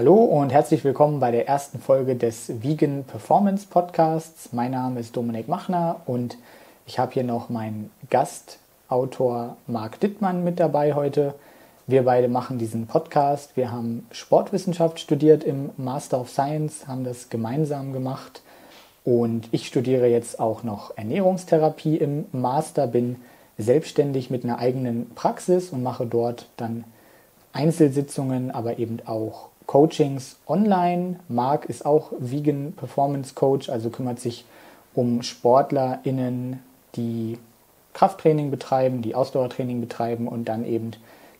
Hallo 0.00 0.14
und 0.14 0.50
herzlich 0.50 0.82
willkommen 0.82 1.20
bei 1.20 1.30
der 1.30 1.46
ersten 1.46 1.78
Folge 1.78 2.16
des 2.16 2.62
Vegan 2.62 3.04
Performance 3.04 3.66
Podcasts. 3.68 4.50
Mein 4.50 4.70
Name 4.70 4.98
ist 4.98 5.14
Dominik 5.14 5.46
Machner 5.46 6.00
und 6.06 6.38
ich 6.86 6.98
habe 6.98 7.12
hier 7.12 7.22
noch 7.22 7.50
meinen 7.50 7.90
Gastautor 8.08 9.58
Marc 9.66 10.00
Dittmann 10.00 10.42
mit 10.42 10.58
dabei 10.58 10.94
heute. 10.94 11.34
Wir 11.86 12.06
beide 12.06 12.28
machen 12.28 12.56
diesen 12.56 12.86
Podcast. 12.86 13.58
Wir 13.58 13.72
haben 13.72 14.06
Sportwissenschaft 14.10 15.00
studiert 15.00 15.44
im 15.44 15.68
Master 15.76 16.18
of 16.18 16.30
Science, 16.30 16.88
haben 16.88 17.04
das 17.04 17.28
gemeinsam 17.28 17.92
gemacht 17.92 18.40
und 19.04 19.50
ich 19.52 19.66
studiere 19.66 20.06
jetzt 20.06 20.40
auch 20.40 20.62
noch 20.62 20.96
Ernährungstherapie 20.96 21.98
im 21.98 22.24
Master, 22.32 22.86
bin 22.86 23.16
selbstständig 23.58 24.30
mit 24.30 24.44
einer 24.44 24.60
eigenen 24.60 25.10
Praxis 25.14 25.68
und 25.68 25.82
mache 25.82 26.06
dort 26.06 26.48
dann 26.56 26.84
Einzelsitzungen, 27.52 28.50
aber 28.50 28.78
eben 28.78 29.00
auch 29.04 29.49
Coachings 29.70 30.34
online. 30.48 31.20
Marc 31.28 31.66
ist 31.66 31.86
auch 31.86 32.10
Vegan 32.18 32.72
Performance 32.72 33.34
Coach, 33.36 33.68
also 33.68 33.88
kümmert 33.88 34.18
sich 34.18 34.44
um 34.96 35.22
SportlerInnen, 35.22 36.58
die 36.96 37.38
Krafttraining 37.92 38.50
betreiben, 38.50 39.00
die 39.00 39.14
Ausdauertraining 39.14 39.80
betreiben 39.80 40.26
und 40.26 40.46
dann 40.46 40.64
eben 40.64 40.90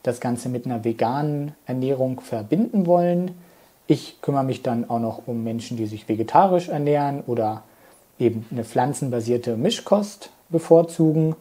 das 0.04 0.20
Ganze 0.20 0.48
mit 0.48 0.64
einer 0.64 0.84
veganen 0.84 1.56
Ernährung 1.66 2.20
verbinden 2.20 2.86
wollen. 2.86 3.32
Ich 3.88 4.22
kümmere 4.22 4.44
mich 4.44 4.62
dann 4.62 4.88
auch 4.88 5.00
noch 5.00 5.26
um 5.26 5.42
Menschen, 5.42 5.76
die 5.76 5.86
sich 5.86 6.08
vegetarisch 6.08 6.68
ernähren 6.68 7.24
oder 7.26 7.64
eben 8.20 8.46
eine 8.52 8.62
pflanzenbasierte 8.62 9.56
Mischkost 9.56 10.30
bevorzugen. 10.50 11.34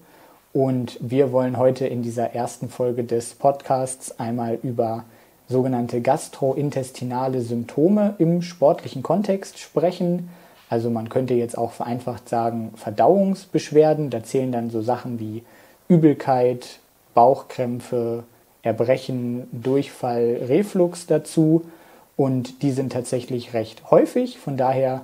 Und 0.54 0.98
wir 1.02 1.32
wollen 1.32 1.60
heute 1.60 1.86
in 1.86 2.02
dieser 2.02 2.34
ersten 2.34 2.68
Folge 2.68 3.04
des 3.04 3.36
Podcasts 3.36 4.20
einmal 4.20 4.58
über 4.64 5.04
sogenannte 5.50 6.02
gastrointestinale 6.02 7.42
Symptome 7.42 8.16
im 8.20 8.42
sportlichen 8.42 9.04
Kontext 9.04 9.58
sprechen. 9.58 10.30
Also 10.70 10.92
man 10.92 11.10
könnte 11.10 11.34
jetzt 11.34 11.58
auch 11.58 11.72
vereinfacht 11.72 12.30
sagen 12.30 12.72
Verdauungsbeschwerden. 12.76 14.12
Da 14.12 14.24
zählen 14.24 14.52
dann 14.52 14.70
so 14.70 14.82
Sachen 14.82 15.20
wie 15.20 15.44
Übelkeit, 15.88 16.80
Bauchkrämpfe, 17.16 18.24
Erbrechen, 18.62 19.48
Durchfall, 19.52 20.40
Reflux 20.48 21.08
dazu. 21.08 21.66
Und 22.16 22.62
die 22.62 22.72
sind 22.72 22.94
tatsächlich 22.94 23.54
recht 23.54 23.90
häufig. 23.90 24.38
Von 24.38 24.56
daher 24.56 25.02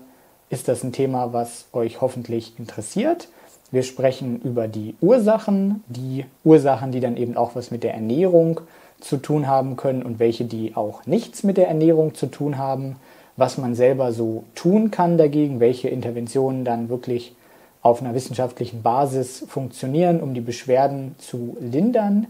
ist 0.49 0.67
das 0.67 0.83
ein 0.83 0.91
Thema, 0.91 1.33
was 1.33 1.65
euch 1.73 2.01
hoffentlich 2.01 2.53
interessiert. 2.59 3.29
Wir 3.71 3.81
sprechen 3.81 4.39
über 4.41 4.67
die 4.67 4.95
Ursachen, 5.01 5.83
die 5.87 6.25
Ursachen, 6.43 6.91
die 6.91 6.99
dann 6.99 7.17
eben 7.17 7.35
auch 7.35 7.55
was 7.55 7.71
mit 7.71 7.83
der 7.83 7.95
Ernährung 7.95 8.61
zu 8.99 9.17
tun 9.17 9.47
haben 9.47 9.75
können 9.75 10.03
und 10.03 10.19
welche, 10.19 10.45
die 10.45 10.75
auch 10.75 11.05
nichts 11.05 11.43
mit 11.43 11.57
der 11.57 11.67
Ernährung 11.67 12.15
zu 12.15 12.27
tun 12.27 12.57
haben, 12.57 12.95
was 13.37 13.57
man 13.57 13.75
selber 13.75 14.11
so 14.11 14.43
tun 14.55 14.91
kann 14.91 15.17
dagegen, 15.17 15.59
welche 15.59 15.89
Interventionen 15.89 16.65
dann 16.65 16.89
wirklich 16.89 17.35
auf 17.81 18.01
einer 18.01 18.15
wissenschaftlichen 18.15 18.81
Basis 18.81 19.45
funktionieren, 19.47 20.21
um 20.21 20.33
die 20.33 20.41
Beschwerden 20.41 21.15
zu 21.19 21.55
lindern 21.59 22.27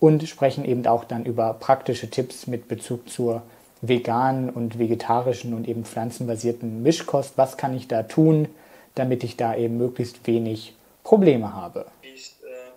und 0.00 0.28
sprechen 0.28 0.64
eben 0.64 0.86
auch 0.86 1.04
dann 1.04 1.24
über 1.24 1.54
praktische 1.54 2.10
Tipps 2.10 2.46
mit 2.46 2.68
Bezug 2.68 3.08
zur 3.08 3.42
veganen 3.80 4.50
und 4.50 4.78
vegetarischen 4.78 5.54
und 5.54 5.68
eben 5.68 5.84
pflanzenbasierten 5.84 6.82
Mischkost. 6.82 7.38
Was 7.38 7.56
kann 7.56 7.76
ich 7.76 7.88
da 7.88 8.02
tun, 8.02 8.48
damit 8.94 9.24
ich 9.24 9.36
da 9.36 9.56
eben 9.56 9.78
möglichst 9.78 10.26
wenig 10.26 10.74
Probleme 11.04 11.54
habe? 11.54 11.86
Wie 12.02 12.12
es 12.14 12.36
äh, 12.42 12.70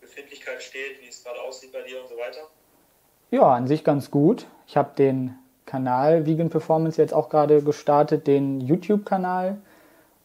Befindlichkeit 0.00 0.62
steht, 0.62 1.00
wie 1.02 1.08
es 1.08 1.24
gerade 1.24 1.40
aussieht 1.40 1.72
bei 1.72 1.82
dir 1.82 2.00
und 2.00 2.08
so 2.08 2.16
weiter? 2.16 2.51
Ja, 3.32 3.54
an 3.54 3.66
sich 3.66 3.82
ganz 3.82 4.10
gut. 4.10 4.46
Ich 4.66 4.76
habe 4.76 4.90
den 4.94 5.34
Kanal 5.64 6.26
Vegan 6.26 6.50
Performance 6.50 7.00
jetzt 7.00 7.14
auch 7.14 7.30
gerade 7.30 7.62
gestartet, 7.62 8.26
den 8.26 8.60
YouTube-Kanal, 8.60 9.56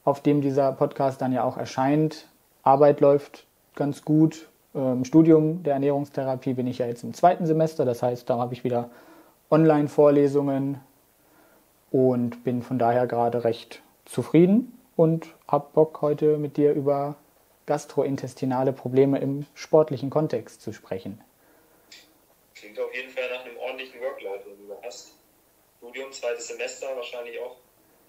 auf 0.03 0.19
dem 0.19 0.41
dieser 0.41 0.73
Podcast 0.73 1.21
dann 1.21 1.31
ja 1.31 1.45
auch 1.45 1.55
erscheint. 1.55 2.27
Arbeit 2.63 2.99
läuft 2.99 3.47
ganz 3.75 4.03
gut. 4.03 4.49
Im 4.73 5.05
Studium 5.05 5.63
der 5.63 5.75
Ernährungstherapie 5.75 6.53
bin 6.53 6.67
ich 6.67 6.79
ja 6.79 6.85
jetzt 6.85 7.05
im 7.05 7.13
zweiten 7.13 7.45
Semester, 7.45 7.85
das 7.85 8.03
heißt, 8.03 8.29
da 8.29 8.39
habe 8.39 8.53
ich 8.53 8.65
wieder 8.65 8.89
Online-Vorlesungen 9.49 10.81
und 11.91 12.43
bin 12.43 12.61
von 12.61 12.77
daher 12.77 13.07
gerade 13.07 13.45
recht 13.45 13.83
zufrieden 14.03 14.77
und 14.97 15.33
habe 15.47 15.67
Bock 15.73 16.01
heute 16.01 16.37
mit 16.37 16.57
dir 16.57 16.73
über 16.73 17.15
gastrointestinale 17.67 18.73
Probleme 18.73 19.19
im 19.19 19.45
sportlichen 19.53 20.09
Kontext 20.09 20.61
zu 20.61 20.73
sprechen. 20.73 21.21
Klingt 22.77 22.89
auf 22.89 22.95
jeden 22.95 23.09
Fall 23.09 23.23
nach 23.33 23.43
einem 23.43 23.57
ordentlichen 23.57 23.99
Workload, 24.01 24.43
den 24.45 24.67
du 24.67 24.75
hast. 24.83 25.13
Studium, 25.79 26.11
zweites 26.11 26.47
Semester, 26.47 26.87
wahrscheinlich 26.95 27.39
auch 27.39 27.55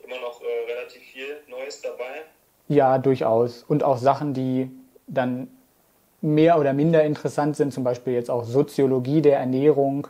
immer 0.04 0.20
noch 0.20 0.42
äh, 0.42 0.70
relativ 0.70 1.02
viel 1.02 1.38
Neues 1.48 1.80
dabei. 1.80 2.24
Ja, 2.68 2.98
durchaus. 2.98 3.62
Und 3.62 3.82
auch 3.82 3.96
Sachen, 3.96 4.34
die 4.34 4.70
dann 5.06 5.48
mehr 6.20 6.58
oder 6.58 6.74
minder 6.74 7.02
interessant 7.02 7.56
sind, 7.56 7.72
zum 7.72 7.82
Beispiel 7.82 8.12
jetzt 8.12 8.30
auch 8.30 8.44
Soziologie 8.44 9.22
der 9.22 9.38
Ernährung. 9.38 10.06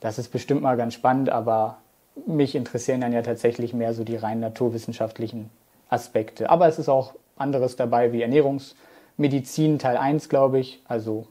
Das 0.00 0.18
ist 0.18 0.28
bestimmt 0.28 0.62
mal 0.62 0.78
ganz 0.78 0.94
spannend, 0.94 1.28
aber 1.28 1.78
mich 2.26 2.54
interessieren 2.54 3.02
dann 3.02 3.12
ja 3.12 3.20
tatsächlich 3.20 3.74
mehr 3.74 3.92
so 3.92 4.04
die 4.04 4.16
rein 4.16 4.40
naturwissenschaftlichen 4.40 5.50
Aspekte. 5.90 6.48
Aber 6.48 6.66
es 6.66 6.78
ist 6.78 6.88
auch 6.88 7.14
anderes 7.36 7.76
dabei 7.76 8.12
wie 8.12 8.22
Ernährungsmedizin 8.22 9.78
Teil 9.78 9.98
1, 9.98 10.30
glaube 10.30 10.60
ich. 10.60 10.80
Also 10.88 11.26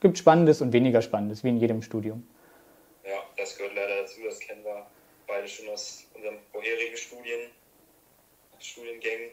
gibt 0.00 0.18
Spannendes 0.18 0.60
und 0.60 0.72
weniger 0.72 1.02
Spannendes, 1.02 1.44
wie 1.44 1.48
in 1.48 1.58
jedem 1.58 1.82
Studium. 1.82 2.26
Ja, 3.04 3.18
das 3.36 3.56
gehört 3.56 3.74
leider 3.74 4.02
dazu. 4.02 4.20
Das 4.24 4.38
kennen 4.40 4.64
wir 4.64 4.86
beide 5.26 5.48
schon 5.48 5.68
aus 5.68 6.04
unseren 6.14 6.36
vorherigen 6.52 6.96
Studien, 6.96 7.50
Studiengängen. 8.58 9.30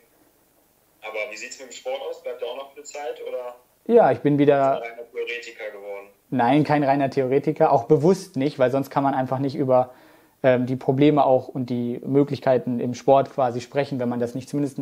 Aber 1.01 1.31
wie 1.31 1.37
sieht 1.37 1.51
es 1.51 1.59
mit 1.59 1.69
dem 1.69 1.73
Sport 1.73 2.01
aus? 2.01 2.23
Bleibt 2.23 2.41
da 2.41 2.45
auch 2.45 2.57
noch 2.57 2.75
eine 2.75 2.83
Zeit? 2.83 3.21
Oder 3.27 3.55
ja, 3.85 4.11
ich 4.11 4.19
bin 4.19 4.37
wieder. 4.37 4.81
Ein 4.81 4.91
reiner 4.91 5.11
Theoretiker 5.11 5.71
geworden. 5.71 6.07
Nein, 6.29 6.63
kein 6.63 6.83
reiner 6.83 7.09
Theoretiker, 7.09 7.71
auch 7.71 7.83
bewusst 7.83 8.37
nicht, 8.37 8.57
weil 8.57 8.71
sonst 8.71 8.89
kann 8.89 9.03
man 9.03 9.13
einfach 9.13 9.39
nicht 9.39 9.55
über 9.55 9.93
ähm, 10.41 10.65
die 10.65 10.75
Probleme 10.75 11.25
auch 11.25 11.47
und 11.47 11.69
die 11.69 11.99
Möglichkeiten 12.05 12.79
im 12.79 12.93
Sport 12.93 13.31
quasi 13.31 13.61
sprechen, 13.61 13.99
wenn 13.99 14.09
man 14.09 14.19
das 14.19 14.33
nicht 14.33 14.49
zumindest 14.49 14.79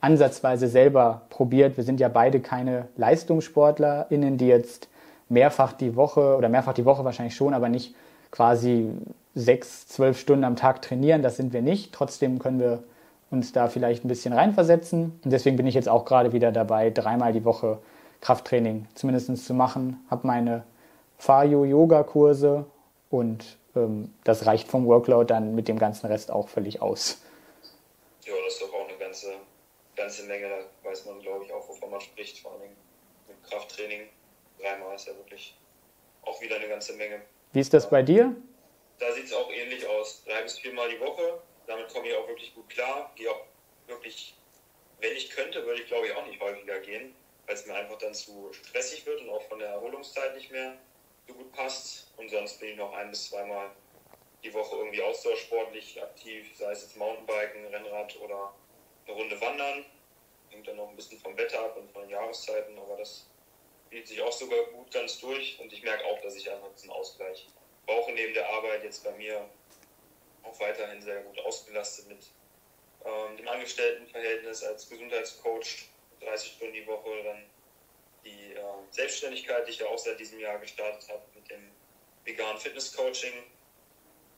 ansatzweise 0.00 0.68
selber 0.68 1.22
probiert. 1.30 1.76
Wir 1.76 1.84
sind 1.84 1.98
ja 1.98 2.08
beide 2.08 2.40
keine 2.40 2.88
LeistungssportlerInnen, 2.96 4.36
die 4.36 4.46
jetzt 4.46 4.88
mehrfach 5.28 5.72
die 5.72 5.96
Woche 5.96 6.36
oder 6.36 6.48
mehrfach 6.48 6.74
die 6.74 6.84
Woche 6.84 7.04
wahrscheinlich 7.04 7.34
schon, 7.34 7.54
aber 7.54 7.68
nicht 7.68 7.94
quasi 8.30 8.90
sechs, 9.34 9.86
zwölf 9.86 10.18
Stunden 10.18 10.44
am 10.44 10.56
Tag 10.56 10.82
trainieren. 10.82 11.22
Das 11.22 11.36
sind 11.36 11.52
wir 11.52 11.62
nicht. 11.62 11.92
Trotzdem 11.92 12.38
können 12.38 12.60
wir 12.60 12.82
uns 13.30 13.52
da 13.52 13.68
vielleicht 13.68 14.04
ein 14.04 14.08
bisschen 14.08 14.32
reinversetzen. 14.32 15.20
Und 15.24 15.30
deswegen 15.30 15.56
bin 15.56 15.66
ich 15.66 15.74
jetzt 15.74 15.88
auch 15.88 16.04
gerade 16.04 16.32
wieder 16.32 16.52
dabei, 16.52 16.90
dreimal 16.90 17.32
die 17.32 17.44
Woche 17.44 17.78
Krafttraining 18.20 18.86
zumindest 18.94 19.44
zu 19.44 19.54
machen. 19.54 20.04
Habe 20.10 20.26
meine 20.26 20.64
Fayo-Yoga-Kurse 21.18 22.66
und 23.10 23.58
ähm, 23.74 24.12
das 24.24 24.46
reicht 24.46 24.68
vom 24.68 24.86
Workload 24.86 25.32
dann 25.32 25.54
mit 25.54 25.68
dem 25.68 25.78
ganzen 25.78 26.06
Rest 26.06 26.30
auch 26.30 26.48
völlig 26.48 26.82
aus. 26.82 27.22
Ja, 28.24 28.32
das 28.44 28.54
ist 28.54 28.62
doch 28.62 28.74
auch 28.74 28.88
eine 28.88 28.98
ganze, 28.98 29.28
ganze 29.96 30.26
Menge. 30.26 30.46
Da 30.48 30.88
weiß 30.88 31.06
man, 31.06 31.20
glaube 31.20 31.44
ich, 31.44 31.52
auch, 31.52 31.68
wovon 31.68 31.90
man 31.90 32.00
spricht, 32.00 32.38
vor 32.40 32.52
allem 32.52 32.70
mit 33.28 33.42
Krafttraining 33.44 34.02
dreimal 34.58 34.96
ist 34.96 35.06
ja 35.06 35.16
wirklich 35.16 35.56
auch 36.22 36.40
wieder 36.40 36.56
eine 36.56 36.68
ganze 36.68 36.94
Menge. 36.94 37.22
Wie 37.52 37.60
ist 37.60 37.72
das 37.72 37.88
bei 37.88 38.02
dir? 38.02 38.34
Da 38.98 39.12
sieht 39.12 39.26
es 39.26 39.32
auch 39.32 39.50
ähnlich 39.50 39.86
aus. 39.86 40.22
Drei 40.24 40.42
bis 40.42 40.58
viermal 40.58 40.88
die 40.88 41.00
Woche. 41.00 41.40
Damit 41.66 41.88
komme 41.92 42.08
ich 42.08 42.14
auch 42.14 42.28
wirklich 42.28 42.54
gut 42.54 42.68
klar. 42.68 43.12
Gehe 43.16 43.30
auch 43.30 43.42
wirklich, 43.86 44.34
wenn 45.00 45.12
ich 45.12 45.30
könnte, 45.30 45.64
würde 45.64 45.80
ich 45.80 45.86
glaube 45.86 46.06
ich 46.06 46.14
auch 46.14 46.26
nicht 46.26 46.40
häufiger 46.40 46.80
gehen, 46.80 47.14
weil 47.46 47.54
es 47.54 47.66
mir 47.66 47.74
einfach 47.74 47.98
dann 47.98 48.14
zu 48.14 48.52
stressig 48.52 49.06
wird 49.06 49.20
und 49.20 49.30
auch 49.30 49.42
von 49.42 49.58
der 49.58 49.68
Erholungszeit 49.68 50.34
nicht 50.34 50.50
mehr 50.50 50.74
so 51.26 51.34
gut 51.34 51.52
passt. 51.52 52.12
Und 52.16 52.30
sonst 52.30 52.58
bin 52.60 52.70
ich 52.70 52.76
noch 52.76 52.92
ein 52.94 53.10
bis 53.10 53.28
zweimal 53.28 53.70
die 54.42 54.52
Woche 54.54 54.76
irgendwie 54.76 55.02
ausdauersportlich 55.02 56.02
aktiv, 56.02 56.46
sei 56.56 56.70
es 56.72 56.82
jetzt 56.82 56.96
Mountainbiken, 56.96 57.66
Rennrad 57.66 58.18
oder 58.20 58.54
eine 59.06 59.16
Runde 59.16 59.40
wandern. 59.40 59.84
Hängt 60.50 60.68
dann 60.68 60.76
noch 60.76 60.88
ein 60.88 60.96
bisschen 60.96 61.18
vom 61.18 61.36
Wetter 61.36 61.60
ab 61.60 61.76
und 61.76 61.90
von 61.90 62.02
den 62.02 62.10
Jahreszeiten, 62.10 62.78
aber 62.78 62.96
das 62.96 63.26
spielt 63.86 64.08
sich 64.08 64.20
auch 64.20 64.32
sogar 64.32 64.64
gut 64.66 64.90
ganz 64.90 65.18
durch 65.20 65.58
und 65.60 65.72
ich 65.72 65.82
merke 65.82 66.04
auch, 66.06 66.20
dass 66.20 66.36
ich 66.36 66.50
einfach 66.50 66.72
diesen 66.74 66.90
Ausgleich 66.90 67.46
brauche 67.86 68.12
neben 68.12 68.34
der 68.34 68.48
Arbeit 68.50 68.82
jetzt 68.82 69.04
bei 69.04 69.12
mir 69.12 69.48
auch 70.42 70.60
weiterhin 70.60 71.00
sehr 71.00 71.22
gut 71.22 71.38
ausgelastet 71.40 72.08
mit 72.08 72.18
ähm, 73.04 73.36
dem 73.36 73.48
Angestelltenverhältnis 73.48 74.64
als 74.64 74.88
Gesundheitscoach, 74.88 75.88
30 76.20 76.52
Stunden 76.52 76.74
die 76.74 76.86
Woche, 76.86 77.22
dann 77.22 77.44
die 78.24 78.52
äh, 78.54 78.62
Selbstständigkeit, 78.90 79.66
die 79.66 79.70
ich 79.70 79.78
ja 79.78 79.86
auch 79.86 79.98
seit 79.98 80.18
diesem 80.18 80.40
Jahr 80.40 80.58
gestartet 80.58 81.08
habe 81.08 81.22
mit 81.34 81.48
dem 81.50 81.70
veganen 82.24 82.58
Fitness-Coaching 82.58 83.44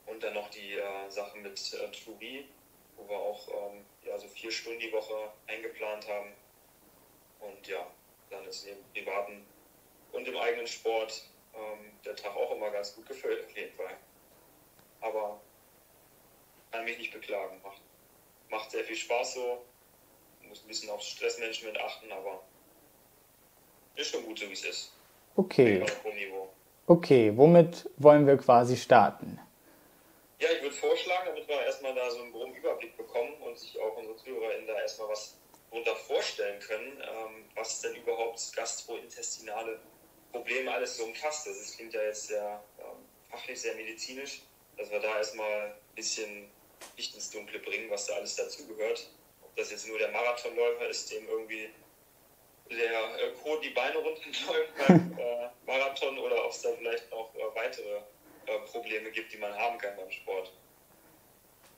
und 0.05 0.21
dann 0.21 0.35
noch 0.35 0.49
die 0.51 0.75
äh, 0.75 1.09
Sachen 1.09 1.41
mit 1.41 1.59
äh, 1.73 1.91
True 1.91 2.45
wo 2.95 3.07
wir 3.07 3.17
auch 3.17 3.47
ähm, 3.47 3.85
ja, 4.03 4.17
so 4.19 4.27
vier 4.27 4.51
Stunden 4.51 4.79
die 4.79 4.91
Woche 4.91 5.31
eingeplant 5.47 6.07
haben. 6.07 6.33
Und 7.39 7.67
ja, 7.67 7.89
dann 8.29 8.45
ist 8.45 8.65
neben 8.65 8.83
privaten 8.93 9.45
und 10.11 10.27
im 10.27 10.37
eigenen 10.37 10.67
Sport 10.67 11.23
ähm, 11.53 11.91
der 12.05 12.15
Tag 12.15 12.35
auch 12.35 12.55
immer 12.55 12.69
ganz 12.71 12.95
gut 12.95 13.05
gefüllt, 13.07 13.45
auf 13.45 13.55
jeden 13.55 13.75
Fall. 13.75 13.97
Aber 15.01 15.39
kann 16.71 16.85
mich 16.85 16.97
nicht 16.97 17.13
beklagen. 17.13 17.59
Macht, 17.63 17.81
macht 18.49 18.71
sehr 18.71 18.83
viel 18.83 18.95
Spaß 18.95 19.35
so. 19.35 19.61
Muss 20.47 20.63
ein 20.63 20.67
bisschen 20.67 20.89
aufs 20.89 21.07
Stressmanagement 21.07 21.79
achten, 21.79 22.11
aber 22.11 22.41
ist 23.95 24.11
schon 24.11 24.23
gut 24.25 24.39
so, 24.39 24.47
wie 24.47 24.53
es 24.53 24.63
ist. 24.63 24.93
Okay. 25.35 25.85
Okay, 26.87 27.31
womit 27.35 27.87
wollen 27.97 28.25
wir 28.25 28.37
quasi 28.37 28.75
starten? 28.75 29.39
Ja, 30.39 30.47
ich 30.55 30.61
würde 30.61 30.75
vorschlagen, 30.75 31.27
damit 31.27 31.47
wir 31.47 31.61
erstmal 31.61 31.93
da 31.93 32.09
so 32.09 32.21
einen 32.21 32.31
groben 32.31 32.55
Überblick 32.55 32.97
bekommen 32.97 33.33
und 33.41 33.59
sich 33.59 33.79
auch 33.79 33.95
unsere 33.97 34.15
ZuhörerInnen 34.15 34.65
da 34.65 34.79
erstmal 34.79 35.09
was 35.09 35.37
darunter 35.69 35.95
vorstellen 35.95 36.59
können, 36.59 37.01
ähm, 37.01 37.45
was 37.55 37.81
denn 37.81 37.95
überhaupt 37.95 38.51
gastrointestinale 38.55 39.79
Probleme 40.31 40.71
alles 40.71 40.97
so 40.97 41.05
umfasst. 41.05 41.47
Das 41.47 41.75
klingt 41.75 41.93
ja 41.93 42.01
jetzt 42.03 42.27
sehr 42.27 42.63
ähm, 42.79 43.05
fachlich, 43.29 43.59
sehr 43.59 43.75
medizinisch, 43.75 44.41
dass 44.77 44.91
wir 44.91 44.99
da 44.99 45.17
erstmal 45.17 45.67
ein 45.67 45.73
bisschen 45.95 46.49
Licht 46.97 47.15
ins 47.15 47.29
Dunkle 47.29 47.59
bringen, 47.59 47.89
was 47.89 48.07
da 48.07 48.15
alles 48.15 48.35
dazugehört. 48.35 49.09
Ob 49.43 49.55
das 49.55 49.71
jetzt 49.71 49.87
nur 49.87 49.97
der 49.97 50.11
Marathonläufer 50.11 50.87
ist, 50.87 51.11
dem 51.11 51.27
irgendwie 51.27 51.69
der 52.69 52.77
äh, 52.77 53.31
Code 53.41 53.61
die 53.61 53.73
Beine 53.73 53.97
runterläuft 53.97 54.87
beim 54.87 55.13
äh, 55.17 55.49
Marathon 55.65 56.17
oder 56.19 56.45
ob 56.45 56.51
es 56.51 56.61
da 56.61 56.69
vielleicht 56.77 57.09
noch 57.11 57.33
äh, 57.35 57.55
weitere 57.55 57.97
äh, 58.45 58.59
Probleme 58.71 59.11
gibt, 59.11 59.33
die 59.33 59.37
man 59.37 59.53
haben 59.53 59.77
kann 59.77 59.95
beim 59.95 60.11
Sport. 60.11 60.51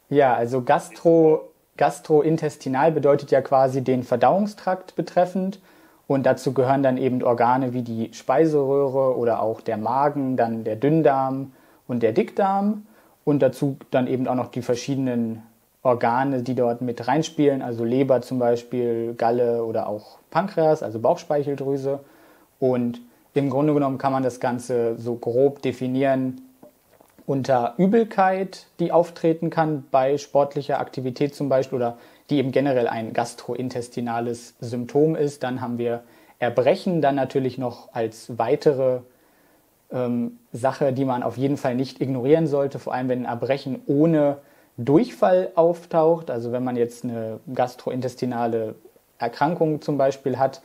Ja, 0.10 0.36
also 0.36 0.62
Gastro, 0.62 1.54
gastrointestinal 1.78 2.92
bedeutet 2.92 3.32
ja 3.32 3.42
quasi 3.42 3.84
den 3.84 4.04
Verdauungstrakt 4.04 4.96
betreffend. 4.96 5.60
Und 6.08 6.26
dazu 6.26 6.54
gehören 6.54 6.84
dann 6.84 6.98
eben 6.98 7.24
Organe 7.24 7.74
wie 7.74 7.84
die 7.84 8.14
Speiseröhre 8.14 9.18
oder 9.18 9.42
auch 9.42 9.62
der 9.62 9.78
Magen, 9.78 10.36
dann 10.36 10.64
der 10.64 10.76
Dünndarm 10.76 11.54
und 11.88 12.04
der 12.04 12.12
Dickdarm. 12.12 12.86
Und 13.24 13.42
dazu 13.42 13.78
dann 13.92 14.08
eben 14.08 14.28
auch 14.28 14.36
noch 14.36 14.48
die 14.48 14.62
verschiedenen 14.62 15.44
Organe, 15.84 16.44
die 16.44 16.54
dort 16.54 16.82
mit 16.82 17.08
reinspielen, 17.08 17.62
also 17.62 17.84
Leber 17.84 18.22
zum 18.22 18.40
Beispiel, 18.40 19.14
Galle 19.16 19.64
oder 19.64 19.88
auch 19.88 20.20
Pankreas, 20.30 20.84
also 20.84 21.00
Bauchspeicheldrüse. 21.00 22.00
Und 22.60 23.02
im 23.34 23.50
Grunde 23.50 23.74
genommen 23.74 23.98
kann 23.98 24.12
man 24.12 24.24
das 24.24 24.40
Ganze 24.40 24.98
so 24.98 25.16
grob 25.16 25.62
definieren 25.62 26.42
unter 27.32 27.76
Übelkeit, 27.78 28.68
die 28.82 28.92
auftreten 28.92 29.50
kann 29.50 29.86
bei 29.90 30.18
sportlicher 30.18 30.82
Aktivität 30.82 31.34
zum 31.34 31.48
Beispiel 31.48 31.78
oder 31.78 31.98
die 32.30 32.38
eben 32.38 32.52
generell 32.52 32.90
ein 32.90 33.14
gastrointestinales 33.14 34.56
Symptom 34.60 35.16
ist. 35.16 35.42
Dann 35.42 35.62
haben 35.62 35.78
wir 35.78 36.04
Erbrechen, 36.40 37.02
dann 37.02 37.16
natürlich 37.16 37.58
noch 37.58 37.94
als 37.94 38.38
weitere 38.38 39.00
ähm, 39.94 40.40
Sache, 40.52 40.92
die 40.92 41.06
man 41.06 41.24
auf 41.24 41.38
jeden 41.38 41.56
Fall 41.56 41.74
nicht 41.74 42.02
ignorieren 42.02 42.48
sollte, 42.48 42.80
vor 42.80 42.94
allem 42.94 43.08
wenn 43.08 43.20
ein 43.20 43.32
Erbrechen 43.32 43.82
ohne 43.88 44.40
Durchfall 44.76 45.54
auftaucht. 45.56 46.30
Also 46.30 46.52
wenn 46.52 46.66
man 46.66 46.76
jetzt 46.76 47.06
eine 47.06 47.40
gastrointestinale 47.54 48.76
Erkrankung 49.20 49.82
zum 49.82 49.98
Beispiel 49.98 50.38
hat, 50.38 50.62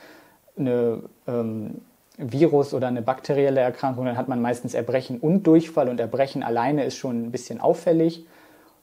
eine 0.59 1.05
ähm, 1.29 1.83
Virus 2.19 2.73
oder 2.73 2.87
eine 2.87 3.03
bakterielle 3.03 3.61
Erkrankung, 3.61 4.07
dann 4.07 4.17
hat 4.17 4.29
man 4.29 4.41
meistens 4.41 4.75
Erbrechen 4.75 5.19
und 5.19 5.47
Durchfall 5.47 5.89
und 5.89 6.01
Erbrechen 6.01 6.43
alleine 6.43 6.85
ist 6.85 6.97
schon 6.97 7.25
ein 7.27 7.31
bisschen 7.31 7.61
auffällig. 7.61 8.27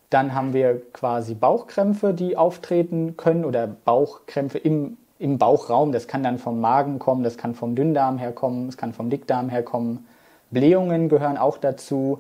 Dann 0.10 0.36
haben 0.36 0.54
wir 0.54 0.82
quasi 0.92 1.34
Bauchkrämpfe, 1.34 2.14
die 2.14 2.38
auftreten 2.38 3.18
können 3.18 3.46
oder 3.46 3.66
Bauchkrämpfe 3.68 4.60
im, 4.60 4.98
im 5.18 5.40
Bauchraum. 5.40 5.92
Das 5.92 6.08
kann 6.08 6.22
dann 6.22 6.38
vom 6.38 6.62
Magen 6.62 7.00
kommen, 7.00 7.24
das 7.24 7.38
kann 7.38 7.56
vom 7.56 7.76
Dünndarm 7.76 8.20
herkommen, 8.20 8.70
es 8.70 8.78
kann 8.78 8.94
vom 8.94 9.10
Dickdarm 9.10 9.50
herkommen. 9.50 10.06
Blähungen 10.52 11.10
gehören 11.10 11.38
auch 11.38 11.58
dazu. 11.58 12.20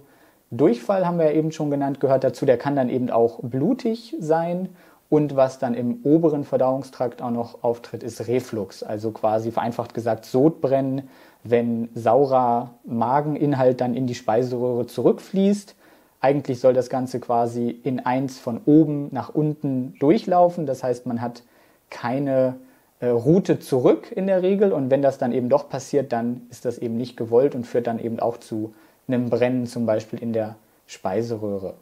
Durchfall 0.50 1.06
haben 1.06 1.20
wir 1.20 1.26
ja 1.26 1.32
eben 1.34 1.52
schon 1.52 1.70
genannt, 1.70 2.00
gehört 2.00 2.24
dazu. 2.24 2.48
Der 2.48 2.58
kann 2.58 2.76
dann 2.76 2.90
eben 2.90 3.12
auch 3.12 3.40
blutig 3.44 4.16
sein. 4.20 4.70
Und 5.14 5.36
was 5.36 5.60
dann 5.60 5.76
im 5.76 6.00
oberen 6.02 6.44
Verdauungstrakt 6.44 7.22
auch 7.22 7.30
noch 7.30 7.64
auftritt, 7.64 8.02
ist 8.02 8.28
Reflux. 8.28 8.82
Also 8.82 9.12
quasi 9.12 9.52
vereinfacht 9.52 9.94
gesagt 9.94 10.26
Sodbrennen, 10.26 11.08
wenn 11.44 11.90
saurer 11.94 12.72
Mageninhalt 12.84 13.80
dann 13.80 13.94
in 13.94 14.08
die 14.08 14.16
Speiseröhre 14.16 14.88
zurückfließt. 14.88 15.76
Eigentlich 16.20 16.60
soll 16.60 16.74
das 16.74 16.90
Ganze 16.90 17.20
quasi 17.20 17.70
in 17.70 18.00
eins 18.00 18.40
von 18.40 18.62
oben 18.66 19.10
nach 19.12 19.30
unten 19.30 19.94
durchlaufen. 20.00 20.66
Das 20.66 20.82
heißt, 20.82 21.06
man 21.06 21.22
hat 21.22 21.44
keine 21.92 22.56
äh, 23.00 23.10
Route 23.10 23.60
zurück 23.60 24.12
in 24.12 24.26
der 24.26 24.42
Regel. 24.42 24.74
Und 24.74 24.90
wenn 24.90 25.04
das 25.04 25.20
dann 25.20 25.32
eben 25.32 25.48
doch 25.48 25.70
passiert, 25.70 26.12
dann 26.12 26.48
ist 26.50 26.66
das 26.66 26.80
eben 26.80 26.98
nicht 26.98 27.18
gewollt 27.18 27.54
und 27.54 27.68
führt 27.68 27.86
dann 27.86 28.00
eben 28.00 28.20
auch 28.20 28.38
zu 28.38 28.74
einem 29.08 29.30
Brennen 29.30 29.68
zum 29.68 29.86
Beispiel 29.86 30.18
in 30.18 30.34
der 30.34 30.56
Speiseröhre. 30.88 31.76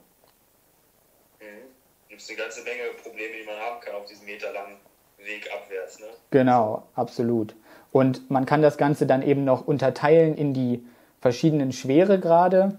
Gibt 2.27 2.29
es 2.29 2.37
eine 2.37 2.37
ganze 2.37 2.63
Menge 2.63 2.93
Probleme, 3.01 3.33
die 3.41 3.45
man 3.47 3.55
haben 3.55 3.79
kann 3.81 3.95
auf 3.95 4.05
diesem 4.05 4.25
meterlangen 4.25 4.75
Weg 5.17 5.49
abwärts. 5.53 5.99
Ne? 5.99 6.05
Genau, 6.29 6.83
absolut. 6.95 7.55
Und 7.91 8.29
man 8.29 8.45
kann 8.45 8.61
das 8.61 8.77
Ganze 8.77 9.07
dann 9.07 9.23
eben 9.23 9.43
noch 9.43 9.67
unterteilen 9.67 10.35
in 10.35 10.53
die 10.53 10.85
verschiedenen 11.19 11.71
Schweregrade, 11.71 12.77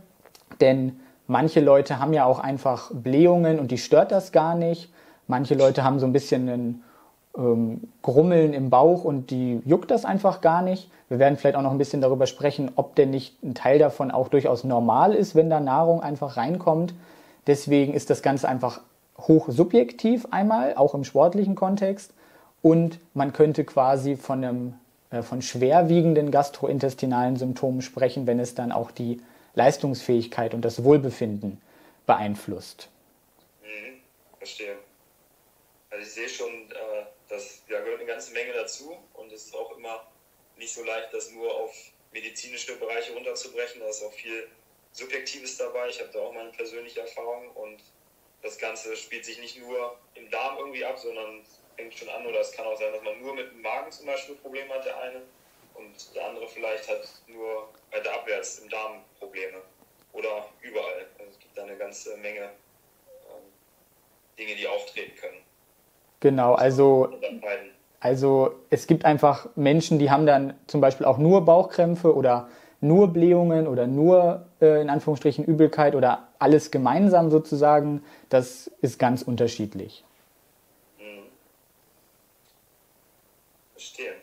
denn 0.61 1.01
manche 1.27 1.61
Leute 1.61 1.99
haben 1.99 2.13
ja 2.13 2.25
auch 2.25 2.39
einfach 2.39 2.93
Blähungen 2.93 3.59
und 3.59 3.73
die 3.73 3.79
stört 3.79 4.13
das 4.13 4.31
gar 4.31 4.55
nicht. 4.55 4.93
Manche 5.27 5.55
Leute 5.55 5.83
haben 5.83 5.99
so 5.99 6.07
ein 6.07 6.13
bisschen 6.13 6.49
einen 6.49 6.85
ähm, 7.37 7.89
Grummeln 8.03 8.53
im 8.53 8.71
Bauch 8.71 9.03
und 9.03 9.31
die 9.31 9.61
juckt 9.65 9.91
das 9.91 10.05
einfach 10.05 10.41
gar 10.41 10.63
nicht. 10.63 10.89
Wir 11.09 11.19
werden 11.19 11.37
vielleicht 11.37 11.57
auch 11.57 11.63
noch 11.63 11.73
ein 11.73 11.79
bisschen 11.79 12.01
darüber 12.01 12.27
sprechen, 12.27 12.71
ob 12.77 12.95
denn 12.95 13.11
nicht 13.11 13.43
ein 13.43 13.55
Teil 13.55 13.81
davon 13.81 14.13
auch 14.13 14.29
durchaus 14.29 14.63
normal 14.63 15.15
ist, 15.15 15.35
wenn 15.35 15.51
da 15.51 15.59
Nahrung 15.59 16.01
einfach 16.01 16.37
reinkommt. 16.37 16.95
Deswegen 17.47 17.93
ist 17.93 18.09
das 18.09 18.23
Ganze 18.23 18.49
einfach 18.49 18.81
hoch 19.19 19.49
subjektiv 19.49 20.27
einmal, 20.31 20.75
auch 20.75 20.95
im 20.95 21.05
sportlichen 21.05 21.55
Kontext. 21.55 22.13
Und 22.63 23.01
man 23.15 23.33
könnte 23.33 23.65
quasi 23.65 24.17
von, 24.17 24.45
einem, 24.45 24.75
äh, 25.11 25.23
von 25.23 25.43
schwerwiegenden 25.43 26.31
gastrointestinalen 26.31 27.37
Symptomen 27.37 27.83
sprechen, 27.83 28.27
wenn 28.27 28.39
es 28.39 28.55
dann 28.55 28.73
auch 28.73 28.91
die 28.91 29.21
Leistungsfähigkeit 29.55 30.55
und 30.55 30.65
das 30.65 30.85
Wohlbefinden 30.85 31.61
beeinflusst. 32.07 32.89
Mhm, 33.63 34.01
verstehe. 34.39 34.77
Also 35.91 36.05
ich 36.05 36.13
sehe 36.13 36.29
schon, 36.29 36.49
äh, 36.49 37.05
das, 37.29 37.63
da 37.69 37.81
gehört 37.81 38.01
eine 38.01 38.09
ganze 38.09 38.33
Menge 38.33 38.53
dazu 38.53 38.97
und 39.15 39.33
es 39.33 39.47
ist 39.47 39.57
auch 39.57 39.77
immer 39.77 40.07
nicht 40.57 40.73
so 40.73 40.83
leicht, 40.85 41.13
das 41.13 41.31
nur 41.33 41.53
auf 41.55 41.75
medizinische 42.13 42.77
Bereiche 42.77 43.13
runterzubrechen. 43.13 43.81
Da 43.81 43.89
ist 43.89 44.03
auch 44.05 44.13
viel 44.13 44.49
Subjektives 44.93 45.57
dabei. 45.59 45.89
Ich 45.89 46.01
habe 46.01 46.11
da 46.13 46.21
auch 46.21 46.33
meine 46.33 46.51
persönliche 46.51 47.01
Erfahrung 47.01 47.51
und 47.55 47.81
das 48.43 48.59
Ganze 48.59 48.97
spielt 48.97 49.25
sich 49.25 49.41
nicht 49.41 49.59
nur 49.61 49.97
im 50.15 50.31
Darm 50.31 50.59
irgendwie 50.59 50.85
ab, 50.85 50.99
sondern 50.99 51.41
fängt 51.77 51.95
schon 51.95 52.09
an 52.09 52.27
oder 52.27 52.41
es 52.41 52.53
kann 52.53 52.67
auch 52.67 52.79
sein, 52.79 52.93
dass 52.93 53.03
man 53.03 53.21
nur 53.21 53.35
mit 53.35 53.51
dem 53.51 53.63
Magen 53.63 53.91
zum 53.91 54.07
Beispiel 54.07 54.35
Probleme 54.37 54.73
hat, 54.75 54.85
der 54.85 55.01
eine 55.01 55.23
und 55.75 56.15
der 56.15 56.27
andere 56.27 56.47
vielleicht 56.49 56.89
hat 56.89 57.09
nur 57.29 57.69
weiter 57.91 58.13
abwärts 58.15 58.59
im 58.59 58.69
Darm 58.69 59.05
Probleme 59.19 59.59
oder 60.13 60.47
überall. 60.61 61.07
Also 61.19 61.31
es 61.31 61.39
gibt 61.39 61.57
da 61.57 61.63
eine 61.63 61.77
ganze 61.77 62.17
Menge 62.19 62.43
ähm, 62.43 63.53
Dinge, 64.39 64.55
die 64.55 64.67
auftreten 64.67 65.17
können. 65.17 65.39
Genau, 66.21 66.55
also, 66.55 67.19
also 68.01 68.55
es 68.71 68.87
gibt 68.87 69.05
einfach 69.05 69.49
Menschen, 69.57 69.99
die 69.99 70.11
haben 70.11 70.27
dann 70.27 70.59
zum 70.69 70.81
Beispiel 70.81 71.05
auch 71.05 71.19
nur 71.19 71.45
Bauchkrämpfe 71.45 72.15
oder 72.15 72.49
nur 72.83 73.09
Blähungen 73.09 73.67
oder 73.69 73.87
nur 73.87 74.47
äh, 74.61 74.83
in 74.83 74.91
Anführungsstrichen 74.91 75.45
Übelkeit 75.45 75.95
oder 75.95 76.29
alles 76.39 76.71
gemeinsam 76.71 77.31
sozusagen. 77.31 78.05
Das 78.29 78.71
ist 78.83 78.99
ganz 78.99 79.23
unterschiedlich. 79.23 80.05
Hm. 80.99 81.23
Verstehe. 83.75 84.15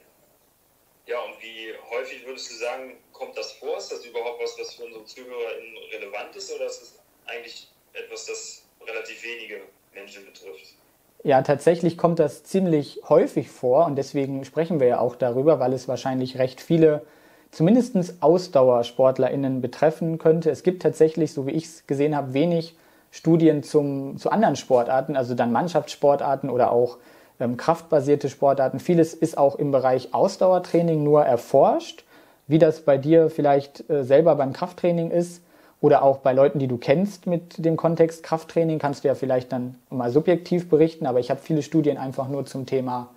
Ja, 1.08 1.18
und 1.22 1.42
wie 1.42 1.74
häufig 1.90 2.26
würdest 2.28 2.52
du 2.52 2.56
sagen, 2.56 2.98
kommt 3.14 3.38
das 3.38 3.54
vor? 3.54 3.78
Ist 3.78 3.92
das 3.92 4.06
überhaupt 4.06 4.42
was, 4.42 4.56
was 4.60 4.76
für 4.76 4.84
unsere 4.84 5.06
ZuhörerInnen 5.06 5.78
relevant 5.94 6.36
ist 6.36 6.54
oder 6.54 6.66
ist 6.66 6.82
es 6.82 7.00
eigentlich 7.26 7.68
etwas, 7.94 8.26
das 8.26 8.64
relativ 8.86 9.24
wenige 9.24 9.62
Menschen 9.94 10.26
betrifft? 10.26 10.76
Ja, 11.24 11.42
tatsächlich 11.42 11.98
kommt 11.98 12.20
das 12.20 12.44
ziemlich 12.44 13.02
häufig 13.10 13.50
vor 13.50 13.86
und 13.86 13.98
deswegen 13.98 14.46
sprechen 14.46 14.80
wir 14.80 14.88
ja 14.88 15.00
auch 15.00 15.16
darüber, 15.16 15.60
weil 15.60 15.74
es 15.74 15.88
wahrscheinlich 15.88 16.38
recht 16.38 16.62
viele, 16.62 17.06
zumindest 17.52 18.22
AusdauersportlerInnen 18.22 19.62
betreffen 19.62 20.18
könnte. 20.18 20.50
Es 20.50 20.64
gibt 20.64 20.82
tatsächlich, 20.82 21.34
so 21.34 21.48
wie 21.48 21.52
ich 21.52 21.66
es 21.66 21.88
gesehen 21.88 22.16
habe, 22.16 22.34
wenig 22.34 22.76
Studien 23.12 23.64
zum, 23.64 24.18
zu 24.18 24.32
anderen 24.32 24.56
Sportarten, 24.56 25.16
also 25.16 25.34
dann 25.34 25.52
Mannschaftssportarten 25.52 26.50
oder 26.50 26.72
auch 26.72 26.98
ähm, 27.40 27.58
kraftbasierte 27.58 28.30
Sportarten. 28.30 28.80
Vieles 28.80 29.14
ist 29.14 29.38
auch 29.38 29.56
im 29.56 29.72
Bereich 29.72 30.14
Ausdauertraining 30.14 31.04
nur 31.04 31.24
erforscht. 31.24 32.04
Wie 32.48 32.60
das 32.60 32.82
bei 32.82 32.98
dir 32.98 33.30
vielleicht 33.30 33.90
äh, 33.90 34.04
selber 34.04 34.36
beim 34.36 34.54
Krafttraining 34.54 35.12
ist, 35.12 35.42
oder 35.82 36.04
auch 36.04 36.18
bei 36.18 36.34
Leuten, 36.34 36.60
die 36.60 36.68
du 36.68 36.78
kennst 36.78 37.26
mit 37.26 37.64
dem 37.64 37.78
Kontext 37.78 38.24
Krafttraining, 38.24 38.80
kannst 38.80 39.04
du 39.04 39.08
ja 39.08 39.16
vielleicht 39.16 39.52
dann 39.52 39.76
mal 39.90 40.12
subjektiv 40.12 40.70
berichten, 40.70 41.06
aber 41.06 41.20
ich 41.20 41.30
habe 41.30 41.40
viele 41.42 41.62
Studien 41.62 41.98
einfach 41.98 42.28
nur 42.28 42.46
zum 42.46 42.66
Thema 42.66 43.10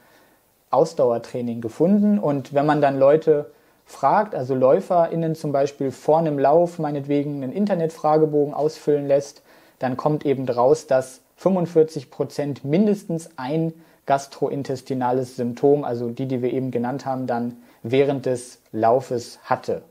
Ausdauertraining 0.70 1.60
gefunden. 1.60 2.18
Und 2.18 2.54
wenn 2.54 2.64
man 2.64 2.80
dann 2.80 2.98
Leute 2.98 3.50
fragt, 3.84 4.34
also 4.34 4.54
LäuferInnen 4.54 5.34
zum 5.34 5.52
Beispiel 5.52 5.90
vor 5.90 6.18
einem 6.18 6.38
Lauf 6.38 6.78
meinetwegen 6.78 7.42
einen 7.42 7.52
Internetfragebogen 7.52 8.54
ausfüllen 8.54 9.06
lässt, 9.06 9.42
dann 9.78 9.96
kommt 9.96 10.24
eben 10.24 10.48
raus, 10.48 10.86
dass 10.86 11.20
45 11.36 12.10
Prozent 12.10 12.64
mindestens 12.64 13.30
ein 13.36 13.72
gastrointestinales 14.06 15.36
Symptom, 15.36 15.84
also 15.84 16.10
die, 16.10 16.26
die 16.26 16.42
wir 16.42 16.52
eben 16.52 16.70
genannt 16.70 17.06
haben, 17.06 17.26
dann 17.26 17.56
während 17.82 18.26
des 18.26 18.60
Laufes 18.72 19.38
hatte. 19.44 19.82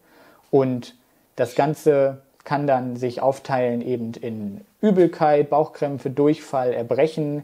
Und 0.50 0.96
das 1.36 1.56
Ganze 1.56 2.22
kann 2.44 2.68
dann 2.68 2.96
sich 2.96 3.22
aufteilen 3.22 3.82
eben 3.82 4.14
in 4.14 4.62
Übelkeit, 4.82 5.50
Bauchkrämpfe, 5.50 6.10
Durchfall, 6.10 6.74
Erbrechen. 6.74 7.44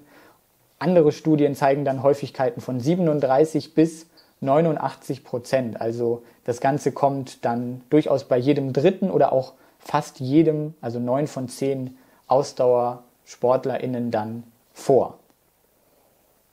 Andere 0.80 1.12
Studien 1.12 1.56
zeigen 1.56 1.86
dann 1.86 2.04
Häufigkeiten 2.04 2.62
von 2.62 2.80
37 2.80 3.76
bis 3.76 4.08
89 4.42 5.24
Prozent. 5.24 5.82
Also 5.82 6.24
das 6.44 6.62
Ganze 6.62 6.92
kommt 6.92 7.44
dann 7.46 7.84
durchaus 7.90 8.28
bei 8.28 8.38
jedem 8.38 8.74
dritten 8.74 9.10
oder 9.10 9.32
auch 9.32 9.54
fast 9.80 10.20
jedem, 10.20 10.76
also 10.82 11.00
neun 11.00 11.28
von 11.28 11.48
zehn 11.48 11.98
AusdauersportlerInnen 12.28 14.12
dann 14.12 14.44
vor. 14.74 15.20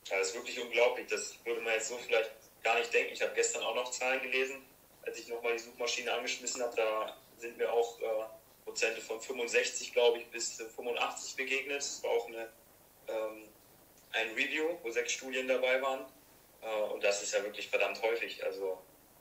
Ja, 0.07 0.19
das 0.19 0.29
ist 0.29 0.35
wirklich 0.35 0.63
unglaublich. 0.63 1.07
Das 1.09 1.35
würde 1.45 1.61
man 1.63 1.75
jetzt 1.75 1.89
so 1.89 1.97
vielleicht 1.97 2.31
gar 2.63 2.79
nicht 2.79 2.93
denken. 2.93 3.13
Ich 3.13 3.23
habe 3.23 3.33
gestern 3.35 3.63
auch 3.63 3.75
noch 3.75 3.91
Zahlen 3.91 4.23
gelesen, 4.23 4.57
als 5.03 5.19
ich 5.19 5.29
nochmal 5.29 5.53
die 5.53 5.59
Suchmaschine 5.59 6.13
angeschmissen 6.13 6.63
habe. 6.63 6.75
Da 6.77 7.17
sind 7.39 7.59
mir 7.59 7.73
auch 7.73 8.01
äh, 8.01 8.05
Prozente 8.65 9.01
von 9.01 9.21
65, 9.21 9.93
glaube 9.93 10.19
ich, 10.19 10.27
bis 10.31 10.57
85 10.57 11.37
begegnet. 11.37 11.79
Das 11.79 12.03
war 12.03 12.11
auch 12.11 12.29
eine, 12.29 12.49
ähm, 13.09 13.49
ein 14.13 14.29
Review, 14.35 14.79
wo 14.83 14.91
sechs 14.91 15.13
Studien 15.13 15.49
dabei 15.49 15.81
waren. 15.83 16.07
Äh, 16.65 16.93
und 16.93 17.03
das 17.05 17.23
ist 17.23 17.35
ja 17.35 17.43
wirklich 17.43 17.69
verdammt 17.69 18.01
häufig. 18.03 18.45
Also 18.45 18.79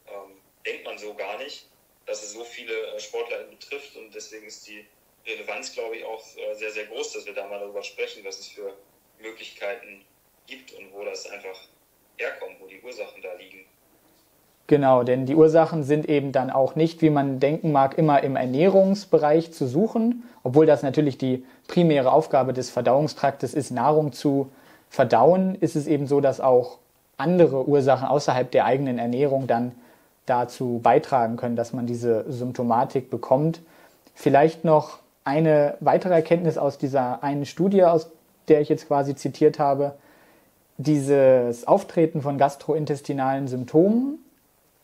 ähm, 0.08 0.42
denkt 0.66 0.86
man 0.86 0.98
so 0.98 1.14
gar 1.14 1.38
nicht, 1.38 1.68
dass 2.06 2.24
es 2.24 2.34
so 2.34 2.44
viele 2.44 2.74
äh, 2.74 3.00
Sportler 3.00 3.44
betrifft. 3.44 3.96
Und 3.96 4.14
deswegen 4.14 4.48
ist 4.48 4.68
die 4.68 4.86
Relevanz, 5.26 5.74
glaube 5.74 5.98
ich, 5.98 6.04
auch 6.04 6.22
äh, 6.38 6.56
sehr, 6.56 6.72
sehr 6.72 6.86
groß, 6.86 7.14
dass 7.14 7.26
wir 7.26 7.34
da 7.34 7.48
mal 7.48 7.60
darüber 7.60 7.84
sprechen, 7.84 8.24
was 8.26 8.40
es 8.40 8.48
für 8.48 8.74
Möglichkeiten 9.22 10.06
gibt 10.48 10.74
und 10.74 10.94
wo 10.94 11.04
das 11.04 11.30
einfach 11.30 11.60
herkommt, 12.18 12.58
wo 12.60 12.68
die 12.68 12.82
Ursachen 12.82 13.22
da 13.22 13.34
liegen. 13.34 13.66
Genau, 14.68 15.04
denn 15.04 15.26
die 15.26 15.36
Ursachen 15.36 15.84
sind 15.84 16.08
eben 16.08 16.32
dann 16.32 16.50
auch 16.50 16.76
nicht, 16.76 17.02
wie 17.02 17.10
man 17.10 17.40
denken 17.40 17.72
mag, 17.72 17.98
immer 17.98 18.24
im 18.24 18.38
Ernährungsbereich 18.38 19.52
zu 19.52 19.68
suchen, 19.68 20.24
obwohl 20.42 20.66
das 20.66 20.84
natürlich 20.84 21.18
die 21.18 21.46
primäre 21.68 22.14
Aufgabe 22.14 22.54
des 22.54 22.70
Verdauungstraktes 22.70 23.54
ist, 23.54 23.72
Nahrung 23.72 24.14
zu 24.14 24.52
verdauen, 24.90 25.56
ist 25.56 25.76
es 25.76 25.86
eben 25.86 26.08
so, 26.08 26.22
dass 26.22 26.40
auch 26.40 26.80
andere 27.17 27.67
Ursachen 27.67 28.08
außerhalb 28.08 28.50
der 28.51 28.65
eigenen 28.65 28.98
Ernährung 28.98 29.48
dann 29.48 29.74
dazu 30.25 30.79
beitragen 30.82 31.36
können, 31.36 31.55
dass 31.55 31.74
man 31.74 31.86
diese 31.86 32.25
Symptomatik 32.32 33.10
bekommt. 33.10 33.62
Vielleicht 34.15 34.63
noch 34.63 35.00
eine 35.24 35.75
weitere 35.79 36.13
Erkenntnis 36.13 36.58
aus 36.58 36.77
dieser 36.77 37.24
einen 37.24 37.46
Studie, 37.46 37.84
aus 37.84 38.10
der 38.48 38.62
ich 38.62 38.70
jetzt 38.70 38.88
quasi 38.88 39.15
zitiert 39.15 39.60
habe. 39.60 39.96
Dieses 40.77 41.67
Auftreten 41.67 42.22
von 42.22 42.38
gastrointestinalen 42.38 43.48
Symptomen 43.48 44.20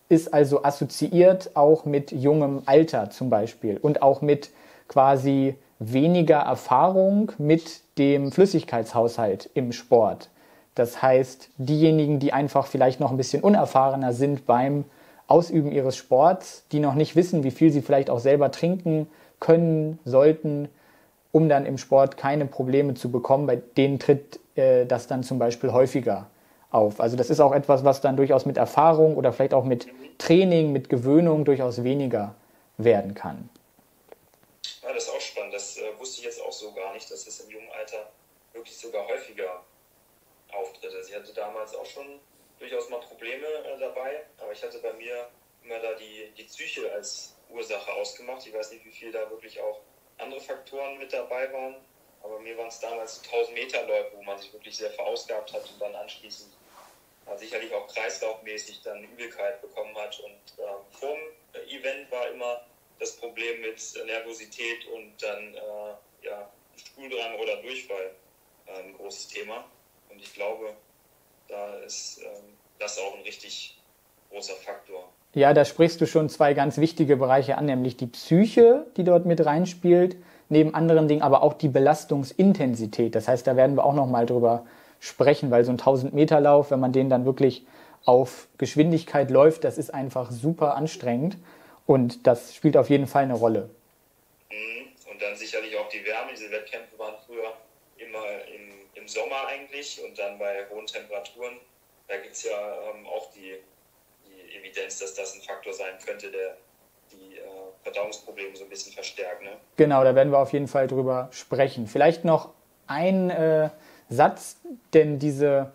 ist 0.08 0.34
also 0.34 0.64
assoziiert 0.64 1.52
auch 1.56 1.86
mit 1.86 2.12
jungem 2.12 2.64
Alter 2.66 3.10
zum 3.10 3.30
Beispiel 3.30 3.78
und 3.78 4.02
auch 4.02 4.22
mit 4.22 4.52
quasi 4.88 5.56
weniger 5.78 6.40
Erfahrung 6.40 7.32
mit 7.38 7.82
dem 7.98 8.32
Flüssigkeitshaushalt 8.32 9.50
im 9.54 9.72
Sport. 9.72 10.30
Das 10.80 11.02
heißt, 11.02 11.50
diejenigen, 11.58 12.20
die 12.20 12.32
einfach 12.32 12.66
vielleicht 12.66 13.02
noch 13.02 13.12
ein 13.12 13.18
bisschen 13.18 13.44
unerfahrener 13.44 14.14
sind 14.14 14.46
beim 14.46 14.86
Ausüben 15.28 15.74
ihres 15.74 15.98
Sports, 15.98 16.64
die 16.72 16.80
noch 16.80 16.96
nicht 16.96 17.18
wissen, 17.18 17.44
wie 17.44 17.52
viel 17.52 17.70
sie 17.70 17.82
vielleicht 17.82 18.10
auch 18.10 18.20
selber 18.20 18.50
trinken 18.50 19.10
können, 19.42 20.00
sollten, 20.06 20.70
um 21.34 21.50
dann 21.50 21.66
im 21.66 21.78
Sport 21.78 22.16
keine 22.16 22.46
Probleme 22.46 22.94
zu 22.94 23.12
bekommen, 23.12 23.46
bei 23.46 23.58
denen 23.58 24.00
tritt 24.00 24.40
äh, 24.56 24.86
das 24.86 25.08
dann 25.08 25.22
zum 25.22 25.38
Beispiel 25.38 25.74
häufiger 25.74 26.28
auf. 26.72 27.02
Also 27.02 27.18
das 27.18 27.30
ist 27.30 27.42
auch 27.42 27.52
etwas, 27.52 27.84
was 27.84 28.00
dann 28.00 28.16
durchaus 28.16 28.46
mit 28.46 28.56
Erfahrung 28.56 29.18
oder 29.18 29.34
vielleicht 29.34 29.54
auch 29.54 29.66
mit 29.66 29.88
Training, 30.18 30.72
mit 30.72 30.88
Gewöhnung 30.88 31.44
durchaus 31.44 31.84
weniger 31.84 32.36
werden 32.78 33.16
kann. 33.16 33.50
Ja, 34.82 34.94
das 34.94 35.04
ist 35.04 35.10
auch 35.10 35.20
spannend. 35.20 35.54
Das 35.54 35.78
äh, 35.78 35.82
wusste 36.00 36.20
ich 36.20 36.26
jetzt 36.26 36.42
auch 36.42 36.54
so 36.54 36.72
gar 36.72 36.94
nicht, 36.94 37.12
dass 37.12 37.26
das 37.26 37.42
im 37.42 37.52
jungen 37.52 37.68
Alter 37.78 37.98
wirklich 38.54 38.78
sogar 38.78 39.06
häufiger 39.10 39.62
auftritt. 40.52 40.94
Also 40.94 41.10
ich 41.10 41.16
hatte 41.16 41.34
damals 41.34 41.76
auch 41.76 41.86
schon 41.86 42.20
durchaus 42.60 42.90
mal 42.90 43.00
Probleme 43.00 43.48
äh, 43.48 43.80
dabei, 43.80 44.26
aber 44.38 44.52
ich 44.52 44.62
hatte 44.64 44.80
bei 44.80 44.94
mir 44.94 45.30
immer 45.64 45.80
da 45.80 45.94
die, 45.94 46.32
die 46.38 46.44
Psyche 46.44 46.92
als 46.92 47.36
Ursache 47.50 47.92
ausgemacht. 47.94 48.46
Ich 48.46 48.54
weiß 48.54 48.72
nicht, 48.72 48.86
wie 48.86 48.92
viel 48.92 49.12
da 49.12 49.30
wirklich 49.30 49.60
auch 49.60 49.82
andere 50.18 50.42
Faktoren 50.42 50.98
mit 50.98 51.12
dabei 51.14 51.52
waren, 51.54 51.76
aber 52.22 52.40
mir 52.40 52.58
waren 52.58 52.68
es 52.68 52.80
damals 52.80 53.22
1000 53.24 53.54
Meter 53.56 53.88
Läufe, 53.88 54.18
wo 54.18 54.24
man 54.24 54.38
sich 54.38 54.52
wirklich 54.52 54.76
sehr 54.76 54.92
verausgabt 54.92 55.54
hat 55.54 55.70
und 55.70 55.82
dann 55.82 55.96
anschließend 55.96 56.52
äh, 57.26 57.38
sicherlich 57.38 57.74
auch 57.74 57.88
kreislaufmäßig 57.88 58.82
dann 58.84 59.04
Übelkeit 59.04 59.62
bekommen 59.62 59.96
hat. 59.96 60.20
Und 60.20 60.64
äh, 60.64 60.98
vor 61.00 61.16
dem 61.54 61.68
Event 61.70 62.12
war 62.12 62.30
immer 62.30 62.66
das 63.00 63.16
Problem 63.16 63.62
mit 63.62 63.80
Nervosität 64.06 64.86
und 64.88 65.22
dann 65.22 65.56
äh, 65.56 66.26
ja, 66.26 66.52
Stuhldrang 66.76 67.40
oder 67.40 67.58
Durchfall 67.62 68.16
äh, 68.68 68.80
ein 68.80 68.94
großes 68.94 69.28
Thema. 69.30 69.70
Und 70.10 70.22
ich 70.22 70.34
glaube, 70.34 70.74
da 71.48 71.76
ist 71.86 72.20
ähm, 72.20 72.44
das 72.80 72.98
auch 72.98 73.16
ein 73.16 73.24
richtig 73.24 73.78
großer 74.32 74.56
Faktor. 74.56 75.10
Ja, 75.34 75.54
da 75.54 75.64
sprichst 75.64 76.02
du 76.02 76.08
schon 76.08 76.30
zwei 76.30 76.54
ganz 76.54 76.78
wichtige 76.78 77.18
Bereiche 77.18 77.58
an, 77.58 77.66
nämlich 77.66 77.98
die 77.98 78.08
Psyche, 78.08 78.86
die 78.98 79.04
dort 79.04 79.26
mit 79.26 79.46
reinspielt, 79.46 80.18
neben 80.50 80.74
anderen 80.74 81.08
Dingen, 81.08 81.22
aber 81.22 81.44
auch 81.44 81.54
die 81.54 81.68
Belastungsintensität. 81.68 83.14
Das 83.14 83.28
heißt, 83.28 83.46
da 83.46 83.56
werden 83.56 83.76
wir 83.76 83.86
auch 83.86 83.94
noch 83.94 84.08
mal 84.08 84.26
drüber 84.26 84.66
sprechen, 85.00 85.52
weil 85.52 85.64
so 85.64 85.72
ein 85.72 85.80
1000 85.80 86.14
Meter 86.14 86.42
Lauf, 86.42 86.72
wenn 86.72 86.80
man 86.80 86.92
den 86.92 87.10
dann 87.10 87.26
wirklich 87.26 87.66
auf 88.06 88.48
Geschwindigkeit 88.58 89.30
läuft, 89.30 89.64
das 89.64 89.78
ist 89.78 89.94
einfach 89.94 90.32
super 90.32 90.76
anstrengend 90.76 91.38
und 91.86 92.26
das 92.26 92.56
spielt 92.56 92.78
auf 92.78 92.90
jeden 92.90 93.08
Fall 93.08 93.24
eine 93.24 93.36
Rolle. 93.36 93.70
Mhm. 94.50 95.12
Und 95.12 95.22
dann 95.22 95.36
sicherlich 95.36 95.78
auch 95.78 95.90
die 95.90 96.04
Wärme. 96.06 96.32
Diese 96.32 96.50
Wettkämpfe 96.52 96.98
waren 96.98 97.16
früher 97.26 97.54
immer 97.98 98.26
im, 98.54 98.99
im 98.99 98.99
Sommer 99.10 99.48
eigentlich 99.48 100.02
und 100.04 100.18
dann 100.18 100.38
bei 100.38 100.66
hohen 100.70 100.86
Temperaturen. 100.86 101.58
Da 102.08 102.18
gibt 102.18 102.34
es 102.34 102.44
ja 102.44 102.52
ähm, 102.52 103.06
auch 103.08 103.32
die, 103.32 103.56
die 104.26 104.58
Evidenz, 104.58 105.00
dass 105.00 105.14
das 105.14 105.36
ein 105.36 105.42
Faktor 105.42 105.74
sein 105.74 105.94
könnte, 106.06 106.32
der 106.32 106.58
die 107.12 107.38
äh, 107.38 107.42
Verdauungsprobleme 107.84 108.56
so 108.56 108.64
ein 108.64 108.70
bisschen 108.70 108.94
verstärkt. 108.94 109.44
Ne? 109.44 109.52
Genau, 109.78 110.04
da 110.04 110.16
werden 110.16 110.32
wir 110.32 110.40
auf 110.40 110.54
jeden 110.54 110.68
Fall 110.68 110.88
drüber 110.88 111.30
sprechen. 111.32 111.88
Vielleicht 111.88 112.26
noch 112.26 112.54
ein 112.88 113.30
äh, 113.30 113.70
Satz, 114.10 114.58
denn 114.94 115.20
diese 115.20 115.72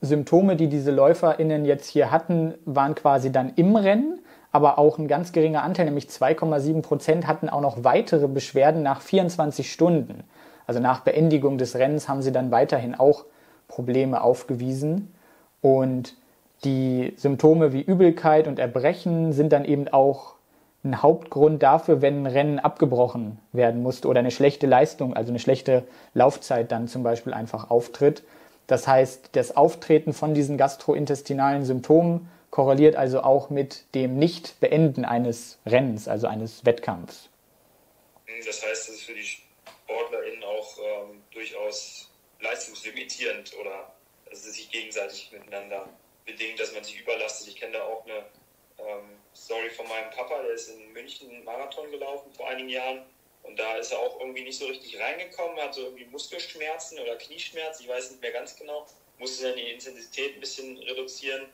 Symptome, 0.00 0.56
die 0.56 0.68
diese 0.68 0.90
LäuferInnen 0.90 1.64
jetzt 1.64 1.88
hier 1.88 2.10
hatten, 2.10 2.54
waren 2.64 2.94
quasi 2.94 3.30
dann 3.30 3.52
im 3.54 3.76
Rennen, 3.76 4.20
aber 4.50 4.78
auch 4.78 4.98
ein 4.98 5.08
ganz 5.08 5.32
geringer 5.32 5.62
Anteil, 5.62 5.86
nämlich 5.86 6.06
2,7 6.06 6.82
Prozent, 6.82 7.26
hatten 7.26 7.48
auch 7.48 7.60
noch 7.60 7.84
weitere 7.84 8.26
Beschwerden 8.26 8.82
nach 8.82 9.00
24 9.00 9.72
Stunden. 9.72 10.24
Also 10.66 10.80
nach 10.80 11.00
Beendigung 11.00 11.58
des 11.58 11.76
Rennens 11.76 12.08
haben 12.08 12.22
sie 12.22 12.32
dann 12.32 12.50
weiterhin 12.50 12.94
auch 12.94 13.24
Probleme 13.68 14.22
aufgewiesen. 14.22 15.14
Und 15.60 16.14
die 16.64 17.14
Symptome 17.16 17.72
wie 17.72 17.82
Übelkeit 17.82 18.46
und 18.46 18.58
Erbrechen 18.58 19.32
sind 19.32 19.52
dann 19.52 19.64
eben 19.64 19.88
auch 19.88 20.34
ein 20.84 21.02
Hauptgrund 21.02 21.62
dafür, 21.62 22.02
wenn 22.02 22.22
ein 22.22 22.26
Rennen 22.26 22.58
abgebrochen 22.58 23.38
werden 23.52 23.82
musste 23.82 24.08
oder 24.08 24.20
eine 24.20 24.32
schlechte 24.32 24.66
Leistung, 24.66 25.14
also 25.14 25.30
eine 25.30 25.38
schlechte 25.38 25.84
Laufzeit 26.14 26.72
dann 26.72 26.88
zum 26.88 27.02
Beispiel 27.02 27.32
einfach 27.32 27.70
auftritt. 27.70 28.24
Das 28.66 28.88
heißt, 28.88 29.30
das 29.32 29.56
Auftreten 29.56 30.12
von 30.12 30.34
diesen 30.34 30.58
gastrointestinalen 30.58 31.64
Symptomen 31.64 32.28
korreliert 32.50 32.96
also 32.96 33.22
auch 33.22 33.48
mit 33.48 33.84
dem 33.94 34.18
Nicht-Beenden 34.18 35.04
eines 35.04 35.58
Rennens, 35.66 36.08
also 36.08 36.26
eines 36.26 36.64
Wettkampfs. 36.64 37.28
Das 38.46 38.62
heißt, 38.62 38.88
es 38.88 38.94
ist 38.96 39.02
für 39.02 39.14
die 39.14 39.24
auch 39.88 40.10
ähm, 40.82 41.22
durchaus 41.30 42.10
leistungslimitierend 42.40 43.56
oder 43.58 43.94
es 44.30 44.42
sich 44.42 44.70
gegenseitig 44.70 45.30
miteinander 45.32 45.88
bedingt, 46.24 46.58
dass 46.58 46.72
man 46.72 46.84
sich 46.84 47.00
überlastet. 47.00 47.48
Ich 47.48 47.56
kenne 47.56 47.72
da 47.72 47.84
auch 47.84 48.04
eine 48.04 48.24
ähm, 48.78 49.18
Story 49.34 49.70
von 49.70 49.86
meinem 49.88 50.10
Papa, 50.10 50.42
der 50.42 50.52
ist 50.52 50.68
in 50.68 50.92
München 50.92 51.30
einen 51.30 51.44
Marathon 51.44 51.90
gelaufen 51.90 52.32
vor 52.32 52.48
einigen 52.48 52.68
Jahren. 52.68 53.04
Und 53.42 53.58
da 53.58 53.74
ist 53.76 53.90
er 53.90 53.98
auch 53.98 54.20
irgendwie 54.20 54.44
nicht 54.44 54.58
so 54.58 54.66
richtig 54.66 55.00
reingekommen, 55.00 55.58
hatte 55.58 55.80
irgendwie 55.80 56.04
Muskelschmerzen 56.06 56.98
oder 57.00 57.16
Knieschmerzen, 57.16 57.82
ich 57.82 57.88
weiß 57.88 58.12
nicht 58.12 58.22
mehr 58.22 58.30
ganz 58.30 58.56
genau, 58.56 58.86
musste 59.18 59.48
dann 59.48 59.56
die 59.56 59.68
Intensität 59.70 60.34
ein 60.34 60.40
bisschen 60.40 60.78
reduzieren 60.78 61.48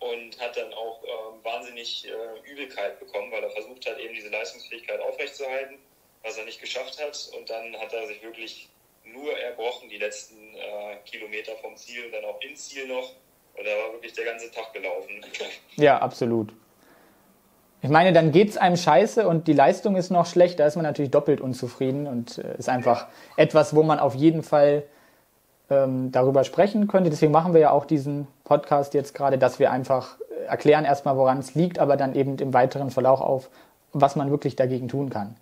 und 0.00 0.38
hat 0.38 0.56
dann 0.56 0.72
auch 0.74 1.02
äh, 1.02 1.44
wahnsinnig 1.44 2.06
äh, 2.06 2.50
Übelkeit 2.50 3.00
bekommen, 3.00 3.32
weil 3.32 3.42
er 3.42 3.50
versucht 3.50 3.86
hat, 3.86 3.98
eben 3.98 4.14
diese 4.14 4.28
Leistungsfähigkeit 4.28 5.00
aufrechtzuerhalten, 5.00 5.78
was 6.22 6.36
er 6.36 6.44
nicht 6.44 6.60
geschafft 6.60 7.00
hat. 7.00 7.30
Und 7.38 7.48
dann 7.48 7.74
hat 7.80 7.92
er 7.92 8.06
sich 8.06 8.22
wirklich 8.22 8.68
nur 9.04 9.36
erbrochen, 9.38 9.88
die 9.88 9.98
letzten 9.98 10.36
äh, 10.54 10.96
Kilometer 11.04 11.52
vom 11.62 11.76
Ziel 11.76 12.06
und 12.06 12.12
dann 12.12 12.24
auch 12.24 12.40
ins 12.40 12.68
Ziel 12.68 12.86
noch. 12.86 13.12
Und 13.56 13.66
er 13.66 13.76
war 13.76 13.92
wirklich 13.92 14.12
der 14.12 14.24
ganze 14.24 14.50
Tag 14.50 14.72
gelaufen. 14.72 15.20
Ja, 15.76 15.98
absolut. 15.98 16.52
Ich 17.82 17.88
meine, 17.88 18.12
dann 18.12 18.30
geht 18.32 18.50
es 18.50 18.58
einem 18.58 18.76
scheiße 18.76 19.26
und 19.26 19.48
die 19.48 19.54
Leistung 19.54 19.96
ist 19.96 20.10
noch 20.10 20.26
schlecht, 20.26 20.60
da 20.60 20.66
ist 20.66 20.76
man 20.76 20.84
natürlich 20.84 21.10
doppelt 21.10 21.40
unzufrieden 21.40 22.06
und 22.06 22.36
äh, 22.38 22.58
ist 22.58 22.68
einfach 22.68 23.06
etwas, 23.36 23.74
wo 23.74 23.82
man 23.82 23.98
auf 23.98 24.14
jeden 24.14 24.42
Fall 24.42 24.84
ähm, 25.70 26.12
darüber 26.12 26.44
sprechen 26.44 26.88
könnte. 26.88 27.08
Deswegen 27.08 27.32
machen 27.32 27.54
wir 27.54 27.60
ja 27.60 27.70
auch 27.70 27.86
diesen 27.86 28.26
Podcast 28.44 28.92
jetzt 28.92 29.14
gerade, 29.14 29.38
dass 29.38 29.58
wir 29.58 29.70
einfach 29.70 30.18
äh, 30.20 30.44
erklären 30.44 30.84
erstmal, 30.84 31.16
woran 31.16 31.38
es 31.38 31.54
liegt, 31.54 31.78
aber 31.78 31.96
dann 31.96 32.14
eben 32.14 32.36
im 32.38 32.52
weiteren 32.52 32.90
Verlauf 32.90 33.22
auf, 33.22 33.48
was 33.92 34.14
man 34.14 34.30
wirklich 34.30 34.56
dagegen 34.56 34.88
tun 34.88 35.08
kann. 35.08 35.36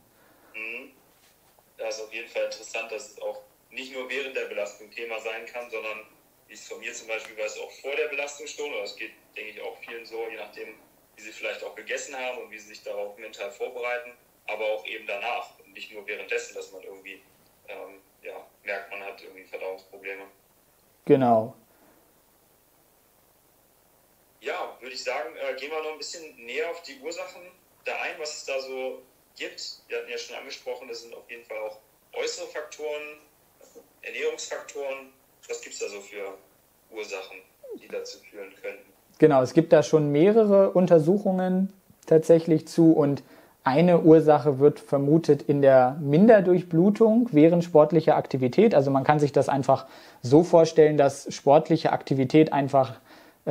Das 1.78 1.96
ist 1.96 2.04
auf 2.04 2.12
jeden 2.12 2.28
Fall 2.28 2.44
interessant, 2.44 2.90
dass 2.90 3.10
es 3.10 3.22
auch 3.22 3.40
nicht 3.70 3.92
nur 3.92 4.08
während 4.08 4.36
der 4.36 4.46
Belastung 4.46 4.90
Thema 4.90 5.18
sein 5.20 5.46
kann, 5.46 5.70
sondern 5.70 6.06
wie 6.48 6.54
es 6.54 6.66
von 6.66 6.80
mir 6.80 6.92
zum 6.92 7.06
Beispiel 7.06 7.36
weiß, 7.36 7.58
auch 7.58 7.70
vor 7.70 7.94
der 7.94 8.08
Belastungsstunde, 8.08 8.72
oder 8.72 8.82
das 8.82 8.96
geht, 8.96 9.12
denke 9.36 9.50
ich, 9.50 9.60
auch 9.60 9.76
vielen 9.78 10.04
so, 10.04 10.26
je 10.28 10.36
nachdem, 10.36 10.74
wie 11.16 11.22
sie 11.22 11.32
vielleicht 11.32 11.62
auch 11.62 11.74
gegessen 11.74 12.16
haben 12.16 12.38
und 12.38 12.50
wie 12.50 12.58
sie 12.58 12.68
sich 12.68 12.82
darauf 12.82 13.16
mental 13.16 13.50
vorbereiten, 13.50 14.12
aber 14.46 14.64
auch 14.64 14.84
eben 14.86 15.06
danach 15.06 15.58
und 15.58 15.72
nicht 15.72 15.92
nur 15.92 16.06
währenddessen, 16.06 16.54
dass 16.54 16.72
man 16.72 16.82
irgendwie 16.82 17.20
ähm, 17.68 18.00
ja, 18.22 18.46
merkt, 18.62 18.90
man 18.90 19.04
hat 19.04 19.22
irgendwie 19.22 19.44
Verdauungsprobleme. 19.44 20.26
Genau. 21.04 21.54
Ja, 24.40 24.76
würde 24.80 24.94
ich 24.94 25.02
sagen, 25.02 25.36
äh, 25.36 25.54
gehen 25.56 25.70
wir 25.70 25.82
noch 25.82 25.92
ein 25.92 25.98
bisschen 25.98 26.34
näher 26.36 26.70
auf 26.70 26.82
die 26.82 26.98
Ursachen 27.00 27.42
da 27.84 27.94
ein, 28.00 28.18
was 28.18 28.34
es 28.36 28.44
da 28.44 28.58
so 28.60 29.02
gibt. 29.38 29.80
Wir 29.88 29.98
hatten 29.98 30.10
ja 30.10 30.18
schon 30.18 30.36
angesprochen, 30.36 30.88
das 30.88 31.02
sind 31.02 31.14
auf 31.14 31.30
jeden 31.30 31.44
Fall 31.44 31.58
auch 31.58 31.78
äußere 32.14 32.46
Faktoren, 32.48 33.18
Ernährungsfaktoren. 34.02 35.12
Was 35.48 35.60
gibt 35.62 35.74
es 35.74 35.80
da 35.80 35.88
so 35.88 36.00
für 36.00 36.34
Ursachen, 36.94 37.38
die 37.80 37.88
dazu 37.88 38.18
führen 38.18 38.52
könnten? 38.60 38.84
Genau, 39.18 39.42
es 39.42 39.54
gibt 39.54 39.72
da 39.72 39.82
schon 39.82 40.12
mehrere 40.12 40.70
Untersuchungen 40.70 41.72
tatsächlich 42.06 42.68
zu 42.68 42.92
und 42.92 43.22
eine 43.64 44.00
Ursache 44.00 44.60
wird 44.60 44.80
vermutet 44.80 45.42
in 45.42 45.60
der 45.60 45.98
Minderdurchblutung 46.00 47.28
während 47.32 47.64
sportlicher 47.64 48.16
Aktivität. 48.16 48.74
Also 48.74 48.90
man 48.90 49.04
kann 49.04 49.18
sich 49.18 49.32
das 49.32 49.50
einfach 49.50 49.86
so 50.22 50.42
vorstellen, 50.42 50.96
dass 50.96 51.32
sportliche 51.34 51.92
Aktivität 51.92 52.52
einfach 52.52 52.98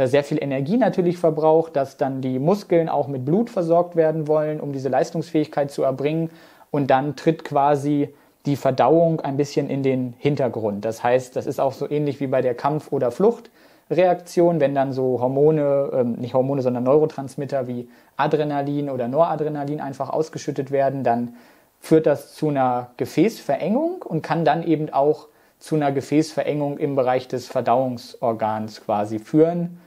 sehr 0.05 0.23
viel 0.23 0.37
Energie 0.41 0.77
natürlich 0.77 1.17
verbraucht, 1.17 1.75
dass 1.75 1.97
dann 1.97 2.21
die 2.21 2.37
Muskeln 2.37 2.89
auch 2.89 3.07
mit 3.07 3.25
Blut 3.25 3.49
versorgt 3.49 3.95
werden 3.95 4.27
wollen, 4.27 4.59
um 4.59 4.71
diese 4.71 4.89
Leistungsfähigkeit 4.89 5.71
zu 5.71 5.83
erbringen. 5.83 6.29
Und 6.69 6.91
dann 6.91 7.15
tritt 7.15 7.43
quasi 7.43 8.13
die 8.45 8.55
Verdauung 8.55 9.21
ein 9.21 9.37
bisschen 9.37 9.69
in 9.69 9.83
den 9.83 10.13
Hintergrund. 10.19 10.85
Das 10.85 11.03
heißt, 11.03 11.35
das 11.35 11.47
ist 11.47 11.59
auch 11.59 11.73
so 11.73 11.89
ähnlich 11.89 12.19
wie 12.19 12.27
bei 12.27 12.41
der 12.41 12.53
Kampf- 12.53 12.91
oder 12.91 13.11
Flucht. 13.11 13.49
Reaktion, 13.89 14.59
wenn 14.59 14.75
dann 14.75 14.91
so 14.91 15.19
Hormone, 15.21 15.89
ähm, 15.93 16.13
nicht 16.13 16.33
Hormone, 16.33 16.61
sondern 16.61 16.83
Neurotransmitter 16.83 17.67
wie 17.67 17.89
Adrenalin 18.17 18.89
oder 18.89 19.07
Noradrenalin 19.07 19.79
einfach 19.79 20.09
ausgeschüttet 20.09 20.71
werden, 20.71 21.03
dann 21.03 21.35
führt 21.79 22.05
das 22.05 22.33
zu 22.33 22.49
einer 22.49 22.91
Gefäßverengung 22.97 24.01
und 24.03 24.21
kann 24.21 24.45
dann 24.45 24.63
eben 24.63 24.91
auch 24.91 25.27
zu 25.59 25.75
einer 25.75 25.91
Gefäßverengung 25.91 26.77
im 26.77 26.95
Bereich 26.95 27.27
des 27.27 27.47
Verdauungsorgans 27.47 28.83
quasi 28.83 29.19
führen. 29.19 29.79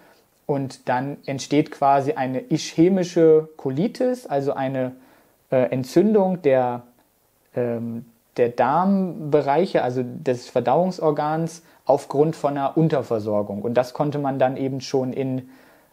Und 0.50 0.88
dann 0.88 1.18
entsteht 1.26 1.70
quasi 1.70 2.14
eine 2.14 2.40
ischämische 2.40 3.48
Colitis, 3.56 4.26
also 4.26 4.52
eine 4.52 4.96
äh, 5.52 5.70
Entzündung 5.70 6.42
der, 6.42 6.82
ähm, 7.54 8.04
der 8.36 8.48
Darmbereiche, 8.48 9.84
also 9.84 10.02
des 10.04 10.48
Verdauungsorgans, 10.48 11.62
aufgrund 11.84 12.34
von 12.34 12.58
einer 12.58 12.76
Unterversorgung. 12.76 13.62
Und 13.62 13.74
das 13.74 13.94
konnte 13.94 14.18
man 14.18 14.40
dann 14.40 14.56
eben 14.56 14.80
schon 14.80 15.12
in 15.12 15.50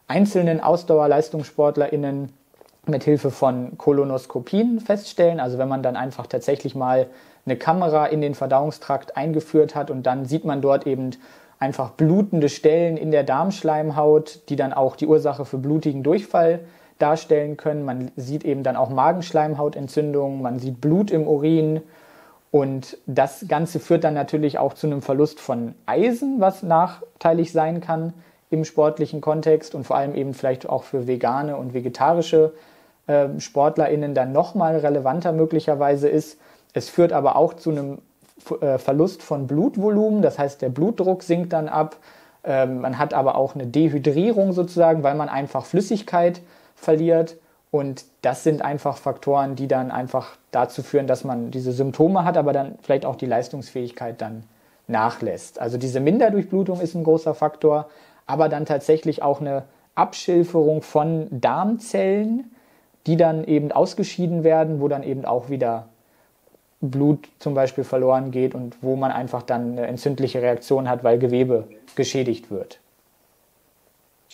einzelnen 0.08 0.60
AusdauerleistungssportlerInnen 0.60 2.34
mit 2.88 3.04
Hilfe 3.04 3.30
von 3.30 3.78
Kolonoskopien 3.78 4.80
feststellen. 4.80 5.40
Also 5.40 5.60
wenn 5.60 5.68
man 5.70 5.84
dann 5.84 5.96
einfach 5.96 6.26
tatsächlich 6.26 6.74
mal 6.74 7.06
eine 7.46 7.58
Kamera 7.58 8.08
in 8.08 8.22
den 8.22 8.34
Verdauungstrakt 8.34 9.18
eingeführt 9.18 9.76
hat 9.76 9.92
und 9.92 10.08
dann 10.08 10.26
sieht 10.26 10.46
man 10.46 10.64
dort 10.64 10.88
eben 10.88 11.12
einfach 11.60 11.92
blutende 11.92 12.50
Stellen 12.50 12.98
in 12.98 13.12
der 13.12 13.24
Darmschleimhaut, 13.24 14.42
die 14.50 14.56
dann 14.56 14.74
auch 14.74 14.96
die 14.96 15.08
Ursache 15.08 15.46
für 15.46 15.58
blutigen 15.58 16.04
Durchfall 16.04 16.62
darstellen 17.00 17.58
können. 17.58 17.84
Man 17.84 18.12
sieht 18.16 18.44
eben 18.44 18.64
dann 18.64 18.76
auch 18.76 18.90
Magenschleimhautentzündungen, 18.90 20.42
man 20.42 20.60
sieht 20.60 20.82
Blut 20.82 21.12
im 21.12 21.28
Urin 21.28 21.82
und 22.52 22.98
das 23.06 23.46
Ganze 23.48 23.80
führt 23.80 24.04
dann 24.04 24.14
natürlich 24.14 24.58
auch 24.58 24.74
zu 24.74 24.88
einem 24.88 25.02
Verlust 25.02 25.40
von 25.40 25.76
Eisen, 25.86 26.40
was 26.40 26.64
nachteilig 26.64 27.52
sein 27.52 27.82
kann 27.82 28.14
im 28.50 28.64
sportlichen 28.64 29.20
Kontext 29.20 29.76
und 29.76 29.86
vor 29.86 29.98
allem 29.98 30.16
eben 30.16 30.34
vielleicht 30.34 30.70
auch 30.70 30.84
für 30.84 31.08
vegane 31.08 31.58
und 31.58 31.74
vegetarische 31.74 32.54
äh, 33.08 33.28
SportlerInnen 33.40 34.14
dann 34.14 34.32
nochmal 34.32 34.78
relevanter 34.78 35.34
möglicherweise 35.34 36.08
ist. 36.08 36.40
Es 36.74 36.90
führt 36.90 37.12
aber 37.12 37.36
auch 37.36 37.54
zu 37.56 37.72
einem 37.72 38.00
äh, 38.62 38.78
Verlust 38.78 39.24
von 39.24 39.48
Blutvolumen, 39.48 40.22
das 40.22 40.40
heißt, 40.40 40.62
der 40.62 40.70
Blutdruck 40.70 41.24
sinkt 41.24 41.54
dann 41.54 41.68
ab. 41.70 41.98
Ähm, 42.44 42.82
man 42.82 42.98
hat 42.98 43.14
aber 43.14 43.36
auch 43.36 43.56
eine 43.56 43.68
Dehydrierung 43.68 44.54
sozusagen, 44.54 45.04
weil 45.04 45.16
man 45.16 45.30
einfach 45.30 45.66
Flüssigkeit 45.66 46.42
verliert. 46.76 47.38
Und 47.70 48.06
das 48.22 48.44
sind 48.44 48.62
einfach 48.62 48.98
Faktoren, 48.98 49.56
die 49.56 49.68
dann 49.68 49.92
einfach 49.92 50.38
dazu 50.52 50.84
führen, 50.84 51.08
dass 51.08 51.24
man 51.24 51.52
diese 51.52 51.74
Symptome 51.74 52.24
hat, 52.24 52.38
aber 52.38 52.54
dann 52.54 52.76
vielleicht 52.82 53.06
auch 53.06 53.18
die 53.18 53.26
Leistungsfähigkeit 53.26 54.22
dann 54.22 54.44
nachlässt. 54.88 55.60
Also 55.60 55.78
diese 55.78 56.00
Minderdurchblutung 56.00 56.80
ist 56.80 56.96
ein 56.96 57.04
großer 57.04 57.36
Faktor, 57.36 57.90
aber 58.26 58.48
dann 58.48 58.66
tatsächlich 58.66 59.22
auch 59.22 59.42
eine 59.42 59.64
Abschilferung 59.96 60.82
von 60.82 61.28
Darmzellen, 61.30 62.52
die 63.06 63.18
dann 63.18 63.44
eben 63.44 63.72
ausgeschieden 63.72 64.44
werden, 64.44 64.80
wo 64.80 64.88
dann 64.88 65.04
eben 65.04 65.26
auch 65.26 65.50
wieder 65.50 65.88
Blut 66.82 67.28
zum 67.40 67.54
Beispiel 67.56 67.84
verloren 67.84 68.32
geht 68.32 68.54
und 68.54 68.78
wo 68.82 68.96
man 68.96 69.12
einfach 69.12 69.44
dann 69.44 69.72
eine 69.78 69.88
entzündliche 69.88 70.42
Reaktion 70.42 70.88
hat, 70.88 71.04
weil 71.04 71.18
Gewebe 71.18 71.68
geschädigt 71.96 72.52
wird. 72.52 72.80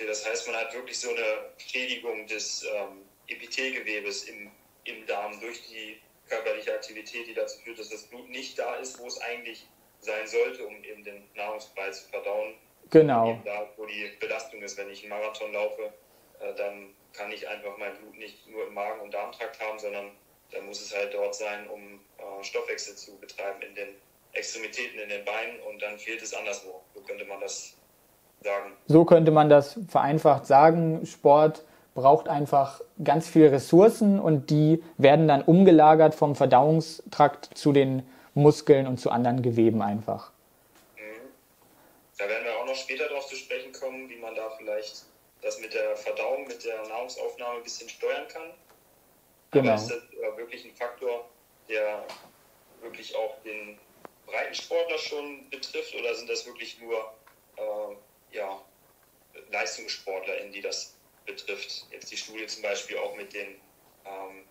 Das 0.08 0.28
heißt, 0.28 0.48
man 0.48 0.58
hat 0.58 0.74
wirklich 0.74 1.00
so 1.00 1.10
eine 1.10 1.52
Schädigung 1.58 2.28
des 2.28 2.66
ähm, 2.76 3.04
Epithelgewebes 3.28 4.24
im, 4.26 4.52
im 4.86 5.06
Darm 5.06 5.40
durch 5.40 5.62
die 5.70 5.98
körperliche 6.28 6.74
Aktivität, 6.74 7.28
die 7.28 7.34
dazu 7.34 7.60
führt, 7.60 7.80
dass 7.80 7.90
das 7.90 8.04
Blut 8.04 8.30
nicht 8.30 8.58
da 8.58 8.76
ist, 8.76 9.00
wo 9.00 9.08
es 9.08 9.22
eigentlich 9.22 9.68
sein 10.00 10.28
sollte, 10.28 10.66
um 10.66 10.84
eben 10.84 11.04
den 11.04 11.24
Nahrungsbrei 11.36 11.92
zu 11.92 12.10
verdauen. 12.10 12.56
Genau. 12.90 13.40
Da, 13.46 13.70
wo 13.78 13.86
die 13.86 14.12
Belastung 14.20 14.62
ist, 14.62 14.78
wenn 14.78 14.90
ich 14.90 15.02
einen 15.02 15.10
Marathon 15.10 15.54
laufe, 15.54 15.94
äh, 16.40 16.54
dann 16.56 16.94
kann 17.14 17.32
ich 17.32 17.48
einfach 17.48 17.78
mein 17.78 17.96
Blut 17.98 18.18
nicht 18.18 18.48
nur 18.50 18.68
im 18.68 18.74
Magen- 18.74 19.02
und 19.02 19.14
Darmtrakt 19.14 19.60
haben, 19.62 19.80
sondern 19.80 20.12
dann 20.52 20.66
muss 20.66 20.82
es 20.82 20.96
halt 20.96 21.14
dort 21.14 21.36
sein, 21.36 21.68
um 21.70 22.00
äh, 22.40 22.44
Stoffwechsel 22.44 22.96
zu 22.96 23.18
betreiben 23.18 23.62
in 23.62 23.76
den 23.76 23.90
Extremitäten, 24.34 25.00
in 25.00 25.10
den 25.10 25.26
Beinen 25.26 25.60
und 25.70 25.82
dann 25.82 25.98
fehlt 25.98 26.22
es 26.22 26.34
anderswo. 26.34 26.82
So 26.94 27.02
könnte 27.02 27.26
man 27.26 27.40
das 27.40 27.76
sagen. 28.44 28.74
So 28.88 29.06
könnte 29.06 29.32
man 29.32 29.50
das 29.50 29.80
vereinfacht 29.88 30.46
sagen. 30.46 31.06
Sport 31.06 31.64
braucht 31.96 32.28
einfach 32.28 32.82
ganz 33.04 33.28
viele 33.28 33.52
Ressourcen 33.52 34.20
und 34.20 34.50
die 34.50 34.84
werden 34.98 35.28
dann 35.28 35.44
umgelagert 35.44 36.16
vom 36.16 36.36
Verdauungstrakt 36.36 37.50
zu 37.56 37.72
den 37.72 38.08
Muskeln 38.34 38.88
und 38.88 38.98
zu 38.98 39.12
anderen 39.12 39.42
Geweben 39.44 39.82
einfach. 39.82 40.32
Mhm. 40.96 41.30
Da 42.18 42.28
werden 42.28 42.44
wir 42.46 42.58
auch 42.58 42.66
noch 42.66 42.76
später 42.76 43.08
darauf 43.08 43.28
zu 43.28 43.36
sprechen 43.36 43.72
kommen, 43.72 44.10
wie 44.10 44.18
man 44.18 44.34
da 44.34 44.50
vielleicht 44.58 45.06
das 45.42 45.60
mit 45.60 45.74
der 45.74 45.96
Verdauung, 45.96 46.48
mit 46.48 46.64
der 46.66 46.82
Nahrungsaufnahme 46.88 47.58
ein 47.58 47.64
bisschen 47.64 47.90
steuern 47.90 48.28
kann. 48.28 48.50
Genau. 49.52 49.74
Aber 49.74 49.82
ist 49.82 49.90
das 49.90 49.98
äh, 49.98 50.38
wirklich 50.38 50.66
ein 50.66 50.74
Faktor, 50.74 51.26
der 51.70 52.04
wirklich 52.82 53.16
auch 53.16 53.36
den 53.44 53.78
Breitensportler 54.26 54.98
schon 54.98 55.50
betrifft 55.50 55.96
oder 55.96 56.14
sind 56.16 56.30
das 56.30 56.46
wirklich 56.46 56.80
nur 56.82 56.98
äh, 57.58 58.36
ja, 58.36 58.60
Leistungssportler, 59.52 60.40
in 60.40 60.52
die 60.52 60.62
das 60.62 60.96
betrifft. 61.26 61.86
Jetzt 61.92 62.12
die 62.12 62.18
Studie 62.18 62.46
zum 62.48 62.64
Beispiel 62.64 62.98
auch 62.98 63.16
mit 63.16 63.34
den, 63.34 63.48
ähm, 64.06 64.44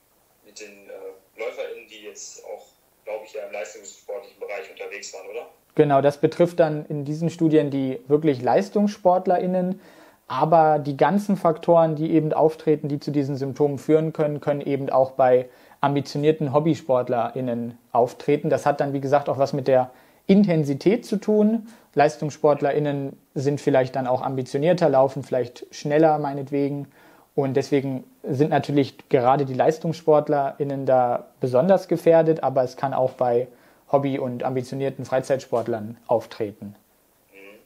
mit 0.45 0.61
den 0.61 0.89
äh, 0.89 1.39
LäuferInnen, 1.41 1.89
die 1.89 2.03
jetzt 2.03 2.45
auch, 2.45 2.67
glaube 3.05 3.25
ich, 3.27 3.33
ja 3.35 3.47
im 3.47 3.53
leistungssportlichen 3.53 4.39
Bereich 4.39 4.71
unterwegs 4.71 5.13
waren, 5.15 5.29
oder? 5.29 5.49
Genau, 5.75 6.03
das 6.03 6.21
betrifft 6.21 6.61
dann 6.61 6.87
in 6.87 7.05
diesen 7.05 7.31
Studien 7.31 7.71
die 7.71 8.01
wirklich 8.07 8.43
LeistungssportlerInnen. 8.43 9.81
Aber 10.29 10.79
die 10.79 10.97
ganzen 10.97 11.37
Faktoren, 11.37 11.97
die 11.97 12.13
eben 12.13 12.33
auftreten, 12.33 12.89
die 12.89 12.99
zu 12.99 13.11
diesen 13.11 13.37
Symptomen 13.37 13.79
führen 13.79 14.13
können, 14.13 14.41
können 14.41 14.61
eben 14.61 14.89
auch 14.89 15.13
bei 15.13 15.49
ambitionierten 15.83 16.55
HobbysportlerInnen 16.55 17.77
auftreten. 17.91 18.49
Das 18.49 18.65
hat 18.65 18.81
dann, 18.81 18.95
wie 18.95 19.01
gesagt, 19.01 19.29
auch 19.29 19.37
was 19.37 19.53
mit 19.53 19.69
der 19.69 19.91
Intensität 20.27 21.05
zu 21.05 21.17
tun. 21.17 21.69
LeistungssportlerInnen 21.95 23.19
sind 23.35 23.61
vielleicht 23.61 23.97
dann 23.97 24.07
auch 24.07 24.23
ambitionierter, 24.23 24.89
laufen 24.89 25.25
vielleicht 25.25 25.67
schneller 25.75 26.19
meinetwegen. 26.19 26.87
Und 27.35 27.55
deswegen 27.55 28.05
sind 28.23 28.51
natürlich 28.51 29.09
gerade 29.09 29.45
die 29.45 29.55
LeistungssportlerInnen 29.55 30.87
da 30.87 31.27
besonders 31.41 31.89
gefährdet, 31.89 32.43
aber 32.43 32.63
es 32.63 32.77
kann 32.77 32.95
auch 32.95 33.13
bei 33.13 33.49
Hobby- 33.91 34.19
und 34.19 34.45
ambitionierten 34.45 35.05
Freizeitsportlern 35.05 35.99
auftreten. 36.07 36.77
Mhm. 37.33 37.59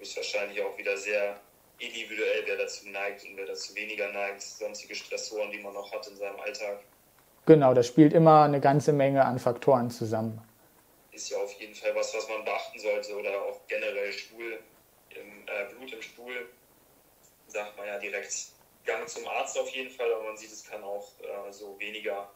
Ist 0.00 0.16
wahrscheinlich 0.16 0.62
auch 0.62 0.76
wieder 0.78 0.96
sehr 0.96 1.36
individuell, 1.78 2.42
wer 2.46 2.56
dazu 2.56 2.88
neigt 2.88 3.24
und 3.24 3.36
wer 3.36 3.46
dazu 3.46 3.74
weniger 3.74 4.10
neigt, 4.12 4.40
sonstige 4.40 4.94
Stressoren, 4.94 5.50
die 5.50 5.58
man 5.58 5.74
noch 5.74 5.92
hat 5.92 6.06
in 6.08 6.16
seinem 6.16 6.40
Alltag. 6.40 6.78
Genau, 7.48 7.72
das 7.72 7.86
spielt 7.86 8.12
immer 8.12 8.42
eine 8.42 8.60
ganze 8.60 8.92
Menge 8.92 9.24
an 9.24 9.38
Faktoren 9.38 9.90
zusammen. 9.90 10.38
Ist 11.12 11.30
ja 11.30 11.38
auf 11.38 11.50
jeden 11.54 11.74
Fall 11.74 11.94
was, 11.94 12.14
was 12.14 12.28
man 12.28 12.44
beachten 12.44 12.78
sollte 12.78 13.16
oder 13.16 13.40
auch 13.40 13.66
generell 13.66 14.12
Stuhl, 14.12 14.58
im, 15.08 15.48
äh, 15.48 15.72
Blut 15.72 15.90
im 15.94 16.02
Stuhl, 16.02 16.50
sagt 17.46 17.74
man 17.78 17.86
ja 17.86 17.98
direkt 17.98 18.48
Gang 18.84 19.08
zum 19.08 19.26
Arzt 19.26 19.58
auf 19.58 19.70
jeden 19.70 19.88
Fall, 19.88 20.12
aber 20.12 20.24
man 20.24 20.36
sieht, 20.36 20.52
es 20.52 20.62
kann 20.62 20.84
auch 20.84 21.08
äh, 21.20 21.50
so 21.50 21.74
weniger 21.80 22.30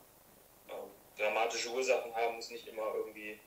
äh, 0.69 1.21
dramatische 1.21 1.69
Ursachen 1.69 2.15
haben, 2.15 2.37
muss 2.37 2.49
nicht 2.49 2.67
immer 2.67 2.95
irgendwie 2.95 3.39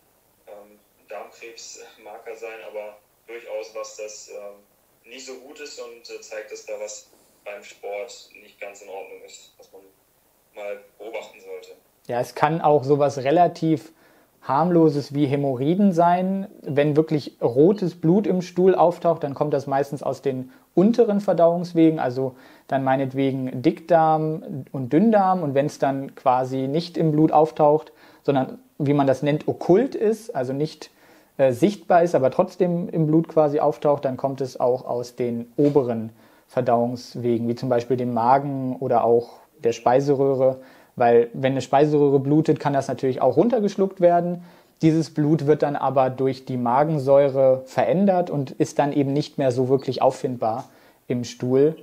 ähm, 0.46 0.80
Darmkrebsmarker 1.08 2.36
sein, 2.36 2.62
aber 2.70 3.00
durchaus 3.26 3.74
was, 3.74 3.98
das 3.98 4.28
äh, 4.28 5.10
nicht 5.10 5.26
so 5.26 5.40
gut 5.40 5.60
ist 5.60 5.80
und 5.80 6.08
äh, 6.12 6.22
zeigt, 6.22 6.52
dass 6.52 6.68
da 6.68 6.80
was 6.80 7.10
beim 7.44 7.64
Sport 7.64 8.30
nicht 8.36 8.60
ganz 8.60 8.84
in 8.84 8.90
Ordnung 8.90 9.24
ist, 9.24 9.52
was 9.58 9.72
man 9.72 9.82
mal 10.56 10.80
beobachten 10.98 11.40
sollte. 11.40 11.72
Ja, 12.08 12.20
es 12.20 12.36
kann 12.36 12.62
auch 12.62 12.84
sowas 12.84 13.20
relativ 13.20 13.92
harmloses 14.42 15.14
wie 15.14 15.26
Hämorrhoiden 15.26 15.92
sein. 15.92 16.48
Wenn 16.62 16.96
wirklich 16.96 17.38
rotes 17.42 18.00
Blut 18.00 18.28
im 18.28 18.42
Stuhl 18.42 18.76
auftaucht, 18.76 19.24
dann 19.24 19.34
kommt 19.34 19.54
das 19.54 19.66
meistens 19.66 20.04
aus 20.04 20.22
den 20.22 20.52
unteren 20.76 21.20
Verdauungswegen, 21.20 22.00
also 22.00 22.36
dann 22.68 22.84
meinetwegen 22.84 23.62
Dickdarm 23.62 24.66
und 24.72 24.94
Dünndarm. 24.94 25.42
Und 25.42 25.56
wenn 25.56 25.66
es 25.66 25.80
dann 25.80 26.14
quasi 26.16 26.68
nicht 26.68 26.98
im 26.98 27.12
Blut 27.12 27.32
auftaucht, 27.32 27.92
sondern 28.24 28.60
wie 28.78 28.94
man 28.94 29.08
das 29.08 29.24
nennt, 29.24 29.48
okkult 29.48 29.96
ist, 29.96 30.36
also 30.36 30.54
nicht 30.54 30.92
äh, 31.38 31.52
sichtbar 31.52 32.04
ist, 32.04 32.14
aber 32.14 32.30
trotzdem 32.30 32.90
im 32.90 33.08
Blut 33.08 33.28
quasi 33.28 33.60
auftaucht, 33.60 34.06
dann 34.06 34.18
kommt 34.18 34.42
es 34.42 34.60
auch 34.60 34.86
aus 34.86 35.16
den 35.16 35.52
oberen 35.58 36.12
Verdauungswegen, 36.48 37.48
wie 37.48 37.56
zum 37.56 37.70
Beispiel 37.70 37.98
dem 37.98 38.14
Magen 38.14 38.76
oder 38.80 39.04
auch 39.04 39.45
der 39.64 39.74
Speiseröhre. 39.74 40.58
Weil 40.96 41.30
wenn 41.34 41.54
eine 41.54 41.62
Speiseröhre 41.62 42.20
blutet, 42.20 42.60
kann 42.60 42.74
das 42.74 42.88
natürlich 42.88 43.22
auch 43.22 43.38
runtergeschluckt 43.38 44.02
werden. 44.02 44.44
Dieses 44.82 45.14
Blut 45.14 45.48
wird 45.48 45.64
dann 45.64 45.76
aber 45.76 46.10
durch 46.10 46.46
die 46.46 46.58
Magensäure 46.58 47.64
verändert 47.66 48.30
und 48.30 48.52
ist 48.52 48.80
dann 48.80 48.94
eben 48.94 49.14
nicht 49.14 49.38
mehr 49.38 49.52
so 49.52 49.70
wirklich 49.70 50.02
auffindbar 50.02 50.66
im 51.08 51.24
Stuhl. 51.24 51.76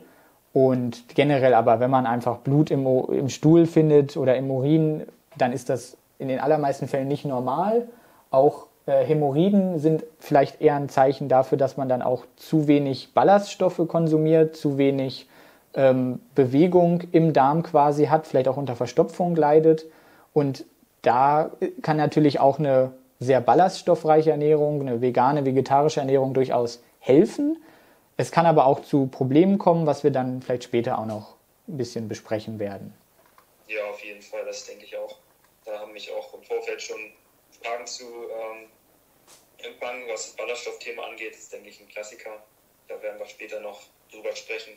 Und 0.52 1.04
generell 1.14 1.54
aber, 1.54 1.80
wenn 1.80 1.90
man 1.90 2.06
einfach 2.06 2.38
Blut 2.38 2.70
im, 2.70 2.87
im 2.87 3.28
Stuhl 3.28 3.66
findet 3.66 4.16
oder 4.16 4.37
im 4.37 4.50
Urin, 4.50 5.02
dann 5.38 5.52
ist 5.52 5.70
das 5.70 5.96
in 6.18 6.28
den 6.28 6.40
allermeisten 6.40 6.88
Fällen 6.88 7.08
nicht 7.08 7.24
normal. 7.24 7.88
Auch 8.30 8.66
äh, 8.87 9.04
Hämorrhoiden 9.04 9.78
sind 9.78 10.04
vielleicht 10.18 10.61
eher 10.61 10.76
ein 10.76 10.88
Zeichen 10.88 11.28
dafür, 11.28 11.56
dass 11.56 11.76
man 11.76 11.88
dann 11.88 12.02
auch 12.02 12.24
zu 12.37 12.68
wenig 12.68 13.14
Ballaststoffe 13.14 13.80
konsumiert, 13.88 14.56
zu 14.56 14.76
wenig 14.76 15.28
ähm, 15.74 16.20
Bewegung 16.35 17.02
im 17.12 17.32
Darm 17.32 17.62
quasi 17.62 18.06
hat, 18.06 18.26
vielleicht 18.26 18.48
auch 18.48 18.56
unter 18.56 18.76
Verstopfung 18.76 19.37
leidet. 19.37 19.87
Und 20.32 20.64
da 21.02 21.50
kann 21.82 21.96
natürlich 21.96 22.40
auch 22.40 22.58
eine 22.58 22.92
sehr 23.18 23.40
ballaststoffreiche 23.40 24.30
Ernährung, 24.30 24.80
eine 24.80 25.00
vegane, 25.00 25.44
vegetarische 25.44 26.00
Ernährung 26.00 26.35
durchaus 26.35 26.82
helfen. 26.98 27.62
Es 28.16 28.30
kann 28.30 28.46
aber 28.46 28.66
auch 28.66 28.82
zu 28.82 29.06
Problemen 29.06 29.58
kommen, 29.58 29.87
was 29.87 30.04
wir 30.04 30.11
dann 30.11 30.42
vielleicht 30.42 30.64
später 30.64 30.98
auch 30.98 31.06
noch 31.06 31.35
ein 31.68 31.76
bisschen 31.76 32.08
besprechen 32.08 32.58
werden. 32.58 32.94
Ja, 33.68 33.85
auf 33.90 34.02
jeden 34.04 34.22
Fall, 34.22 34.44
das 34.44 34.66
denke 34.66 34.85
ich 34.85 34.96
auch. 34.96 35.18
Da 35.64 35.78
haben 35.78 35.92
mich 35.92 36.12
auch 36.12 36.35
im 36.35 36.42
Vorfeld 36.42 36.82
schon 36.82 36.98
Fragen 37.62 37.87
zu 37.87 38.04
ähm, 38.04 38.68
empfangen, 39.64 40.02
was 40.08 40.26
das 40.26 40.37
Ballaststoffthema 40.37 41.04
angeht. 41.04 41.32
Das 41.32 41.42
ist, 41.42 41.52
denke 41.52 41.68
ich, 41.68 41.80
ein 41.80 41.88
Klassiker. 41.88 42.42
Da 42.88 43.00
werden 43.00 43.18
wir 43.18 43.26
später 43.26 43.61
noch 43.61 43.80
drüber 44.11 44.35
sprechen. 44.35 44.72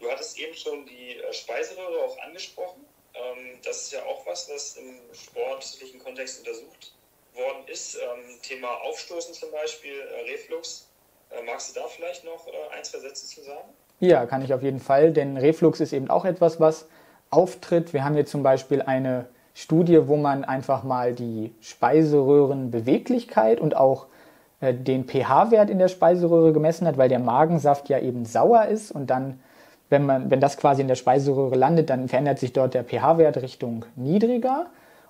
Du 0.00 0.10
hattest 0.10 0.38
eben 0.38 0.54
schon 0.54 0.86
die 0.86 1.16
äh, 1.16 1.32
Speiseröhre 1.32 2.04
auch 2.04 2.18
angesprochen. 2.26 2.84
Ähm, 3.14 3.58
das 3.62 3.82
ist 3.82 3.92
ja 3.92 4.02
auch 4.04 4.26
was, 4.26 4.50
was 4.52 4.76
im 4.76 4.98
sportlichen 5.12 6.00
Kontext 6.00 6.38
untersucht 6.38 6.94
worden 7.34 7.64
ist. 7.66 7.96
Ähm, 7.96 8.38
Thema 8.42 8.68
Aufstoßen 8.88 9.34
zum 9.34 9.50
Beispiel, 9.50 9.92
äh, 9.92 10.30
Reflux. 10.32 10.88
Äh, 11.30 11.42
magst 11.42 11.70
du 11.70 11.74
da 11.80 11.86
vielleicht 11.86 12.24
noch 12.24 12.46
ein, 12.76 12.82
zwei 12.82 13.00
Sätze 13.00 13.26
zu 13.26 13.42
sagen? 13.42 13.68
Ja, 14.00 14.24
kann 14.24 14.42
ich 14.42 14.54
auf 14.54 14.62
jeden 14.62 14.80
Fall, 14.80 15.12
denn 15.12 15.36
Reflux 15.36 15.80
ist 15.80 15.92
eben 15.92 16.08
auch 16.08 16.24
etwas, 16.24 16.58
was 16.58 16.88
auftritt. 17.28 17.92
Wir 17.92 18.02
haben 18.02 18.14
hier 18.14 18.24
zum 18.24 18.42
Beispiel 18.42 18.80
eine 18.80 19.28
Studie, 19.52 20.08
wo 20.08 20.16
man 20.16 20.44
einfach 20.44 20.82
mal 20.82 21.12
die 21.12 21.54
Speiseröhrenbeweglichkeit 21.60 23.60
und 23.60 23.76
auch 23.76 24.06
den 24.62 25.06
pH-Wert 25.06 25.68
in 25.70 25.78
der 25.78 25.88
Speiseröhre 25.88 26.54
gemessen 26.54 26.86
hat, 26.86 26.96
weil 26.96 27.10
der 27.10 27.18
Magensaft 27.18 27.90
ja 27.90 27.98
eben 27.98 28.24
sauer 28.24 28.64
ist 28.66 28.90
und 28.90 29.08
dann 29.08 29.38
wenn, 29.90 30.06
man, 30.06 30.30
wenn 30.30 30.40
das 30.40 30.56
quasi 30.56 30.80
in 30.80 30.88
der 30.88 30.94
Speiseröhre 30.94 31.56
landet, 31.56 31.90
dann 31.90 32.08
verändert 32.08 32.38
sich 32.38 32.54
dort 32.54 32.72
der 32.74 32.84
pH-Wert 32.84 33.42
Richtung 33.42 33.84
niedriger. 33.96 34.66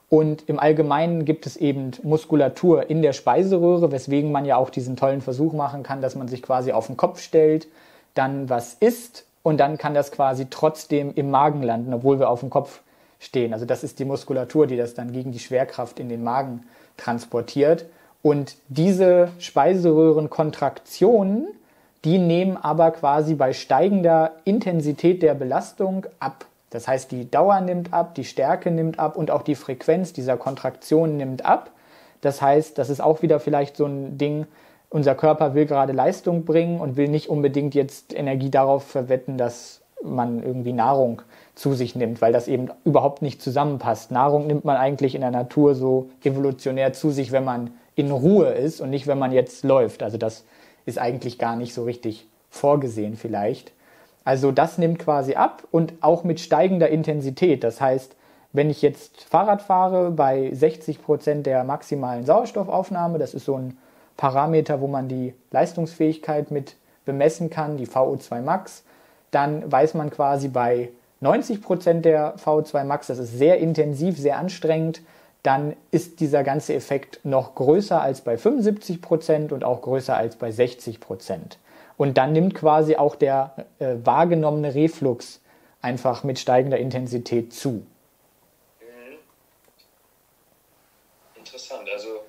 Und 0.09 0.49
im 0.49 0.59
Allgemeinen 0.59 1.25
gibt 1.25 1.47
es 1.47 1.57
eben 1.57 1.93
Muskulatur 2.03 2.91
in 2.91 3.01
der 3.01 3.13
Speiseröhre, 3.13 3.93
weswegen 3.93 4.33
man 4.33 4.45
ja 4.45 4.57
auch 4.57 4.71
diesen 4.71 4.97
tollen 4.97 5.21
Versuch 5.21 5.53
machen 5.53 5.85
kann, 5.85 6.03
dass 6.03 6.17
man 6.17 6.27
sich 6.27 6.43
quasi 6.43 6.73
auf 6.73 6.89
den 6.89 6.97
Kopf 6.97 7.21
stellt, 7.21 7.69
dann 8.15 8.51
was 8.51 8.75
isst 8.75 9.25
und 9.45 9.59
dann 9.59 9.79
kann 9.79 9.95
das 9.95 10.11
quasi 10.11 10.49
trotzdem 10.51 11.13
im 11.15 11.31
Magen 11.31 11.63
landen, 11.63 11.95
obwohl 11.95 12.19
wir 12.19 12.29
auf 12.29 12.41
dem 12.41 12.51
Kopf 12.51 12.81
stehen. 13.21 13.53
Also 13.53 13.67
das 13.67 13.85
ist 13.85 14.01
die 14.01 14.05
Muskulatur, 14.05 14.67
die 14.67 14.77
das 14.77 14.95
dann 14.95 15.13
gegen 15.13 15.31
die 15.31 15.39
Schwerkraft 15.39 16.01
in 16.01 16.09
den 16.09 16.25
Magen 16.25 16.65
transportiert. 16.97 17.87
Und 18.23 18.57
diese 18.69 19.29
Speiseröhrenkontraktionen 19.39 21.47
die 22.05 22.19
nehmen 22.19 22.57
aber 22.57 22.91
quasi 22.93 23.35
bei 23.35 23.53
steigender 23.53 24.33
Intensität 24.45 25.23
der 25.23 25.35
Belastung 25.35 26.07
ab. 26.19 26.47
Das 26.71 26.87
heißt, 26.87 27.11
die 27.11 27.31
Dauer 27.31 27.61
nimmt 27.61 27.93
ab, 27.93 28.15
die 28.15 28.25
Stärke 28.25 28.71
nimmt 28.71 28.99
ab 28.99 29.17
und 29.17 29.31
auch 29.31 29.43
die 29.43 29.57
Frequenz 29.57 30.13
dieser 30.13 30.37
Kontraktion 30.37 31.17
nimmt 31.17 31.45
ab. 31.45 31.71
Das 32.21 32.41
heißt, 32.41 32.79
das 32.79 32.91
ist 32.91 33.01
auch 33.01 33.23
wieder 33.23 33.41
vielleicht 33.41 33.77
so 33.77 33.87
ein 33.87 34.19
Ding, 34.19 34.47
unser 34.89 35.15
Körper 35.15 35.55
will 35.55 35.67
gerade 35.67 35.93
Leistung 35.93 36.45
bringen 36.45 36.81
und 36.81 36.97
will 36.97 37.09
nicht 37.09 37.29
unbedingt 37.29 37.75
jetzt 37.75 38.17
Energie 38.17 38.51
darauf 38.51 38.85
verwetten, 38.85 39.39
dass 39.39 39.81
man 40.03 40.43
irgendwie 40.43 40.73
Nahrung 40.73 41.23
zu 41.55 41.75
sich 41.75 41.95
nimmt, 41.95 42.23
weil 42.23 42.33
das 42.33 42.49
eben 42.49 42.69
überhaupt 42.85 43.23
nicht 43.23 43.43
zusammenpasst. 43.43 44.11
Nahrung 44.11 44.47
nimmt 44.47 44.65
man 44.65 44.77
eigentlich 44.77 45.15
in 45.15 45.21
der 45.21 45.31
Natur 45.31 45.75
so 45.75 46.11
evolutionär 46.25 46.93
zu 46.93 47.11
sich, 47.11 47.33
wenn 47.33 47.45
man 47.45 47.71
in 47.95 48.11
Ruhe 48.11 48.49
ist 48.49 48.81
und 48.81 48.91
nicht, 48.91 49.07
wenn 49.07 49.19
man 49.19 49.33
jetzt 49.33 49.63
läuft. 49.63 50.03
Also 50.03 50.17
das 50.17 50.45
ist 50.87 50.99
eigentlich 50.99 51.39
gar 51.39 51.57
nicht 51.57 51.75
so 51.75 51.85
richtig 51.85 52.27
vorgesehen 52.51 53.17
vielleicht. 53.17 53.73
Also 54.25 54.53
das 54.53 54.79
nimmt 54.79 54.99
quasi 54.99 55.35
ab 55.35 55.67
und 55.71 55.95
auch 56.01 56.25
mit 56.25 56.41
steigender 56.41 56.89
Intensität. 56.89 57.65
Das 57.65 57.81
heißt, 57.81 58.17
wenn 58.53 58.71
ich 58.71 58.83
jetzt 58.83 59.25
Fahrrad 59.25 59.63
fahre 59.63 60.11
bei 60.11 60.51
60 60.53 61.03
Prozent 61.03 61.47
der 61.47 61.65
maximalen 61.65 62.27
Sauerstoffaufnahme, 62.27 63.19
das 63.19 63.35
ist 63.35 63.45
so 63.45 63.57
ein 63.57 63.79
Parameter, 64.17 64.81
wo 64.81 64.87
man 64.87 65.09
die 65.09 65.35
Leistungsfähigkeit 65.51 66.51
mit 66.51 66.77
bemessen 67.05 67.49
kann, 67.49 67.77
die 67.77 67.87
VO2 67.87 68.43
Max, 68.43 68.83
dann 69.31 69.71
weiß 69.71 69.95
man 69.95 70.11
quasi 70.11 70.49
bei 70.49 70.91
90 71.21 71.63
Prozent 71.63 72.05
der 72.05 72.37
VO2 72.37 72.85
Max, 72.85 73.07
das 73.07 73.19
ist 73.19 73.39
sehr 73.39 73.59
intensiv, 73.59 74.19
sehr 74.19 74.39
anstrengend, 74.39 75.03
dann 75.43 75.77
ist 75.91 76.21
dieser 76.21 76.43
ganze 76.45 76.75
Effekt 76.75 77.21
noch 77.25 77.55
größer 77.55 78.01
als 78.01 78.21
bei 78.21 78.37
75 78.37 79.01
Prozent 79.01 79.53
und 79.53 79.65
auch 79.65 79.83
größer 79.83 80.17
als 80.17 80.37
bei 80.37 80.51
60 80.51 81.01
Prozent. 81.01 81.59
Und 81.97 82.19
dann 82.19 82.33
nimmt 82.33 82.55
quasi 82.55 82.97
auch 82.97 83.17
der 83.17 83.67
äh, 83.79 83.97
wahrgenommene 84.05 84.75
Reflux 84.75 85.41
einfach 85.83 86.25
mit 86.25 86.39
steigender 86.39 86.79
Intensität 86.79 87.53
zu. 87.53 87.87
Mhm. 88.81 89.19
Interessant. 91.37 91.89
Also 91.91 92.23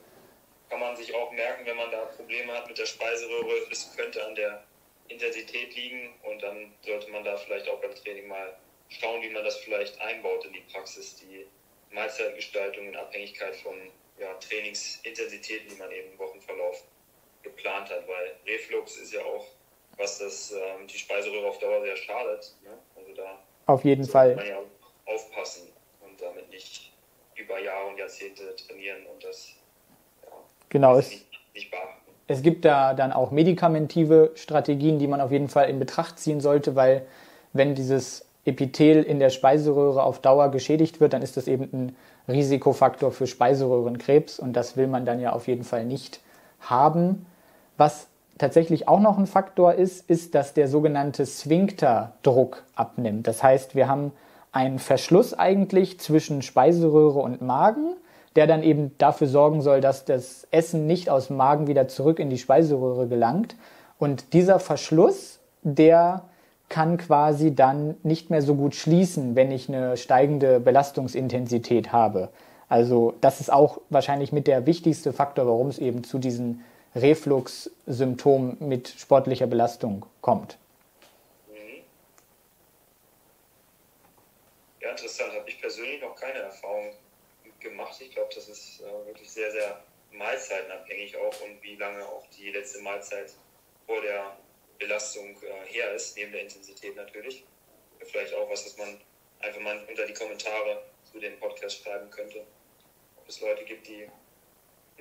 kann 0.69 0.79
man 0.79 0.95
sich 0.95 1.13
auch 1.13 1.31
merken, 1.31 1.65
wenn 1.65 1.75
man 1.75 1.91
da 1.91 2.05
Probleme 2.17 2.53
hat 2.53 2.67
mit 2.67 2.77
der 2.77 2.85
Speiseröhre, 2.85 3.51
es 3.71 3.93
könnte 3.95 4.25
an 4.25 4.35
der 4.35 4.63
Intensität 5.09 5.75
liegen 5.75 6.13
und 6.23 6.41
dann 6.41 6.71
sollte 6.85 7.11
man 7.11 7.23
da 7.23 7.35
vielleicht 7.35 7.67
auch 7.69 7.81
beim 7.81 7.93
Training 7.93 8.27
mal 8.27 8.55
schauen, 8.87 9.21
wie 9.21 9.29
man 9.29 9.43
das 9.43 9.57
vielleicht 9.57 9.99
einbaut 9.99 10.45
in 10.45 10.53
die 10.53 10.63
Praxis, 10.71 11.15
die 11.17 11.45
Mahlzeitgestaltung 11.91 12.87
in 12.87 12.95
Abhängigkeit 12.95 13.55
von 13.57 13.73
ja, 14.19 14.33
Trainingsintensitäten, 14.35 15.69
die 15.69 15.75
man 15.75 15.91
eben 15.91 16.11
im 16.13 16.19
Wochenverlauf 16.19 16.83
geplant 17.43 17.89
hat, 17.89 18.07
weil 18.07 18.35
Reflux 18.45 18.97
ist 18.97 19.13
ja 19.13 19.21
auch, 19.21 19.45
was 19.97 20.19
das 20.19 20.51
ähm, 20.51 20.87
die 20.87 20.97
Speiseröhre 20.97 21.47
auf 21.47 21.59
Dauer 21.59 21.81
sehr 21.81 21.97
schadet. 21.97 22.55
Ne? 22.63 22.77
Also 22.95 23.13
da 23.13 23.39
auf 23.65 23.83
jeden 23.83 24.05
Fall 24.05 24.35
man 24.35 24.47
ja 24.47 24.59
aufpassen 25.05 25.67
und 26.01 26.21
damit 26.21 26.49
nicht 26.49 26.91
über 27.35 27.59
Jahre 27.59 27.89
und 27.89 27.97
Jahrzehnte 27.97 28.55
trainieren 28.55 29.05
und 29.07 29.23
das 29.23 29.55
ja, 30.23 30.29
genau 30.69 30.97
es, 30.97 31.09
nicht, 31.09 31.25
nicht 31.53 31.71
beachten. 31.71 32.11
Es 32.27 32.41
gibt 32.43 32.63
da 32.65 32.93
dann 32.93 33.11
auch 33.11 33.31
medikamentive 33.31 34.31
Strategien, 34.35 34.99
die 34.99 35.07
man 35.07 35.19
auf 35.19 35.31
jeden 35.31 35.49
Fall 35.49 35.69
in 35.69 35.79
Betracht 35.79 36.19
ziehen 36.19 36.41
sollte, 36.41 36.75
weil 36.75 37.07
wenn 37.53 37.75
dieses 37.75 38.25
Epithel 38.45 39.03
in 39.03 39.19
der 39.19 39.29
Speiseröhre 39.29 40.03
auf 40.03 40.19
Dauer 40.19 40.49
geschädigt 40.49 40.99
wird, 40.99 41.13
dann 41.13 41.21
ist 41.21 41.37
das 41.37 41.47
eben 41.47 41.69
ein 41.71 41.95
Risikofaktor 42.27 43.11
für 43.11 43.27
Speiseröhrenkrebs 43.27 44.39
und 44.39 44.53
das 44.53 44.77
will 44.77 44.87
man 44.87 45.05
dann 45.05 45.19
ja 45.19 45.33
auf 45.33 45.47
jeden 45.47 45.63
Fall 45.63 45.85
nicht 45.85 46.21
haben. 46.59 47.25
Was 47.77 48.07
tatsächlich 48.37 48.87
auch 48.87 48.99
noch 48.99 49.17
ein 49.17 49.27
Faktor 49.27 49.73
ist, 49.75 50.09
ist, 50.09 50.33
dass 50.33 50.53
der 50.53 50.67
sogenannte 50.67 51.25
Sphinkterdruck 51.25 52.63
abnimmt. 52.75 53.27
Das 53.27 53.43
heißt, 53.43 53.75
wir 53.75 53.87
haben 53.87 54.11
einen 54.51 54.79
Verschluss 54.79 55.33
eigentlich 55.33 55.99
zwischen 55.99 56.41
Speiseröhre 56.41 57.19
und 57.19 57.41
Magen, 57.41 57.95
der 58.35 58.47
dann 58.47 58.63
eben 58.63 58.97
dafür 58.97 59.27
sorgen 59.27 59.61
soll, 59.61 59.81
dass 59.81 60.05
das 60.05 60.47
Essen 60.51 60.87
nicht 60.87 61.09
aus 61.09 61.27
dem 61.27 61.37
Magen 61.37 61.67
wieder 61.67 61.87
zurück 61.87 62.19
in 62.19 62.29
die 62.29 62.37
Speiseröhre 62.37 63.07
gelangt. 63.07 63.55
Und 63.99 64.33
dieser 64.33 64.59
Verschluss, 64.59 65.39
der 65.63 66.23
kann 66.71 66.97
quasi 66.97 67.53
dann 67.53 67.97
nicht 68.01 68.29
mehr 68.29 68.41
so 68.41 68.55
gut 68.55 68.75
schließen, 68.75 69.35
wenn 69.35 69.51
ich 69.51 69.67
eine 69.67 69.97
steigende 69.97 70.59
Belastungsintensität 70.59 71.91
habe. 71.91 72.29
Also 72.69 73.13
das 73.19 73.41
ist 73.41 73.51
auch 73.51 73.81
wahrscheinlich 73.89 74.31
mit 74.31 74.47
der 74.47 74.65
wichtigste 74.65 75.11
Faktor, 75.11 75.45
warum 75.45 75.67
es 75.67 75.77
eben 75.77 76.05
zu 76.05 76.17
diesen 76.17 76.63
Reflux-Symptomen 76.95 78.57
mit 78.59 78.87
sportlicher 78.87 79.47
Belastung 79.47 80.05
kommt. 80.21 80.57
Mhm. 81.49 81.83
Ja, 84.79 84.91
interessant. 84.91 85.33
Habe 85.33 85.49
ich 85.49 85.59
persönlich 85.59 86.01
noch 86.01 86.15
keine 86.15 86.39
Erfahrung 86.39 86.91
gemacht. 87.59 87.99
Ich 87.99 88.11
glaube, 88.11 88.29
das 88.33 88.47
ist 88.47 88.79
äh, 88.79 89.07
wirklich 89.07 89.29
sehr, 89.29 89.51
sehr 89.51 89.81
mahlzeitenabhängig 90.13 91.17
auch 91.17 91.41
und 91.41 91.61
wie 91.61 91.75
lange 91.75 92.03
auch 92.05 92.25
die 92.37 92.49
letzte 92.51 92.81
Mahlzeit 92.81 93.33
vor 93.85 94.01
der 94.01 94.37
Belastung 94.81 95.29
äh, 95.43 95.71
her 95.71 95.93
ist, 95.93 96.17
neben 96.17 96.33
der 96.33 96.41
Intensität 96.41 96.95
natürlich. 96.95 97.45
Vielleicht 97.99 98.33
auch 98.33 98.49
was, 98.49 98.65
was 98.65 98.77
man 98.77 98.99
einfach 99.39 99.61
mal 99.61 99.79
unter 99.87 100.05
die 100.05 100.13
Kommentare 100.13 100.83
zu 101.11 101.19
dem 101.19 101.39
Podcast 101.39 101.83
schreiben 101.83 102.09
könnte 102.09 102.43
es 103.31 103.41
Leute 103.41 103.63
gibt, 103.63 103.87
die 103.87 104.05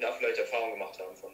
ja, 0.00 0.08
vielleicht 0.18 0.38
Erfahrung 0.38 0.72
gemacht 0.72 0.98
haben 0.98 1.14
von 1.16 1.30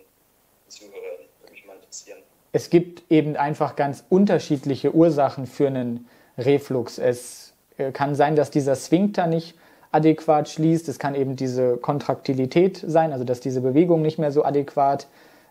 Zuhörern. 0.69 1.27
Würde 1.41 1.53
mich 1.53 1.65
mal 1.67 1.77
interessieren. 1.77 2.19
Es 2.53 2.71
gibt 2.71 3.11
eben 3.11 3.37
einfach 3.37 3.77
ganz 3.77 4.05
unterschiedliche 4.09 4.95
Ursachen 4.95 5.47
für 5.47 5.67
einen 5.67 6.09
Reflux. 6.39 6.99
Es 6.99 7.55
äh, 7.77 7.93
kann 7.93 8.15
sein, 8.15 8.35
dass 8.35 8.51
dieser 8.51 8.77
Sphinkter 8.77 9.27
nicht 9.27 9.57
adäquat 9.93 10.49
schließt. 10.49 10.89
Es 10.89 10.99
kann 10.99 11.15
eben 11.15 11.37
diese 11.37 11.77
Kontraktilität 11.77 12.83
sein, 12.87 13.13
also 13.13 13.25
dass 13.25 13.41
diese 13.41 13.61
Bewegungen 13.61 14.03
nicht 14.03 14.19
mehr 14.19 14.33
so 14.33 14.45
adäquat 14.45 15.07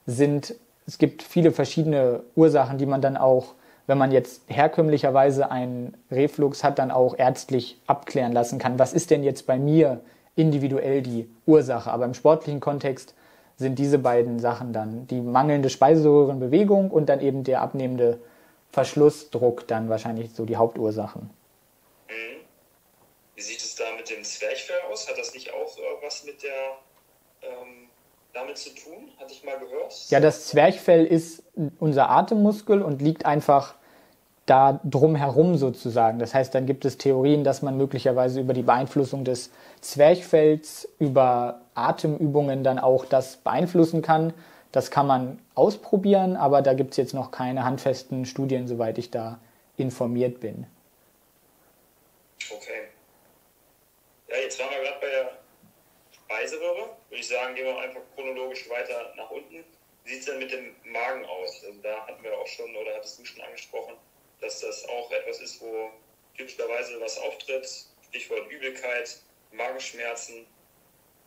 sind. 0.06 0.56
Es 0.88 0.98
gibt 0.98 1.24
viele 1.24 1.52
verschiedene 1.52 2.24
Ursachen, 2.36 2.78
die 2.78 2.86
man 2.86 3.02
dann 3.02 3.18
auch, 3.18 3.54
wenn 3.88 3.98
man 3.98 4.12
jetzt 4.12 4.44
herkömmlicherweise 4.48 5.52
einen 5.52 5.98
Reflux 6.12 6.64
hat, 6.64 6.80
dann 6.80 6.92
auch 6.92 7.18
ärztlich 7.18 7.80
abklären 7.88 8.34
lassen 8.34 8.60
kann. 8.60 8.80
Was 8.80 8.94
ist 8.94 9.10
denn 9.12 9.24
jetzt 9.24 9.48
bei 9.48 9.58
mir 9.58 10.02
individuell 10.36 11.02
die 11.02 11.30
Ursache. 11.46 11.90
Aber 11.90 12.06
im 12.06 12.14
sportlichen 12.14 12.60
Kontext 12.60 13.14
sind 13.58 13.80
diese 13.80 14.00
beiden 14.00 14.40
Sachen 14.40 14.74
dann 14.74 15.08
die 15.08 15.22
mangelnde 15.22 15.70
Speiseröhrenbewegung 15.70 16.92
und 16.92 17.08
dann 17.08 17.22
eben 17.22 17.44
der 17.44 17.62
abnehmende 17.62 18.20
Verschlussdruck 18.72 19.68
dann 19.68 19.90
wahrscheinlich 19.90 20.32
so 20.34 20.46
die 20.46 20.58
Hauptursachen. 20.58 21.30
Wie 23.36 23.42
sieht 23.42 23.60
es 23.60 23.76
da 23.76 23.84
mit 23.98 24.10
dem 24.10 24.24
Zwerchfell 24.24 24.80
aus? 24.92 25.10
Hat 25.10 25.18
das 25.18 25.34
nicht 25.34 25.54
auch 25.54 25.78
was 26.02 26.26
mit 26.26 26.44
der 26.44 26.52
ähm, 27.42 27.75
damit 28.36 28.58
zu 28.58 28.70
tun? 28.70 29.10
Hatte 29.20 29.32
ich 29.32 29.44
mal 29.44 29.58
gehört? 29.58 29.94
Ja, 30.10 30.20
das 30.20 30.48
Zwerchfell 30.48 31.06
ist 31.06 31.42
unser 31.80 32.10
Atemmuskel 32.10 32.82
und 32.82 33.02
liegt 33.02 33.26
einfach 33.26 33.76
da 34.46 34.80
drumherum 34.84 35.58
sozusagen. 35.58 36.20
Das 36.20 36.36
heißt, 36.36 36.54
dann 36.54 36.68
gibt 36.68 36.86
es 36.86 36.98
Theorien, 36.98 37.44
dass 37.44 37.64
man 37.64 37.78
möglicherweise 37.78 38.42
über 38.42 38.54
die 38.54 38.62
Beeinflussung 38.62 39.24
des 39.24 39.50
Zwerchfells, 39.82 40.88
über 41.00 41.62
Atemübungen 41.74 42.64
dann 42.64 42.78
auch 42.78 43.06
das 43.06 43.38
beeinflussen 43.38 44.02
kann. 44.04 44.34
Das 44.72 44.92
kann 44.92 45.08
man 45.08 45.40
ausprobieren, 45.56 46.36
aber 46.36 46.62
da 46.62 46.74
gibt 46.74 46.92
es 46.92 46.98
jetzt 46.98 47.14
noch 47.14 47.32
keine 47.32 47.64
handfesten 47.64 48.26
Studien, 48.26 48.68
soweit 48.68 48.98
ich 48.98 49.10
da 49.10 49.40
informiert 49.78 50.42
bin. 50.42 50.68
Okay. 52.52 52.90
Ja, 54.30 54.36
jetzt 54.44 54.60
waren 54.60 54.70
wir 54.70 54.84
gerade 54.84 55.00
bei 55.00 55.08
der 55.08 55.32
Speiseröhre. 56.12 56.90
Würde 57.16 57.22
ich 57.22 57.30
sagen, 57.30 57.56
gehen 57.56 57.64
wir 57.64 57.80
einfach 57.80 58.02
chronologisch 58.14 58.70
weiter 58.70 59.14
nach 59.16 59.32
unten. 59.32 59.64
Wie 60.04 60.10
sieht 60.12 60.20
es 60.20 60.26
denn 60.26 60.38
mit 60.38 60.52
dem 60.52 60.76
Magen 60.92 61.24
aus? 61.24 61.64
Also 61.66 61.80
da 61.82 62.06
hatten 62.06 62.22
wir 62.22 62.38
auch 62.38 62.46
schon, 62.46 62.66
oder 62.76 62.94
hattest 62.94 63.18
du 63.18 63.24
schon 63.24 63.42
angesprochen, 63.42 63.94
dass 64.42 64.60
das 64.60 64.86
auch 64.90 65.10
etwas 65.12 65.40
ist, 65.40 65.62
wo 65.62 65.92
typischerweise 66.36 67.00
was 67.00 67.18
auftritt, 67.20 67.66
Stichwort 68.10 68.52
Übelkeit, 68.52 69.18
Magenschmerzen. 69.54 70.46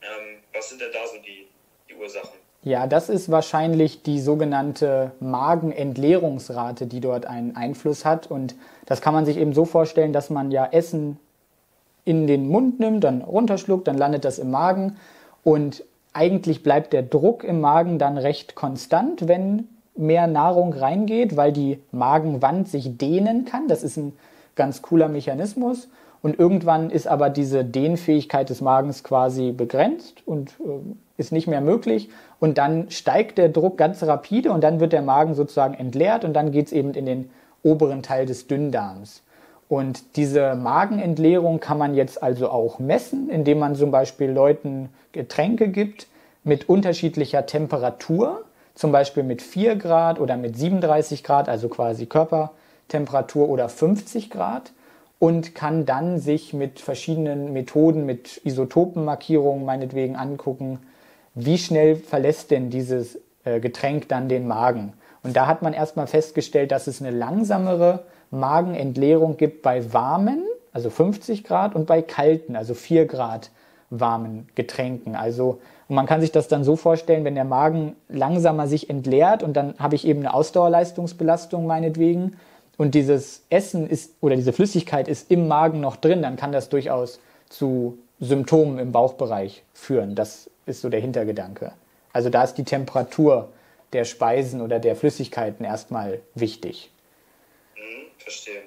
Ähm, 0.02 0.42
was 0.52 0.68
sind 0.68 0.82
denn 0.82 0.92
da 0.92 1.06
so 1.06 1.16
die, 1.22 1.48
die 1.88 1.94
Ursachen? 1.94 2.38
Ja, 2.64 2.86
das 2.86 3.08
ist 3.08 3.30
wahrscheinlich 3.30 4.02
die 4.02 4.20
sogenannte 4.20 5.12
Magenentleerungsrate, 5.20 6.86
die 6.86 7.00
dort 7.00 7.24
einen 7.24 7.56
Einfluss 7.56 8.04
hat. 8.04 8.30
Und 8.30 8.56
das 8.84 9.00
kann 9.00 9.14
man 9.14 9.24
sich 9.24 9.38
eben 9.38 9.54
so 9.54 9.64
vorstellen, 9.64 10.12
dass 10.12 10.28
man 10.28 10.50
ja 10.50 10.66
Essen 10.70 11.18
in 12.04 12.26
den 12.26 12.46
Mund 12.46 12.78
nimmt, 12.78 13.04
dann 13.04 13.22
runterschluckt, 13.22 13.88
dann 13.88 13.96
landet 13.96 14.26
das 14.26 14.38
im 14.38 14.50
Magen. 14.50 14.98
Und 15.48 15.82
eigentlich 16.12 16.62
bleibt 16.62 16.92
der 16.92 17.02
Druck 17.02 17.42
im 17.42 17.62
Magen 17.62 17.98
dann 17.98 18.18
recht 18.18 18.54
konstant, 18.54 19.28
wenn 19.28 19.66
mehr 19.96 20.26
Nahrung 20.26 20.74
reingeht, 20.74 21.38
weil 21.38 21.54
die 21.54 21.78
Magenwand 21.90 22.68
sich 22.68 22.98
dehnen 22.98 23.46
kann. 23.46 23.66
Das 23.66 23.82
ist 23.82 23.96
ein 23.96 24.12
ganz 24.56 24.82
cooler 24.82 25.08
Mechanismus. 25.08 25.88
Und 26.20 26.38
irgendwann 26.38 26.90
ist 26.90 27.08
aber 27.08 27.30
diese 27.30 27.64
Dehnfähigkeit 27.64 28.50
des 28.50 28.60
Magens 28.60 29.02
quasi 29.02 29.52
begrenzt 29.52 30.22
und 30.26 30.50
äh, 30.60 30.80
ist 31.16 31.32
nicht 31.32 31.46
mehr 31.46 31.62
möglich. 31.62 32.10
Und 32.40 32.58
dann 32.58 32.90
steigt 32.90 33.38
der 33.38 33.48
Druck 33.48 33.78
ganz 33.78 34.02
rapide 34.02 34.52
und 34.52 34.62
dann 34.62 34.80
wird 34.80 34.92
der 34.92 35.00
Magen 35.00 35.32
sozusagen 35.32 35.72
entleert 35.72 36.26
und 36.26 36.34
dann 36.34 36.52
geht 36.52 36.66
es 36.66 36.72
eben 36.72 36.92
in 36.92 37.06
den 37.06 37.30
oberen 37.62 38.02
Teil 38.02 38.26
des 38.26 38.48
Dünndarms. 38.48 39.22
Und 39.68 40.16
diese 40.16 40.54
Magenentleerung 40.54 41.60
kann 41.60 41.78
man 41.78 41.94
jetzt 41.94 42.22
also 42.22 42.50
auch 42.50 42.78
messen, 42.78 43.28
indem 43.28 43.58
man 43.58 43.74
zum 43.74 43.90
Beispiel 43.90 44.30
Leuten 44.30 44.88
Getränke 45.12 45.68
gibt 45.68 46.06
mit 46.42 46.68
unterschiedlicher 46.68 47.44
Temperatur 47.46 48.44
zum 48.78 48.92
Beispiel 48.92 49.24
mit 49.24 49.42
4 49.42 49.74
Grad 49.74 50.20
oder 50.20 50.36
mit 50.36 50.56
37 50.56 51.24
Grad, 51.24 51.48
also 51.48 51.68
quasi 51.68 52.06
Körpertemperatur 52.06 53.48
oder 53.48 53.68
50 53.68 54.30
Grad 54.30 54.72
und 55.18 55.56
kann 55.56 55.84
dann 55.84 56.20
sich 56.20 56.54
mit 56.54 56.78
verschiedenen 56.78 57.52
Methoden, 57.52 58.06
mit 58.06 58.40
Isotopenmarkierungen 58.44 59.64
meinetwegen 59.64 60.14
angucken, 60.14 60.78
wie 61.34 61.58
schnell 61.58 61.96
verlässt 61.96 62.52
denn 62.52 62.70
dieses 62.70 63.18
äh, 63.44 63.58
Getränk 63.58 64.08
dann 64.08 64.28
den 64.28 64.46
Magen. 64.46 64.92
Und 65.24 65.36
da 65.36 65.48
hat 65.48 65.60
man 65.60 65.72
erstmal 65.72 66.06
festgestellt, 66.06 66.70
dass 66.70 66.86
es 66.86 67.02
eine 67.02 67.10
langsamere 67.10 68.04
Magenentleerung 68.30 69.36
gibt 69.36 69.62
bei 69.62 69.92
warmen, 69.92 70.44
also 70.72 70.90
50 70.90 71.44
Grad, 71.44 71.74
und 71.74 71.86
bei 71.86 72.02
kalten, 72.02 72.56
also 72.56 72.74
4 72.74 73.06
Grad 73.06 73.50
warmen 73.90 74.48
Getränken. 74.54 75.16
Also 75.16 75.58
und 75.88 75.94
man 75.94 76.06
kann 76.06 76.20
sich 76.20 76.32
das 76.32 76.48
dann 76.48 76.64
so 76.64 76.76
vorstellen, 76.76 77.24
wenn 77.24 77.34
der 77.34 77.44
Magen 77.44 77.96
langsamer 78.08 78.68
sich 78.68 78.90
entleert 78.90 79.42
und 79.42 79.54
dann 79.56 79.74
habe 79.78 79.94
ich 79.94 80.06
eben 80.06 80.20
eine 80.20 80.34
Ausdauerleistungsbelastung 80.34 81.66
meinetwegen 81.66 82.36
und 82.76 82.94
dieses 82.94 83.44
Essen 83.48 83.88
ist 83.88 84.12
oder 84.20 84.36
diese 84.36 84.52
Flüssigkeit 84.52 85.08
ist 85.08 85.30
im 85.30 85.48
Magen 85.48 85.80
noch 85.80 85.96
drin, 85.96 86.20
dann 86.22 86.36
kann 86.36 86.52
das 86.52 86.68
durchaus 86.68 87.20
zu 87.48 87.98
Symptomen 88.20 88.78
im 88.78 88.92
Bauchbereich 88.92 89.64
führen. 89.72 90.14
Das 90.14 90.50
ist 90.66 90.82
so 90.82 90.90
der 90.90 91.00
Hintergedanke. 91.00 91.72
Also 92.12 92.28
da 92.28 92.44
ist 92.44 92.54
die 92.54 92.64
Temperatur 92.64 93.48
der 93.94 94.04
Speisen 94.04 94.60
oder 94.60 94.80
der 94.80 94.94
Flüssigkeiten 94.94 95.64
erstmal 95.64 96.20
wichtig. 96.34 96.90
Mhm, 98.18 98.22
verstehe. 98.22 98.62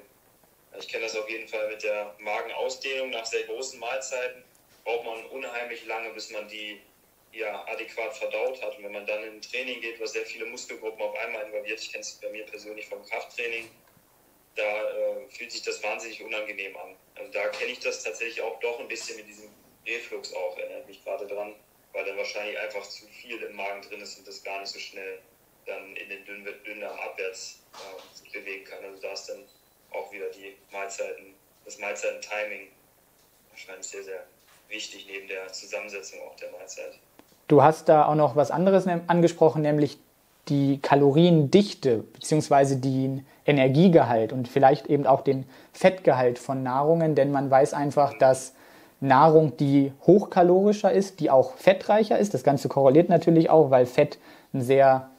Ich 0.79 0.87
kenne 0.87 1.03
das 1.03 1.15
auf 1.15 1.29
jeden 1.29 1.47
Fall 1.47 1.67
mit 1.67 1.83
der 1.83 2.15
Magenausdehnung 2.19 3.09
nach 3.09 3.25
sehr 3.25 3.43
großen 3.43 3.79
Mahlzeiten. 3.79 4.43
Braucht 4.83 5.05
man 5.05 5.25
unheimlich 5.27 5.85
lange, 5.85 6.11
bis 6.11 6.29
man 6.31 6.47
die 6.47 6.81
ja, 7.33 7.65
adäquat 7.67 8.15
verdaut 8.15 8.61
hat. 8.61 8.77
Und 8.77 8.85
wenn 8.85 8.91
man 8.91 9.05
dann 9.05 9.23
in 9.23 9.33
ein 9.35 9.41
Training 9.41 9.81
geht, 9.81 9.99
was 9.99 10.13
sehr 10.13 10.25
viele 10.25 10.45
Muskelgruppen 10.45 11.01
auf 11.01 11.15
einmal 11.17 11.45
involviert, 11.45 11.79
ich 11.79 11.91
kenne 11.91 12.01
es 12.01 12.19
bei 12.19 12.29
mir 12.29 12.45
persönlich 12.45 12.87
vom 12.87 13.03
Krafttraining, 13.05 13.69
da 14.55 14.89
äh, 14.89 15.29
fühlt 15.29 15.51
sich 15.51 15.61
das 15.61 15.81
wahnsinnig 15.83 16.21
unangenehm 16.23 16.75
an. 16.77 16.95
Also 17.15 17.31
da 17.31 17.47
kenne 17.49 17.71
ich 17.71 17.79
das 17.79 18.03
tatsächlich 18.03 18.41
auch 18.41 18.59
doch 18.59 18.79
ein 18.79 18.87
bisschen 18.87 19.17
mit 19.17 19.27
diesem 19.27 19.49
Reflux 19.85 20.33
auch, 20.33 20.57
erinnert 20.57 20.87
mich 20.87 21.03
gerade 21.03 21.25
dran, 21.27 21.55
weil 21.93 22.05
dann 22.05 22.17
wahrscheinlich 22.17 22.57
einfach 22.59 22.87
zu 22.87 23.07
viel 23.07 23.41
im 23.41 23.55
Magen 23.55 23.81
drin 23.81 24.01
ist 24.01 24.17
und 24.17 24.27
das 24.27 24.43
gar 24.43 24.59
nicht 24.59 24.71
so 24.71 24.79
schnell 24.79 25.19
dann 25.65 25.95
in 25.95 26.09
den 26.09 26.25
Dünndarm 26.25 26.97
abwärts 26.99 27.59
äh, 27.73 28.17
sich 28.17 28.31
bewegen 28.31 28.65
kann. 28.65 28.83
Also 28.83 29.01
da 29.01 29.13
ist 29.13 29.27
dann 29.29 29.43
auch 29.91 30.11
wieder 30.11 30.29
die 30.29 30.55
Mahlzeiten, 30.71 31.33
das 31.65 31.77
Mahlzeiten-Timing 31.79 32.67
wahrscheinlich 33.49 33.87
sehr, 33.87 34.03
sehr 34.03 34.23
wichtig 34.69 35.05
neben 35.07 35.27
der 35.27 35.47
Zusammensetzung 35.47 36.19
auch 36.21 36.35
der 36.35 36.51
Mahlzeit. 36.51 36.97
Du 37.47 37.61
hast 37.61 37.89
da 37.89 38.05
auch 38.05 38.15
noch 38.15 38.35
was 38.35 38.49
anderes 38.49 38.87
angesprochen, 38.87 39.61
nämlich 39.61 39.99
die 40.47 40.79
Kaloriendichte 40.81 41.97
bzw. 41.97 42.75
den 42.75 43.25
Energiegehalt 43.45 44.33
und 44.33 44.47
vielleicht 44.47 44.87
eben 44.87 45.05
auch 45.05 45.21
den 45.21 45.45
Fettgehalt 45.73 46.39
von 46.39 46.63
Nahrungen, 46.63 47.15
denn 47.15 47.31
man 47.31 47.51
weiß 47.51 47.73
einfach, 47.73 48.17
dass 48.17 48.53
Nahrung, 49.01 49.57
die 49.57 49.91
hochkalorischer 50.05 50.91
ist, 50.91 51.19
die 51.19 51.29
auch 51.29 51.55
fettreicher 51.57 52.17
ist. 52.19 52.33
Das 52.33 52.43
Ganze 52.43 52.69
korreliert 52.69 53.09
natürlich 53.09 53.49
auch, 53.49 53.71
weil 53.71 53.85
Fett 53.85 54.19
ein 54.53 54.61
sehr 54.61 55.09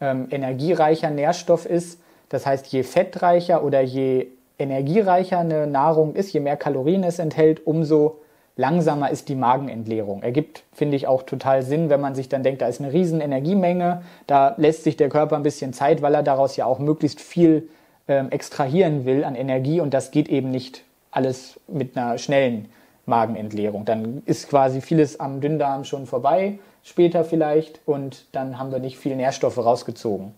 ähm, 0.00 0.28
energiereicher 0.30 1.10
Nährstoff 1.10 1.66
ist. 1.66 2.00
Das 2.28 2.46
heißt, 2.46 2.66
je 2.68 2.82
fettreicher 2.82 3.64
oder 3.64 3.80
je 3.80 4.28
energiereicher 4.58 5.38
eine 5.38 5.66
Nahrung 5.66 6.14
ist, 6.14 6.32
je 6.32 6.40
mehr 6.40 6.56
Kalorien 6.56 7.02
es 7.04 7.18
enthält, 7.18 7.66
umso 7.66 8.20
langsamer 8.56 9.10
ist 9.10 9.28
die 9.28 9.34
Magenentleerung. 9.34 10.22
Ergibt, 10.22 10.64
finde 10.72 10.96
ich, 10.96 11.06
auch 11.06 11.22
total 11.22 11.62
Sinn, 11.62 11.88
wenn 11.88 12.00
man 12.00 12.14
sich 12.14 12.28
dann 12.28 12.42
denkt, 12.42 12.60
da 12.60 12.66
ist 12.66 12.80
eine 12.80 12.92
riesen 12.92 13.20
Energiemenge, 13.20 14.02
da 14.26 14.54
lässt 14.58 14.84
sich 14.84 14.96
der 14.96 15.08
Körper 15.08 15.36
ein 15.36 15.42
bisschen 15.42 15.72
Zeit, 15.72 16.02
weil 16.02 16.14
er 16.14 16.22
daraus 16.22 16.56
ja 16.56 16.66
auch 16.66 16.78
möglichst 16.78 17.20
viel 17.20 17.68
ähm, 18.06 18.30
extrahieren 18.30 19.06
will 19.06 19.24
an 19.24 19.34
Energie 19.34 19.80
und 19.80 19.94
das 19.94 20.10
geht 20.10 20.28
eben 20.28 20.50
nicht 20.50 20.84
alles 21.10 21.58
mit 21.68 21.96
einer 21.96 22.18
schnellen 22.18 22.68
Magenentleerung. 23.06 23.84
Dann 23.84 24.22
ist 24.26 24.48
quasi 24.48 24.80
vieles 24.80 25.18
am 25.18 25.40
Dünndarm 25.40 25.84
schon 25.84 26.06
vorbei, 26.06 26.58
später 26.82 27.24
vielleicht, 27.24 27.80
und 27.86 28.26
dann 28.32 28.58
haben 28.58 28.72
wir 28.72 28.78
nicht 28.78 28.98
viel 28.98 29.16
Nährstoffe 29.16 29.58
rausgezogen. 29.58 30.34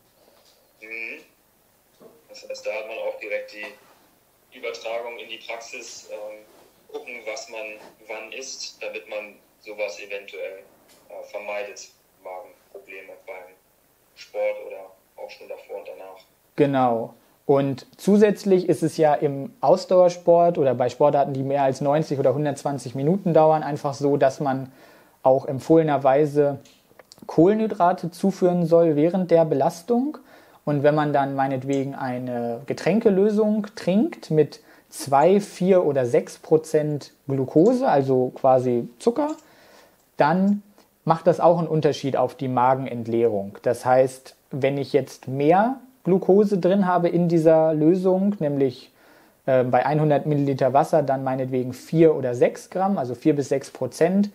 Mhm. 0.81 1.21
Das 2.29 2.49
heißt, 2.49 2.67
da 2.67 2.73
hat 2.73 2.89
man 2.89 2.99
auch 2.99 3.19
direkt 3.21 3.53
die 3.53 4.59
Übertragung 4.59 5.19
in 5.19 5.29
die 5.29 5.39
Praxis. 5.39 6.09
Ähm 6.11 6.45
gucken, 6.93 7.15
was 7.27 7.49
man 7.49 7.61
wann 8.07 8.33
isst, 8.33 8.83
damit 8.83 9.09
man 9.09 9.35
sowas 9.61 9.99
eventuell 9.99 10.61
äh, 11.09 11.25
vermeidet, 11.31 11.89
Magenprobleme 12.23 13.13
beim 13.27 13.55
Sport 14.15 14.57
oder 14.67 14.91
auch 15.17 15.31
schon 15.31 15.49
davor 15.49 15.79
und 15.79 15.89
danach. 15.89 16.21
Genau. 16.57 17.15
Und 17.45 17.87
zusätzlich 17.97 18.69
ist 18.69 18.83
es 18.83 18.97
ja 18.97 19.15
im 19.15 19.53
Ausdauersport 19.61 20.59
oder 20.59 20.75
bei 20.75 20.89
Sportarten, 20.89 21.33
die 21.33 21.43
mehr 21.43 21.65
als 21.65 21.81
90 21.81 22.19
oder 22.19 22.31
120 22.31 22.95
Minuten 22.95 23.35
dauern, 23.35 23.63
einfach 23.63 23.95
so, 23.95 24.17
dass 24.17 24.39
man 24.39 24.73
auch 25.23 25.47
empfohlenerweise 25.47 26.59
Kohlenhydrate 27.27 28.11
zuführen 28.11 28.67
soll 28.67 28.97
während 28.97 29.31
der 29.31 29.45
Belastung. 29.45 30.19
Und 30.65 30.83
wenn 30.83 30.95
man 30.95 31.13
dann 31.13 31.35
meinetwegen 31.35 31.95
eine 31.95 32.61
Getränkelösung 32.67 33.67
trinkt 33.75 34.31
mit 34.31 34.61
2, 34.91 35.41
4 35.41 35.85
oder 35.85 36.07
6 36.07 36.39
Prozent 36.39 37.13
Glucose, 37.27 37.89
also 37.89 38.33
quasi 38.35 38.89
Zucker, 38.99 39.31
dann 40.17 40.63
macht 41.05 41.27
das 41.27 41.41
auch 41.41 41.59
einen 41.59 41.67
Unterschied 41.67 42.17
auf 42.17 42.35
die 42.35 42.49
Magenentleerung. 42.49 43.59
Das 43.63 43.85
heißt, 43.85 44.37
wenn 44.51 44.79
ich 44.79 44.93
jetzt 44.93 45.29
mehr 45.29 45.81
Glucose 46.05 46.59
drin 46.59 46.87
habe 46.87 47.09
in 47.09 47.29
dieser 47.29 47.75
Lösung, 47.75 48.37
nämlich 48.39 48.93
äh, 49.47 49.65
bei 49.65 49.85
100 49.85 50.27
Milliliter 50.27 50.73
Wasser 50.73 51.03
dann 51.03 51.25
meinetwegen 51.25 51.73
4 51.73 52.15
oder 52.15 52.35
6 52.35 52.71
Gramm, 52.71 52.99
also 52.99 53.15
4 53.15 53.35
bis 53.35 53.49
6 53.49 53.71
Prozent, 53.71 54.31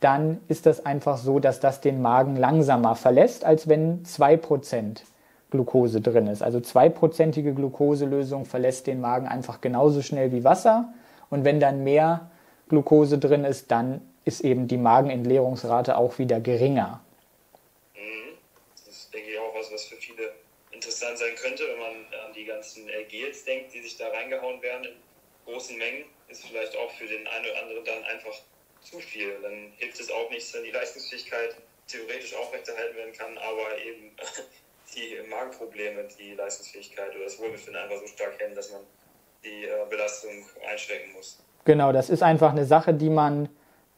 dann 0.00 0.40
ist 0.48 0.66
das 0.66 0.84
einfach 0.84 1.18
so, 1.18 1.38
dass 1.38 1.60
das 1.60 1.80
den 1.80 2.00
Magen 2.02 2.36
langsamer 2.36 2.96
verlässt, 2.96 3.44
als 3.44 3.68
wenn 3.68 4.04
2 4.04 4.36
Prozent 4.38 5.04
Glucose 5.50 6.00
drin 6.00 6.26
ist. 6.26 6.42
Also 6.42 6.60
zweiprozentige 6.60 7.52
Glukoselösung 7.54 8.46
verlässt 8.46 8.86
den 8.86 9.00
Magen 9.00 9.26
einfach 9.28 9.60
genauso 9.60 10.00
schnell 10.00 10.32
wie 10.32 10.44
Wasser. 10.44 10.92
Und 11.28 11.44
wenn 11.44 11.60
dann 11.60 11.84
mehr 11.84 12.30
Glucose 12.68 13.18
drin 13.18 13.44
ist, 13.44 13.70
dann 13.70 14.00
ist 14.24 14.42
eben 14.42 14.68
die 14.68 14.76
Magenentleerungsrate 14.76 15.96
auch 15.96 16.18
wieder 16.18 16.40
geringer. 16.40 17.00
Mhm. 17.94 18.38
Das 18.76 18.86
ist, 18.86 19.12
denke 19.12 19.30
ich, 19.30 19.38
auch 19.38 19.54
was, 19.58 19.72
was 19.72 19.84
für 19.84 19.96
viele 19.96 20.32
interessant 20.70 21.18
sein 21.18 21.34
könnte, 21.42 21.64
wenn 21.64 21.78
man 21.78 21.94
an 22.26 22.32
die 22.34 22.44
ganzen 22.44 22.86
Gels 23.08 23.44
denkt, 23.44 23.74
die 23.74 23.80
sich 23.80 23.98
da 23.98 24.08
reingehauen 24.08 24.62
werden 24.62 24.84
in 24.84 25.52
großen 25.52 25.76
Mengen, 25.76 26.04
ist 26.28 26.46
vielleicht 26.46 26.76
auch 26.76 26.90
für 26.92 27.06
den 27.06 27.26
einen 27.26 27.44
oder 27.44 27.62
anderen 27.62 27.84
dann 27.84 28.04
einfach 28.04 28.38
zu 28.82 28.98
viel. 28.98 29.32
Dann 29.42 29.72
hilft 29.76 30.00
es 30.00 30.10
auch 30.10 30.30
nichts, 30.30 30.52
wenn 30.54 30.64
die 30.64 30.70
Leistungsfähigkeit 30.70 31.56
theoretisch 31.86 32.34
aufrechterhalten 32.36 32.96
werden 32.96 33.12
kann, 33.12 33.36
aber 33.38 33.78
eben 33.84 34.12
die 34.94 35.28
Magenprobleme 35.28 36.04
die 36.18 36.34
Leistungsfähigkeit 36.34 37.14
oder 37.14 37.24
das 37.24 37.38
Wohlbefinden 37.38 37.82
einfach 37.82 37.98
so 37.98 38.06
stark 38.06 38.38
hemmen, 38.38 38.54
dass 38.54 38.70
man 38.70 38.80
die 39.44 39.64
äh, 39.64 39.88
Belastung 39.88 40.30
einschränken 40.70 41.12
muss. 41.14 41.38
Genau, 41.64 41.92
das 41.92 42.10
ist 42.10 42.22
einfach 42.22 42.50
eine 42.50 42.64
Sache, 42.64 42.94
die 42.94 43.10
man 43.10 43.48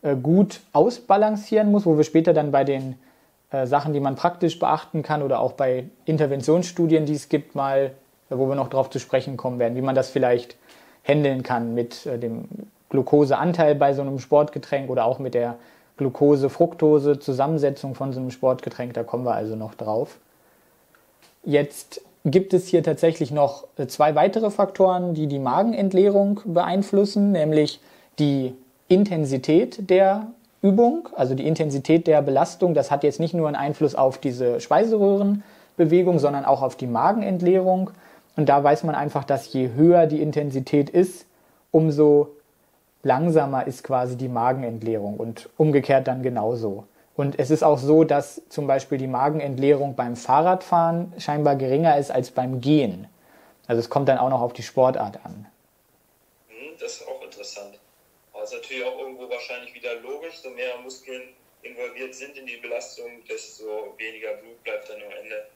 äh, 0.03 0.17
gut 0.17 0.61
ausbalancieren 0.73 1.71
muss, 1.71 1.87
wo 1.87 1.97
wir 1.97 2.05
später 2.05 2.33
dann 2.33 2.53
bei 2.53 2.65
den 2.65 2.99
äh, 3.51 3.67
Sachen, 3.67 3.93
die 3.93 4.01
man 4.01 4.17
praktisch 4.17 4.59
beachten 4.59 5.03
kann 5.03 5.23
oder 5.23 5.41
auch 5.41 5.53
bei 5.53 5.85
Interventionsstudien, 6.05 7.07
die 7.07 7.15
es 7.15 7.29
gibt, 7.29 7.55
mal, 7.55 7.95
wo 8.29 8.49
wir 8.49 8.55
noch 8.55 8.69
darauf 8.69 8.91
zu 8.91 8.99
sprechen 8.99 9.37
kommen 9.37 9.59
werden, 9.59 9.77
wie 9.77 9.83
man 9.83 9.95
das 9.95 10.11
vielleicht 10.11 10.57
handeln 11.05 11.43
kann 11.43 11.75
mit 11.75 12.05
dem 12.07 12.49
Glukoseanteil 12.93 13.75
bei 13.75 13.95
so 13.95 14.03
einem 14.03 14.19
Sportgetränk 14.19 14.91
oder 14.91 15.07
auch 15.07 15.19
mit 15.19 15.33
der 15.33 15.57
Glucose-Fructose-Zusammensetzung 15.97 17.95
von 17.95 18.13
so 18.13 18.21
einem 18.21 18.31
Sportgetränk. 18.31 18.93
Da 18.93 19.03
kommen 19.03 19.25
wir 19.25 19.33
also 19.35 19.57
noch 19.57 19.75
drauf. 19.75 20.19
Jetzt 21.43 22.03
gibt 22.27 22.53
es 22.53 22.67
hier 22.67 22.83
tatsächlich 22.83 23.31
noch 23.31 23.65
äh, 23.79 23.87
zwei 23.87 24.15
weitere 24.15 24.51
Faktoren, 24.51 25.15
die 25.15 25.27
die 25.27 25.39
Magenentleerung 25.39 26.41
beeinflussen, 26.45 27.33
nämlich 27.33 27.81
die 28.19 28.55
Intensität 28.89 29.89
der 29.89 30.27
Übung, 30.61 31.09
also 31.17 31.35
die 31.35 31.47
Intensität 31.47 32.07
der 32.07 32.21
Belastung. 32.21 32.75
Das 32.75 32.91
hat 32.91 33.05
jetzt 33.05 33.21
nicht 33.21 33.33
nur 33.33 33.49
einen 33.49 33.57
Einfluss 33.57 33.95
auf 33.95 34.19
diese 34.19 34.61
Speiseröhrenbewegung, 34.61 36.19
sondern 36.19 36.45
auch 36.45 36.61
auf 36.61 36.77
die 36.77 36.87
Magenentleerung. 36.87 37.91
Und 38.37 38.51
da 38.51 38.63
weiß 38.63 38.85
man 38.85 38.95
einfach, 38.95 39.25
dass 39.25 39.51
je 39.51 39.71
höher 39.75 40.07
die 40.07 40.21
Intensität 40.21 40.91
ist, 40.91 41.25
umso 41.71 42.29
langsamer 43.03 43.67
ist 43.67 43.85
quasi 43.85 44.17
die 44.17 44.29
Magenentleerung 44.29 45.17
und 45.17 45.49
umgekehrt 45.57 46.07
dann 46.09 46.23
genauso. 46.23 46.87
Und 47.15 47.39
es 47.39 47.51
ist 47.51 47.63
auch 47.63 47.79
so, 47.79 48.05
dass 48.05 48.43
zum 48.49 48.67
Beispiel 48.67 48.99
die 48.99 49.07
Magenentleerung 49.07 49.95
beim 49.95 50.17
Fahrradfahren 50.17 51.13
scheinbar 51.19 51.57
geringer 51.57 51.99
ist 51.99 52.11
als 52.11 52.31
beim 52.31 52.61
Gehen. 52.61 53.07
Also 53.67 53.81
es 53.81 53.91
kommt 53.91 54.09
dann 54.09 54.19
auch 54.19 54.31
noch 54.31 54.41
auf 54.41 54.53
die 54.53 54.63
Sportart 54.63 55.25
an. 55.25 55.47
Hm, 56.49 56.75
das 56.81 56.97
ist 56.97 57.09
auch 57.09 57.23
interessant. 57.23 57.79
Aber 58.33 58.45
es 58.45 58.53
ist 58.53 58.63
natürlich 58.63 58.85
auch 58.85 58.99
irgendwo 58.99 59.29
wahrscheinlich 59.29 59.75
wieder 59.75 59.95
logisch, 60.01 60.39
so 60.43 60.51
mehr 60.51 60.79
Muskeln 60.83 61.23
involviert 61.63 62.15
sind 62.15 62.37
in 62.37 62.47
die 62.47 62.57
Belastung, 62.57 63.23
desto 63.29 63.95
weniger 63.99 64.35
Blut 64.35 64.63
bleibt 64.65 64.89
dann 64.89 64.97
am 64.97 65.13
Ende 65.23 65.47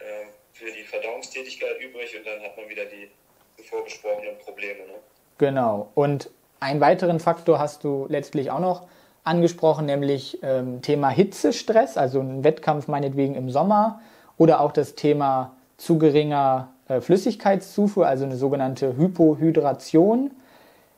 äh, 0.00 0.26
für 0.52 0.70
die 0.70 0.82
Verdauungstätigkeit 0.82 1.80
übrig 1.80 2.16
und 2.16 2.26
dann 2.26 2.42
hat 2.42 2.56
man 2.56 2.68
wieder 2.68 2.84
die 2.84 3.10
zuvor 3.56 3.84
besprochenen 3.84 4.36
Probleme. 4.38 4.86
Ne? 4.86 4.94
Genau. 5.38 5.90
Und 5.94 6.30
einen 6.64 6.80
weiteren 6.80 7.20
Faktor 7.20 7.58
hast 7.58 7.84
du 7.84 8.06
letztlich 8.08 8.50
auch 8.50 8.60
noch 8.60 8.82
angesprochen, 9.22 9.86
nämlich 9.86 10.38
ähm, 10.42 10.82
Thema 10.82 11.08
Hitzestress, 11.10 11.96
also 11.96 12.20
ein 12.20 12.42
Wettkampf 12.42 12.88
meinetwegen 12.88 13.34
im 13.34 13.50
Sommer 13.50 14.00
oder 14.38 14.60
auch 14.60 14.72
das 14.72 14.94
Thema 14.94 15.52
zu 15.76 15.98
geringer 15.98 16.68
äh, 16.88 17.00
Flüssigkeitszufuhr, 17.00 18.06
also 18.06 18.24
eine 18.24 18.36
sogenannte 18.36 18.96
Hypohydration. 18.96 20.30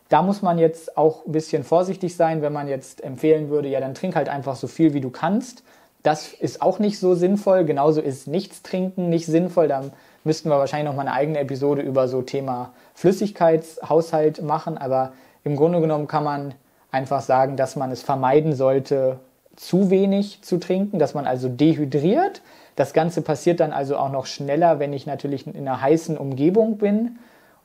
Da 0.09 0.23
muss 0.23 0.41
man 0.41 0.59
jetzt 0.59 0.97
auch 0.97 1.27
ein 1.27 1.33
bisschen 1.33 1.65
vorsichtig 1.65 2.17
sein, 2.17 2.43
wenn 2.43 2.53
man 2.53 2.69
jetzt 2.69 3.03
empfehlen 3.03 3.51
würde, 3.51 3.69
ja, 3.69 3.81
dann 3.81 3.95
trink 3.95 4.15
halt 4.15 4.29
einfach 4.29 4.55
so 4.55 4.69
viel, 4.69 4.95
wie 4.95 5.01
du 5.01 5.11
kannst. 5.11 5.65
Das 6.05 6.33
ist 6.33 6.63
auch 6.63 6.79
nicht 6.79 7.01
so 7.01 7.17
sinnvoll. 7.17 7.65
Genauso 7.65 8.01
ist 8.01 8.29
nichts 8.29 8.63
trinken 8.63 9.09
nicht 9.09 9.27
sinnvoll. 9.27 9.67
Da 9.67 9.83
müssten 10.23 10.49
wir 10.49 10.59
wahrscheinlich 10.59 10.89
noch 10.89 10.95
mal 10.95 11.03
eine 11.03 11.13
eigene 11.13 11.41
Episode 11.41 11.83
über 11.83 12.07
so 12.07 12.23
Thema 12.23 12.73
Flüssigkeitshaushalt 12.95 14.43
machen. 14.43 14.79
Aber 14.79 15.13
im 15.47 15.55
Grunde 15.55 15.81
genommen 15.81 16.09
kann 16.09 16.25
man 16.25 16.55
einfach 16.91 17.21
sagen, 17.21 17.57
dass 17.57 17.77
man 17.77 17.93
es 17.93 18.03
vermeiden 18.03 18.53
sollte, 18.53 19.21
zu 19.55 19.91
wenig 19.91 20.43
zu 20.43 20.59
trinken, 20.59 20.99
dass 20.99 21.15
man 21.15 21.25
also 21.25 21.49
dehydriert. 21.49 22.43
Das 22.75 22.93
Ganze 22.93 23.23
passiert 23.23 23.61
dann 23.61 23.73
also 23.73 23.97
auch 23.97 24.11
noch 24.11 24.27
schneller, 24.27 24.81
wenn 24.81 24.93
ich 24.93 25.07
natürlich 25.07 25.47
in 25.47 25.57
einer 25.57 25.81
heißen 25.81 26.19
Umgebung 26.19 26.79
bin. 26.79 27.21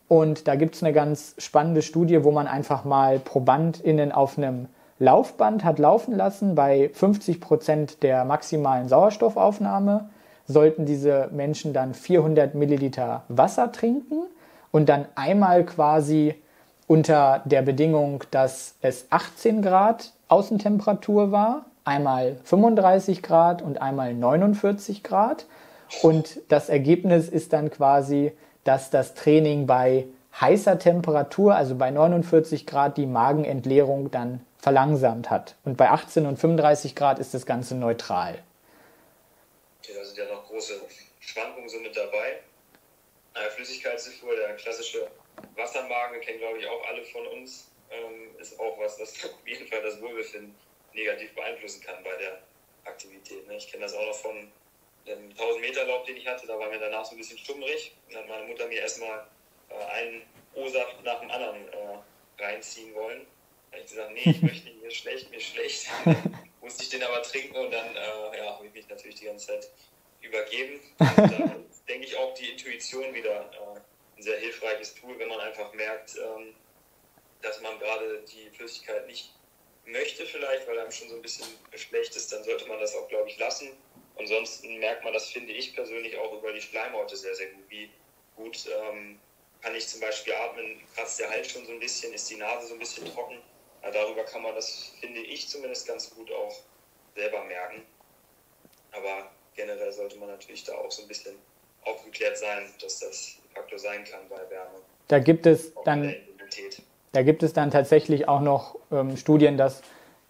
Und 0.08 0.48
da 0.48 0.56
gibt 0.56 0.76
es 0.76 0.84
eine 0.84 0.94
ganz 0.94 1.34
spannende 1.40 1.82
Studie, 1.82 2.24
wo 2.24 2.32
man 2.32 2.46
einfach 2.46 2.86
mal 2.86 3.18
ProbandInnen 3.18 4.12
auf 4.12 4.38
einem 4.38 4.68
Laufband 5.00 5.64
hat 5.64 5.80
laufen 5.80 6.16
lassen. 6.16 6.54
Bei 6.54 6.92
50 6.94 7.42
Prozent 7.42 8.04
der 8.04 8.26
maximalen 8.26 8.90
Sauerstoffaufnahme 8.90 10.08
sollten 10.46 10.86
diese 10.86 11.30
Menschen 11.32 11.74
dann 11.74 11.96
400 11.96 12.54
Milliliter 12.54 13.24
Wasser 13.28 13.72
trinken 13.72 14.22
und 14.70 14.88
dann 14.88 15.06
einmal 15.16 15.66
quasi 15.66 16.36
unter 16.92 17.42
der 17.46 17.62
Bedingung, 17.62 18.26
dass 18.32 18.76
es 18.82 19.06
18 19.12 19.62
Grad 19.62 20.12
Außentemperatur 20.28 21.32
war, 21.32 21.66
einmal 21.86 22.36
35 22.44 23.24
Grad 23.24 23.62
und 23.62 23.82
einmal 23.82 24.14
49 24.14 25.02
Grad. 25.02 25.46
Und 26.02 26.42
das 26.50 26.68
Ergebnis 26.68 27.30
ist 27.30 27.54
dann 27.54 27.72
quasi, 27.72 28.34
dass 28.66 28.90
das 28.90 29.14
Training 29.14 29.68
bei 29.68 30.06
heißer 30.42 30.80
Temperatur, 30.80 31.56
also 31.56 31.76
bei 31.76 31.92
49 31.92 32.68
Grad, 32.68 32.98
die 32.98 33.06
Magenentleerung 33.06 34.12
dann 34.12 34.42
verlangsamt 34.58 35.30
hat. 35.30 35.56
Und 35.64 35.78
bei 35.78 35.92
18 35.92 36.26
und 36.26 36.40
35 36.40 36.94
Grad 36.94 37.20
ist 37.20 37.34
das 37.34 37.46
Ganze 37.46 37.76
neutral. 37.76 38.40
Okay, 39.80 39.94
da 39.98 40.04
sind 40.04 40.18
ja 40.18 40.26
noch 40.26 40.46
große 40.46 40.74
Schwankungen 41.22 41.70
so 41.70 41.80
mit 41.80 41.96
dabei. 41.96 42.42
Flüssigkeitszufuhr, 43.56 44.36
der 44.36 44.58
klassische 44.58 45.08
Wassermagen, 45.62 46.22
kennen 46.22 46.40
glaube 46.40 46.60
ich 46.60 46.68
auch 46.68 46.86
alle 46.88 47.04
von 47.06 47.28
uns, 47.28 47.72
ähm, 47.92 48.36
ist 48.40 48.60
auch 48.60 48.80
was, 48.80 48.98
das 48.98 49.14
auf 49.26 49.48
jeden 49.48 49.68
Fall 49.68 49.82
das 49.82 50.02
Wohlbefinden 50.02 50.56
negativ 50.94 51.34
beeinflussen 51.34 51.82
kann 51.82 52.04
bei 52.04 52.16
der 52.18 52.42
Aktivität. 52.86 53.48
Ne? 53.48 53.56
Ich 53.58 53.72
kenne 53.72 53.84
das 53.84 53.94
auch 53.94 54.06
noch 54.06 54.16
von 54.16 54.52
einen 55.08 55.32
1000 55.32 55.62
Meter 55.62 55.86
Lauf, 55.86 56.06
den 56.06 56.18
ich 56.18 56.28
hatte, 56.28 56.48
da 56.48 56.58
war 56.60 56.70
mir 56.70 56.80
danach 56.80 57.06
so 57.06 57.16
ein 57.16 57.18
bisschen 57.18 57.38
stummrig. 57.38 57.94
Dann 58.10 58.24
hat 58.24 58.30
meine 58.30 58.48
Mutter 58.48 58.68
mir 58.68 58.82
erstmal 58.82 59.28
äh, 59.70 59.84
einen 59.94 60.22
O-Saft 60.54 61.04
nach 61.04 61.20
dem 61.22 61.32
anderen 61.32 61.68
äh, 61.70 62.44
reinziehen 62.44 62.94
wollen. 62.94 63.26
Da 63.72 63.78
habe 63.78 63.84
ich 63.84 63.90
gesagt, 63.90 64.12
nee, 64.12 64.22
ich 64.26 64.42
möchte 64.42 64.70
nicht, 64.70 64.82
mir 64.82 64.92
schlecht, 64.92 65.32
mir 65.32 65.40
schlecht. 65.40 65.88
Musste 66.62 66.84
ich 66.84 66.90
den 66.90 67.04
aber 67.04 67.24
trinken 67.24 67.56
und 67.56 67.72
dann 67.72 67.96
äh, 67.96 68.38
ja, 68.38 68.56
habe 68.56 68.68
ich 68.68 68.74
mich 68.74 68.88
natürlich 68.88 69.16
die 69.16 69.26
ganze 69.26 69.48
Zeit 69.48 69.70
übergeben. 70.22 70.80
Und 71.00 71.18
da 71.18 71.56
denke 71.88 72.06
ich 72.06 72.16
auch 72.16 72.34
die 72.36 72.52
Intuition 72.52 73.14
wieder 73.14 73.50
äh, 73.52 73.80
ein 74.22 74.24
sehr 74.24 74.38
hilfreiches 74.38 74.94
Tool, 74.94 75.18
wenn 75.18 75.28
man 75.28 75.40
einfach 75.40 75.74
merkt, 75.74 76.16
ähm, 76.16 76.54
dass 77.42 77.60
man 77.62 77.80
gerade 77.80 78.22
die 78.22 78.52
Flüssigkeit 78.52 79.08
nicht 79.08 79.34
möchte 79.86 80.28
vielleicht, 80.28 80.68
weil 80.68 80.78
einem 80.80 80.92
schon 80.92 81.10
so 81.10 81.16
ein 81.16 81.24
bisschen 81.24 81.48
schlecht 81.74 82.16
ist, 82.16 82.32
dann 82.32 82.44
sollte 82.44 82.68
man 82.68 82.80
das 82.80 82.96
auch, 82.96 83.08
glaube 83.08 83.30
ich, 83.30 83.38
lassen. 83.40 83.70
Ansonsten 84.18 84.78
merkt 84.78 85.04
man 85.04 85.14
das, 85.14 85.30
finde 85.30 85.52
ich 85.54 85.74
persönlich, 85.74 86.16
auch 86.20 86.34
über 86.34 86.54
die 86.54 86.62
Schleimhäute 86.62 87.16
sehr, 87.16 87.34
sehr 87.34 87.48
gut. 87.48 87.64
Wie 87.70 87.90
gut 88.36 88.68
ähm, 88.68 89.20
kann 89.62 89.74
ich 89.74 89.88
zum 89.88 90.02
Beispiel 90.02 90.34
atmen, 90.34 90.80
kratzt 90.94 91.20
der 91.20 91.30
Hals 91.30 91.50
schon 91.50 91.66
so 91.66 91.72
ein 91.72 91.80
bisschen, 91.80 92.14
ist 92.14 92.30
die 92.30 92.36
Nase 92.36 92.68
so 92.68 92.74
ein 92.74 92.80
bisschen 92.80 93.12
trocken. 93.12 93.42
Ja, 93.82 93.90
darüber 93.90 94.24
kann 94.24 94.44
man 94.44 94.54
das, 94.54 94.92
finde 95.00 95.22
ich 95.22 95.50
zumindest, 95.50 95.88
ganz 95.88 96.12
gut 96.12 96.32
auch 96.32 96.56
selber 97.16 97.44
merken. 97.46 97.84
Aber 98.92 99.32
generell 99.56 99.92
sollte 99.92 100.18
man 100.18 100.30
natürlich 100.30 100.64
da 100.64 100.76
auch 100.76 100.92
so 100.92 101.02
ein 101.02 101.08
bisschen 101.08 101.36
aufgeklärt 101.82 102.38
sein, 102.38 102.72
dass 102.80 103.00
das 103.00 103.41
Faktor 103.54 103.80
sein 103.80 104.04
kann 104.04 104.22
bei 104.30 104.38
Wärme. 104.50 104.80
Da 105.08 105.20
gibt 105.20 105.46
es 105.46 105.74
dann 105.86 106.14
da 107.12 107.24
gibt 107.24 107.44
es 107.44 107.54
dann 107.54 107.72
tatsächlich 107.72 108.28
auch 108.28 108.42
noch 108.42 108.76
ähm, 108.92 109.18
Studien, 109.18 109.58
dass, 109.58 109.82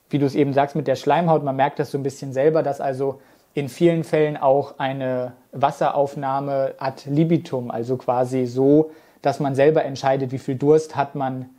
wie 0.09 0.17
du 0.17 0.26
es 0.26 0.36
eben 0.36 0.53
sagst, 0.53 0.76
mit 0.76 0.88
der 0.88 0.95
Schleimhaut, 0.95 1.43
man 1.43 1.55
merkt 1.55 1.80
das 1.80 1.91
so 1.91 1.97
ein 1.97 2.03
bisschen 2.03 2.34
selber, 2.34 2.63
dass 2.63 2.82
also 2.82 3.22
in 3.53 3.69
vielen 3.69 4.03
Fällen 4.03 4.38
auch 4.38 4.80
eine 4.80 5.34
Wasseraufnahme 5.51 6.76
ad 6.80 7.09
libitum, 7.09 7.69
also 7.69 7.97
quasi 7.97 8.45
so, 8.45 8.91
dass 9.22 9.39
man 9.39 9.55
selber 9.55 9.84
entscheidet, 9.84 10.32
wie 10.32 10.39
viel 10.39 10.55
Durst 10.55 10.95
hat 10.95 11.15
man, 11.15 11.49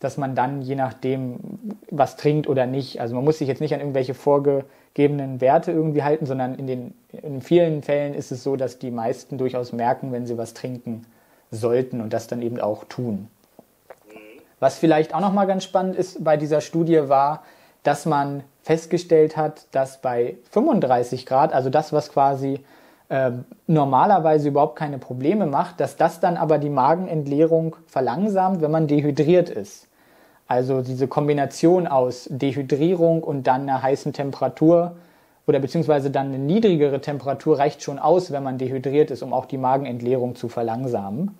dass 0.00 0.16
man 0.16 0.34
dann 0.34 0.62
je 0.62 0.74
nachdem 0.74 1.38
was 1.90 2.16
trinkt 2.16 2.48
oder 2.48 2.66
nicht. 2.66 3.00
Also 3.00 3.14
man 3.14 3.24
muss 3.24 3.38
sich 3.38 3.48
jetzt 3.48 3.60
nicht 3.60 3.74
an 3.74 3.80
irgendwelche 3.80 4.14
vorgegebenen 4.14 5.40
Werte 5.40 5.70
irgendwie 5.70 6.02
halten, 6.02 6.26
sondern 6.26 6.54
in, 6.54 6.66
den, 6.66 6.94
in 7.12 7.42
vielen 7.42 7.82
Fällen 7.82 8.14
ist 8.14 8.32
es 8.32 8.42
so, 8.42 8.56
dass 8.56 8.78
die 8.78 8.90
meisten 8.90 9.38
durchaus 9.38 9.72
merken, 9.72 10.10
wenn 10.10 10.26
sie 10.26 10.38
was 10.38 10.54
trinken 10.54 11.04
sollten 11.50 12.00
und 12.00 12.12
das 12.12 12.26
dann 12.26 12.42
eben 12.42 12.58
auch 12.60 12.84
tun. 12.84 13.28
Was 14.58 14.78
vielleicht 14.78 15.14
auch 15.14 15.20
nochmal 15.20 15.46
ganz 15.46 15.64
spannend 15.64 15.96
ist 15.96 16.22
bei 16.24 16.36
dieser 16.36 16.60
Studie 16.60 17.08
war, 17.08 17.42
dass 17.82 18.06
man 18.06 18.42
festgestellt 18.62 19.36
hat, 19.36 19.66
dass 19.72 20.00
bei 20.00 20.36
35 20.50 21.26
Grad, 21.26 21.52
also 21.52 21.70
das, 21.70 21.92
was 21.92 22.12
quasi 22.12 22.60
äh, 23.08 23.32
normalerweise 23.66 24.48
überhaupt 24.48 24.76
keine 24.76 24.98
Probleme 24.98 25.46
macht, 25.46 25.80
dass 25.80 25.96
das 25.96 26.20
dann 26.20 26.36
aber 26.36 26.58
die 26.58 26.68
Magenentleerung 26.70 27.76
verlangsamt, 27.86 28.60
wenn 28.60 28.70
man 28.70 28.86
dehydriert 28.86 29.48
ist. 29.48 29.88
Also 30.50 30.82
diese 30.82 31.06
Kombination 31.06 31.86
aus 31.86 32.26
Dehydrierung 32.28 33.22
und 33.22 33.46
dann 33.46 33.62
einer 33.62 33.84
heißen 33.84 34.12
Temperatur 34.12 34.96
oder 35.46 35.60
beziehungsweise 35.60 36.10
dann 36.10 36.26
eine 36.26 36.40
niedrigere 36.40 37.00
Temperatur 37.00 37.60
reicht 37.60 37.84
schon 37.84 38.00
aus, 38.00 38.32
wenn 38.32 38.42
man 38.42 38.58
dehydriert 38.58 39.12
ist, 39.12 39.22
um 39.22 39.32
auch 39.32 39.46
die 39.46 39.58
Magenentleerung 39.58 40.34
zu 40.34 40.48
verlangsamen. 40.48 41.38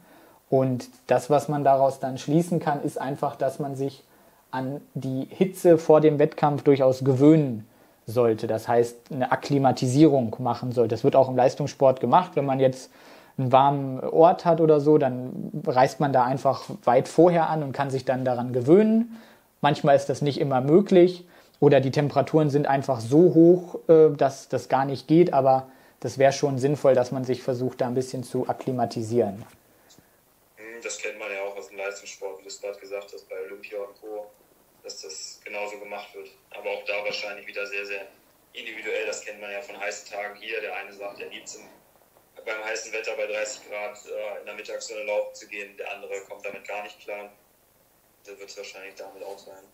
Und 0.49 0.87
das, 1.09 1.29
was 1.29 1.49
man 1.49 1.65
daraus 1.65 1.99
dann 1.99 2.19
schließen 2.19 2.61
kann, 2.61 2.85
ist 2.85 3.01
einfach, 3.01 3.35
dass 3.35 3.59
man 3.59 3.75
sich 3.75 4.05
an 4.53 4.81
die 4.95 5.27
Hitze 5.29 5.77
vor 5.77 6.01
dem 6.01 6.21
Wettkampf 6.21 6.63
durchaus 6.63 7.03
gewöhnen 7.03 7.67
sollte. 8.07 8.47
Das 8.47 8.69
heißt, 8.69 8.97
eine 9.11 9.33
Akklimatisierung 9.33 10.37
machen 10.39 10.71
sollte. 10.71 10.95
Das 10.95 11.03
wird 11.03 11.17
auch 11.17 11.29
im 11.29 11.35
Leistungssport 11.37 11.99
gemacht. 11.99 12.37
Wenn 12.37 12.47
man 12.47 12.61
jetzt 12.61 12.93
einen 13.41 13.53
warmen 13.53 14.01
Ort 14.01 14.45
hat 14.45 14.61
oder 14.61 14.81
so, 14.81 14.99
dann 14.99 15.63
reist 15.67 16.01
man 16.01 16.13
da 16.13 16.25
einfach 16.25 16.65
weit 16.85 17.09
vorher 17.09 17.49
an 17.49 17.63
und 17.63 17.73
kann 17.73 17.91
sich 17.91 18.05
dann 18.05 18.25
daran 18.25 18.53
gewöhnen. 18.53 19.21
Manchmal 19.61 19.97
ist 19.97 20.07
das 20.07 20.23
nicht 20.23 20.41
immer 20.41 20.61
möglich 20.61 21.27
oder 21.59 21.81
die 21.81 21.91
Temperaturen 21.91 22.51
sind 22.51 22.67
einfach 22.67 23.01
so 23.01 23.35
hoch, 23.35 23.79
äh, 23.89 24.17
dass 24.17 24.49
das 24.49 24.69
gar 24.69 24.85
nicht 24.85 25.09
geht, 25.09 25.33
aber 25.33 25.69
das 26.01 26.19
wäre 26.19 26.33
schon 26.33 26.59
sinnvoll, 26.59 26.95
dass 26.95 27.13
man 27.13 27.25
sich 27.25 27.43
versucht, 27.43 27.81
da 27.81 27.87
ein 27.87 27.95
bisschen 27.95 28.25
zu 28.25 28.49
akklimatisieren 28.49 29.45
das 30.83 30.99
kennt 30.99 31.19
man 31.19 31.31
ja 31.31 31.43
auch 31.43 31.57
aus 31.57 31.69
dem 31.69 31.79
Leistungssport, 31.79 32.39
wie 32.39 32.43
du 32.43 32.49
es 32.49 32.61
gerade 32.61 32.79
gesagt 32.79 33.13
hast, 33.13 33.29
bei 33.29 33.41
Olympia 33.41 33.79
und 33.79 34.01
Co., 34.01 34.31
dass 34.83 35.03
das 35.03 35.41
genauso 35.45 35.79
gemacht 35.79 36.15
wird. 36.15 36.31
Aber 36.51 36.71
auch 36.71 36.85
da 36.85 37.05
wahrscheinlich 37.05 37.47
wieder 37.47 37.67
sehr, 37.67 37.85
sehr 37.85 38.07
individuell. 38.53 39.07
Das 39.07 39.25
kennt 39.25 39.41
man 39.41 39.51
ja 39.51 39.61
von 39.61 39.79
heißen 39.79 40.11
Tagen 40.11 40.39
hier. 40.41 40.61
Der 40.61 40.75
eine 40.77 40.93
sagt, 40.93 41.21
er 41.21 41.29
liebt 41.29 41.47
es 41.47 41.61
beim 42.45 42.65
heißen 42.65 42.93
Wetter 42.93 43.17
bei 43.17 43.27
30 43.27 43.69
Grad 43.69 43.99
äh, 44.07 44.41
in 44.41 44.47
der 44.47 44.55
Mittagssonne 44.55 45.05
laufen 45.05 45.35
zu 45.35 45.49
gehen. 45.49 45.77
Der 45.77 45.93
andere 45.93 46.21
kommt 46.29 46.45
damit 46.45 46.67
gar 46.67 46.83
nicht 46.83 47.01
klar. 47.01 47.33
Da 48.25 48.39
wird 48.39 48.51
es 48.51 48.57
wahrscheinlich 48.57 48.95
damit 48.95 49.23
auch 49.23 49.39
sein. 49.39 49.65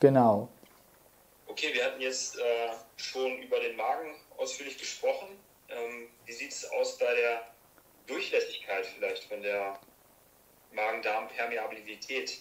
Genau. 0.00 0.48
Okay, 1.46 1.74
wir 1.74 1.84
hatten 1.84 2.00
jetzt 2.00 2.38
äh, 2.38 2.70
schon 2.96 3.42
über 3.42 3.60
den 3.60 3.76
Magen 3.76 4.14
ausführlich 4.36 4.78
gesprochen. 4.78 5.38
Ähm, 5.68 6.08
wie 6.24 6.32
sieht 6.32 6.52
es 6.52 6.70
aus 6.72 6.98
bei 6.98 7.14
der 7.14 7.46
Durchlässigkeit 8.06 8.86
vielleicht 8.86 9.24
von 9.24 9.42
der 9.42 9.78
Magen-Darm-Permeabilität, 10.72 12.40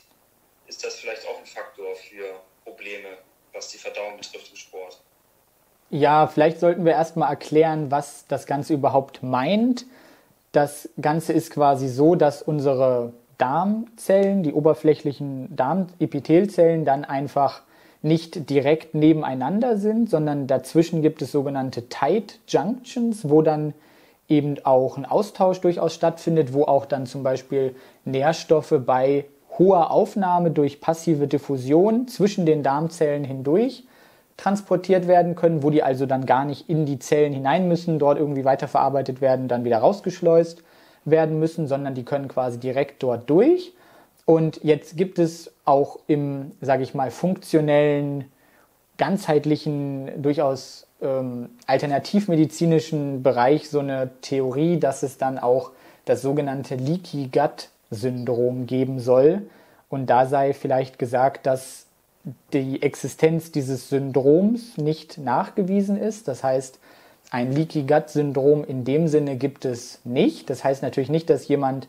ist 0.67 0.83
das 0.83 0.95
vielleicht 0.95 1.27
auch 1.27 1.37
ein 1.37 1.45
Faktor 1.45 1.95
für 1.95 2.41
Probleme, 2.63 3.17
was 3.53 3.69
die 3.69 3.77
Verdauung 3.77 4.17
betrifft 4.17 4.49
im 4.49 4.55
Sport? 4.55 5.01
Ja, 5.93 6.27
vielleicht 6.27 6.61
sollten 6.61 6.85
wir 6.85 6.93
erstmal 6.93 7.29
erklären, 7.29 7.91
was 7.91 8.25
das 8.27 8.45
Ganze 8.45 8.73
überhaupt 8.73 9.23
meint. 9.23 9.85
Das 10.53 10.87
Ganze 11.01 11.33
ist 11.33 11.51
quasi 11.51 11.89
so, 11.89 12.15
dass 12.15 12.41
unsere 12.41 13.11
Darmzellen, 13.37 14.41
die 14.41 14.53
oberflächlichen 14.53 15.53
Darmepithelzellen, 15.53 16.85
dann 16.85 17.03
einfach 17.03 17.63
nicht 18.01 18.49
direkt 18.49 18.95
nebeneinander 18.95 19.75
sind, 19.75 20.09
sondern 20.09 20.47
dazwischen 20.47 21.01
gibt 21.01 21.21
es 21.21 21.33
sogenannte 21.33 21.89
Tight 21.89 22.39
Junctions, 22.47 23.29
wo 23.29 23.41
dann 23.41 23.73
eben 24.29 24.63
auch 24.63 24.97
ein 24.97 25.05
Austausch 25.05 25.59
durchaus 25.59 25.93
stattfindet, 25.93 26.53
wo 26.53 26.63
auch 26.63 26.85
dann 26.85 27.05
zum 27.05 27.21
Beispiel 27.21 27.75
Nährstoffe 28.05 28.75
bei 28.85 29.25
hoher 29.59 29.91
Aufnahme 29.91 30.51
durch 30.51 30.79
passive 30.79 31.27
Diffusion 31.27 32.07
zwischen 32.07 32.45
den 32.45 32.63
Darmzellen 32.63 33.25
hindurch 33.25 33.83
transportiert 34.41 35.07
werden 35.07 35.35
können, 35.35 35.61
wo 35.61 35.69
die 35.69 35.83
also 35.83 36.07
dann 36.07 36.25
gar 36.25 36.45
nicht 36.45 36.67
in 36.67 36.87
die 36.87 36.97
Zellen 36.97 37.31
hinein 37.31 37.67
müssen, 37.67 37.99
dort 37.99 38.17
irgendwie 38.17 38.43
weiterverarbeitet 38.43 39.21
werden, 39.21 39.47
dann 39.47 39.63
wieder 39.63 39.77
rausgeschleust 39.77 40.63
werden 41.05 41.39
müssen, 41.39 41.67
sondern 41.67 41.93
die 41.93 42.05
können 42.05 42.27
quasi 42.27 42.59
direkt 42.59 43.03
dort 43.03 43.29
durch. 43.29 43.73
Und 44.25 44.63
jetzt 44.63 44.97
gibt 44.97 45.19
es 45.19 45.51
auch 45.63 45.99
im, 46.07 46.53
sage 46.59 46.81
ich 46.81 46.95
mal, 46.95 47.11
funktionellen, 47.11 48.25
ganzheitlichen, 48.97 50.23
durchaus 50.23 50.87
ähm, 51.03 51.49
alternativmedizinischen 51.67 53.21
Bereich 53.21 53.69
so 53.69 53.79
eine 53.79 54.09
Theorie, 54.21 54.79
dass 54.79 55.03
es 55.03 55.19
dann 55.19 55.37
auch 55.37 55.71
das 56.05 56.23
sogenannte 56.23 56.75
Leaky 56.75 57.29
Gut 57.31 57.69
Syndrom 57.91 58.65
geben 58.65 58.99
soll. 58.99 59.43
Und 59.89 60.07
da 60.07 60.25
sei 60.25 60.53
vielleicht 60.53 60.97
gesagt, 60.97 61.45
dass 61.45 61.85
die 62.53 62.81
Existenz 62.81 63.51
dieses 63.51 63.89
Syndroms 63.89 64.77
nicht 64.77 65.17
nachgewiesen 65.17 65.97
ist. 65.97 66.27
Das 66.27 66.43
heißt, 66.43 66.79
ein 67.31 67.51
Leaky 67.51 67.83
Gut 67.83 68.09
Syndrom 68.09 68.63
in 68.63 68.83
dem 68.83 69.07
Sinne 69.07 69.37
gibt 69.37 69.65
es 69.65 69.99
nicht. 70.03 70.49
Das 70.49 70.63
heißt 70.63 70.83
natürlich 70.83 71.09
nicht, 71.09 71.29
dass 71.29 71.47
jemand, 71.47 71.87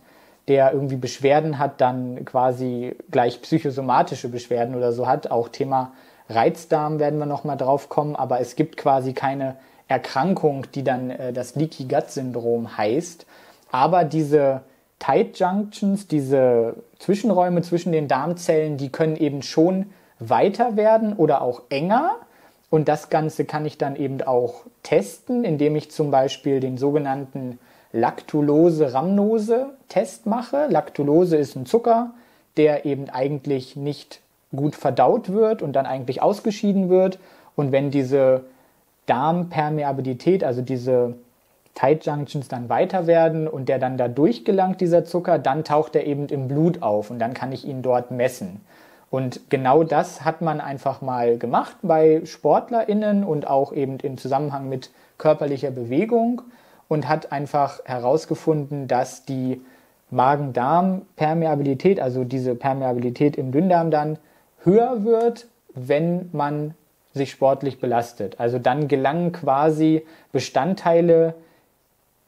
der 0.49 0.73
irgendwie 0.73 0.97
Beschwerden 0.97 1.59
hat, 1.59 1.81
dann 1.81 2.25
quasi 2.25 2.97
gleich 3.11 3.43
psychosomatische 3.43 4.29
Beschwerden 4.29 4.75
oder 4.75 4.93
so 4.93 5.07
hat. 5.07 5.31
Auch 5.31 5.49
Thema 5.49 5.93
Reizdarm 6.29 6.99
werden 6.99 7.19
wir 7.19 7.27
nochmal 7.27 7.57
drauf 7.57 7.89
kommen, 7.89 8.17
aber 8.17 8.41
es 8.41 8.57
gibt 8.57 8.77
quasi 8.77 9.13
keine 9.13 9.57
Erkrankung, 9.89 10.67
die 10.75 10.85
dann 10.85 11.11
äh, 11.11 11.33
das 11.33 11.57
Leaky 11.57 11.85
Gut 11.85 12.11
Syndrom 12.11 12.77
heißt. 12.77 13.27
Aber 13.71 14.05
diese 14.05 14.63
Tight 14.99 15.39
Junctions, 15.39 16.07
diese 16.07 16.77
Zwischenräume 16.99 17.63
zwischen 17.63 17.91
den 17.91 18.07
Darmzellen, 18.07 18.77
die 18.77 18.91
können 18.91 19.17
eben 19.17 19.43
schon 19.43 19.87
weiter 20.29 20.77
werden 20.77 21.15
oder 21.15 21.43
auch 21.43 21.63
enger. 21.69 22.17
Und 22.71 22.89
das 22.89 23.11
Ganze 23.11 23.45
kann 23.45 23.67
ich 23.67 23.79
dann 23.79 23.97
eben 23.97 24.23
auch 24.23 24.63
testen, 24.83 25.45
indem 25.45 25.77
ich 25.77 25.91
zum 25.91 26.11
Beispiel 26.11 26.61
den 26.61 26.79
sogenannten 26.79 27.59
Lactulose-Rhamnose-Test 27.93 30.25
mache. 30.27 30.67
Lactulose 30.69 31.37
ist 31.37 31.57
ein 31.57 31.67
Zucker, 31.67 32.13
der 32.57 32.87
eben 32.87 33.11
eigentlich 33.11 33.77
nicht 33.77 34.21
gut 34.55 34.75
verdaut 34.75 35.33
wird 35.33 35.63
und 35.63 35.75
dann 35.75 35.87
eigentlich 35.87 36.23
ausgeschieden 36.23 36.89
wird. 36.89 37.19
Und 37.57 37.73
wenn 37.73 37.91
diese 37.91 38.45
Darmpermeabilität, 39.07 40.45
also 40.45 40.63
diese 40.63 41.15
Tight 41.75 42.05
Junctions 42.05 42.49
dann 42.49 42.69
weiter 42.69 43.07
werden 43.07 43.49
und 43.49 43.69
der 43.69 43.79
dann 43.79 43.97
da 43.97 44.09
durchgelangt, 44.09 44.81
dieser 44.81 45.05
Zucker, 45.05 45.39
dann 45.39 45.65
taucht 45.65 45.97
er 45.97 46.07
eben 46.07 46.29
im 46.29 46.49
Blut 46.49 46.83
auf 46.83 47.11
und 47.11 47.19
dann 47.19 47.35
kann 47.35 47.53
ich 47.53 47.67
ihn 47.67 47.83
dort 47.83 48.11
messen. 48.11 48.61
Und 49.13 49.51
genau 49.51 49.85
das 49.85 50.25
hat 50.25 50.41
man 50.41 50.59
einfach 50.63 51.03
mal 51.03 51.37
gemacht 51.37 51.77
bei 51.83 52.23
SportlerInnen 52.25 53.25
und 53.25 53.47
auch 53.47 53.75
eben 53.75 53.99
im 53.99 54.17
Zusammenhang 54.17 54.71
mit 54.71 54.91
körperlicher 55.19 55.71
Bewegung 55.71 56.41
und 56.89 57.07
hat 57.11 57.31
einfach 57.31 57.85
herausgefunden, 57.85 58.89
dass 58.89 59.27
die 59.27 59.61
Magen-Darm-Permeabilität, 60.11 62.01
also 62.01 62.25
diese 62.25 62.55
Permeabilität 62.55 63.37
im 63.37 63.53
Dünndarm 63.53 63.91
dann 63.91 64.17
höher 64.65 65.05
wird, 65.05 65.47
wenn 65.75 66.31
man 66.33 66.73
sich 67.13 67.33
sportlich 67.33 67.81
belastet. 67.81 68.41
Also 68.41 68.59
dann 68.59 68.89
gelangen 68.89 69.33
quasi 69.33 70.07
Bestandteile 70.33 71.35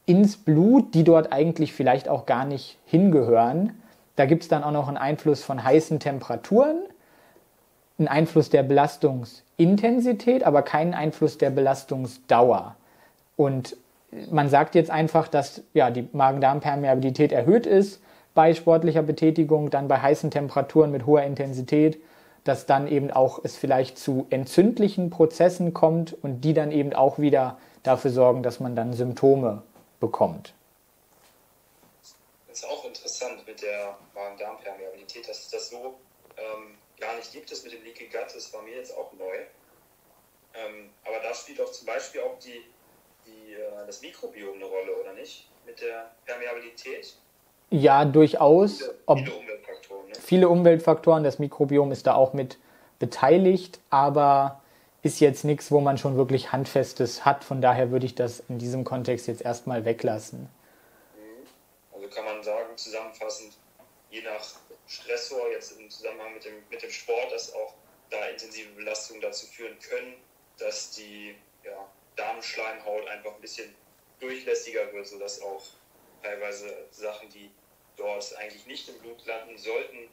ins 0.05 0.37
Blut, 0.37 0.93
die 0.93 1.05
dort 1.05 1.33
eigentlich 1.33 1.73
vielleicht 1.73 2.11
auch 2.11 2.27
gar 2.27 2.45
nicht 2.45 2.77
hingehören. 2.85 3.73
Da 4.17 4.27
gibt 4.27 4.43
es 4.43 4.49
dann 4.49 4.63
auch 4.63 4.71
noch 4.71 4.89
einen 4.89 4.97
Einfluss 4.97 5.43
von 5.43 5.63
heißen 5.63 6.01
Temperaturen, 6.01 6.83
einen 7.99 8.09
Einfluss 8.09 8.51
der 8.51 8.63
Belastungsintensität, 8.63 10.45
aber 10.45 10.63
keinen 10.63 10.95
Einfluss 10.95 11.39
der 11.39 11.51
Belastungsdauer. 11.51 12.77
Und 13.37 13.77
man 14.31 14.49
sagt 14.49 14.75
jetzt 14.75 14.91
einfach, 14.91 15.29
dass 15.29 15.63
ja, 15.75 15.91
die 15.91 16.09
Magen-Darm-Permeabilität 16.13 17.33
erhöht 17.33 17.67
ist 17.67 18.01
bei 18.35 18.55
sportlicher 18.55 19.03
Betätigung, 19.03 19.71
dann 19.71 19.89
bei 19.89 20.01
heißen 20.01 20.31
Temperaturen 20.31 20.91
mit 20.91 21.07
hoher 21.07 21.23
Intensität, 21.23 22.01
dass 22.43 22.67
dann 22.67 22.87
eben 22.89 23.11
auch 23.11 23.41
es 23.43 23.57
vielleicht 23.57 23.99
zu 23.99 24.27
entzündlichen 24.31 25.11
Prozessen 25.11 25.73
kommt 25.73 26.13
und 26.13 26.43
die 26.43 26.53
dann 26.53 26.73
eben 26.73 26.93
auch 26.93 27.19
wieder 27.19 27.59
dafür 27.83 28.11
sorgen, 28.11 28.43
dass 28.43 28.61
man 28.61 28.77
dann 28.77 28.93
Symptome 28.93 29.63
bekommt. 30.01 30.53
Das 32.49 32.59
ist 32.59 32.69
auch 32.69 32.85
interessant 32.85 33.04
mit 33.47 33.63
der 33.63 33.97
Magen-Darm-Permeabilität, 34.15 35.29
dass 35.29 35.41
es 35.41 35.51
das 35.51 35.71
so 35.71 35.95
ähm, 36.37 36.77
gar 36.99 37.17
nicht 37.17 37.33
gibt. 37.33 37.51
Das 37.51 37.63
mit 37.63 37.73
dem 37.73 37.85
Leaky 37.85 38.07
Gut, 38.07 38.35
das 38.35 38.53
war 38.53 38.63
mir 38.63 38.77
jetzt 38.77 38.97
auch 38.97 39.13
neu. 39.13 39.37
Ähm, 40.55 40.91
aber 41.05 41.19
da 41.23 41.35
spielt 41.35 41.61
auch 41.61 41.71
zum 41.71 41.87
Beispiel 41.87 42.21
auch 42.21 42.39
die, 42.39 42.65
die, 43.27 43.55
äh, 43.55 43.87
das 43.87 44.03
Mikrobiom 44.03 44.55
eine 44.55 44.65
Rolle, 44.65 45.01
oder 45.01 45.13
nicht? 45.13 45.49
Mit 45.67 45.81
der 45.81 46.11
Permeabilität. 46.27 47.17
Ja, 47.71 48.05
durchaus. 48.05 48.79
Viele, 48.79 48.95
viele 49.07 49.29
Umweltfaktoren. 49.37 50.07
Ne? 50.07 50.15
Viele 50.21 50.49
Umweltfaktoren. 50.49 51.25
Das 51.25 51.39
Mikrobiom 51.39 51.93
ist 51.93 52.07
da 52.07 52.15
auch 52.15 52.33
mit 52.33 52.59
beteiligt, 52.99 53.81
aber 53.91 54.61
ist 55.03 55.21
jetzt 55.21 55.45
nichts, 55.45 55.71
wo 55.71 55.81
man 55.81 55.99
schon 55.99 56.17
wirklich 56.17 56.53
Handfestes 56.53 57.25
hat. 57.25 57.45
Von 57.45 57.61
daher 57.61 57.91
würde 57.91 58.07
ich 58.07 58.15
das 58.15 58.43
in 58.49 58.59
diesem 58.59 58.85
Kontext 58.85 59.27
jetzt 59.27 59.43
erstmal 59.43 59.85
weglassen. 59.85 60.49
Mhm. 61.17 61.47
Also 61.95 62.09
kann 62.09 62.25
man 62.25 62.43
sagen, 62.43 62.64
zusammenfassend, 62.77 63.57
je 64.11 64.23
nach 64.23 64.45
Stressor, 64.87 65.51
jetzt 65.51 65.73
im 65.73 65.91
Zusammenhang 65.91 66.35
mit 66.35 66.45
dem, 66.45 66.63
mit 66.71 66.83
dem 66.83 66.91
Sport, 66.91 67.33
dass 67.33 67.53
auch 67.55 67.75
da 68.11 68.27
intensive 68.29 68.71
Belastungen 68.71 69.21
dazu 69.21 69.47
führen 69.47 69.79
können, 69.79 70.17
dass 70.59 70.93
die 70.93 71.35
ja, 71.65 71.89
Darmschleimhaut 72.17 73.09
einfach 73.09 73.35
ein 73.35 73.41
bisschen 73.41 73.75
durchlässiger 74.21 74.93
wird, 74.93 75.07
sodass 75.07 75.41
auch 75.43 75.63
teilweise 76.23 76.87
Sachen, 76.91 77.29
die 77.31 77.51
dort 77.97 78.35
eigentlich 78.37 78.67
nicht 78.67 78.89
im 78.89 78.99
Blut 78.99 79.25
landen 79.27 79.57
sollten, 79.59 80.09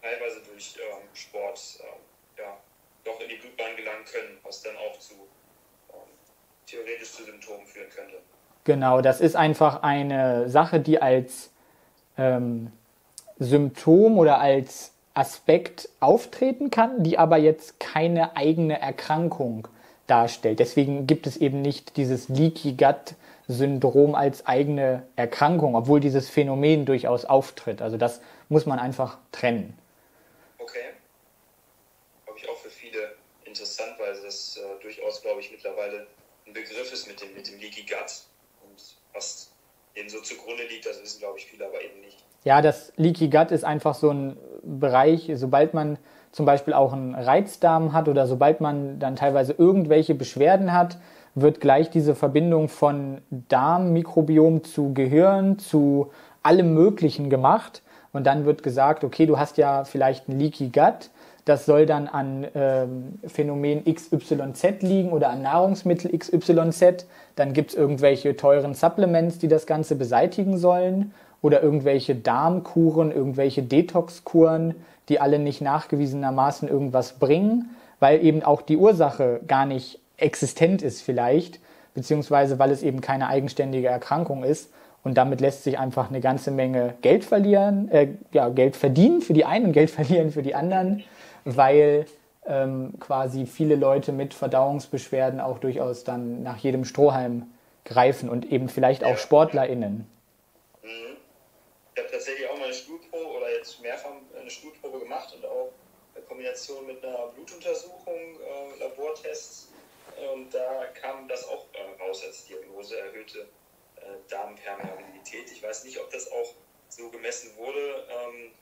teilweise 0.00 0.40
durch 0.42 0.76
ähm, 0.78 1.08
Sport 1.14 1.60
ähm, 1.80 2.00
ja, 2.38 2.60
doch 3.04 3.20
in 3.20 3.28
die 3.28 3.36
Blutbahn 3.36 3.76
gelangen 3.76 4.04
können, 4.04 4.38
was 4.42 4.62
dann 4.62 4.76
auch 4.76 4.98
zu 4.98 5.14
ähm, 5.90 5.98
theoretisch 6.66 7.12
zu 7.12 7.24
Symptomen 7.24 7.66
führen 7.66 7.90
könnte. 7.90 8.20
Genau, 8.64 9.00
das 9.00 9.20
ist 9.20 9.34
einfach 9.34 9.82
eine 9.82 10.48
Sache, 10.48 10.80
die 10.80 11.00
als 11.00 11.51
ähm, 12.22 12.72
Symptom 13.38 14.18
oder 14.18 14.38
als 14.38 14.92
Aspekt 15.14 15.88
auftreten 16.00 16.70
kann, 16.70 17.02
die 17.02 17.18
aber 17.18 17.36
jetzt 17.36 17.80
keine 17.80 18.36
eigene 18.36 18.80
Erkrankung 18.80 19.68
darstellt. 20.06 20.58
Deswegen 20.58 21.06
gibt 21.06 21.26
es 21.26 21.36
eben 21.36 21.60
nicht 21.62 21.96
dieses 21.96 22.28
Leaky 22.28 22.72
Gut 22.72 23.14
Syndrom 23.48 24.14
als 24.14 24.46
eigene 24.46 25.02
Erkrankung, 25.16 25.74
obwohl 25.74 26.00
dieses 26.00 26.30
Phänomen 26.30 26.86
durchaus 26.86 27.24
auftritt. 27.24 27.82
Also 27.82 27.96
das 27.96 28.20
muss 28.48 28.66
man 28.66 28.78
einfach 28.78 29.18
trennen. 29.32 29.76
interessant, 33.52 33.98
weil 33.98 34.20
das 34.22 34.56
äh, 34.56 34.82
durchaus, 34.82 35.22
glaube 35.22 35.40
ich, 35.40 35.50
mittlerweile 35.50 36.06
ein 36.46 36.52
Begriff 36.52 36.92
ist 36.92 37.06
mit 37.06 37.20
dem, 37.20 37.34
mit 37.34 37.46
dem 37.46 37.60
Leaky 37.60 37.82
Gut. 37.82 38.24
Und 38.62 38.96
was 39.12 39.51
dem 39.96 40.08
so 40.08 40.20
zugrunde 40.20 40.62
liegt, 40.70 40.86
das 40.86 41.02
wissen, 41.02 41.20
glaube 41.20 41.38
ich, 41.38 41.46
viele 41.46 41.66
aber 41.66 41.82
eben 41.82 42.00
nicht. 42.00 42.18
Ja, 42.44 42.60
das 42.60 42.92
Leaky 42.96 43.28
Gut 43.28 43.50
ist 43.50 43.64
einfach 43.64 43.94
so 43.94 44.10
ein 44.10 44.36
Bereich, 44.62 45.30
sobald 45.34 45.74
man 45.74 45.98
zum 46.32 46.46
Beispiel 46.46 46.74
auch 46.74 46.92
einen 46.92 47.14
Reizdarm 47.14 47.92
hat 47.92 48.08
oder 48.08 48.26
sobald 48.26 48.60
man 48.60 48.98
dann 48.98 49.16
teilweise 49.16 49.52
irgendwelche 49.52 50.14
Beschwerden 50.14 50.72
hat, 50.72 50.98
wird 51.34 51.60
gleich 51.60 51.90
diese 51.90 52.14
Verbindung 52.14 52.68
von 52.68 53.20
Darmmikrobiom 53.30 54.64
zu 54.64 54.92
Gehirn, 54.92 55.58
zu 55.58 56.10
allem 56.42 56.74
Möglichen 56.74 57.30
gemacht. 57.30 57.82
Und 58.12 58.26
dann 58.26 58.44
wird 58.44 58.62
gesagt, 58.62 59.04
okay, 59.04 59.26
du 59.26 59.38
hast 59.38 59.56
ja 59.56 59.84
vielleicht 59.84 60.28
ein 60.28 60.38
Leaky 60.38 60.68
Gut 60.68 61.10
das 61.44 61.66
soll 61.66 61.86
dann 61.86 62.06
an 62.06 62.46
ähm, 62.54 63.18
Phänomen 63.26 63.84
XYZ 63.84 64.82
liegen 64.82 65.10
oder 65.10 65.30
an 65.30 65.42
Nahrungsmittel 65.42 66.16
XYZ. 66.16 67.06
Dann 67.34 67.52
gibt 67.52 67.70
es 67.70 67.76
irgendwelche 67.76 68.36
teuren 68.36 68.74
Supplements, 68.74 69.38
die 69.38 69.48
das 69.48 69.66
Ganze 69.66 69.96
beseitigen 69.96 70.58
sollen. 70.58 71.12
Oder 71.40 71.60
irgendwelche 71.60 72.14
Darmkuren, 72.14 73.10
irgendwelche 73.10 73.64
Detoxkuren, 73.64 74.76
die 75.08 75.18
alle 75.18 75.40
nicht 75.40 75.60
nachgewiesenermaßen 75.60 76.68
irgendwas 76.68 77.14
bringen, 77.14 77.70
weil 77.98 78.24
eben 78.24 78.44
auch 78.44 78.62
die 78.62 78.76
Ursache 78.76 79.40
gar 79.48 79.66
nicht 79.66 79.98
existent 80.18 80.82
ist 80.82 81.02
vielleicht, 81.02 81.58
beziehungsweise 81.94 82.60
weil 82.60 82.70
es 82.70 82.84
eben 82.84 83.00
keine 83.00 83.26
eigenständige 83.26 83.88
Erkrankung 83.88 84.44
ist. 84.44 84.70
Und 85.04 85.14
damit 85.14 85.40
lässt 85.40 85.64
sich 85.64 85.78
einfach 85.78 86.10
eine 86.10 86.20
ganze 86.20 86.50
Menge 86.50 86.94
Geld 87.02 87.24
verlieren, 87.24 87.90
äh, 87.90 88.08
ja, 88.32 88.48
Geld 88.50 88.76
verdienen 88.76 89.20
für 89.20 89.32
die 89.32 89.44
einen 89.44 89.66
und 89.66 89.72
Geld 89.72 89.90
verlieren 89.98 90.30
für 90.30 90.42
die 90.42 90.54
anderen 90.54 91.04
weil 91.44 92.06
ähm, 92.46 92.94
quasi 92.98 93.46
viele 93.46 93.76
Leute 93.76 94.12
mit 94.12 94.34
Verdauungsbeschwerden 94.34 95.40
auch 95.40 95.58
durchaus 95.58 96.04
dann 96.04 96.42
nach 96.42 96.58
jedem 96.58 96.84
Strohhalm 96.84 97.52
greifen 97.84 98.28
und 98.28 98.50
eben 98.50 98.68
vielleicht 98.68 99.04
auch 99.04 99.16
SportlerInnen. 99.16 100.06
Mhm. 100.82 101.16
Ich 101.94 102.02
habe 102.02 102.10
tatsächlich 102.10 102.48
auch 102.48 102.56
mal 102.56 102.64
eine 102.64 102.74
Stuhlprobe 102.74 103.36
oder 103.36 103.52
jetzt 103.56 103.80
mehrfach 103.82 104.10
eine 104.40 104.50
Stuhlprobe 104.50 105.00
gemacht 105.00 105.34
und 105.36 105.44
auch 105.44 105.70
in 106.16 106.26
Kombination 106.26 106.86
mit 106.86 107.04
einer 107.04 107.28
Blutuntersuchung, 107.34 108.14
äh, 108.14 108.80
Labortests. 108.80 109.68
Und 110.34 110.52
da 110.54 110.84
kam 111.00 111.26
das 111.28 111.48
auch 111.48 111.64
äh, 111.72 112.02
raus 112.02 112.22
als 112.24 112.46
Diagnose, 112.46 112.98
erhöhte 112.98 113.46
Darmpermeabilität. 114.28 115.50
Ich 115.52 115.62
weiß 115.62 115.84
nicht, 115.84 115.98
ob 116.00 116.10
das 116.10 116.30
auch 116.30 116.54
so 116.88 117.10
gemessen 117.10 117.56
wurde. 117.56 118.06
Ähm, 118.08 118.52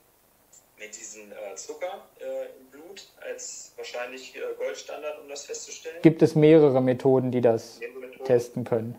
mit 0.81 0.97
diesem 0.99 1.31
äh, 1.31 1.55
Zucker 1.57 2.09
äh, 2.19 2.47
im 2.59 2.71
Blut 2.71 3.07
als 3.21 3.75
wahrscheinlich 3.77 4.35
äh, 4.35 4.41
Goldstandard, 4.57 5.21
um 5.21 5.29
das 5.29 5.45
festzustellen? 5.45 6.01
Gibt 6.03 6.23
es 6.23 6.35
mehrere 6.35 6.81
Methoden, 6.81 7.31
die 7.31 7.43
das 7.43 7.79
testen 8.25 8.65
können? 8.65 8.99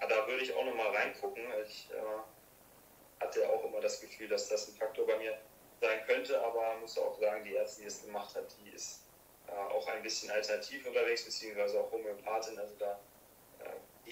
Ja, 0.00 0.08
da 0.08 0.26
würde 0.26 0.42
ich 0.42 0.54
auch 0.54 0.64
nochmal 0.64 0.88
reingucken. 0.88 1.42
Ich 1.66 1.90
äh, 1.92 3.22
hatte 3.22 3.48
auch 3.50 3.64
immer 3.66 3.80
das 3.80 4.00
Gefühl, 4.00 4.28
dass 4.28 4.48
das 4.48 4.68
ein 4.68 4.74
Faktor 4.74 5.06
bei 5.06 5.18
mir 5.18 5.36
sein 5.80 6.00
könnte, 6.06 6.42
aber 6.42 6.76
muss 6.80 6.98
auch 6.98 7.18
sagen, 7.20 7.44
die 7.44 7.54
Ärztin, 7.54 7.82
die 7.82 7.88
es 7.88 8.02
gemacht 8.02 8.34
hat, 8.34 8.46
die 8.64 8.70
ist 8.70 9.02
äh, 9.46 9.52
auch 9.52 9.86
ein 9.88 10.02
bisschen 10.02 10.30
alternativ 10.30 10.86
unterwegs, 10.86 11.24
beziehungsweise 11.24 11.80
auch 11.80 11.92
Homöopathin, 11.92 12.58
also 12.58 12.74
da 12.78 12.92
äh, 12.92 12.96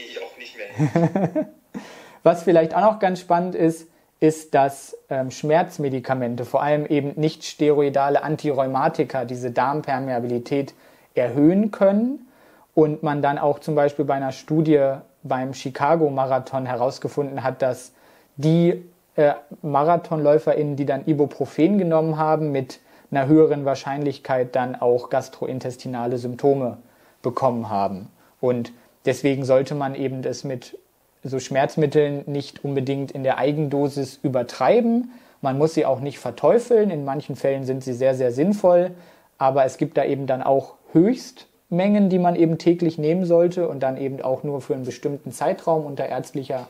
ich 0.07 0.23
auch 0.23 0.37
nicht 0.39 0.57
mehr. 0.57 1.47
Was 2.23 2.43
vielleicht 2.43 2.75
auch 2.75 2.81
noch 2.81 2.99
ganz 2.99 3.21
spannend 3.21 3.55
ist, 3.55 3.89
ist, 4.21 4.55
dass 4.55 4.97
ähm, 5.11 5.31
Schmerzmedikamente, 5.31 6.45
vor 6.45 6.63
allem 6.63 6.87
eben 6.87 7.13
nicht 7.17 7.45
steroidale 7.45 8.23
Antirheumatika, 8.23 9.25
diese 9.25 9.51
Darmpermeabilität 9.51 10.75
erhöhen 11.15 11.71
können 11.71 12.27
und 12.75 13.03
man 13.03 13.23
dann 13.23 13.39
auch 13.39 13.61
zum 13.61 13.75
Beispiel 13.75 14.05
bei 14.05 14.15
einer 14.15 14.33
Studie 14.33 14.95
beim 15.23 15.55
Chicago-Marathon 15.55 16.67
herausgefunden 16.67 17.45
hat, 17.45 17.63
dass 17.63 17.93
die 18.37 18.85
äh, 19.17 19.35
MarathonläuferInnen, 19.63 20.77
die 20.77 20.87
dann 20.87 21.07
Ibuprofen 21.07 21.79
genommen 21.79 22.19
haben, 22.19 22.53
mit 22.53 22.81
einer 23.11 23.27
höheren 23.27 23.65
Wahrscheinlichkeit 23.65 24.55
dann 24.55 24.77
auch 24.77 25.11
gastrointestinale 25.11 26.19
Symptome 26.19 26.79
bekommen 27.23 27.69
haben. 27.69 28.11
Und 28.41 28.73
deswegen 29.09 29.45
sollte 29.45 29.75
man 29.75 29.95
eben 29.95 30.21
das 30.21 30.45
mit 30.45 30.79
so 31.25 31.41
Schmerzmitteln 31.41 32.25
nicht 32.27 32.63
unbedingt 32.63 33.11
in 33.11 33.25
der 33.25 33.39
Eigendosis 33.39 34.21
übertreiben. 34.23 35.13
Man 35.41 35.57
muss 35.57 35.75
sie 35.75 35.87
auch 35.87 36.01
nicht 36.01 36.19
verteufeln. 36.19 36.91
In 36.91 37.07
manchen 37.07 37.35
Fällen 37.35 37.65
sind 37.65 37.83
sie 37.83 37.95
sehr, 37.95 38.15
sehr 38.15 38.33
sinnvoll. 38.33 38.91
Aber 39.39 39.65
es 39.65 39.79
gibt 39.79 39.97
da 39.97 40.05
eben 40.05 40.27
dann 40.27 40.43
auch 40.43 40.75
Höchstmengen, 40.93 42.11
die 42.11 42.19
man 42.19 42.37
eben 42.37 42.59
täglich 42.59 42.99
nehmen 42.99 43.25
sollte 43.25 43.69
und 43.69 43.83
dann 43.83 43.97
eben 43.97 44.21
auch 44.21 44.43
nur 44.43 44.61
für 44.61 44.75
einen 44.75 44.85
bestimmten 44.85 45.33
Zeitraum 45.33 45.87
unter 45.87 46.07
ärztlicher 46.07 46.69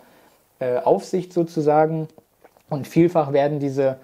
äh, 0.61 0.77
Aufsicht 0.79 1.33
sozusagen. 1.33 2.07
Und 2.71 2.87
vielfach 2.87 3.33
werden 3.33 3.59
diese 3.59 3.97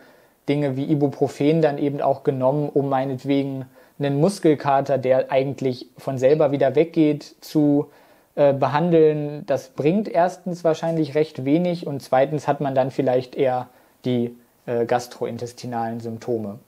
Dinge 0.49 0.77
wie 0.77 0.91
Ibuprofen 0.91 1.63
dann 1.63 1.79
eben 1.79 2.01
auch 2.01 2.25
genommen, 2.25 2.69
um 2.69 2.89
meinetwegen 2.89 3.67
einen 3.99 4.21
Muskelkater, 4.21 4.99
der 4.99 5.31
eigentlich 5.31 5.87
von 5.97 6.19
selber 6.19 6.51
wieder 6.51 6.75
weggeht, 6.75 7.37
zu 7.41 7.91
äh, 8.37 8.53
behandeln. 8.53 9.45
Das 9.47 9.71
bringt 9.71 10.09
erstens 10.09 10.65
wahrscheinlich 10.65 11.15
recht 11.15 11.45
wenig 11.45 11.87
und 11.87 12.01
zweitens 12.01 12.49
hat 12.49 12.61
man 12.61 12.75
dann 12.75 12.91
vielleicht 12.91 13.35
eher 13.35 13.69
die 14.05 14.37
äh, 14.67 14.87
gastrointestinalen 14.87 16.01
Symptome. 16.01 16.59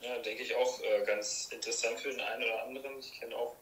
Ja, 0.00 0.18
denke 0.18 0.42
ich 0.42 0.54
auch 0.56 0.80
äh, 0.80 1.04
ganz 1.04 1.48
interessant 1.52 1.98
für 2.00 2.10
den 2.10 2.20
einen 2.20 2.44
oder 2.44 2.62
anderen. 2.66 2.98
Ich 2.98 3.18
kenne 3.18 3.36
auch 3.36 3.54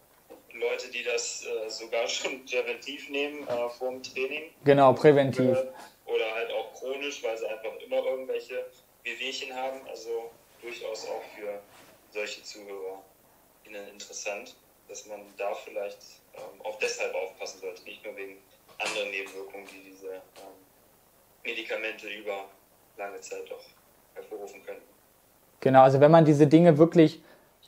Leute, 0.52 0.90
die 0.90 1.02
das 1.04 1.44
äh, 1.46 1.68
sogar 1.68 2.06
schon 2.06 2.44
präventiv 2.50 3.08
nehmen 3.10 3.46
äh, 3.48 3.68
vor 3.70 3.90
dem 3.90 4.02
Training. 4.02 4.44
Genau, 4.64 4.92
präventiv. 4.92 5.56
Oder 6.06 6.34
halt 6.34 6.50
auch 6.52 6.74
chronisch, 6.74 7.22
weil 7.22 7.36
sie 7.36 7.46
einfach 7.46 7.76
immer 7.84 8.04
irgendwelche 8.04 8.66
Wehwehchen 9.02 9.54
haben. 9.54 9.80
Also 9.88 10.30
durchaus 10.62 11.06
auch 11.06 11.22
für 11.36 11.60
solche 12.12 12.42
Zuhörer 12.42 13.02
interessant, 13.98 14.54
dass 14.88 15.06
man 15.06 15.20
da 15.36 15.54
vielleicht 15.54 15.98
ähm, 16.34 16.60
auch 16.64 16.78
deshalb 16.78 17.14
aufpassen 17.14 17.60
sollte, 17.60 17.82
nicht 17.84 18.04
nur 18.04 18.16
wegen 18.16 18.38
anderen 18.78 19.10
Nebenwirkungen, 19.10 19.66
die 19.66 19.90
diese 19.90 20.14
ähm, 20.14 20.54
Medikamente 21.44 22.08
über 22.08 22.44
lange 22.96 23.20
Zeit 23.20 23.50
doch 23.50 23.64
hervorrufen 24.14 24.64
können. 24.64 24.80
Genau, 25.60 25.82
also 25.82 26.00
wenn 26.00 26.10
man 26.10 26.24
diese 26.24 26.46
Dinge 26.46 26.78
wirklich 26.78 27.22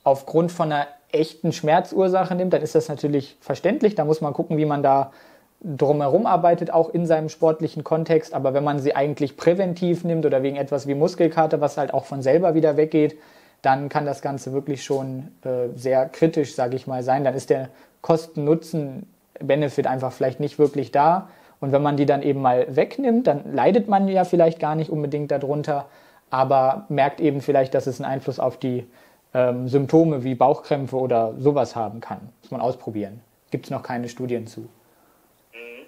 aufgrund 0.05 0.53
von 0.53 0.73
einer 0.73 0.89
echten 1.13 1.53
Schmerzursache 1.53 2.35
nimmt, 2.35 2.53
dann 2.53 2.63
ist 2.63 2.75
das 2.75 2.89
natürlich 2.89 3.37
verständlich. 3.41 3.95
Da 3.95 4.05
muss 4.05 4.21
man 4.21 4.33
gucken, 4.33 4.57
wie 4.57 4.65
man 4.65 4.83
da 4.83 5.13
drumherum 5.63 6.27
arbeitet, 6.27 6.73
auch 6.73 6.89
in 6.89 7.07
seinem 7.07 7.29
sportlichen 7.29 7.85
Kontext. 7.85 8.33
Aber 8.33 8.55
wenn 8.55 8.65
man 8.65 8.79
sie 8.79 8.95
eigentlich 8.95 9.37
präventiv 9.37 10.05
nimmt 10.05 10.25
oder 10.25 10.43
wegen 10.43 10.57
etwas 10.57 10.87
wie 10.87 10.95
Muskelkater, 10.95 11.61
was 11.61 11.77
halt 11.77 11.93
auch 11.93 12.07
von 12.07 12.23
selber 12.23 12.55
wieder 12.55 12.77
weggeht, 12.77 13.19
dann 13.63 13.89
kann 13.89 14.07
das 14.07 14.23
Ganze 14.23 14.53
wirklich 14.53 14.85
schon 14.85 15.29
äh, 15.45 15.69
sehr 15.75 16.09
kritisch, 16.09 16.55
sage 16.55 16.77
ich 16.77 16.87
mal, 16.87 17.03
sein. 17.03 17.25
Dann 17.25 17.35
ist 17.35 17.51
der 17.51 17.69
Kosten-Nutzen-Benefit 18.01 19.87
einfach 19.87 20.13
vielleicht 20.13 20.41
nicht 20.41 20.59
wirklich 20.59 20.93
da. 20.93 21.29
Und 21.61 21.73
wenn 21.73 21.83
man 21.83 21.97
die 21.97 22.07
dann 22.07 22.23
eben 22.23 22.41
mal 22.41 22.75
wegnimmt, 22.75 23.27
dann 23.27 23.53
leidet 23.53 23.89
man 23.89 24.09
ja 24.09 24.25
vielleicht 24.25 24.59
gar 24.59 24.75
nicht 24.75 24.91
unbedingt 24.91 25.31
darunter, 25.31 25.89
aber 26.31 26.87
merkt 26.89 27.21
eben 27.21 27.43
vielleicht, 27.43 27.75
dass 27.75 27.87
es 27.87 28.01
einen 28.01 28.11
Einfluss 28.11 28.41
auf 28.41 28.57
die 28.57 28.87
ähm, 29.35 29.69
Symptome 29.69 30.25
wie 30.25 30.35
Bauchkrämpfe 30.35 30.97
oder 30.97 31.35
sowas 31.39 31.77
haben 31.77 32.01
kann. 32.01 32.31
Muss 32.41 32.51
man 32.51 32.61
ausprobieren. 32.63 33.21
Gibt 33.51 33.67
es 33.67 33.71
noch 33.71 33.83
keine 33.83 34.09
Studien 34.09 34.47
zu. 34.47 34.61
Mhm. 35.53 35.87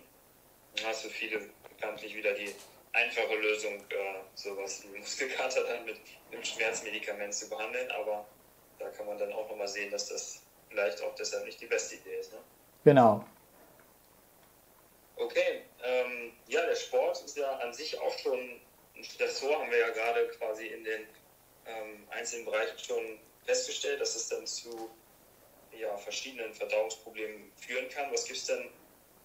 Hast 0.87 1.05
du 1.05 1.09
viele 1.09 1.39
bekanntlich 1.69 2.17
wieder 2.17 2.31
die 2.35 2.51
einfache 2.93 3.35
Lösung, 3.37 3.79
äh, 3.89 4.21
sowas 4.35 4.83
wie 4.85 4.99
Muskelkater 4.99 5.65
dann 5.65 5.85
mit 5.85 5.97
einem 6.31 6.45
Schmerzmedikament 6.45 7.35
zu 7.35 7.49
behandeln, 7.49 7.91
aber 7.93 8.27
da 8.79 8.89
kann 8.91 9.07
man 9.07 9.19
dann 9.19 9.33
auch 9.33 9.49
nochmal 9.49 9.69
sehen, 9.69 9.91
dass 9.91 10.09
das 10.09 10.43
vielleicht 10.69 11.03
auch 11.03 11.15
deshalb 11.15 11.45
nicht 11.45 11.61
die 11.61 11.67
beste 11.67 11.97
Idee 11.97 12.17
ist. 12.17 12.33
Ne? 12.33 12.39
Genau. 12.85 13.25
Okay, 15.17 15.63
ähm, 15.83 16.33
ja, 16.49 16.65
der 16.67 16.75
Sport 16.75 17.23
ist 17.25 17.37
ja 17.37 17.51
an 17.59 17.73
sich 17.73 17.99
auch 18.01 18.19
schon 18.19 18.61
ein 18.97 19.05
Stressor, 19.05 19.61
haben 19.61 19.71
wir 19.71 19.79
ja 19.79 19.91
gerade 19.91 20.29
quasi 20.29 20.67
in 20.67 20.85
den 20.85 21.07
ähm, 21.67 22.07
einzelnen 22.11 22.45
Bereichen 22.45 22.79
schon 22.79 23.19
festgestellt, 23.45 24.01
dass 24.01 24.17
es 24.17 24.29
dann 24.29 24.47
zu 24.47 24.91
ja, 25.79 25.97
verschiedenen 25.97 26.53
Verdauungsproblemen 26.55 27.53
führen 27.57 27.89
kann. 27.89 28.13
Was 28.13 28.25
gibt 28.25 28.39
es 28.39 28.47
denn 28.47 28.71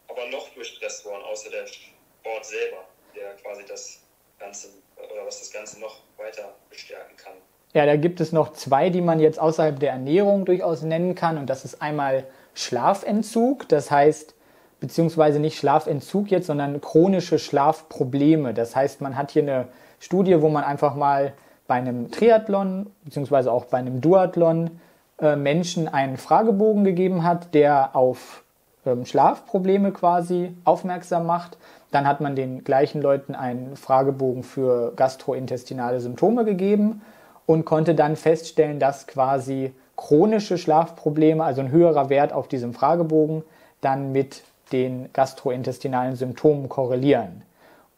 aber 0.07 0.27
noch 0.27 0.53
für 0.53 0.63
Stressoren 0.63 1.21
außer 1.23 1.49
der 1.49 1.67
Sport 1.67 2.45
selber, 2.45 2.87
der 3.17 3.33
quasi 3.41 3.63
das 3.67 3.99
Ganze 4.39 4.69
oder 4.95 5.25
was 5.25 5.39
das 5.39 5.51
Ganze 5.51 5.79
noch 5.79 5.97
weiter 6.17 6.53
bestärken 6.69 7.17
kann? 7.17 7.33
Ja, 7.73 7.85
da 7.85 7.95
gibt 7.95 8.21
es 8.21 8.31
noch 8.31 8.53
zwei, 8.53 8.89
die 8.89 9.01
man 9.01 9.19
jetzt 9.19 9.39
außerhalb 9.39 9.79
der 9.79 9.91
Ernährung 9.91 10.45
durchaus 10.45 10.81
nennen 10.81 11.15
kann. 11.15 11.37
Und 11.37 11.49
das 11.49 11.65
ist 11.65 11.81
einmal 11.81 12.25
Schlafentzug, 12.53 13.67
das 13.69 13.91
heißt, 13.91 14.33
beziehungsweise 14.79 15.39
nicht 15.39 15.57
Schlafentzug 15.57 16.31
jetzt, 16.31 16.47
sondern 16.47 16.81
chronische 16.81 17.39
Schlafprobleme. 17.39 18.53
Das 18.53 18.75
heißt, 18.75 19.01
man 19.01 19.17
hat 19.17 19.31
hier 19.31 19.43
eine 19.43 19.67
Studie, 19.99 20.41
wo 20.41 20.49
man 20.49 20.63
einfach 20.63 20.95
mal 20.95 21.33
bei 21.67 21.75
einem 21.75 22.09
Triathlon 22.11 22.89
beziehungsweise 23.03 23.51
auch 23.51 23.65
bei 23.65 23.77
einem 23.77 24.01
Duathlon 24.01 24.79
äh, 25.19 25.35
Menschen 25.35 25.87
einen 25.87 26.17
Fragebogen 26.17 26.83
gegeben 26.83 27.23
hat, 27.23 27.53
der 27.53 27.95
auf 27.95 28.43
ähm, 28.85 29.05
Schlafprobleme 29.05 29.91
quasi 29.91 30.55
aufmerksam 30.63 31.25
macht. 31.25 31.57
Dann 31.91 32.07
hat 32.07 32.21
man 32.21 32.35
den 32.35 32.63
gleichen 32.63 33.01
Leuten 33.01 33.35
einen 33.35 33.77
Fragebogen 33.77 34.43
für 34.43 34.93
gastrointestinale 34.95 35.99
Symptome 35.99 36.43
gegeben 36.45 37.01
und 37.45 37.65
konnte 37.65 37.95
dann 37.95 38.15
feststellen, 38.15 38.79
dass 38.79 39.07
quasi 39.07 39.73
chronische 39.95 40.57
Schlafprobleme, 40.57 41.43
also 41.43 41.61
ein 41.61 41.71
höherer 41.71 42.09
Wert 42.09 42.33
auf 42.33 42.47
diesem 42.47 42.73
Fragebogen, 42.73 43.43
dann 43.81 44.11
mit 44.11 44.43
den 44.71 45.09
gastrointestinalen 45.13 46.15
Symptomen 46.15 46.69
korrelieren. 46.69 47.43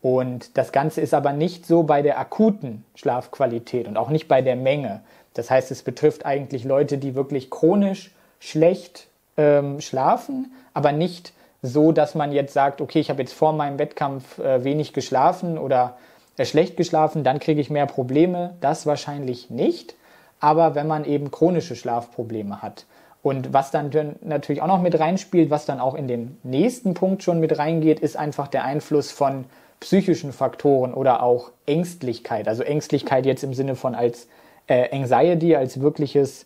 Und 0.02 0.58
das 0.58 0.72
Ganze 0.72 1.02
ist 1.02 1.14
aber 1.14 1.34
nicht 1.34 1.66
so 1.66 1.84
bei 1.84 2.02
der 2.02 2.20
akuten 2.20 2.86
Schlafqualität 2.96 3.88
und 3.88 3.98
auch 3.98 4.10
nicht 4.10 4.28
bei 4.28 4.42
der 4.42 4.56
Menge. 4.56 5.02
Das 5.34 5.52
heißt, 5.52 5.72
es 5.72 5.84
betrifft 5.84 6.26
eigentlich 6.26 6.64
Leute, 6.64 6.98
die 6.98 7.16
wirklich 7.16 7.50
chronisch 7.50 8.12
schlecht 8.40 9.08
ähm, 9.36 9.82
schlafen, 9.82 10.54
aber 10.74 10.92
nicht 10.92 11.34
so, 11.62 11.92
dass 11.92 12.16
man 12.16 12.32
jetzt 12.32 12.54
sagt, 12.54 12.82
okay, 12.82 13.00
ich 13.00 13.10
habe 13.10 13.22
jetzt 13.22 13.34
vor 13.34 13.54
meinem 13.54 13.80
Wettkampf 13.80 14.40
äh, 14.40 14.64
wenig 14.64 14.94
geschlafen 14.94 15.58
oder 15.58 15.98
äh, 16.38 16.46
schlecht 16.46 16.78
geschlafen, 16.78 17.24
dann 17.24 17.40
kriege 17.40 17.60
ich 17.60 17.70
mehr 17.70 17.86
Probleme. 17.86 18.56
Das 18.62 18.86
wahrscheinlich 18.86 19.50
nicht. 19.50 19.96
Aber 20.40 20.76
wenn 20.76 20.88
man 20.88 21.04
eben 21.04 21.32
chronische 21.32 21.76
Schlafprobleme 21.76 22.62
hat, 22.62 22.86
und 23.22 23.52
was 23.52 23.72
dann 23.72 23.92
natürlich 24.22 24.62
auch 24.62 24.68
noch 24.68 24.82
mit 24.82 24.98
reinspielt, 24.98 25.50
was 25.50 25.66
dann 25.66 25.80
auch 25.80 25.96
in 25.96 26.08
den 26.08 26.38
nächsten 26.44 26.94
Punkt 26.94 27.22
schon 27.22 27.40
mit 27.40 27.58
reingeht, 27.58 28.00
ist 28.00 28.16
einfach 28.16 28.48
der 28.48 28.64
Einfluss 28.64 29.12
von 29.12 29.46
psychischen 29.82 30.32
Faktoren 30.32 30.94
oder 30.94 31.22
auch 31.24 31.52
Ängstlichkeit. 31.66 32.48
Also 32.48 32.64
Ängstlichkeit 32.64 33.26
jetzt 33.26 33.44
im 33.44 33.54
Sinne 33.54 33.76
von 33.76 33.96
als 33.96 34.28
äh, 34.68 34.96
Anxiety, 34.96 35.56
als 35.56 35.82
wirkliches 35.82 36.46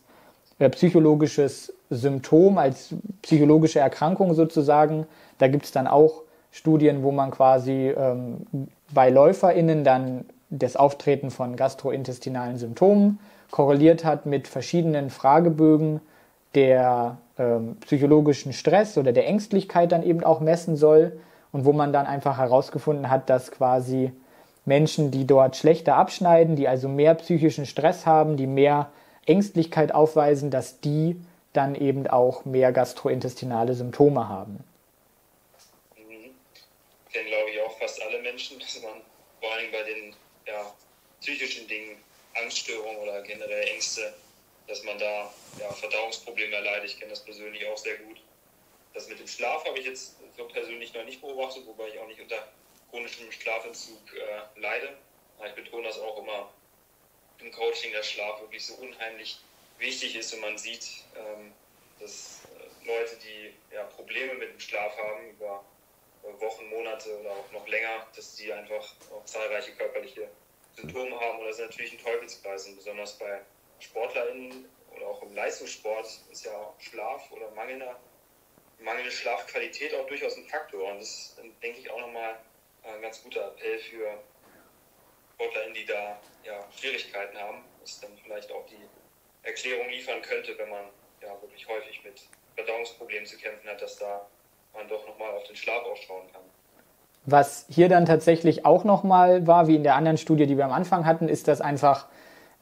äh, 0.60 0.70
psychologisches 0.70 1.74
Symptom, 1.96 2.58
als 2.58 2.96
psychologische 3.22 3.80
Erkrankung 3.80 4.34
sozusagen. 4.34 5.06
Da 5.38 5.48
gibt 5.48 5.66
es 5.66 5.72
dann 5.72 5.88
auch 5.88 6.24
Studien, 6.52 7.04
wo 7.04 7.12
man 7.12 7.32
quasi 7.32 7.90
ähm, 7.90 8.46
bei 8.94 9.10
LäuferInnen 9.10 9.84
dann 9.84 10.26
das 10.50 10.76
Auftreten 10.76 11.32
von 11.32 11.56
gastrointestinalen 11.56 12.58
Symptomen 12.58 13.20
korreliert 13.50 14.06
hat 14.06 14.26
mit 14.26 14.48
verschiedenen 14.48 15.10
Fragebögen 15.10 16.00
der 16.54 17.18
ähm, 17.38 17.78
psychologischen 17.82 18.54
Stress 18.54 18.98
oder 18.98 19.12
der 19.12 19.28
Ängstlichkeit 19.28 19.92
dann 19.92 20.04
eben 20.04 20.24
auch 20.24 20.40
messen 20.40 20.76
soll 20.76 21.14
und 21.52 21.66
wo 21.66 21.74
man 21.74 21.94
dann 21.94 22.06
einfach 22.06 22.38
herausgefunden 22.38 23.10
hat, 23.10 23.30
dass 23.30 23.52
quasi 23.52 24.12
Menschen, 24.66 25.12
die 25.12 25.26
dort 25.26 25.56
schlechter 25.56 25.96
abschneiden, 25.96 26.56
die 26.56 26.68
also 26.68 26.88
mehr 26.88 27.16
psychischen 27.16 27.66
Stress 27.66 28.06
haben, 28.06 28.38
die 28.38 28.48
mehr 28.48 28.90
Ängstlichkeit 29.26 29.94
aufweisen, 29.94 30.52
dass 30.52 30.80
die 30.80 31.18
dann 31.54 31.76
eben 31.76 32.08
auch 32.08 32.46
mehr 32.46 32.72
gastrointestinale 32.72 33.74
Symptome 33.74 34.28
haben. 34.28 34.64
Mhm. 35.96 36.36
Kennen, 37.12 37.28
glaube 37.28 37.50
ich, 37.52 37.62
auch 37.62 37.78
fast 37.80 38.02
alle 38.02 38.22
Menschen, 38.22 38.60
dass 38.60 38.82
man 38.82 39.02
vor 39.40 39.52
allem 39.54 39.72
bei 39.72 39.84
den 39.84 40.16
ja, 40.46 40.74
psychischen 41.22 41.68
Dingen, 41.68 41.98
Angststörungen 42.36 42.98
oder 42.98 43.22
generell 43.22 43.68
Ängste, 43.68 44.14
dass 44.68 44.84
man 44.84 44.98
da 44.98 45.32
ja, 45.60 45.72
Verdauungsprobleme 45.72 46.56
erleidet. 46.56 46.86
Ich 46.86 47.00
kenne 47.00 47.12
das 47.12 47.24
persönlich 47.24 47.66
auch 47.68 47.78
sehr 47.78 47.98
gut. 47.98 48.20
Das 48.94 49.08
mit 49.08 49.20
dem 49.20 49.28
Schlaf 49.28 49.66
habe 49.66 49.78
ich 49.78 49.86
jetzt 49.86 50.16
so 50.36 50.46
persönlich 50.46 50.94
noch 50.94 51.06
nicht 51.06 51.22
beobachtet, 51.22 51.66
wobei 51.68 51.90
ich 51.90 52.00
auch 52.00 52.08
nicht 52.08 52.22
unter 52.22 52.48
chronischem 52.90 53.32
Schlafentzug 53.32 54.02
äh, 54.14 54.60
leide. 54.60 54.98
Ich 55.46 55.54
betone 55.54 55.88
das 55.88 56.00
auch 56.00 56.18
immer 56.20 56.50
im 57.40 57.52
Coaching, 57.52 57.92
dass 57.94 58.10
Schlaf 58.10 58.40
wirklich 58.42 58.66
so 58.66 58.76
unheimlich 58.76 59.40
wichtig 59.80 60.16
ist 60.16 60.34
und 60.34 60.42
man 60.42 60.58
sieht, 60.58 61.04
ähm, 61.16 61.54
dass 62.00 62.42
äh, 62.46 62.88
Leute, 62.88 63.16
die 63.18 63.54
ja, 63.74 63.84
Probleme 63.84 64.36
mit 64.36 64.52
dem 64.52 64.60
Schlaf 64.60 64.98
haben, 64.98 65.30
über 65.30 65.64
Wochen, 66.40 66.70
Monate 66.70 67.20
oder 67.20 67.32
auch 67.32 67.52
noch 67.52 67.68
länger, 67.68 68.08
dass 68.16 68.36
die 68.36 68.52
einfach 68.52 68.94
auch 69.12 69.26
zahlreiche 69.26 69.74
körperliche 69.74 70.30
Symptome 70.76 71.20
haben. 71.20 71.40
Und 71.40 71.48
das 71.48 71.60
ist 71.60 71.66
natürlich 71.66 71.94
ein 71.94 72.00
Teufelskreis. 72.00 72.68
Und 72.68 72.78
besonders 72.78 73.18
bei 73.18 73.42
SportlerInnen 73.80 74.66
oder 74.96 75.08
auch 75.08 75.22
im 75.22 75.36
Leistungssport 75.36 76.08
ist 76.32 76.46
ja 76.46 76.74
Schlaf 76.80 77.30
oder 77.32 77.52
mangelnder 77.52 78.00
mangelnde 78.80 79.12
Schlafqualität 79.12 79.94
auch 79.96 80.06
durchaus 80.08 80.38
ein 80.38 80.46
Faktor. 80.46 80.92
Und 80.92 81.00
das 81.00 81.10
ist, 81.10 81.42
denke 81.62 81.80
ich, 81.80 81.90
auch 81.90 82.00
nochmal 82.00 82.38
ein 82.84 83.02
ganz 83.02 83.24
guter 83.24 83.48
Appell 83.48 83.80
für 83.80 84.20
SportlerInnen, 85.36 85.74
die 85.74 85.86
da 85.86 86.20
ja, 86.44 86.68
Schwierigkeiten 86.78 87.38
haben, 87.38 87.64
was 87.82 88.00
dann 88.00 88.18
vielleicht 88.24 88.52
auch 88.52 88.66
die 88.68 88.80
Erklärung 89.44 89.90
liefern 89.90 90.22
könnte, 90.22 90.58
wenn 90.58 90.70
man 90.70 90.86
ja 91.22 91.30
wirklich 91.42 91.68
häufig 91.68 92.02
mit 92.04 92.22
Verdauungsproblemen 92.56 93.26
zu 93.26 93.38
kämpfen 93.38 93.70
hat, 93.70 93.82
dass 93.82 93.98
da 93.98 94.26
man 94.74 94.88
doch 94.88 95.08
nochmal 95.08 95.32
auf 95.32 95.44
den 95.44 95.56
Schlaf 95.56 95.84
ausschauen 95.86 96.24
kann. 96.32 96.42
Was 97.26 97.66
hier 97.70 97.88
dann 97.88 98.06
tatsächlich 98.06 98.66
auch 98.66 98.84
nochmal 98.84 99.48
war, 99.48 99.68
wie 99.68 99.76
in 99.76 99.84
der 99.84 99.96
anderen 99.96 100.18
Studie, 100.18 100.46
die 100.46 100.58
wir 100.58 100.66
am 100.66 100.72
Anfang 100.72 101.06
hatten, 101.06 101.30
ist, 101.30 101.48
dass 101.48 101.62
einfach 101.62 102.08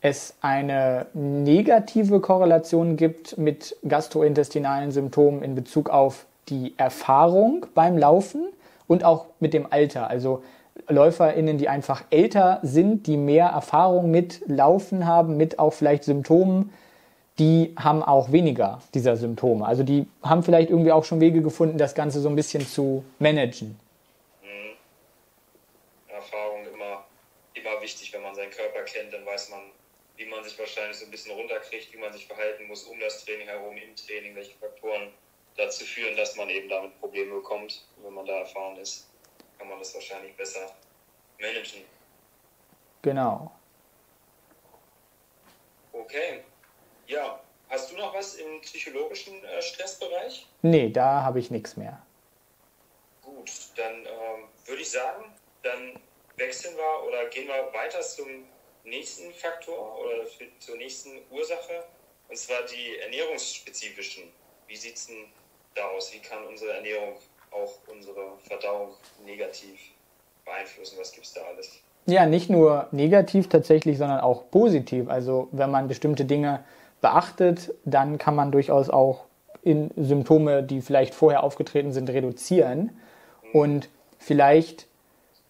es 0.02 0.36
eine 0.42 1.08
negative 1.14 2.20
Korrelation 2.20 2.98
gibt 2.98 3.38
mit 3.38 3.76
gastrointestinalen 3.88 4.92
Symptomen 4.92 5.44
in 5.44 5.56
Bezug 5.56 5.90
auf 5.90 6.26
die 6.50 6.74
Erfahrung 6.78 7.66
beim 7.74 7.98
Laufen 7.98 8.52
und 8.88 9.04
auch 9.04 9.28
mit 9.40 9.54
dem 9.54 9.72
Alter. 9.72 10.10
Also 10.10 10.44
LäuferInnen, 10.88 11.58
die 11.58 11.70
einfach 11.70 12.04
älter 12.10 12.60
sind, 12.64 13.08
die 13.08 13.18
mehr 13.18 13.48
Erfahrung 13.48 14.12
mit 14.12 14.42
Laufen 14.48 15.06
haben, 15.06 15.38
mit 15.38 15.60
auch 15.60 15.74
vielleicht 15.74 16.04
Symptomen, 16.04 16.74
die 17.40 17.74
haben 17.78 18.04
auch 18.04 18.32
weniger 18.32 18.82
dieser 18.94 19.16
Symptome. 19.18 19.66
Also 19.66 19.84
die 19.84 20.06
haben 20.22 20.44
vielleicht 20.44 20.70
irgendwie 20.70 20.92
auch 20.92 21.04
schon 21.04 21.20
Wege 21.20 21.42
gefunden, 21.42 21.78
das 21.78 21.96
Ganze 21.96 22.20
so 22.20 22.30
ein 22.30 22.36
bisschen 22.36 22.66
zu 22.66 23.04
managen. 23.20 23.80
Mhm. 24.44 24.76
Erfahrung 26.08 26.66
immer, 26.74 27.06
immer 27.54 27.82
wichtig, 27.82 28.14
wenn 28.14 28.22
man 28.22 28.36
seinen 28.36 28.52
Körper 28.52 28.84
kennt, 28.84 29.14
dann 29.14 29.26
weiß 29.26 29.50
man, 29.50 29.62
wie 30.18 30.26
man 30.26 30.44
sich 30.44 30.58
wahrscheinlich 30.60 30.98
so 30.98 31.06
ein 31.06 31.12
bisschen 31.12 31.32
runterkriegt, 31.36 31.94
wie 31.94 31.98
man 31.98 32.14
sich 32.14 32.28
verhalten 32.28 32.68
muss 32.68 32.84
um 32.84 33.00
das 33.00 33.26
Training 33.26 33.48
herum, 33.48 33.76
im 33.76 33.96
Training, 33.96 34.36
welche 34.36 34.58
Faktoren 34.60 35.10
dazu 35.58 35.84
führen, 35.84 36.16
dass 36.18 36.36
man 36.36 36.50
eben 36.50 36.70
damit 36.70 37.00
Probleme 37.00 37.36
bekommt. 37.36 37.86
wenn 38.04 38.14
man 38.14 38.26
da 38.26 38.40
erfahren 38.40 38.78
ist, 38.78 39.08
kann 39.62 39.70
man 39.70 39.78
das 39.78 39.94
wahrscheinlich 39.94 40.36
besser 40.36 40.76
managen. 41.40 41.84
Genau. 43.04 43.52
Okay. 45.94 46.44
Ja, 47.06 47.40
hast 47.70 47.92
du 47.92 47.96
noch 47.96 48.12
was 48.12 48.36
im 48.36 48.60
psychologischen 48.62 49.44
äh, 49.44 49.62
Stressbereich? 49.62 50.48
Nee, 50.64 50.90
da 50.90 51.22
habe 51.22 51.40
ich 51.40 51.52
nichts 51.52 51.78
mehr. 51.78 52.02
Gut, 53.22 53.52
dann 53.76 54.04
ähm, 54.04 54.48
würde 54.66 54.82
ich 54.82 54.90
sagen, 54.90 55.26
dann 55.62 56.00
wechseln 56.38 56.76
wir 56.76 57.08
oder 57.08 57.26
gehen 57.28 57.48
wir 57.48 57.72
weiter 57.72 58.02
zum 58.02 58.48
nächsten 58.84 59.32
Faktor 59.34 60.00
oder 60.00 60.26
zur 60.60 60.78
nächsten 60.78 61.22
Ursache, 61.30 61.86
und 62.30 62.36
zwar 62.36 62.64
die 62.64 62.98
ernährungsspezifischen. 62.98 64.34
Wie 64.66 64.76
sieht 64.76 64.96
es 64.96 65.06
denn 65.06 65.32
da 65.76 65.88
aus? 65.90 66.12
Wie 66.14 66.20
kann 66.20 66.48
unsere 66.48 66.74
Ernährung 66.74 67.16
auch 67.52 67.74
unsere 67.94 68.38
Verdauung 68.48 68.90
negativ 69.26 69.80
beeinflussen? 70.46 70.98
Was 71.00 71.12
gibt 71.12 71.26
es 71.26 71.34
da 71.34 71.42
alles? 71.54 71.80
Ja, 72.06 72.26
nicht 72.26 72.50
nur 72.50 72.88
negativ 72.92 73.48
tatsächlich, 73.50 73.98
sondern 73.98 74.20
auch 74.22 74.50
positiv. 74.50 75.10
Also 75.10 75.48
wenn 75.52 75.70
man 75.70 75.88
bestimmte 75.88 76.26
Dinge 76.26 76.64
beachtet, 77.00 77.74
dann 77.86 78.18
kann 78.18 78.36
man 78.36 78.52
durchaus 78.52 78.90
auch 78.90 79.26
in 79.64 79.92
Symptome, 79.96 80.64
die 80.64 80.82
vielleicht 80.82 81.14
vorher 81.14 81.44
aufgetreten 81.44 81.92
sind, 81.92 82.10
reduzieren. 82.10 82.92
Und 83.54 83.90
vielleicht 84.18 84.88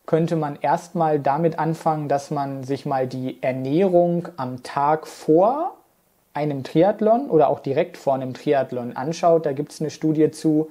könnte 0.05 0.35
man 0.35 0.57
erstmal 0.61 1.19
damit 1.19 1.57
anfangen, 1.57 2.09
dass 2.09 2.31
man 2.31 2.63
sich 2.63 2.85
mal 2.85 3.07
die 3.07 3.41
Ernährung 3.41 4.27
am 4.35 4.63
Tag 4.63 5.07
vor 5.07 5.77
einem 6.33 6.63
Triathlon 6.63 7.29
oder 7.29 7.49
auch 7.49 7.59
direkt 7.59 7.97
vor 7.97 8.15
einem 8.15 8.33
Triathlon 8.33 8.95
anschaut. 8.95 9.45
Da 9.45 9.53
gibt 9.53 9.71
es 9.71 9.79
eine 9.79 9.89
Studie 9.89 10.31
zu, 10.31 10.69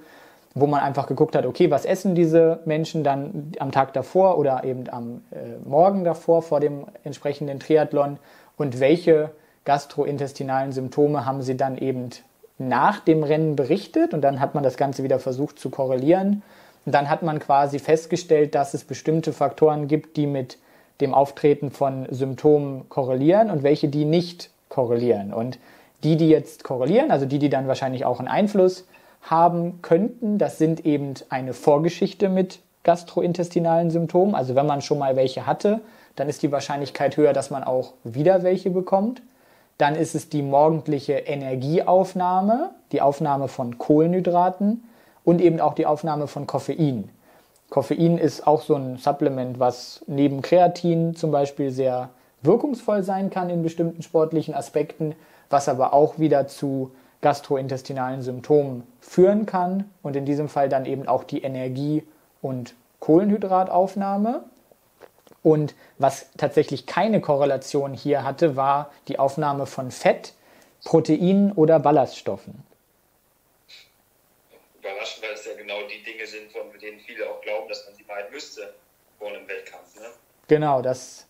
wo 0.55 0.67
man 0.67 0.81
einfach 0.81 1.07
geguckt 1.07 1.37
hat, 1.37 1.47
okay, 1.47 1.71
was 1.71 1.85
essen 1.85 2.15
diese 2.15 2.61
Menschen 2.65 3.05
dann 3.05 3.53
am 3.59 3.71
Tag 3.71 3.93
davor 3.93 4.37
oder 4.39 4.65
eben 4.65 4.89
am 4.91 5.23
äh, 5.31 5.69
Morgen 5.69 6.05
davor 6.05 6.43
vor 6.43 6.61
dem 6.61 6.87
entsprechenden 7.05 7.61
Triathlon 7.61 8.19
und 8.57 8.81
welche 8.81 9.31
gastrointestinalen 9.65 10.73
Symptome 10.73 11.25
haben 11.25 11.43
sie 11.43 11.57
dann 11.57 11.79
eben 11.79 12.11
nach 12.59 13.01
dem 13.01 13.23
Rennen 13.23 13.57
berichtet 13.57 14.13
und 14.13 14.23
dann 14.23 14.41
hat 14.41 14.55
man 14.55 14.65
das 14.65 14.77
Ganze 14.77 15.03
wieder 15.03 15.19
versucht 15.19 15.59
zu 15.59 15.71
korrelieren. 15.71 16.43
Und 16.87 16.95
dann 16.95 17.09
hat 17.09 17.23
man 17.23 17.39
quasi 17.39 17.79
festgestellt, 17.79 18.55
dass 18.55 18.75
es 18.75 18.85
bestimmte 18.85 19.33
Faktoren 19.33 19.87
gibt, 19.87 20.17
die 20.17 20.27
mit 20.27 20.59
dem 21.01 21.15
Auftreten 21.15 21.71
von 21.71 22.07
Symptomen 22.11 22.89
korrelieren 22.89 23.51
und 23.51 23.63
welche, 23.63 23.89
die 23.89 24.05
nicht 24.05 24.51
korrelieren. 24.69 25.33
Und 25.33 25.59
die, 26.03 26.17
die 26.17 26.29
jetzt 26.29 26.65
korrelieren, 26.65 27.11
also 27.11 27.27
die, 27.27 27.39
die 27.39 27.51
dann 27.51 27.69
wahrscheinlich 27.69 28.05
auch 28.05 28.19
einen 28.19 28.29
Einfluss 28.29 28.87
haben 29.23 29.83
könnten, 29.83 30.39
das 30.39 30.59
sind 30.59 30.87
eben 30.87 31.15
eine 31.29 31.53
Vorgeschichte 31.53 32.29
mit 32.29 32.61
gastrointestinalen 32.83 33.91
Symptomen. 33.91 34.35
Also 34.35 34.55
wenn 34.55 34.67
man 34.67 34.81
schon 34.81 34.99
mal 34.99 35.17
welche 35.17 35.47
hatte, 35.47 35.81
dann 36.17 36.29
ist 36.29 36.43
die 36.43 36.53
Wahrscheinlichkeit 36.53 37.17
höher, 37.17 37.33
dass 37.33 37.51
man 37.51 37.65
auch 37.65 37.95
wieder 38.05 38.43
welche 38.43 38.71
bekommt. 38.71 39.23
Dann 39.79 39.95
ist 39.95 40.15
es 40.15 40.29
die 40.29 40.43
morgendliche 40.43 41.15
Energieaufnahme, 41.15 42.71
die 42.93 43.01
Aufnahme 43.01 43.49
von 43.49 43.79
Kohlenhydraten 43.79 44.85
und 45.25 45.41
eben 45.41 45.61
auch 45.61 45.75
die 45.75 45.87
Aufnahme 45.87 46.27
von 46.27 46.47
Koffein. 46.47 47.09
Koffein 47.71 48.19
ist 48.19 48.47
auch 48.47 48.63
so 48.63 48.75
ein 48.75 48.97
Supplement, 48.97 49.61
was 49.61 50.03
neben 50.07 50.43
Kreatin 50.43 51.15
zum 51.15 51.31
Beispiel 51.31 51.71
sehr 51.71 52.11
wirkungsvoll 52.43 53.03
sein 53.03 53.31
kann 53.31 53.49
in 53.49 53.63
bestimmten 53.63 54.03
sportlichen 54.03 54.55
Aspekten, 54.55 55.15
was 55.51 55.69
aber 55.69 55.95
auch 55.95 56.19
wieder 56.19 56.47
zu 56.47 56.91
gastrointestinalen 57.23 58.23
Symptomen 58.23 58.87
führen 59.01 59.47
kann 59.47 59.91
und 60.03 60.17
in 60.17 60.25
diesem 60.25 60.49
Fall 60.49 60.69
dann 60.69 60.87
eben 60.87 61.07
auch 61.07 61.25
die 61.25 61.43
Energie- 61.43 62.07
und 62.41 62.75
Kohlenhydrataufnahme. 63.01 64.45
Und 65.43 65.75
was 65.99 66.31
tatsächlich 66.37 66.87
keine 66.87 67.21
Korrelation 67.21 67.95
hier 67.95 68.25
hatte, 68.25 68.57
war 68.57 68.91
die 69.09 69.19
Aufnahme 69.19 69.67
von 69.67 69.91
Fett, 69.91 70.35
Proteinen 70.85 71.53
oder 71.53 71.79
Ballaststoffen. 71.79 72.63
Überraschend, 74.79 75.25
weil 75.25 75.35
es 75.35 75.47
ja 75.47 75.55
genau 75.55 75.77
die 75.89 76.03
Dinge 76.03 76.27
sind, 76.27 76.53
von 76.53 76.79
denen 76.81 77.01
viele 77.01 77.29
auch 77.29 77.41
glauben, 77.41 77.69
dass 77.69 77.87
man 77.87 77.95
sie 77.95 78.05
meiden 78.05 78.31
müsste 78.33 78.75
vor 79.19 79.29
einem 79.29 79.47
Wettkampf. 79.47 79.95
Ne? 79.97 80.07
Genau, 80.49 80.83
das 80.83 81.27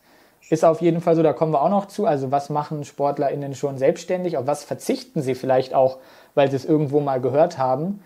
ist 0.50 0.64
auf 0.64 0.82
jeden 0.82 1.00
Fall 1.00 1.16
so, 1.16 1.22
da 1.22 1.32
kommen 1.32 1.52
wir 1.52 1.62
auch 1.62 1.70
noch 1.70 1.86
zu. 1.86 2.06
Also 2.06 2.30
was 2.30 2.50
machen 2.50 2.84
SportlerInnen 2.84 3.54
schon 3.54 3.78
selbstständig? 3.78 4.36
Auf 4.36 4.46
was 4.46 4.64
verzichten 4.64 5.22
sie 5.22 5.34
vielleicht 5.34 5.74
auch, 5.74 5.98
weil 6.34 6.50
sie 6.50 6.56
es 6.56 6.64
irgendwo 6.64 7.00
mal 7.00 7.20
gehört 7.20 7.56
haben? 7.56 8.02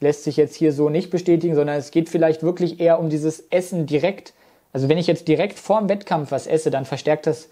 Lässt 0.00 0.24
sich 0.24 0.36
jetzt 0.36 0.56
hier 0.56 0.72
so 0.72 0.88
nicht 0.88 1.10
bestätigen, 1.10 1.54
sondern 1.54 1.76
es 1.76 1.90
geht 1.90 2.08
vielleicht 2.08 2.42
wirklich 2.42 2.80
eher 2.80 2.98
um 2.98 3.10
dieses 3.10 3.40
Essen 3.50 3.86
direkt 3.86 4.34
also 4.74 4.88
wenn 4.88 4.98
ich 4.98 5.06
jetzt 5.06 5.28
direkt 5.28 5.58
vorm 5.58 5.88
Wettkampf 5.88 6.32
was 6.32 6.48
esse, 6.48 6.70
dann 6.70 6.84
verstärkt 6.84 7.28
das, 7.28 7.48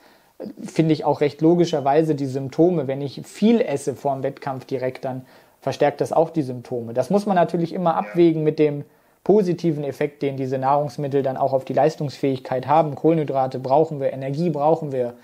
finde 0.61 0.93
ich 0.93 1.05
auch 1.05 1.21
recht 1.21 1.41
logischerweise 1.41 2.17
die 2.17 2.27
Symptome. 2.27 2.89
Wenn 2.89 3.01
ich 3.01 3.23
viel 3.25 3.61
esse 3.61 3.95
vorm 3.95 4.25
Wettkampf 4.25 4.65
direkt, 4.65 5.05
dann 5.05 5.25
verstärkt 5.61 6.01
das 6.01 6.13
auch 6.13 6.31
die 6.31 6.43
Symptome. 6.43 6.95
Das 6.95 7.11
muss 7.11 7.25
man 7.25 7.37
natürlich 7.37 7.73
immer 7.73 7.95
abwägen 7.95 8.43
mit 8.43 8.59
dem 8.59 8.85
positiven 9.25 9.85
Effekt, 9.85 10.23
den 10.23 10.37
diese 10.37 10.59
Nahrungsmittel 10.59 11.23
dann 11.23 11.37
auch 11.37 11.53
auf 11.53 11.65
die 11.65 11.75
Leistungsfähigkeit 11.75 12.67
haben. 12.67 12.95
Kohlenhydrate 12.95 13.59
brauchen 13.59 14.01
wir, 14.01 14.13
Energie 14.13 14.51
brauchen 14.51 14.93
wir. 14.93 15.15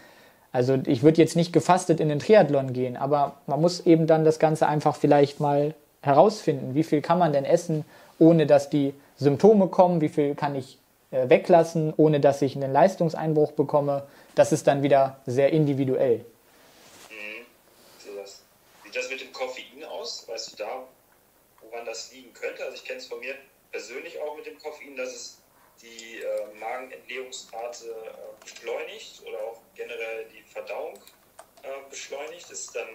Also 0.52 0.78
ich 0.86 1.02
würde 1.02 1.20
jetzt 1.20 1.36
nicht 1.36 1.52
gefastet 1.52 2.00
in 2.00 2.08
den 2.08 2.20
Triathlon 2.20 2.72
gehen, 2.72 2.96
aber 2.96 3.36
man 3.46 3.60
muss 3.60 3.84
eben 3.86 4.06
dann 4.06 4.24
das 4.24 4.38
Ganze 4.38 4.66
einfach 4.66 4.96
vielleicht 4.96 5.40
mal 5.40 5.74
herausfinden, 6.00 6.74
wie 6.74 6.84
viel 6.84 7.02
kann 7.02 7.18
man 7.18 7.32
denn 7.32 7.44
essen, 7.44 7.84
ohne 8.18 8.46
dass 8.46 8.70
die 8.70 8.94
Symptome 9.16 9.66
kommen, 9.68 10.00
wie 10.00 10.08
viel 10.08 10.34
kann 10.34 10.54
ich 10.54 10.78
äh, 11.10 11.28
weglassen, 11.28 11.92
ohne 11.96 12.20
dass 12.20 12.40
ich 12.40 12.54
einen 12.56 12.72
Leistungseinbruch 12.72 13.52
bekomme. 13.52 14.06
Das 14.34 14.52
ist 14.52 14.66
dann 14.66 14.82
wieder 14.82 15.20
sehr 15.26 15.52
individuell. 15.52 16.24
Mhm. 17.10 18.14
Das. 18.16 18.42
Sieht 18.84 18.96
das 18.96 19.10
mit 19.10 19.20
dem 19.20 19.32
Koffein 19.32 19.84
aus? 19.90 20.26
Weißt 20.28 20.52
du 20.52 20.56
da, 20.56 20.84
woran 21.62 21.84
das 21.84 22.12
liegen 22.12 22.32
könnte? 22.32 22.62
Also 22.64 22.76
ich 22.76 22.84
kenne 22.84 23.00
es 23.00 23.06
von 23.06 23.18
mir 23.20 23.34
persönlich 23.70 24.20
auch 24.20 24.36
mit 24.36 24.46
dem 24.46 24.58
Koffein, 24.58 24.96
dass 24.96 25.14
es 25.14 25.42
die 25.80 26.20
äh, 26.20 26.54
Magenentleerungsrate 26.58 27.86
äh, 27.86 28.44
beschleunigt 28.44 29.22
oder 29.26 29.38
auch 29.38 29.60
generell 29.74 30.26
die 30.26 30.42
Verdauung 30.42 30.94
äh, 31.62 31.68
beschleunigt. 31.88 32.50
Ist 32.50 32.74
dann 32.74 32.88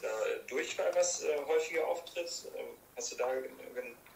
da 0.00 0.08
Durchfall, 0.48 0.90
was 0.94 1.22
äh, 1.22 1.36
häufiger 1.46 1.86
auftritt? 1.86 2.30
Ähm, 2.56 2.66
hast 2.96 3.12
du 3.12 3.16
da 3.16 3.26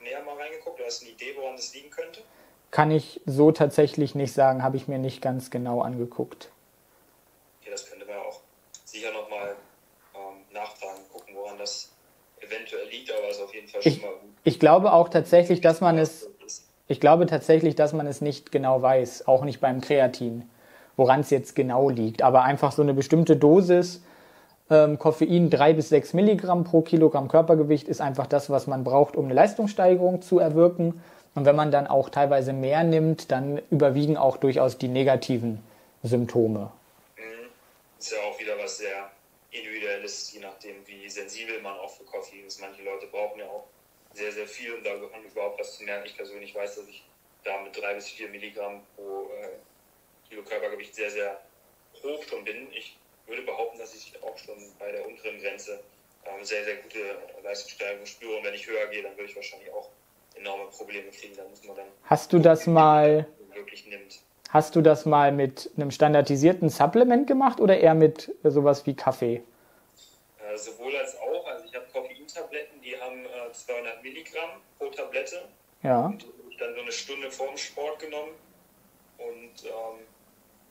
näher 0.01 0.23
mal 0.23 0.37
reingeguckt 0.37 0.79
oder 0.79 0.87
hast 0.87 1.03
du 1.03 1.07
eine 1.07 1.15
Idee, 1.15 1.35
woran 1.37 1.57
das 1.57 1.75
liegen 1.75 1.91
könnte? 1.91 2.23
Kann 2.71 2.91
ich 2.91 3.21
so 3.27 3.53
tatsächlich 3.53 4.15
nicht 4.15 4.33
sagen, 4.33 4.63
habe 4.63 4.77
ich 4.77 4.89
mir 4.89 4.99
nicht 4.99 5.23
ganz 5.23 5.51
genau 5.51 5.83
angeguckt. 5.83 6.51
Okay, 7.61 7.71
das 7.71 7.89
könnte 7.89 8.07
man 8.07 8.19
auch 8.19 8.41
sicher 8.85 9.13
nochmal 9.13 9.57
ähm, 10.15 10.45
nachfragen, 10.51 11.01
gucken, 11.13 11.35
woran 11.35 11.59
das 11.59 11.93
eventuell 12.47 12.89
liegt, 12.91 13.11
aber 13.11 13.29
es 13.31 13.37
ist 13.37 13.43
auf 13.43 13.55
jeden 13.55 13.69
Fall 13.69 13.83
schon 13.83 14.01
mal 14.01 14.09
gut. 14.09 14.31
Ich 14.45 14.61
glaube 14.61 14.93
auch 14.93 15.09
tatsächlich, 15.09 15.61
dass 15.61 15.81
man 15.81 15.99
es. 15.99 16.31
Ich 16.89 17.01
glaube 17.01 17.27
tatsächlich, 17.27 17.75
dass 17.75 17.93
man 17.93 18.07
es 18.07 18.21
nicht 18.21 18.53
genau 18.53 18.81
weiß, 18.81 19.27
auch 19.27 19.45
nicht 19.45 19.61
beim 19.61 19.81
Kreatin, 19.81 20.49
woran 20.97 21.21
es 21.21 21.31
jetzt 21.31 21.57
genau 21.57 21.91
liegt. 21.91 22.23
Aber 22.23 22.45
einfach 22.45 22.71
so 22.71 22.83
eine 22.83 22.95
bestimmte 22.95 23.37
Dosis 23.37 24.03
ähm, 24.71 24.99
Koffein, 24.99 25.51
drei 25.51 25.73
bis 25.73 25.89
sechs 25.89 26.13
Milligramm 26.13 26.65
pro 26.65 26.83
Kilogramm 26.83 27.29
Körpergewicht, 27.29 27.89
ist 27.89 28.01
einfach 28.01 28.27
das, 28.27 28.51
was 28.51 28.67
man 28.67 28.85
braucht, 28.85 29.17
um 29.17 29.27
eine 29.27 29.35
Leistungssteigerung 29.35 30.23
zu 30.23 30.39
erwirken. 30.39 31.03
Und 31.35 31.45
wenn 31.45 31.57
man 31.57 31.71
dann 31.71 31.87
auch 31.87 32.09
teilweise 32.09 32.53
mehr 32.53 32.83
nimmt, 32.83 33.31
dann 33.31 33.61
überwiegen 33.71 34.17
auch 34.17 34.37
durchaus 34.39 34.79
die 34.79 34.89
negativen 34.89 35.63
Symptome. 36.03 36.71
Mhm. 37.17 37.23
Ist 37.99 38.13
ja 38.13 38.19
auch 38.31 38.41
wieder 38.41 38.55
was 38.63 38.79
sehr 38.79 39.11
individuelles, 39.59 40.33
je 40.33 40.41
nachdem, 40.41 40.87
wie 40.87 41.09
sensibel 41.09 41.61
man 41.61 41.79
auch 41.79 41.97
für 41.97 42.05
Koffein 42.05 42.45
ist. 42.47 42.61
Manche 42.61 42.83
Leute 42.83 43.07
brauchen 43.07 43.41
ja 43.41 43.47
auch 43.47 43.67
sehr, 44.13 44.33
sehr 44.33 44.47
viel, 44.47 44.75
um 44.75 44.85
da 44.85 44.95
überhaupt 44.95 45.61
was 45.61 45.77
zu 45.77 45.85
merken. 45.85 46.07
Ich 46.07 46.17
persönlich 46.17 46.55
weiß, 46.55 46.77
dass 46.77 46.89
ich 46.89 47.05
da 47.45 47.61
mit 47.63 47.77
drei 47.77 47.95
bis 47.95 48.09
vier 48.09 48.29
Milligramm 48.29 48.83
pro 48.95 49.31
äh, 49.41 50.29
Kilo 50.29 50.43
Körpergewicht 50.43 50.95
sehr, 50.95 51.11
sehr 51.11 51.41
hoch 52.03 52.23
schon 52.25 52.45
bin. 52.45 52.69
Ich 52.73 52.97
würde 53.27 53.43
behaupten, 53.43 53.79
dass 53.79 53.95
ich 53.95 54.13
auch 54.23 54.37
schon 54.39 54.57
bei 54.79 54.91
der 54.91 55.07
unteren 55.07 55.39
Grenze 55.41 55.83
ähm, 56.25 56.45
sehr, 56.45 56.65
sehr 56.65 56.77
gute 56.77 57.19
Leistungssteigerung 57.43 58.07
spüre. 58.07 58.37
Und 58.37 58.45
wenn 58.45 58.55
ich 58.55 58.67
höher 58.67 58.87
gehe, 58.89 59.03
dann 59.03 59.13
würde 59.17 59.31
ich 59.31 59.37
wahrscheinlich 59.37 59.71
auch 59.73 59.91
enorme 60.35 60.67
Probleme 60.71 61.11
kriegen. 61.11 61.37
Da 61.37 61.45
muss 61.45 61.63
man 61.65 61.77
dann. 61.77 61.89
Hast 62.05 62.33
du 62.33 62.39
das 62.39 62.67
mal. 62.67 63.27
Wirklich 63.55 63.87
nimmt. 63.87 64.21
Hast 64.51 64.77
du 64.77 64.81
das 64.81 65.07
mal 65.07 65.33
mit 65.33 65.71
einem 65.77 65.91
standardisierten 65.91 66.69
Supplement 66.69 67.27
gemacht 67.27 67.61
oder 67.61 67.79
eher 67.79 67.95
mit 67.95 68.33
sowas 68.45 68.87
wie 68.87 68.95
Kaffee? 68.95 69.43
Äh, 70.39 70.57
sowohl 70.57 70.97
als 70.97 71.19
auch. 71.19 71.47
Also 71.47 71.65
ich 71.65 71.75
habe 71.75 71.87
Koffeintabletten, 71.93 72.81
die 72.81 72.97
haben 72.99 73.25
äh, 73.25 73.53
200 73.53 74.03
Milligramm 74.03 74.61
pro 74.79 74.87
Tablette. 74.89 75.49
Ja. 75.83 76.07
Und 76.07 76.25
ich 76.51 76.57
dann 76.57 76.75
so 76.75 76.81
eine 76.81 76.93
Stunde 76.93 77.31
vorm 77.31 77.57
Sport 77.57 77.99
genommen. 77.99 78.33
Und 79.19 79.65
ähm, 79.65 80.07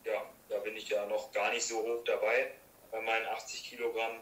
ja, 0.05 0.23
da 0.49 0.57
bin 0.59 0.75
ich 0.75 0.89
ja 0.89 1.05
noch 1.07 1.31
gar 1.31 1.51
nicht 1.51 1.65
so 1.65 1.77
hoch 1.77 2.03
dabei 2.05 2.51
bei 2.91 3.01
meinen 3.01 3.25
80 3.27 3.63
Kilogramm. 3.63 4.21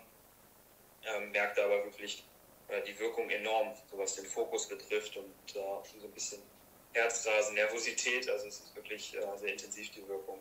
Ähm, 1.06 1.32
merkte 1.32 1.64
aber 1.64 1.84
wirklich 1.84 2.24
äh, 2.70 2.82
die 2.84 2.98
Wirkung 3.00 3.30
enorm, 3.30 3.74
so 3.92 3.98
was 3.98 4.16
den 4.16 4.26
Fokus 4.26 4.68
betrifft 4.68 5.18
und 5.18 5.56
äh, 5.56 5.60
schon 5.90 6.00
so 6.00 6.08
ein 6.08 6.14
bisschen 6.14 6.42
Herzrasen, 6.94 7.56
Nervosität. 7.56 8.30
Also 8.30 8.48
es 8.48 8.60
ist 8.60 8.76
wirklich 8.76 9.16
äh, 9.16 9.38
sehr 9.38 9.52
intensiv 9.52 9.92
die 9.92 10.08
Wirkung. 10.08 10.38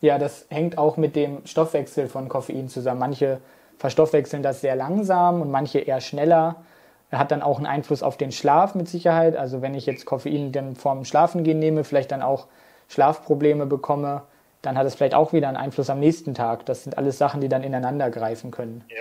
Ja, 0.00 0.18
das 0.18 0.46
hängt 0.50 0.78
auch 0.78 0.96
mit 0.96 1.16
dem 1.16 1.46
Stoffwechsel 1.46 2.08
von 2.08 2.28
Koffein 2.28 2.68
zusammen. 2.68 3.00
Manche 3.00 3.40
verstoffwechseln 3.78 4.42
das 4.42 4.60
sehr 4.60 4.76
langsam 4.76 5.40
und 5.40 5.50
manche 5.50 5.80
eher 5.80 6.00
schneller. 6.00 6.64
Er 7.10 7.18
hat 7.18 7.30
dann 7.30 7.42
auch 7.42 7.58
einen 7.58 7.66
Einfluss 7.66 8.02
auf 8.02 8.16
den 8.16 8.32
Schlaf 8.32 8.74
mit 8.74 8.88
Sicherheit. 8.88 9.36
Also 9.36 9.62
wenn 9.62 9.74
ich 9.74 9.86
jetzt 9.86 10.06
Koffein 10.06 10.52
dann 10.52 10.76
vorm 10.76 11.04
Schlafengehen 11.04 11.58
nehme, 11.58 11.84
vielleicht 11.84 12.12
dann 12.12 12.22
auch 12.22 12.46
Schlafprobleme 12.88 13.66
bekomme, 13.66 14.22
dann 14.62 14.76
hat 14.76 14.86
es 14.86 14.94
vielleicht 14.94 15.14
auch 15.14 15.32
wieder 15.32 15.48
einen 15.48 15.56
Einfluss 15.56 15.90
am 15.90 16.00
nächsten 16.00 16.34
Tag. 16.34 16.66
Das 16.66 16.82
sind 16.84 16.98
alles 16.98 17.18
Sachen, 17.18 17.40
die 17.40 17.48
dann 17.48 17.62
ineinander 17.62 18.10
greifen 18.10 18.50
können. 18.50 18.84
Ja, 18.88 18.96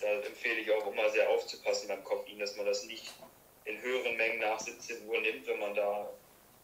da 0.00 0.06
empfehle 0.26 0.60
ich 0.60 0.70
auch 0.72 0.90
immer 0.90 1.08
sehr 1.10 1.28
aufzupassen 1.30 1.88
beim 1.88 2.02
Koffein, 2.02 2.38
dass 2.38 2.56
man 2.56 2.66
das 2.66 2.84
nicht 2.86 3.17
in 3.78 3.90
höheren 3.90 4.16
Mengen 4.16 4.40
nach 4.40 4.58
17 4.58 5.08
Uhr 5.08 5.20
nimmt, 5.20 5.46
wenn 5.46 5.58
man 5.58 5.74
da 5.74 6.08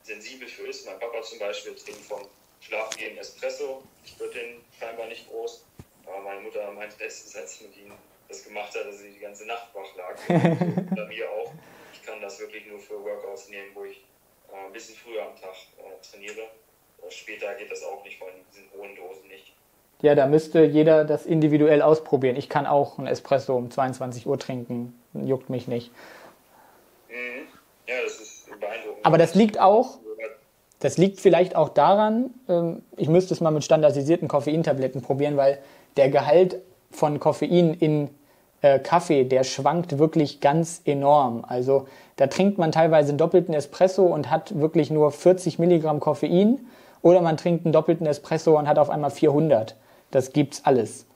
sensibel 0.03 0.49
für 0.49 0.67
ist. 0.69 0.87
Mein 0.87 0.99
Papa 0.99 1.23
zum 1.23 1.39
Beispiel 1.39 1.75
trinkt 1.75 2.01
vom 2.03 2.23
Schlafengehen 2.61 3.19
Espresso. 3.19 3.83
Ich 4.05 4.19
würde 4.19 4.35
den 4.35 4.61
scheinbar 4.79 5.07
nicht 5.07 5.29
groß. 5.29 5.65
Aber 6.07 6.21
meine 6.21 6.41
Mutter 6.41 6.71
meinte 6.73 6.97
letztens, 7.03 7.37
als 7.37 7.55
ich 7.57 7.69
mit 7.69 7.77
ihm 7.77 7.93
das 8.29 8.45
gemacht 8.45 8.75
hat, 8.75 8.87
dass 8.87 8.99
sie 8.99 9.11
die 9.11 9.21
ganze 9.21 9.47
Nacht 9.47 9.69
wach 9.75 9.95
lag. 9.97 10.17
Bei 10.29 11.07
mir 11.07 11.31
auch. 11.31 11.53
Ich 11.93 12.03
kann 12.03 12.21
das 12.21 12.39
wirklich 12.41 12.67
nur 12.67 12.79
für 12.79 13.03
Workouts 13.03 13.49
nehmen, 13.49 13.71
wo 13.75 13.85
ich 13.85 14.05
äh, 14.53 14.67
ein 14.67 14.73
bisschen 14.73 14.95
früher 14.97 15.23
am 15.23 15.41
Tag 15.41 15.55
äh, 15.79 16.11
trainiere. 16.11 16.49
Später 17.11 17.55
geht 17.55 17.71
das 17.71 17.83
auch 17.83 18.03
nicht 18.05 18.19
von 18.19 18.29
diesen 18.51 18.69
hohen 18.77 18.97
Dosen 18.97 19.29
nicht. 19.29 19.53
Ja, 20.01 20.15
da 20.15 20.27
müsste 20.27 20.65
jeder 20.65 21.05
das 21.05 21.25
individuell 21.25 21.81
ausprobieren. 21.81 22.37
Ich 22.37 22.49
kann 22.49 22.67
auch 22.67 22.99
ein 22.99 23.07
Espresso 23.07 23.57
um 23.57 23.71
22 23.71 24.27
Uhr 24.27 24.39
trinken. 24.39 24.99
Juckt 25.15 25.49
mich 25.49 25.69
nicht. 25.69 25.91
Mhm. 27.15 27.47
Ja, 27.87 27.95
das 28.03 28.21
ist 28.21 28.47
beeindruckend. 28.61 29.05
Aber 29.05 29.19
das 29.19 29.35
liegt 29.35 29.61
auch, 29.61 29.99
das 30.81 30.99
liegt 30.99 31.21
vielleicht 31.21 31.57
auch 31.57 31.69
daran, 31.69 32.35
ähm, 32.49 32.83
ich 32.97 33.09
müsste 33.09 33.35
es 33.35 33.41
mal 33.41 33.51
mit 33.51 33.65
standardisierten 33.65 34.29
Koffeintabletten 34.29 35.03
probieren, 35.03 35.37
weil 35.37 35.59
der 35.97 36.11
Gehalt 36.11 36.61
von 36.91 37.21
Koffein 37.21 37.75
in 37.75 38.11
äh, 38.63 38.79
Kaffee, 38.79 39.25
der 39.25 39.45
schwankt 39.45 39.99
wirklich 39.99 40.41
ganz 40.41 40.83
enorm. 40.85 41.45
Also 41.47 41.87
da 42.17 42.27
trinkt 42.27 42.59
man 42.59 42.73
teilweise 42.73 43.11
einen 43.11 43.19
doppelten 43.19 43.55
Espresso 43.55 44.05
und 44.07 44.31
hat 44.31 44.59
wirklich 44.59 44.91
nur 44.91 45.13
40 45.13 45.59
Milligramm 45.59 46.01
Koffein 46.01 46.67
oder 47.03 47.21
man 47.21 47.37
trinkt 47.37 47.67
einen 47.67 47.73
doppelten 47.73 48.07
Espresso 48.07 48.59
und 48.59 48.67
hat 48.67 48.79
auf 48.79 48.91
einmal 48.91 49.11
400. 49.11 49.77
Das 50.11 50.33
gibt's 50.33 50.63
alles. 50.65 51.07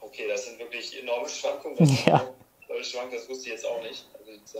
Okay, 0.00 0.24
das 0.28 0.46
sind 0.46 0.58
wirklich 0.58 1.02
enorme 1.02 1.28
Schwankungen. 1.28 1.98
Ja. 2.06 2.22
Schwank, 2.82 3.12
das 3.12 3.28
wusste 3.28 3.46
ich 3.46 3.52
jetzt 3.54 3.66
auch 3.66 3.82
nicht. 3.82 4.04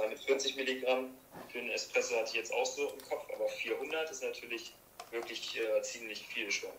Mit 0.08 0.18
40 0.18 0.56
Milligramm 0.56 1.10
für 1.48 1.58
einen 1.58 1.70
Espresso 1.70 2.16
hatte 2.16 2.30
ich 2.30 2.34
jetzt 2.34 2.52
auch 2.52 2.66
so 2.66 2.82
im 2.88 3.00
Kopf, 3.08 3.26
aber 3.34 3.48
400 3.48 4.10
ist 4.10 4.22
natürlich 4.22 4.74
wirklich 5.10 5.58
äh, 5.58 5.82
ziemlich 5.82 6.26
viel 6.26 6.50
schon. 6.50 6.70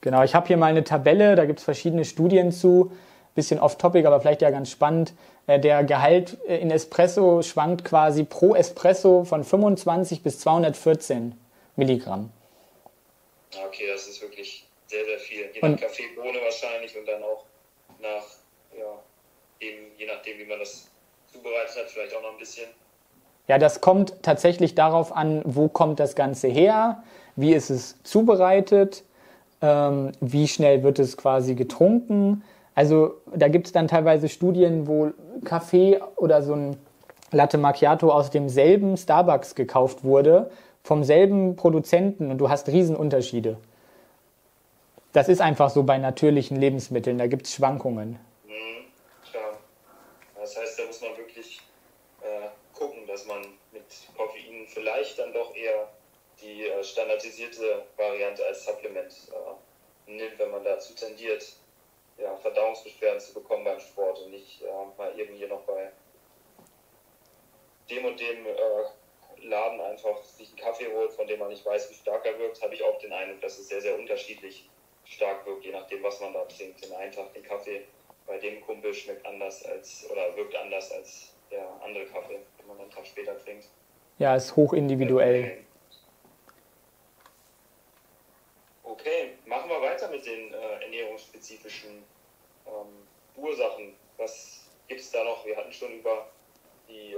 Genau, 0.00 0.22
ich 0.22 0.34
habe 0.34 0.46
hier 0.46 0.56
mal 0.56 0.66
eine 0.66 0.82
Tabelle, 0.82 1.36
da 1.36 1.44
gibt 1.44 1.58
es 1.58 1.64
verschiedene 1.64 2.04
Studien 2.04 2.52
zu. 2.52 2.90
Bisschen 3.34 3.60
off-topic, 3.60 4.06
aber 4.06 4.20
vielleicht 4.20 4.42
ja 4.42 4.50
ganz 4.50 4.70
spannend. 4.70 5.12
Äh, 5.46 5.60
der 5.60 5.84
Gehalt 5.84 6.38
äh, 6.48 6.58
in 6.58 6.70
Espresso 6.70 7.42
schwankt 7.42 7.84
quasi 7.84 8.24
pro 8.24 8.54
Espresso 8.54 9.24
von 9.24 9.44
25 9.44 10.22
bis 10.22 10.40
214 10.40 11.38
Milligramm. 11.76 12.32
Okay, 13.66 13.86
das 13.86 14.08
ist 14.08 14.22
wirklich 14.22 14.66
sehr, 14.86 15.04
sehr 15.04 15.18
viel. 15.18 15.50
Je 15.52 15.60
nach 15.60 15.78
Kaffeebohne 15.78 16.40
wahrscheinlich 16.42 16.96
und 16.96 17.06
dann 17.06 17.22
auch 17.22 17.44
nach, 18.00 18.24
ja, 18.76 18.98
eben, 19.60 19.86
je 19.96 20.06
nachdem, 20.06 20.38
wie 20.38 20.46
man 20.46 20.58
das 20.58 20.88
zubereitet 21.32 21.76
hat, 21.76 21.90
vielleicht 21.90 22.14
auch 22.16 22.22
noch 22.22 22.32
ein 22.32 22.38
bisschen. 22.38 22.66
Ja, 23.48 23.58
das 23.58 23.80
kommt 23.80 24.22
tatsächlich 24.22 24.74
darauf 24.74 25.14
an, 25.14 25.42
wo 25.44 25.68
kommt 25.68 26.00
das 26.00 26.14
Ganze 26.14 26.48
her, 26.48 27.02
wie 27.36 27.52
ist 27.52 27.70
es 27.70 28.02
zubereitet, 28.02 29.04
ähm, 29.62 30.12
wie 30.20 30.48
schnell 30.48 30.82
wird 30.82 30.98
es 30.98 31.16
quasi 31.16 31.54
getrunken. 31.54 32.44
Also 32.74 33.16
da 33.34 33.48
gibt 33.48 33.66
es 33.66 33.72
dann 33.72 33.88
teilweise 33.88 34.28
Studien, 34.28 34.86
wo 34.86 35.12
Kaffee 35.44 36.00
oder 36.16 36.42
so 36.42 36.54
ein 36.54 36.76
Latte 37.32 37.58
Macchiato 37.58 38.10
aus 38.10 38.30
demselben 38.30 38.96
Starbucks 38.96 39.54
gekauft 39.54 40.02
wurde, 40.02 40.50
vom 40.82 41.04
selben 41.04 41.56
Produzenten 41.56 42.30
und 42.30 42.38
du 42.38 42.48
hast 42.48 42.68
Riesenunterschiede. 42.68 43.56
Das 45.12 45.28
ist 45.28 45.40
einfach 45.40 45.70
so 45.70 45.82
bei 45.82 45.98
natürlichen 45.98 46.56
Lebensmitteln, 46.56 47.18
da 47.18 47.26
gibt 47.26 47.46
es 47.46 47.54
Schwankungen. 47.54 48.18
Mhm, 48.46 48.84
klar. 49.30 49.58
Das 50.40 50.56
heißt, 50.56 50.78
da 50.78 50.86
muss 50.86 51.00
man 51.00 51.16
wirklich 51.16 51.60
äh, 52.22 52.48
gucken, 52.78 52.99
dass 53.10 53.26
man 53.26 53.42
mit 53.72 53.84
Koffein 54.16 54.66
vielleicht 54.68 55.18
dann 55.18 55.32
doch 55.32 55.54
eher 55.54 55.90
die 56.40 56.66
äh, 56.66 56.82
standardisierte 56.82 57.84
Variante 57.96 58.46
als 58.46 58.64
Supplement 58.64 59.12
äh, 59.32 60.10
nimmt, 60.10 60.38
wenn 60.38 60.50
man 60.50 60.64
dazu 60.64 60.94
tendiert, 60.94 61.44
ja, 62.18 62.36
Verdauungsbeschwerden 62.36 63.20
zu 63.20 63.34
bekommen 63.34 63.64
beim 63.64 63.80
Sport 63.80 64.20
und 64.20 64.30
nicht 64.30 64.62
äh, 64.62 64.66
mal 64.96 65.12
irgendwie 65.18 65.46
noch 65.46 65.62
bei 65.62 65.90
dem 67.90 68.04
und 68.04 68.20
dem 68.20 68.46
äh, 68.46 69.42
Laden 69.42 69.80
einfach 69.80 70.22
sich 70.22 70.48
einen 70.48 70.58
Kaffee 70.58 70.92
holt, 70.92 71.12
von 71.12 71.26
dem 71.26 71.40
man 71.40 71.48
nicht 71.48 71.64
weiß, 71.64 71.90
wie 71.90 71.94
stark 71.94 72.24
er 72.26 72.38
wirkt, 72.38 72.62
habe 72.62 72.74
ich 72.74 72.82
auch 72.82 72.98
den 72.98 73.12
Eindruck, 73.12 73.40
dass 73.40 73.58
es 73.58 73.68
sehr, 73.68 73.80
sehr 73.80 73.98
unterschiedlich 73.98 74.68
stark 75.04 75.44
wirkt, 75.46 75.64
je 75.64 75.72
nachdem, 75.72 76.02
was 76.02 76.20
man 76.20 76.32
da 76.32 76.44
trinkt. 76.44 76.84
Den 76.84 76.92
einen 76.92 77.12
Tag 77.12 77.32
den 77.32 77.42
Kaffee 77.42 77.84
bei 78.26 78.38
dem 78.38 78.60
Kumpel 78.60 78.94
schmeckt 78.94 79.26
anders 79.26 79.64
als 79.64 80.08
oder 80.10 80.36
wirkt 80.36 80.54
anders 80.54 80.92
als 80.92 81.32
der 81.50 81.66
andere 81.82 82.06
Kaffee, 82.06 82.38
man 82.70 82.80
einen 82.80 82.90
Tag 82.90 83.06
später 83.06 83.38
trinkt. 83.38 83.68
Ja, 84.18 84.36
ist 84.36 84.54
hoch 84.56 84.72
individuell. 84.72 85.64
Okay, 88.84 89.30
machen 89.46 89.70
wir 89.70 89.80
weiter 89.80 90.10
mit 90.10 90.26
den 90.26 90.52
äh, 90.52 90.84
ernährungsspezifischen 90.84 92.02
ähm, 92.66 93.42
Ursachen. 93.42 93.94
Was 94.18 94.66
gibt 94.88 95.00
es 95.00 95.10
da 95.10 95.24
noch? 95.24 95.44
Wir 95.46 95.56
hatten 95.56 95.72
schon 95.72 95.92
über 95.92 96.26
die 96.88 97.12
äh, 97.12 97.16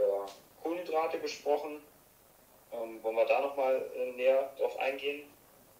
Kohlenhydrate 0.63 1.19
gesprochen. 1.19 1.81
Ähm, 2.73 3.03
wollen 3.03 3.17
wir 3.17 3.27
da 3.27 3.41
nochmal 3.41 3.83
äh, 3.97 4.13
näher 4.13 4.51
drauf 4.59 4.79
eingehen? 4.79 5.23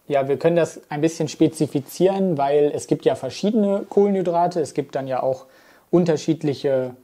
Ja, 0.07 0.27
wir 0.27 0.37
können 0.37 0.57
das 0.57 0.81
ein 0.89 0.99
bisschen 0.99 1.29
spezifizieren, 1.29 2.37
weil 2.37 2.71
es 2.75 2.87
gibt 2.87 3.05
ja 3.05 3.15
verschiedene 3.15 3.85
Kohlenhydrate. 3.87 4.59
Es 4.59 4.73
gibt 4.73 4.95
dann 4.95 5.07
ja 5.07 5.23
auch 5.23 5.45
unterschiedliche 5.91 6.95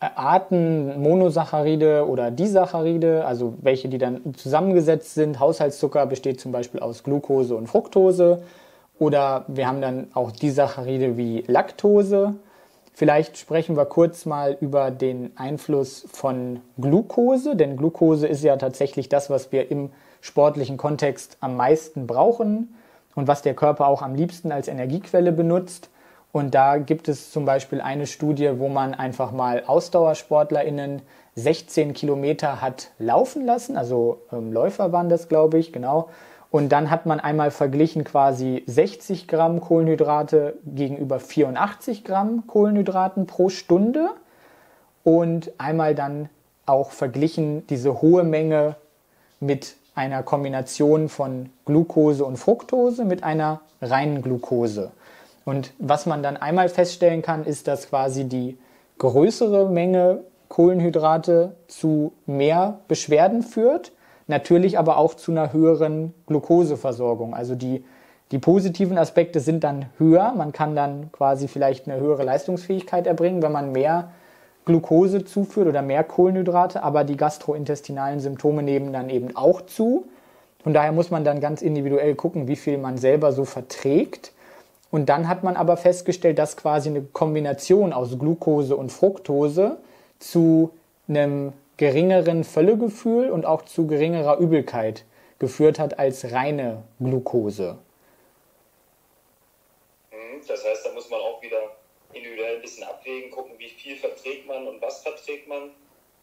Arten 0.00 0.98
Monosaccharide 1.02 2.08
oder 2.08 2.30
Disaccharide, 2.30 3.26
also 3.26 3.54
welche, 3.60 3.88
die 3.88 3.98
dann 3.98 4.34
zusammengesetzt 4.34 5.14
sind. 5.14 5.38
Haushaltszucker 5.38 6.06
besteht 6.06 6.40
zum 6.40 6.52
Beispiel 6.52 6.80
aus 6.80 7.02
Glucose 7.02 7.54
und 7.54 7.66
Fructose. 7.66 8.42
Oder 8.98 9.44
wir 9.48 9.66
haben 9.66 9.82
dann 9.82 10.08
auch 10.14 10.30
Disaccharide 10.30 11.18
wie 11.18 11.44
Laktose. 11.46 12.34
Vielleicht 12.94 13.38
sprechen 13.38 13.76
wir 13.76 13.86
kurz 13.86 14.26
mal 14.26 14.56
über 14.60 14.90
den 14.90 15.32
Einfluss 15.36 16.06
von 16.10 16.60
Glucose, 16.78 17.56
denn 17.56 17.76
Glucose 17.76 18.26
ist 18.26 18.42
ja 18.42 18.56
tatsächlich 18.56 19.08
das, 19.08 19.30
was 19.30 19.52
wir 19.52 19.70
im 19.70 19.90
sportlichen 20.20 20.76
Kontext 20.76 21.36
am 21.40 21.56
meisten 21.56 22.06
brauchen 22.06 22.74
und 23.14 23.28
was 23.28 23.42
der 23.42 23.54
Körper 23.54 23.86
auch 23.86 24.02
am 24.02 24.14
liebsten 24.14 24.52
als 24.52 24.68
Energiequelle 24.68 25.32
benutzt. 25.32 25.88
Und 26.32 26.54
da 26.54 26.78
gibt 26.78 27.08
es 27.08 27.32
zum 27.32 27.44
Beispiel 27.44 27.80
eine 27.80 28.06
Studie, 28.06 28.58
wo 28.58 28.68
man 28.68 28.94
einfach 28.94 29.32
mal 29.32 29.64
AusdauersportlerInnen 29.66 31.02
16 31.34 31.94
Kilometer 31.94 32.60
hat 32.60 32.90
laufen 32.98 33.44
lassen, 33.44 33.76
also 33.76 34.20
ähm, 34.32 34.52
Läufer 34.52 34.92
waren 34.92 35.08
das, 35.08 35.28
glaube 35.28 35.58
ich, 35.58 35.72
genau. 35.72 36.08
Und 36.50 36.70
dann 36.70 36.90
hat 36.90 37.06
man 37.06 37.20
einmal 37.20 37.52
verglichen 37.52 38.02
quasi 38.02 38.64
60 38.66 39.28
Gramm 39.28 39.60
Kohlenhydrate 39.60 40.54
gegenüber 40.64 41.20
84 41.20 42.04
Gramm 42.04 42.46
Kohlenhydraten 42.48 43.26
pro 43.26 43.48
Stunde 43.48 44.10
und 45.04 45.52
einmal 45.58 45.94
dann 45.94 46.28
auch 46.66 46.90
verglichen 46.90 47.66
diese 47.68 48.02
hohe 48.02 48.24
Menge 48.24 48.74
mit 49.38 49.76
einer 49.94 50.22
Kombination 50.22 51.08
von 51.08 51.50
Glucose 51.66 52.24
und 52.24 52.36
Fructose 52.36 53.04
mit 53.04 53.22
einer 53.22 53.60
reinen 53.80 54.22
Glucose. 54.22 54.90
Und 55.44 55.72
was 55.78 56.06
man 56.06 56.22
dann 56.22 56.36
einmal 56.36 56.68
feststellen 56.68 57.22
kann, 57.22 57.44
ist, 57.44 57.68
dass 57.68 57.88
quasi 57.88 58.24
die 58.24 58.58
größere 58.98 59.68
Menge 59.68 60.20
Kohlenhydrate 60.48 61.54
zu 61.68 62.12
mehr 62.26 62.80
Beschwerden 62.88 63.42
führt, 63.42 63.92
natürlich 64.26 64.78
aber 64.78 64.98
auch 64.98 65.14
zu 65.14 65.30
einer 65.30 65.52
höheren 65.52 66.12
Glukoseversorgung. 66.26 67.34
Also 67.34 67.54
die, 67.54 67.84
die 68.32 68.38
positiven 68.38 68.98
Aspekte 68.98 69.40
sind 69.40 69.64
dann 69.64 69.86
höher. 69.98 70.32
Man 70.36 70.52
kann 70.52 70.74
dann 70.76 71.10
quasi 71.12 71.48
vielleicht 71.48 71.88
eine 71.88 72.00
höhere 72.00 72.24
Leistungsfähigkeit 72.24 73.06
erbringen, 73.06 73.42
wenn 73.42 73.52
man 73.52 73.72
mehr 73.72 74.10
Glucose 74.64 75.24
zuführt 75.24 75.68
oder 75.68 75.82
mehr 75.82 76.04
Kohlenhydrate, 76.04 76.82
aber 76.82 77.04
die 77.04 77.16
gastrointestinalen 77.16 78.20
Symptome 78.20 78.62
nehmen 78.62 78.92
dann 78.92 79.08
eben 79.08 79.36
auch 79.36 79.62
zu. 79.62 80.06
Von 80.62 80.74
daher 80.74 80.92
muss 80.92 81.10
man 81.10 81.24
dann 81.24 81.40
ganz 81.40 81.62
individuell 81.62 82.14
gucken, 82.14 82.46
wie 82.46 82.56
viel 82.56 82.76
man 82.76 82.98
selber 82.98 83.32
so 83.32 83.44
verträgt. 83.44 84.32
Und 84.90 85.08
dann 85.08 85.28
hat 85.28 85.44
man 85.44 85.56
aber 85.56 85.76
festgestellt, 85.76 86.38
dass 86.38 86.56
quasi 86.56 86.88
eine 86.88 87.02
Kombination 87.02 87.92
aus 87.92 88.18
Glucose 88.18 88.76
und 88.76 88.90
Fructose 88.90 89.78
zu 90.18 90.70
einem 91.08 91.52
geringeren 91.76 92.44
Völlegefühl 92.44 93.30
und 93.30 93.46
auch 93.46 93.62
zu 93.62 93.86
geringerer 93.86 94.38
Übelkeit 94.38 95.04
geführt 95.38 95.78
hat 95.78 95.98
als 95.98 96.32
reine 96.32 96.82
Glucose. 96.98 97.78
Mhm, 100.10 100.42
das 100.46 100.64
heißt, 100.64 100.86
da 100.86 100.92
muss 100.92 101.08
man 101.08 101.20
auch 101.20 101.40
wieder 101.40 101.76
individuell 102.12 102.56
ein 102.56 102.62
bisschen 102.62 102.84
abwägen, 102.84 103.30
gucken, 103.30 103.52
wie 103.58 103.68
viel 103.68 103.96
verträgt 103.96 104.46
man 104.46 104.66
und 104.66 104.82
was 104.82 105.02
verträgt 105.02 105.48
man. 105.48 105.70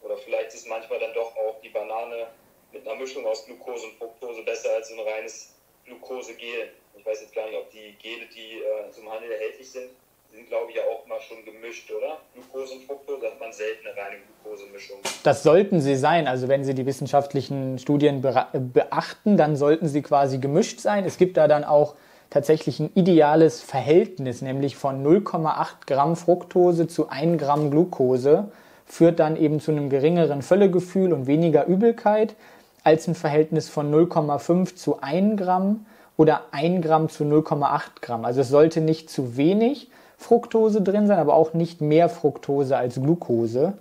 Oder 0.02 0.18
vielleicht 0.18 0.54
ist 0.54 0.68
manchmal 0.68 1.00
dann 1.00 1.14
doch 1.14 1.36
auch 1.38 1.60
die 1.64 1.70
Banane 1.70 2.28
mit 2.72 2.88
einer 2.88 3.00
Mischung 3.00 3.26
aus 3.26 3.46
Glucose 3.46 3.88
und 3.88 3.94
Fructose 3.94 4.44
besser 4.44 4.76
als 4.76 4.92
ein 4.92 5.00
reines 5.00 5.56
Glukosegel. 5.86 6.70
Ich 6.98 7.06
weiß 7.06 7.22
jetzt 7.22 7.36
gar 7.36 7.46
nicht, 7.46 7.58
ob 7.58 7.70
die 7.72 7.96
Gele, 8.02 8.26
die 8.36 8.60
äh, 8.60 8.92
zum 8.92 9.12
Handel 9.12 9.32
erhältlich 9.32 9.70
sind, 9.70 9.90
sind, 10.34 10.48
glaube 10.50 10.72
ich, 10.72 10.80
auch 10.80 11.08
mal 11.08 11.20
schon 11.22 11.44
gemischt, 11.46 11.90
oder? 11.92 12.20
Glucose 12.34 12.76
und 12.76 12.84
Fructose 12.84 13.26
hat 13.26 13.40
man 13.40 13.52
selten 13.52 13.88
eine 13.88 13.98
reine 13.98 14.18
Glukosemischung. 14.44 14.98
Das 15.24 15.44
sollten 15.44 15.82
sie 15.82 15.96
sein. 15.96 16.28
Also 16.28 16.48
wenn 16.48 16.64
Sie 16.64 16.74
die 16.74 16.86
wissenschaftlichen 16.86 17.80
Studien 17.80 18.22
beachten, 18.22 19.38
dann 19.38 19.56
sollten 19.56 19.88
sie 19.88 20.02
quasi 20.02 20.38
gemischt 20.38 20.80
sein. 20.80 21.06
Es 21.06 21.18
gibt 21.18 21.38
da 21.38 21.48
dann 21.48 21.64
auch 21.64 21.96
tatsächlich 22.30 22.80
ein 22.80 22.92
ideales 22.94 23.62
Verhältnis, 23.62 24.42
nämlich 24.42 24.76
von 24.76 25.04
0,8 25.04 25.88
Gramm 25.88 26.16
Fructose 26.16 26.88
zu 26.88 27.10
1 27.10 27.42
Gramm 27.42 27.72
Glucose, 27.72 28.52
führt 28.86 29.20
dann 29.20 29.38
eben 29.38 29.60
zu 29.60 29.72
einem 29.72 29.90
geringeren 29.90 30.42
Völlegefühl 30.42 31.14
und 31.14 31.28
weniger 31.28 31.66
Übelkeit 31.66 32.36
als 32.84 33.08
ein 33.08 33.16
Verhältnis 33.16 33.70
von 33.70 33.94
0,5 33.94 34.76
zu 34.76 35.02
1 35.02 35.40
Gramm 35.42 35.86
oder 36.18 36.42
1 36.52 36.84
Gramm 36.84 37.10
zu 37.10 37.24
0,8 37.24 38.02
Gramm. 38.02 38.26
Also 38.26 38.42
es 38.42 38.50
sollte 38.50 38.82
nicht 38.82 39.10
zu 39.10 39.38
wenig 39.38 39.90
Fructose 40.18 40.82
drin 40.82 41.08
sein, 41.08 41.20
aber 41.20 41.36
auch 41.36 41.54
nicht 41.54 41.80
mehr 41.80 42.10
Fructose 42.10 42.76
als 42.76 42.96
Glucose. 42.96 43.74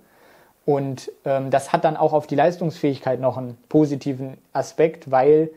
Und 0.65 1.11
ähm, 1.25 1.49
das 1.49 1.73
hat 1.73 1.83
dann 1.83 1.97
auch 1.97 2.13
auf 2.13 2.27
die 2.27 2.35
Leistungsfähigkeit 2.35 3.19
noch 3.19 3.37
einen 3.37 3.57
positiven 3.69 4.37
Aspekt, 4.53 5.09
weil 5.09 5.49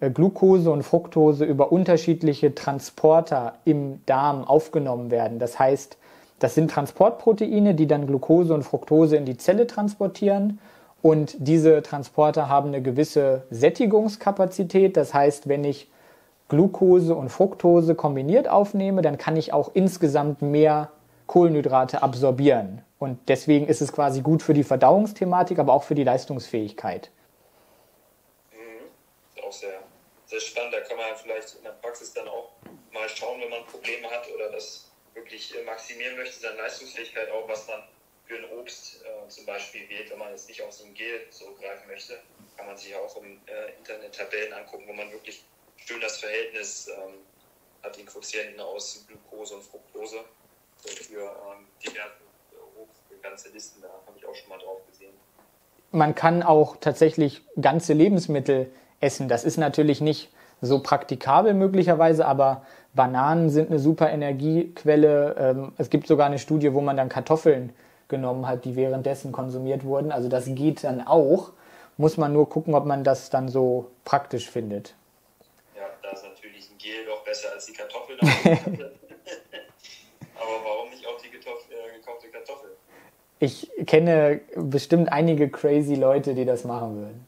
äh, 0.00 0.10
Glucose 0.10 0.70
und 0.70 0.82
Fructose 0.82 1.44
über 1.44 1.72
unterschiedliche 1.72 2.54
Transporter 2.54 3.54
im 3.64 4.00
Darm 4.06 4.44
aufgenommen 4.44 5.10
werden. 5.10 5.38
Das 5.38 5.58
heißt, 5.58 5.98
das 6.38 6.54
sind 6.54 6.70
Transportproteine, 6.70 7.74
die 7.74 7.86
dann 7.86 8.06
Glucose 8.06 8.54
und 8.54 8.62
Fructose 8.62 9.16
in 9.16 9.24
die 9.24 9.36
Zelle 9.36 9.66
transportieren. 9.66 10.58
Und 11.02 11.36
diese 11.38 11.82
Transporter 11.82 12.48
haben 12.48 12.68
eine 12.68 12.80
gewisse 12.80 13.42
Sättigungskapazität. 13.50 14.96
Das 14.96 15.12
heißt, 15.12 15.48
wenn 15.48 15.64
ich 15.64 15.88
Glucose 16.54 17.16
und 17.16 17.30
Fructose 17.30 17.96
kombiniert 17.96 18.46
aufnehme, 18.46 19.02
dann 19.02 19.18
kann 19.18 19.36
ich 19.36 19.52
auch 19.52 19.72
insgesamt 19.74 20.40
mehr 20.40 20.92
Kohlenhydrate 21.26 22.02
absorbieren. 22.02 22.84
Und 23.00 23.18
deswegen 23.28 23.66
ist 23.66 23.82
es 23.82 23.92
quasi 23.92 24.20
gut 24.20 24.40
für 24.40 24.54
die 24.54 24.62
Verdauungsthematik, 24.62 25.58
aber 25.58 25.72
auch 25.72 25.82
für 25.82 25.96
die 25.96 26.04
Leistungsfähigkeit. 26.04 27.10
Mhm. 28.52 29.42
Auch 29.44 29.52
sehr, 29.52 29.80
sehr 30.26 30.40
spannend. 30.40 30.74
Da 30.74 30.80
kann 30.80 30.96
man 30.96 31.06
vielleicht 31.20 31.56
in 31.56 31.64
der 31.64 31.72
Praxis 31.82 32.12
dann 32.12 32.28
auch 32.28 32.50
mal 32.92 33.08
schauen, 33.08 33.40
wenn 33.40 33.50
man 33.50 33.64
Probleme 33.66 34.08
hat 34.08 34.28
oder 34.32 34.52
das 34.52 34.92
wirklich 35.14 35.52
äh, 35.58 35.64
maximieren 35.64 36.16
möchte, 36.16 36.38
seine 36.38 36.56
Leistungsfähigkeit 36.56 37.30
auch, 37.32 37.48
was 37.48 37.66
man 37.66 37.82
für 38.26 38.36
ein 38.36 38.58
Obst 38.58 39.02
äh, 39.04 39.28
zum 39.28 39.44
Beispiel 39.44 39.88
wählt, 39.88 40.10
wenn 40.10 40.18
man 40.18 40.30
jetzt 40.30 40.48
nicht 40.48 40.62
auf 40.62 40.72
so 40.72 40.84
ein 40.84 40.94
Gel 40.94 41.28
zurückgreifen 41.30 41.88
möchte, 41.88 42.20
kann 42.56 42.66
man 42.66 42.76
sich 42.76 42.94
auch 42.94 43.16
im 43.16 43.40
äh, 43.46 43.76
Internet 43.78 44.14
Tabellen 44.14 44.52
angucken, 44.52 44.84
wo 44.86 44.92
man 44.92 45.10
wirklich 45.10 45.44
schön 45.76 46.00
das 46.00 46.18
Verhältnis 46.18 46.88
ähm, 46.88 47.14
hat 47.82 47.96
den 47.96 48.06
Quotienten 48.06 48.60
aus 48.60 49.04
Glucose 49.06 49.56
und 49.56 49.62
Fructose 49.62 50.16
so 50.78 50.88
für 50.88 51.22
ähm, 51.22 51.66
diverse 51.82 52.24
Obst, 52.80 53.02
für 53.08 53.16
ganze 53.16 53.48
Listen, 53.50 53.82
da 53.82 53.88
habe 53.88 54.18
ich 54.18 54.26
auch 54.26 54.34
schon 54.34 54.48
mal 54.48 54.58
drauf 54.58 54.80
gesehen. 54.90 55.14
Man 55.90 56.14
kann 56.14 56.42
auch 56.42 56.76
tatsächlich 56.76 57.42
ganze 57.60 57.92
Lebensmittel 57.92 58.70
essen. 59.00 59.28
Das 59.28 59.44
ist 59.44 59.56
natürlich 59.56 60.00
nicht 60.00 60.30
so 60.60 60.80
praktikabel 60.80 61.54
möglicherweise, 61.54 62.26
aber 62.26 62.64
Bananen 62.94 63.50
sind 63.50 63.70
eine 63.70 63.78
super 63.78 64.10
Energiequelle. 64.10 65.36
Ähm, 65.38 65.72
es 65.78 65.90
gibt 65.90 66.06
sogar 66.06 66.26
eine 66.26 66.38
Studie, 66.38 66.72
wo 66.72 66.80
man 66.80 66.96
dann 66.96 67.08
Kartoffeln 67.08 67.74
genommen 68.08 68.46
hat, 68.46 68.64
die 68.64 68.76
währenddessen 68.76 69.32
konsumiert 69.32 69.84
wurden. 69.84 70.12
Also 70.12 70.28
das 70.28 70.46
geht 70.46 70.84
dann 70.84 71.06
auch. 71.06 71.50
Muss 71.96 72.16
man 72.16 72.32
nur 72.32 72.48
gucken, 72.48 72.74
ob 72.74 72.86
man 72.86 73.04
das 73.04 73.30
dann 73.30 73.48
so 73.48 73.90
praktisch 74.04 74.50
findet. 74.50 74.94
Ja, 75.76 75.82
da 76.02 76.10
ist 76.10 76.24
natürlich 76.24 76.70
ein 76.70 76.78
Gel 76.78 77.06
doch 77.06 77.23
besser 77.34 77.52
als 77.52 77.66
die 77.66 77.72
Kartoffeln. 77.72 78.18
Aber 80.36 80.64
warum 80.64 80.90
nicht 80.90 81.04
auch 81.06 81.20
die 81.20 81.28
Kartoffel, 81.28 81.72
äh, 81.72 81.98
gekaufte 81.98 82.28
Kartoffel? 82.28 82.70
Ich 83.40 83.68
kenne 83.86 84.40
bestimmt 84.54 85.10
einige 85.10 85.48
crazy 85.50 85.96
Leute, 85.96 86.34
die 86.34 86.44
das 86.44 86.64
machen 86.64 86.96
würden. 86.96 87.26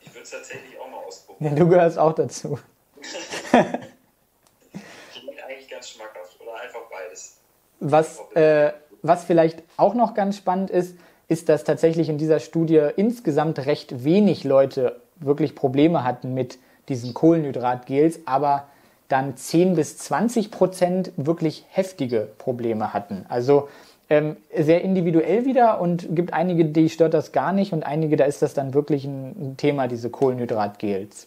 Ich 0.00 0.08
würde 0.10 0.22
es 0.22 0.30
tatsächlich 0.30 0.78
auch 0.78 0.88
mal 0.88 0.98
ausprobieren. 1.04 1.52
Ja, 1.52 1.58
du 1.58 1.68
gehörst 1.68 1.98
auch 1.98 2.12
dazu. 2.12 2.58
Klingt 3.50 5.42
eigentlich 5.44 5.68
ganz 5.68 5.90
schmackhaft 5.90 6.40
oder 6.40 6.54
einfach 6.54 6.82
beides. 6.90 7.38
Was, 7.80 8.20
äh, 8.34 8.72
was 9.02 9.24
vielleicht 9.24 9.62
auch 9.76 9.94
noch 9.94 10.14
ganz 10.14 10.36
spannend 10.36 10.70
ist, 10.70 10.96
ist, 11.26 11.48
dass 11.48 11.64
tatsächlich 11.64 12.08
in 12.08 12.18
dieser 12.18 12.38
Studie 12.38 12.88
insgesamt 12.96 13.66
recht 13.66 14.04
wenig 14.04 14.44
Leute 14.44 15.00
wirklich 15.16 15.56
Probleme 15.56 16.04
hatten 16.04 16.34
mit 16.34 16.58
diesen 16.88 17.14
Kohlenhydratgels, 17.14 18.20
aber 18.26 18.68
dann 19.08 19.36
10 19.36 19.74
bis 19.76 19.98
20 19.98 20.50
Prozent 20.50 21.12
wirklich 21.16 21.64
heftige 21.68 22.28
Probleme 22.38 22.92
hatten. 22.92 23.26
Also 23.28 23.68
ähm, 24.10 24.36
sehr 24.54 24.82
individuell 24.82 25.44
wieder 25.44 25.80
und 25.80 26.14
gibt 26.14 26.32
einige, 26.32 26.64
die 26.66 26.90
stört 26.90 27.14
das 27.14 27.32
gar 27.32 27.52
nicht 27.52 27.72
und 27.72 27.84
einige, 27.84 28.16
da 28.16 28.24
ist 28.24 28.42
das 28.42 28.54
dann 28.54 28.74
wirklich 28.74 29.04
ein, 29.04 29.56
Thema, 29.56 29.88
diese 29.88 30.10
Kohlenhydratgels. 30.10 31.26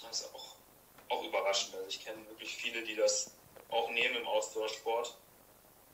Das 0.00 0.20
ist 0.20 0.34
auch, 0.34 0.56
auch 1.08 1.24
überraschend. 1.24 1.74
Also 1.74 1.88
ich 1.88 2.04
kenne 2.04 2.18
wirklich 2.28 2.54
viele, 2.56 2.82
die 2.82 2.96
das 2.96 3.32
auch 3.68 3.90
nehmen 3.90 4.16
im 4.20 4.26
Ausdauersport. 4.26 5.16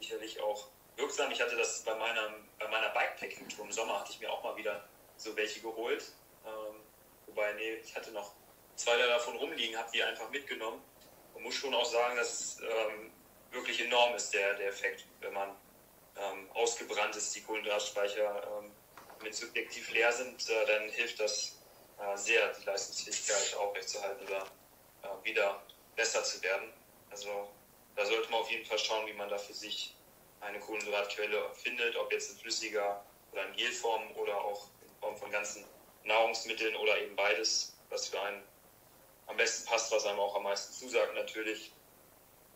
Sicherlich 0.01 0.41
auch 0.43 0.67
wirksam. 0.97 1.31
Ich 1.33 1.41
hatte 1.41 1.57
das 1.57 1.83
bei 1.85 1.95
meiner, 1.95 2.35
bei 2.59 2.69
meiner 2.69 2.89
Bikepacking-Tour 2.91 3.65
im 3.65 3.73
Sommer, 3.73 4.01
hatte 4.01 4.13
ich 4.13 4.21
mir 4.21 4.31
auch 4.31 4.43
mal 4.45 4.57
wieder 4.57 4.85
so 5.17 5.35
welche 5.37 5.61
geholt. 5.61 6.13
Ähm, 6.47 6.77
wobei, 7.27 7.53
nee, 7.55 7.81
ich 7.85 7.97
hatte 7.97 8.13
noch 8.13 8.33
zwei 8.79 8.97
davon 8.97 9.37
rumliegen, 9.37 9.77
habe 9.77 9.91
die 9.93 10.03
einfach 10.03 10.31
mitgenommen 10.31 10.83
und 11.35 11.43
muss 11.43 11.55
schon 11.55 11.75
auch 11.75 11.85
sagen, 11.85 12.17
dass 12.17 12.41
es 12.41 12.61
ähm, 12.61 13.13
wirklich 13.51 13.85
enorm 13.85 14.15
ist, 14.15 14.33
der, 14.33 14.55
der 14.55 14.69
Effekt, 14.69 15.05
wenn 15.21 15.33
man 15.33 15.51
ähm, 16.17 16.51
ausgebrannt 16.55 17.17
ist, 17.17 17.35
die 17.35 17.43
Kohlenhydratspeicher 17.43 18.43
ähm, 18.59 18.71
mit 19.23 19.35
subjektiv 19.35 19.91
leer 19.91 20.13
sind, 20.13 20.49
äh, 20.49 20.67
dann 20.67 20.89
hilft 20.91 21.21
das 21.21 21.59
äh, 21.99 22.17
sehr, 22.17 22.53
die 22.55 22.65
Leistungsfähigkeit 22.65 23.57
aufrechtzuerhalten 23.59 24.27
oder 24.27 24.47
äh, 25.03 25.25
wieder 25.25 25.63
besser 25.97 26.23
zu 26.23 26.41
werden. 26.43 26.73
Also 27.11 27.51
da 27.97 28.07
sollte 28.07 28.31
man 28.31 28.41
auf 28.41 28.51
jeden 28.51 28.65
Fall 28.65 28.79
schauen, 28.79 29.07
wie 29.07 29.13
man 29.13 29.29
da 29.29 29.39
für 29.39 29.55
sich 29.55 29.95
eine 30.41 30.61
Kohlenhydratquelle 30.61 31.51
findet, 31.55 31.97
ob 31.97 32.13
jetzt 32.13 32.31
in 32.31 32.39
flüssiger 32.39 33.05
oder 33.33 33.47
in 33.47 33.57
Gelform 33.57 34.11
oder 34.17 34.41
auch 34.41 34.69
in 34.83 34.91
Form 35.01 35.17
von 35.17 35.31
ganzen 35.31 35.65
Nahrungsmitteln 36.05 36.77
oder 36.77 37.01
eben 37.01 37.17
beides, 37.17 37.77
was 37.91 38.09
für 38.09 38.21
einen 38.21 38.43
am 39.29 39.37
besten 39.37 39.67
passt, 39.69 39.93
was 39.93 40.05
einem 40.07 40.19
auch 40.19 40.35
am 40.37 40.43
meisten 40.43 40.73
zusagt 40.73 41.15
natürlich, 41.15 41.71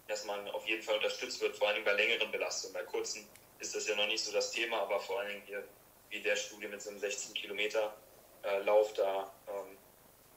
dass 0.09 0.25
man 0.25 0.49
auf 0.51 0.67
jeden 0.67 0.83
Fall 0.83 0.97
unterstützt 0.97 1.41
wird, 1.41 1.57
vor 1.57 1.69
allem 1.69 1.85
bei 1.85 1.93
längeren 1.93 2.31
Belastungen. 2.33 2.75
Bei 2.75 2.83
kurzen 2.83 3.27
ist 3.61 3.75
das 3.75 3.87
ja 3.87 3.95
noch 3.95 4.07
nicht 4.07 4.25
so 4.25 4.33
das 4.33 4.51
Thema, 4.51 4.81
aber 4.81 4.99
vor 4.99 5.21
allen 5.21 5.29
Dingen 5.29 5.43
hier 5.47 5.63
wie 6.11 6.21
der 6.21 6.37
Studie 6.37 6.69
mit 6.69 6.83
so 6.83 6.91
einem 6.91 6.99
16 6.99 7.35
Kilometer 7.35 7.95
äh, 8.43 8.63
Lauf, 8.65 8.93
da 8.95 9.31
ähm, 9.49 9.79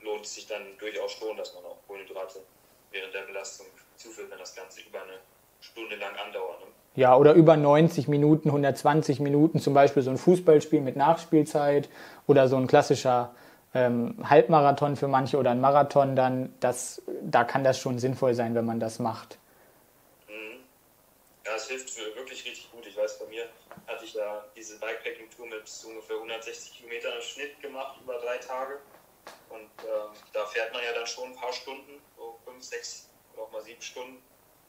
lohnt 0.02 0.26
es 0.26 0.36
sich 0.36 0.48
dann 0.48 0.78
durchaus 0.78 1.14
schon, 1.14 1.36
dass 1.36 1.54
man 1.56 1.66
auch 1.66 1.78
Kohlenhydrate 1.88 2.40
während 2.92 3.14
der 3.14 3.24
Belastung 3.24 3.66
zuführt, 3.98 4.32
wenn 4.32 4.40
das 4.40 4.56
Ganze 4.56 4.82
über 4.82 5.02
eine 5.02 5.20
Stunde 5.60 5.96
lang 5.96 6.16
andauert. 6.16 6.62
Ne? 6.62 6.68
Ja, 6.96 7.18
oder 7.18 7.34
über 7.34 7.58
90 7.58 8.08
Minuten, 8.08 8.50
120 8.50 9.20
Minuten, 9.20 9.60
zum 9.60 9.74
Beispiel 9.74 10.02
so 10.02 10.12
ein 10.12 10.18
Fußballspiel 10.18 10.80
mit 10.80 10.96
Nachspielzeit 10.96 11.90
oder 12.28 12.48
so 12.48 12.56
ein 12.56 12.68
klassischer 12.68 13.36
ähm, 13.76 14.16
Halbmarathon 14.28 14.96
für 14.96 15.08
manche 15.08 15.38
oder 15.38 15.52
ein 15.52 15.60
Marathon, 15.60 16.16
dann 16.16 16.56
das, 16.62 17.02
da 17.22 17.44
kann 17.44 17.64
das 17.64 17.78
schon 17.78 18.00
sinnvoll 18.00 18.34
sein, 18.34 18.56
wenn 18.56 18.66
man 18.66 18.80
das 18.80 19.00
macht. 19.00 19.38
Mhm. 20.28 20.64
Ja, 21.46 21.56
es 21.56 21.68
hilft 21.68 21.96
wirklich 22.16 22.46
richtig 22.46 22.72
gut. 22.72 22.88
Ich 22.88 22.98
weiß, 22.98 23.20
bei 23.20 23.26
mir 23.26 23.44
hatte 23.86 24.06
ich 24.06 24.14
ja 24.14 24.46
diese 24.56 24.80
Bikepacking-Tour 24.80 25.48
mit 25.48 25.70
ungefähr 25.86 26.16
160 26.16 26.78
Kilometern 26.78 27.14
im 27.18 27.22
Schnitt 27.22 27.62
gemacht 27.62 28.00
über 28.02 28.18
drei 28.20 28.38
Tage. 28.38 28.80
Und 29.50 29.70
ähm, 29.84 30.12
da 30.34 30.46
fährt 30.46 30.74
man 30.74 30.84
ja 30.84 30.94
dann 30.94 31.06
schon 31.06 31.30
ein 31.30 31.36
paar 31.36 31.54
Stunden, 31.54 32.02
so 32.18 32.40
fünf, 32.46 32.64
sechs 32.64 33.10
oder 33.34 33.44
auch 33.44 33.52
mal 33.52 33.62
sieben 33.62 33.82
Stunden. 33.82 34.24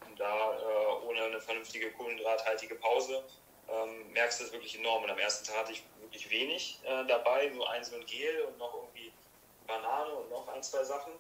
Und 0.07 0.19
da 0.19 0.27
äh, 0.27 1.07
ohne 1.09 1.23
eine 1.23 1.41
vernünftige 1.41 1.93
kohlenhydrathaltige 1.93 2.75
Pause 2.75 3.23
ähm, 3.69 4.13
merkst 4.13 4.41
du 4.41 4.45
das 4.45 4.53
wirklich 4.53 4.79
enorm. 4.79 5.05
Und 5.05 5.11
am 5.11 5.19
ersten 5.19 5.47
Tag 5.47 5.59
hatte 5.59 5.73
ich 5.73 5.83
wirklich 6.01 6.31
wenig 6.31 6.79
äh, 6.85 7.05
dabei, 7.07 7.49
nur 7.49 7.69
ein 7.71 7.85
so 7.85 7.97
ein 7.97 8.07
Gel 8.07 8.43
und 8.43 8.59
noch 8.59 8.75
irgendwie 8.75 9.13
Banane 9.67 10.13
und 10.13 10.31
noch 10.31 10.49
ein, 10.49 10.63
zwei 10.63 10.85
Sachen. 10.85 11.13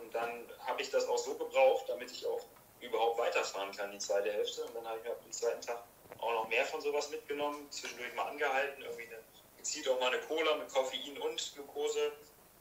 Und 0.00 0.14
dann 0.14 0.46
habe 0.66 0.82
ich 0.82 0.90
das 0.90 1.08
auch 1.08 1.18
so 1.18 1.34
gebraucht, 1.34 1.88
damit 1.88 2.10
ich 2.10 2.26
auch 2.26 2.44
überhaupt 2.80 3.18
weiterfahren 3.18 3.72
kann, 3.72 3.90
die 3.92 3.98
zweite 3.98 4.32
Hälfte. 4.32 4.64
Und 4.64 4.74
dann 4.74 4.86
habe 4.86 4.98
ich 4.98 5.04
mir 5.04 5.12
am 5.12 5.32
zweiten 5.32 5.60
Tag 5.62 5.82
auch 6.18 6.32
noch 6.32 6.48
mehr 6.48 6.64
von 6.66 6.80
sowas 6.80 7.10
mitgenommen, 7.10 7.70
zwischendurch 7.70 8.14
mal 8.14 8.28
angehalten, 8.28 8.82
irgendwie 8.82 9.06
eine, 9.06 9.18
gezielt 9.56 9.88
auch 9.88 9.98
mal 10.00 10.12
eine 10.12 10.20
Cola 10.22 10.56
mit 10.56 10.68
Koffein 10.68 11.18
und 11.18 11.52
Glucose 11.54 12.12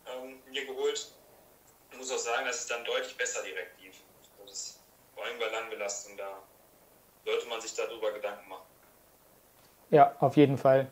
ähm, 0.08 0.42
mir 0.50 0.66
geholt. 0.66 1.12
Ich 1.92 1.98
muss 1.98 2.12
auch 2.12 2.18
sagen, 2.18 2.46
das 2.46 2.62
ist 2.62 2.72
dann 2.72 2.84
deutlich 2.86 3.16
besser 3.18 3.44
direkt 3.44 3.80
lief. 3.82 3.96
Also 4.40 4.50
das, 4.50 4.80
vor 5.14 5.26
allem 5.26 5.38
bei 5.40 5.48
Langbelastung, 5.48 6.18
da 6.18 6.42
sollte 7.26 7.48
man 7.48 7.62
sich 7.62 7.74
darüber 7.74 8.12
Gedanken 8.12 8.50
machen. 8.50 8.73
Ja, 9.92 10.12
auf 10.20 10.38
jeden 10.38 10.58
Fall. 10.58 10.88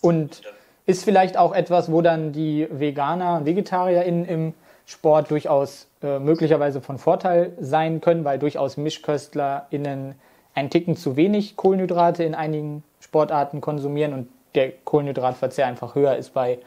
Und 0.00 0.42
ist 0.86 1.04
vielleicht 1.04 1.36
auch 1.36 1.52
etwas, 1.52 1.90
wo 1.90 2.00
dann 2.00 2.32
die 2.32 2.68
Veganer 2.70 3.38
und 3.38 3.46
VegetarierInnen 3.46 4.24
im 4.24 4.54
Sport 4.86 5.32
durchaus 5.32 5.88
äh, 6.02 6.20
möglicherweise 6.20 6.80
von 6.80 6.98
Vorteil 6.98 7.52
sein 7.60 8.00
können, 8.00 8.24
weil 8.24 8.38
durchaus 8.38 8.76
MischköstlerInnen 8.76 10.14
ein 10.54 10.70
Ticken 10.70 10.96
zu 10.96 11.16
wenig 11.16 11.56
Kohlenhydrate 11.56 12.22
in 12.22 12.34
einigen 12.36 12.84
Sportarten 13.00 13.60
konsumieren 13.60 14.14
und 14.14 14.28
der 14.54 14.70
Kohlenhydratverzehr 14.70 15.66
einfach 15.66 15.94
höher 15.96 16.16
ist 16.16 16.32
bei 16.32 16.58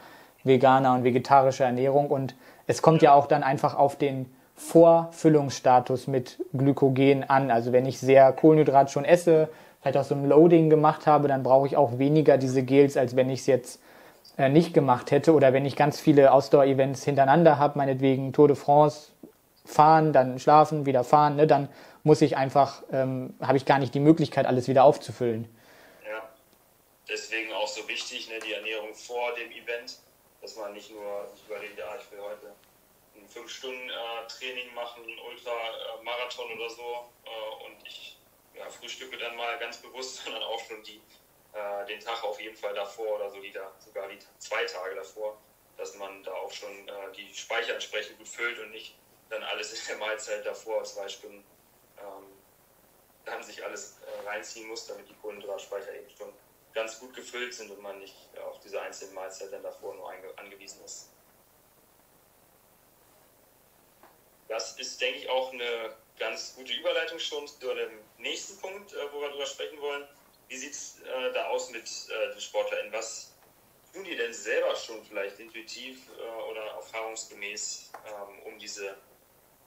veganer 0.44 0.94
und 0.94 1.04
vegetarischer 1.04 1.64
Ernährung. 1.64 2.08
Und 2.08 2.34
es 2.66 2.82
kommt 2.82 3.02
ja 3.02 3.14
auch 3.14 3.26
dann 3.26 3.42
einfach 3.42 3.74
auf 3.74 3.96
den 3.96 4.26
Vorfüllungsstatus 4.54 6.06
mit 6.06 6.38
Glykogen 6.52 7.28
an. 7.28 7.50
Also 7.50 7.72
wenn 7.72 7.86
ich 7.86 7.98
sehr 7.98 8.32
Kohlenhydrat 8.32 8.90
schon 8.90 9.04
esse, 9.04 9.48
vielleicht 9.80 9.96
auch 9.96 10.04
so 10.04 10.14
ein 10.14 10.28
Loading 10.28 10.70
gemacht 10.70 11.06
habe, 11.06 11.28
dann 11.28 11.42
brauche 11.42 11.66
ich 11.66 11.76
auch 11.76 11.98
weniger 11.98 12.38
diese 12.38 12.62
Gels, 12.62 12.96
als 12.96 13.16
wenn 13.16 13.30
ich 13.30 13.40
es 13.40 13.46
jetzt 13.46 13.80
äh, 14.36 14.48
nicht 14.48 14.74
gemacht 14.74 15.10
hätte. 15.10 15.32
Oder 15.32 15.52
wenn 15.52 15.64
ich 15.64 15.76
ganz 15.76 16.00
viele 16.00 16.32
Ausdauer-Events 16.32 17.04
hintereinander 17.04 17.58
habe, 17.58 17.78
meinetwegen 17.78 18.32
Tour 18.32 18.48
de 18.48 18.56
France 18.56 19.08
fahren, 19.64 20.12
dann 20.12 20.38
schlafen, 20.38 20.86
wieder 20.86 21.04
fahren, 21.04 21.36
ne, 21.36 21.46
dann 21.46 21.68
muss 22.02 22.22
ich 22.22 22.36
einfach, 22.36 22.82
ähm, 22.92 23.34
habe 23.40 23.56
ich 23.56 23.64
gar 23.64 23.78
nicht 23.78 23.94
die 23.94 24.00
Möglichkeit, 24.00 24.46
alles 24.46 24.68
wieder 24.68 24.84
aufzufüllen. 24.84 25.48
Ja, 26.04 26.28
deswegen 27.08 27.52
auch 27.52 27.68
so 27.68 27.86
wichtig, 27.88 28.28
ne, 28.28 28.34
die 28.46 28.52
Ernährung 28.52 28.94
vor 28.94 29.34
dem 29.34 29.50
Event, 29.52 29.98
dass 30.42 30.56
man 30.56 30.72
nicht 30.72 30.90
nur 30.90 31.28
nicht 31.32 31.46
überlegt, 31.46 31.78
ja, 31.78 31.84
ich 31.98 32.10
will 32.10 32.20
heute 32.24 32.52
ein 33.16 33.26
5-Stunden-Training 33.28 34.68
äh, 34.68 34.74
machen, 34.74 35.02
ein 35.04 35.18
Ultramarathon 35.28 36.46
oder 36.56 36.70
so 36.70 36.82
äh, 37.24 37.66
und 37.66 37.86
ich 37.86 38.19
ja, 38.60 38.70
frühstücke 38.70 39.16
dann 39.16 39.36
mal 39.36 39.58
ganz 39.58 39.78
bewusst, 39.78 40.16
sondern 40.24 40.42
auch 40.42 40.60
schon 40.66 40.82
die, 40.84 41.00
äh, 41.52 41.86
den 41.86 42.00
Tag 42.00 42.22
auf 42.22 42.40
jeden 42.40 42.56
Fall 42.56 42.74
davor 42.74 43.16
oder 43.16 43.30
so 43.30 43.40
die 43.40 43.52
da, 43.52 43.72
sogar 43.78 44.08
die 44.08 44.18
zwei 44.38 44.64
Tage 44.64 44.94
davor, 44.94 45.40
dass 45.76 45.94
man 45.94 46.22
da 46.22 46.32
auch 46.32 46.52
schon 46.52 46.88
äh, 46.88 47.12
die 47.16 47.34
Speicher 47.34 47.74
entsprechend 47.74 48.18
gut 48.18 48.28
füllt 48.28 48.58
und 48.58 48.70
nicht 48.70 48.96
dann 49.30 49.42
alles 49.44 49.72
in 49.72 49.86
der 49.88 49.96
Mahlzeit 50.06 50.44
davor, 50.44 50.84
zwei 50.84 51.08
Stunden, 51.08 51.44
ähm, 51.98 52.26
dann 53.24 53.42
sich 53.42 53.64
alles 53.64 53.98
äh, 54.00 54.28
reinziehen 54.28 54.68
muss, 54.68 54.86
damit 54.86 55.08
die 55.08 55.14
Kohlenhydratspeicher 55.14 55.94
eben 55.94 56.10
schon 56.10 56.32
ganz 56.74 56.98
gut 56.98 57.14
gefüllt 57.14 57.54
sind 57.54 57.70
und 57.70 57.80
man 57.80 57.98
nicht 57.98 58.16
auf 58.38 58.60
diese 58.60 58.80
einzelnen 58.80 59.14
Mahlzeiten 59.14 59.62
davor 59.62 59.94
nur 59.94 60.12
angewiesen 60.38 60.84
ist. 60.84 61.10
Das 64.48 64.78
ist, 64.78 65.00
denke 65.00 65.18
ich, 65.20 65.28
auch 65.28 65.52
eine 65.52 65.96
ganz 66.20 66.54
gute 66.54 66.72
Überleitung 66.74 67.18
schon 67.18 67.48
zu 67.48 67.66
dem 67.66 67.90
nächsten 68.18 68.60
Punkt, 68.60 68.92
äh, 68.92 68.96
wo 69.12 69.20
wir 69.20 69.28
darüber 69.28 69.46
sprechen 69.46 69.80
wollen. 69.80 70.04
Wie 70.48 70.56
sieht 70.56 70.72
es 70.72 70.98
äh, 71.00 71.32
da 71.34 71.46
aus 71.46 71.70
mit 71.70 71.82
äh, 71.82 72.32
den 72.32 72.40
SportlerInnen? 72.40 72.92
Was 72.92 73.32
tun 73.92 74.04
die 74.04 74.16
denn 74.16 74.32
selber 74.32 74.76
schon 74.76 75.02
vielleicht 75.08 75.40
intuitiv 75.40 76.08
oder 76.48 76.60
erfahrungsgemäß, 76.76 77.90
ähm, 78.06 78.52
um 78.52 78.58
diese 78.60 78.94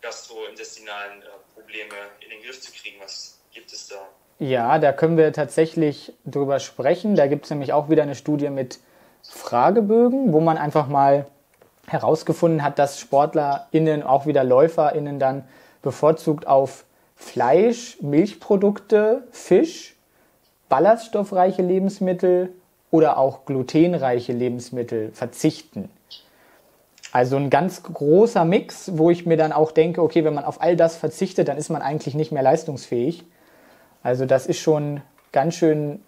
gastrointestinalen 0.01 1.23
Probleme 1.53 1.95
in 2.21 2.29
den 2.29 2.41
Griff 2.41 2.61
zu 2.61 2.71
kriegen? 2.71 3.01
Was 3.01 3.39
gibt 3.51 3.73
es 3.73 3.89
da? 3.89 4.07
Ja, 4.39 4.79
da 4.79 4.93
können 4.93 5.17
wir 5.17 5.33
tatsächlich 5.33 6.13
drüber 6.23 6.59
sprechen. 6.59 7.15
Da 7.15 7.27
gibt 7.27 7.45
es 7.45 7.49
nämlich 7.49 7.73
auch 7.73 7.89
wieder 7.89 8.03
eine 8.03 8.15
Studie 8.15 8.49
mit 8.49 8.79
Fragebögen, 9.23 10.31
wo 10.31 10.39
man 10.39 10.57
einfach 10.57 10.87
mal 10.87 11.25
herausgefunden 11.87 12.63
hat, 12.63 12.79
dass 12.79 12.99
SportlerInnen, 12.99 14.03
auch 14.03 14.25
wieder 14.25 14.43
LäuferInnen 14.43 15.19
dann 15.19 15.47
bevorzugt 15.83 16.47
auf 16.47 16.85
Fleisch, 17.15 17.97
Milchprodukte, 18.01 19.23
Fisch, 19.29 19.95
ballaststoffreiche 20.69 21.61
Lebensmittel 21.61 22.49
oder 22.89 23.17
auch 23.17 23.45
glutenreiche 23.45 24.33
Lebensmittel 24.33 25.11
verzichten. 25.13 25.89
Also 27.11 27.37
ein 27.37 27.51
ganz 27.51 27.83
großer 27.83 28.43
Mix, 28.43 28.97
wo 28.97 29.11
ich 29.11 29.27
mir 29.27 29.37
dann 29.37 29.51
auch 29.51 29.71
denke, 29.71 30.01
okay, 30.01 30.25
wenn 30.25 30.33
man 30.33 30.45
auf 30.45 30.61
all 30.61 30.75
das 30.75 30.95
verzichtet, 30.95 31.47
dann 31.47 31.57
ist 31.57 31.69
man 31.69 31.83
eigentlich 31.83 32.15
nicht 32.15 32.31
mehr 32.31 32.41
leistungsfähig. 32.41 33.23
Also 34.01 34.25
das 34.25 34.47
ist 34.47 34.57
schon 34.59 35.01
ganz 35.31 35.53
schön, 35.53 35.99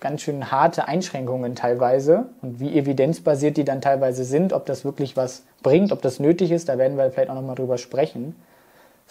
ganz 0.00 0.22
schön 0.22 0.50
harte 0.50 0.88
Einschränkungen 0.88 1.54
teilweise 1.54 2.30
und 2.40 2.58
wie 2.58 2.76
evidenzbasiert 2.76 3.58
die 3.58 3.64
dann 3.64 3.82
teilweise 3.82 4.24
sind, 4.24 4.54
ob 4.54 4.64
das 4.64 4.84
wirklich 4.84 5.14
was 5.16 5.44
bringt, 5.62 5.92
ob 5.92 6.00
das 6.00 6.20
nötig 6.20 6.50
ist, 6.52 6.70
da 6.70 6.78
werden 6.78 6.96
wir 6.96 7.10
vielleicht 7.10 7.28
auch 7.28 7.34
nochmal 7.34 7.56
drüber 7.56 7.76
sprechen. 7.76 8.34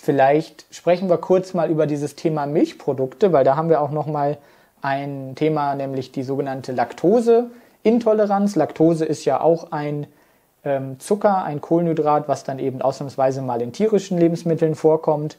Vielleicht 0.02 0.66
sprechen 0.72 1.10
wir 1.10 1.18
kurz 1.18 1.54
mal 1.54 1.70
über 1.70 1.86
dieses 1.86 2.16
Thema 2.16 2.46
Milchprodukte, 2.46 3.34
weil 3.34 3.44
da 3.44 3.58
haben 3.58 3.68
wir 3.68 3.82
auch 3.82 3.92
noch 3.92 4.08
mal 4.08 4.38
ein 4.82 5.34
Thema, 5.36 5.76
nämlich 5.76 6.14
die 6.14 6.24
sogenannte 6.24 6.72
Laktoseintoleranz. 6.72 8.56
Laktose 8.56 9.04
ist 9.04 9.26
ja 9.26 9.42
auch 9.42 9.74
ein 9.74 10.08
ähm, 10.64 11.02
Zucker, 11.02 11.44
ein 11.44 11.60
Kohlenhydrat, 11.60 12.30
was 12.30 12.46
dann 12.46 12.60
eben 12.60 12.82
ausnahmsweise 12.82 13.42
mal 13.42 13.62
in 13.62 13.74
tierischen 13.74 14.18
Lebensmitteln 14.18 14.76
vorkommt 14.76 15.38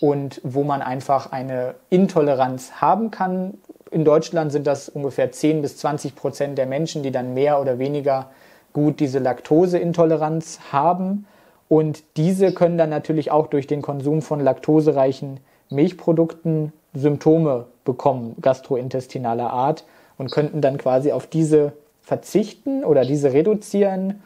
und 0.00 0.40
wo 0.42 0.64
man 0.64 0.82
einfach 0.82 1.30
eine 1.30 1.76
Intoleranz 1.88 2.80
haben 2.80 3.12
kann. 3.12 3.58
In 3.92 4.04
Deutschland 4.04 4.50
sind 4.50 4.66
das 4.66 4.88
ungefähr 4.88 5.30
10 5.30 5.62
bis 5.62 5.76
20 5.76 6.16
Prozent 6.16 6.58
der 6.58 6.66
Menschen, 6.66 7.04
die 7.04 7.12
dann 7.12 7.32
mehr 7.32 7.60
oder 7.60 7.78
weniger 7.78 8.30
gut 8.72 8.98
diese 8.98 9.20
Laktoseintoleranz 9.20 10.58
haben. 10.72 11.26
Und 11.70 12.02
diese 12.16 12.52
können 12.52 12.78
dann 12.78 12.90
natürlich 12.90 13.30
auch 13.30 13.46
durch 13.46 13.68
den 13.68 13.80
Konsum 13.80 14.22
von 14.22 14.40
laktosereichen 14.40 15.38
Milchprodukten 15.70 16.72
Symptome 16.94 17.66
bekommen, 17.84 18.34
gastrointestinaler 18.40 19.50
Art, 19.50 19.84
und 20.18 20.32
könnten 20.32 20.62
dann 20.62 20.78
quasi 20.78 21.12
auf 21.12 21.28
diese 21.28 21.72
verzichten 22.02 22.82
oder 22.82 23.04
diese 23.04 23.32
reduzieren. 23.32 24.20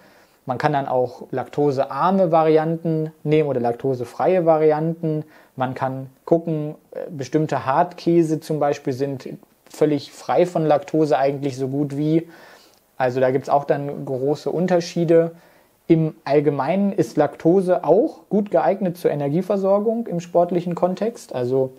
Man 0.47 0.57
kann 0.57 0.73
dann 0.73 0.89
auch 0.89 1.27
laktosearme 1.33 2.33
Varianten 2.33 3.13
nehmen 3.25 3.51
oder 3.51 3.61
laktosefreie 3.61 4.47
Varianten. 4.47 5.25
Man 5.55 5.75
kann 5.75 6.09
gucken, 6.25 6.77
äh, 6.93 7.11
bestimmte 7.11 7.67
Hartkäse 7.67 8.41
zum 8.41 8.59
Beispiel 8.59 8.95
sind 8.95 9.29
völlig 9.69 10.13
frei 10.13 10.47
von 10.47 10.65
Laktose 10.65 11.19
eigentlich 11.19 11.59
so 11.59 11.69
gut 11.69 11.95
wie. 11.95 12.27
Also 12.97 13.21
da 13.21 13.31
gibt 13.31 13.45
es 13.45 13.49
auch 13.51 13.65
dann 13.65 14.07
große 14.07 14.51
Unterschiede. 14.51 15.33
Im 15.87 16.15
Allgemeinen 16.25 16.93
ist 16.93 17.17
Laktose 17.17 17.85
auch 17.85 18.29
gut 18.31 18.51
geeignet 18.51 18.97
zur 18.97 19.11
Energieversorgung 19.11 20.07
im 20.07 20.21
sportlichen 20.21 20.75
Kontext, 20.75 21.35
also 21.35 21.73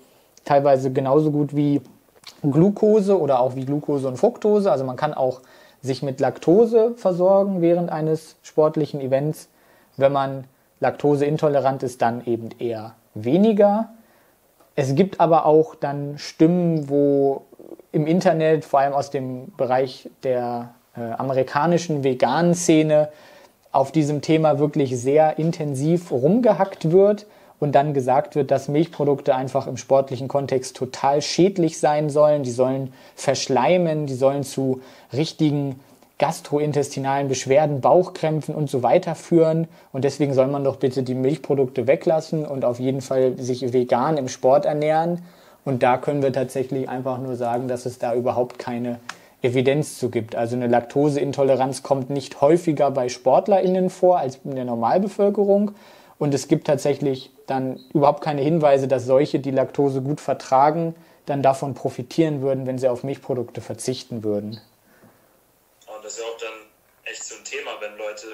teilweise 0.44 0.91
genauso 0.91 1.32
gut 1.32 1.56
wie 1.56 1.82
Glucose 2.44 3.19
oder 3.19 3.40
auch 3.40 3.56
wie 3.56 3.65
Glucose 3.65 4.07
und 4.07 4.18
Fructose. 4.18 4.72
Also 4.72 4.84
man 4.84 4.95
kann 4.95 5.14
auch 5.14 5.41
sich 5.82 6.03
mit 6.03 6.19
Laktose 6.19 6.94
versorgen 6.95 7.61
während 7.61 7.91
eines 7.91 8.36
sportlichen 8.44 9.02
Events. 9.02 9.49
Wenn 9.98 10.11
man 10.11 10.45
laktoseintolerant 10.80 11.84
ist, 11.84 12.02
dann 12.02 12.26
eben 12.26 12.49
eher 12.60 12.94
weniger. 13.14 13.90
Es 14.76 14.94
gibt 14.94 15.19
aber 15.19 15.45
auch 15.45 15.73
dann 15.73 16.18
Stimmen, 16.18 16.90
wo 16.90 17.44
im 17.91 18.07
Internet, 18.07 18.65
vor 18.65 18.82
allem 18.82 18.94
aus 18.94 19.10
dem 19.10 19.53
Bereich 19.56 20.10
der 20.23 20.73
äh, 20.98 21.02
amerikanischen 21.14 22.03
veganen 22.03 22.53
Szene, 22.53 23.10
auf 23.76 23.92
diesem 23.92 24.22
Thema 24.22 24.58
wirklich 24.58 24.98
sehr 24.98 25.38
intensiv 25.38 26.10
rumgehackt 26.10 26.92
wird 26.92 27.26
und 27.60 27.76
dann 27.76 27.94
gesagt 27.94 28.36
wird, 28.36 28.50
dass 28.50 28.70
Milchprodukte 28.70 29.36
einfach 29.36 29.68
im 29.68 29.76
sportlichen 29.76 30.30
Kontext 30.30 30.78
total 30.78 31.22
schädlich 31.22 31.78
sein 31.78 32.10
sollen, 32.10 32.44
die 32.44 32.52
sollen 32.52 32.94
verschleimen, 33.16 34.06
die 34.06 34.14
sollen 34.14 34.44
zu 34.44 34.82
richtigen 35.12 35.78
gastrointestinalen 36.20 37.28
Beschwerden, 37.28 37.82
Bauchkrämpfen 37.82 38.56
und 38.56 38.70
so 38.70 38.82
weiter 38.82 39.14
führen. 39.14 39.68
Und 39.92 40.06
deswegen 40.06 40.34
soll 40.34 40.48
man 40.48 40.64
doch 40.64 40.78
bitte 40.78 41.04
die 41.04 41.14
Milchprodukte 41.14 41.86
weglassen 41.86 42.46
und 42.46 42.64
auf 42.64 42.80
jeden 42.80 43.02
Fall 43.02 43.38
sich 43.38 43.74
vegan 43.74 44.16
im 44.16 44.30
Sport 44.30 44.66
ernähren. 44.66 45.22
Und 45.66 45.84
da 45.84 45.98
können 45.98 46.24
wir 46.24 46.32
tatsächlich 46.32 46.88
einfach 46.88 47.18
nur 47.18 47.36
sagen, 47.36 47.68
dass 47.68 47.86
es 47.86 48.00
da 48.00 48.16
überhaupt 48.16 48.58
keine 48.58 49.00
Evidenz 49.46 49.98
zu 49.98 50.10
gibt. 50.10 50.36
Also 50.36 50.56
eine 50.56 50.68
Laktoseintoleranz 50.68 51.84
kommt 51.84 52.10
nicht 52.10 52.42
häufiger 52.42 52.92
bei 52.92 53.10
SportlerInnen 53.10 53.90
vor 53.90 54.18
als 54.18 54.40
in 54.44 54.56
der 54.56 54.66
Normalbevölkerung. 54.66 55.72
Und 56.18 56.34
es 56.34 56.48
gibt 56.48 56.68
tatsächlich 56.68 57.32
dann 57.46 57.80
überhaupt 57.94 58.24
keine 58.24 58.42
Hinweise, 58.42 58.88
dass 58.88 59.06
solche, 59.06 59.40
die 59.40 59.52
Laktose 59.52 60.02
gut 60.02 60.22
vertragen, 60.22 60.96
dann 61.26 61.42
davon 61.42 61.74
profitieren 61.74 62.42
würden, 62.42 62.66
wenn 62.66 62.78
sie 62.78 62.88
auf 62.88 63.04
Milchprodukte 63.04 63.62
verzichten 63.62 64.24
würden. 64.24 64.62
Und 65.88 66.04
das 66.04 66.14
ist 66.14 66.20
ja 66.20 66.26
auch 66.26 66.38
dann 66.38 66.54
echt 67.04 67.24
so 67.24 67.36
ein 67.36 67.44
Thema, 67.44 67.72
wenn 67.82 67.98
Leute 67.98 68.28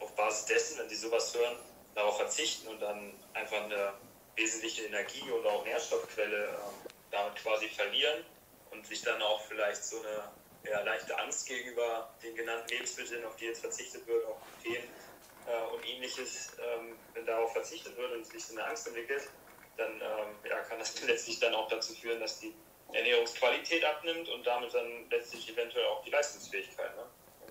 auf 0.00 0.14
Basis 0.14 0.46
dessen, 0.46 0.78
wenn 0.80 0.88
sie 0.88 0.96
sowas 0.96 1.34
hören, 1.34 1.56
darauf 1.94 2.18
verzichten 2.18 2.68
und 2.68 2.80
dann 2.80 3.12
einfach 3.34 3.64
eine 3.64 3.92
wesentliche 4.36 4.84
Energie- 4.84 5.30
oder 5.38 5.50
auch 5.50 5.64
Nährstoffquelle 5.64 6.44
äh, 6.44 6.88
damit 7.10 7.34
quasi 7.36 7.66
verlieren 7.68 8.24
und 8.70 8.86
sich 8.86 9.02
dann 9.02 9.20
auch 9.22 9.40
vielleicht 9.42 9.84
so 9.84 9.96
eine 10.00 10.70
ja, 10.70 10.82
leichte 10.82 11.18
Angst 11.18 11.46
gegenüber 11.46 12.10
den 12.22 12.34
genannten 12.34 12.68
Lebensmitteln, 12.68 13.24
auf 13.24 13.36
die 13.36 13.46
jetzt 13.46 13.60
verzichtet 13.60 14.06
wird, 14.06 14.26
auch 14.26 14.38
Gluten 14.62 14.82
äh, 15.46 15.74
und 15.74 15.88
ähnliches, 15.88 16.52
ähm, 16.58 16.96
wenn 17.14 17.26
darauf 17.26 17.52
verzichtet 17.52 17.96
wird 17.96 18.12
und 18.12 18.26
sich 18.26 18.44
so 18.44 18.54
eine 18.54 18.66
Angst 18.66 18.86
entwickelt, 18.86 19.22
dann 19.76 19.92
ähm, 19.92 20.34
ja, 20.48 20.56
kann 20.68 20.78
das 20.78 20.94
letztlich 21.06 21.40
dann 21.40 21.54
auch 21.54 21.68
dazu 21.68 21.94
führen, 21.94 22.20
dass 22.20 22.40
die 22.40 22.54
Ernährungsqualität 22.92 23.84
abnimmt 23.84 24.28
und 24.28 24.46
damit 24.46 24.72
dann 24.74 24.86
letztlich 25.10 25.52
eventuell 25.52 25.84
auch 25.86 26.02
die 26.04 26.10
Leistungsfähigkeit. 26.10 26.96
Ne? 26.96 27.02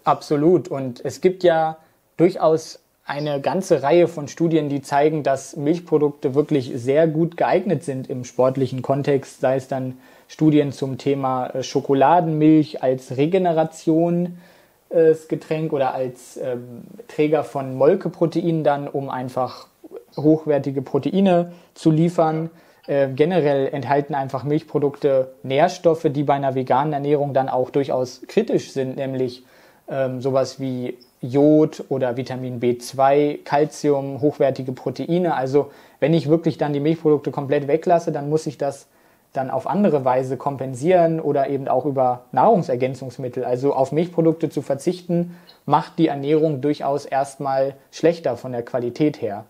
Absolut. 0.04 0.68
Und 0.68 1.04
es 1.06 1.22
gibt 1.22 1.44
ja 1.44 1.78
durchaus 2.18 2.80
eine 3.06 3.40
ganze 3.40 3.84
Reihe 3.84 4.08
von 4.08 4.28
Studien, 4.28 4.68
die 4.68 4.82
zeigen, 4.82 5.24
dass 5.24 5.56
Milchprodukte 5.56 6.36
wirklich 6.36 6.72
sehr 6.76 7.08
gut 7.08 7.38
geeignet 7.38 7.84
sind 7.84 8.10
im 8.10 8.26
sportlichen 8.26 8.82
Kontext, 8.82 9.40
sei 9.40 9.56
es 9.56 9.68
dann 9.68 10.00
Studien 10.28 10.72
zum 10.72 10.98
Thema 10.98 11.48
äh, 11.48 11.64
Schokoladenmilch 11.64 12.84
als 12.84 13.18
Regenerationsgetränk 13.18 15.74
oder 15.74 15.94
als 15.94 16.38
ähm, 16.38 16.84
Träger 17.08 17.44
von 17.44 17.76
Molkeproteinen 17.76 18.64
dann, 18.64 18.88
um 18.88 19.10
einfach 19.10 19.68
hochwertige 20.16 20.82
Proteine 20.82 21.52
zu 21.74 21.92
liefern. 21.92 22.50
Äh, 22.88 23.10
generell 23.10 23.68
enthalten 23.68 24.16
einfach 24.16 24.44
Milchprodukte 24.44 25.34
Nährstoffe, 25.44 26.08
die 26.10 26.24
bei 26.24 26.34
einer 26.34 26.56
veganen 26.56 26.94
Ernährung 26.94 27.34
dann 27.34 27.50
auch 27.50 27.70
durchaus 27.70 28.22
kritisch 28.28 28.72
sind, 28.72 28.96
nämlich 28.96 29.44
ähm, 29.90 30.22
sowas 30.22 30.60
wie 30.60 30.98
Jod 31.22 31.84
oder 31.90 32.16
Vitamin 32.16 32.60
B2, 32.60 33.44
Calcium, 33.44 34.22
hochwertige 34.22 34.72
Proteine. 34.72 35.36
Also 35.36 35.72
wenn 36.00 36.14
ich 36.14 36.30
wirklich 36.30 36.58
dann 36.58 36.74
die 36.74 36.80
Milchprodukte 36.80 37.32
komplett 37.32 37.68
weglasse, 37.68 38.12
dann 38.12 38.30
muss 38.30 38.46
ich 38.46 38.58
das 38.58 38.88
dann 39.34 39.52
auf 39.52 39.68
andere 39.68 40.04
Weise 40.06 40.38
kompensieren 40.38 41.20
oder 41.20 41.50
eben 41.50 41.68
auch 41.68 41.86
über 41.86 42.26
Nahrungsergänzungsmittel. 42.32 43.46
Also 43.46 43.74
auf 43.74 43.92
Milchprodukte 43.92 44.50
zu 44.50 44.62
verzichten, 44.62 45.38
macht 45.66 46.00
die 46.00 46.08
Ernährung 46.08 46.62
durchaus 46.62 47.06
erstmal 47.06 47.76
schlechter 47.92 48.38
von 48.38 48.52
der 48.52 48.64
Qualität 48.64 49.22
her. 49.22 49.46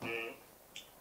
Mhm. 0.00 0.34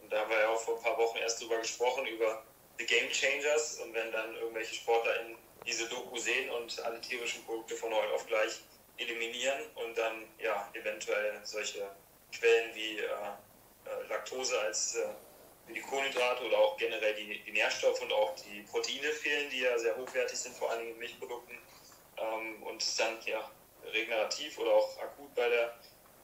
Da 0.10 0.18
haben 0.20 0.30
wir 0.30 0.40
ja 0.40 0.50
auch 0.50 0.60
vor 0.60 0.78
ein 0.78 0.84
paar 0.84 0.98
Wochen 0.98 1.18
erst 1.18 1.42
drüber 1.42 1.58
gesprochen, 1.58 2.06
über 2.08 2.42
The 2.78 2.86
Game 2.86 3.10
Changers. 3.10 3.82
Und 3.84 3.94
wenn 3.94 4.12
dann 4.12 4.36
irgendwelche 4.42 4.76
Sportler 4.76 5.12
in 5.28 5.36
diese 5.66 5.88
Doku 5.90 6.18
sehen 6.18 6.50
und 6.62 6.84
alle 6.86 7.00
tierischen 7.02 7.44
Produkte 7.46 7.76
von 7.76 7.90
heute 7.90 8.14
auf 8.16 8.26
gleich 8.28 8.62
eliminieren 8.98 9.60
und 9.76 9.98
dann 9.98 10.26
ja 10.40 10.68
eventuell 10.74 11.40
solche 11.44 11.80
Quellen 12.32 12.74
wie 12.74 12.98
äh, 12.98 13.04
äh, 13.86 14.10
Laktose 14.10 14.60
als 14.62 14.96
äh, 14.96 15.08
die 15.74 15.82
Kohlenhydrate 15.82 16.46
oder 16.46 16.58
auch 16.58 16.78
generell 16.78 17.16
die, 17.16 17.42
die, 17.44 17.52
Nährstoffe 17.52 18.02
und 18.02 18.12
auch 18.14 18.34
die 18.36 18.62
Proteine 18.62 19.12
fehlen, 19.12 19.50
die 19.50 19.62
ja 19.62 19.78
sehr 19.78 19.96
hochwertig 19.98 20.38
sind, 20.38 20.56
vor 20.56 20.72
allem 20.72 20.88
in 20.88 20.98
Milchprodukten. 20.98 21.58
Ähm, 22.18 22.64
und 22.64 22.82
es 22.82 22.96
dann 22.96 23.18
ja 23.26 23.50
regenerativ 23.94 24.58
oder 24.60 24.72
auch 24.74 24.98
akut 25.02 25.34
bei 25.36 25.50
der, 25.50 25.74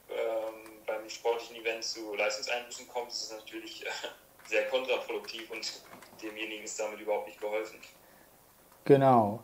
ähm, 0.10 0.84
beim 0.86 1.10
sportlichen 1.10 1.58
Event 1.58 1.84
zu 1.84 2.16
Leistungseinbußen 2.16 2.88
kommt, 2.88 3.12
ist 3.12 3.24
es 3.24 3.32
natürlich 3.32 3.86
äh, 3.86 3.90
sehr 4.48 4.68
kontraproduktiv 4.70 5.50
und 5.52 5.82
demjenigen 6.22 6.64
ist 6.64 6.80
damit 6.80 7.00
überhaupt 7.00 7.28
nicht 7.28 7.40
geholfen. 7.40 7.80
Genau. 8.86 9.44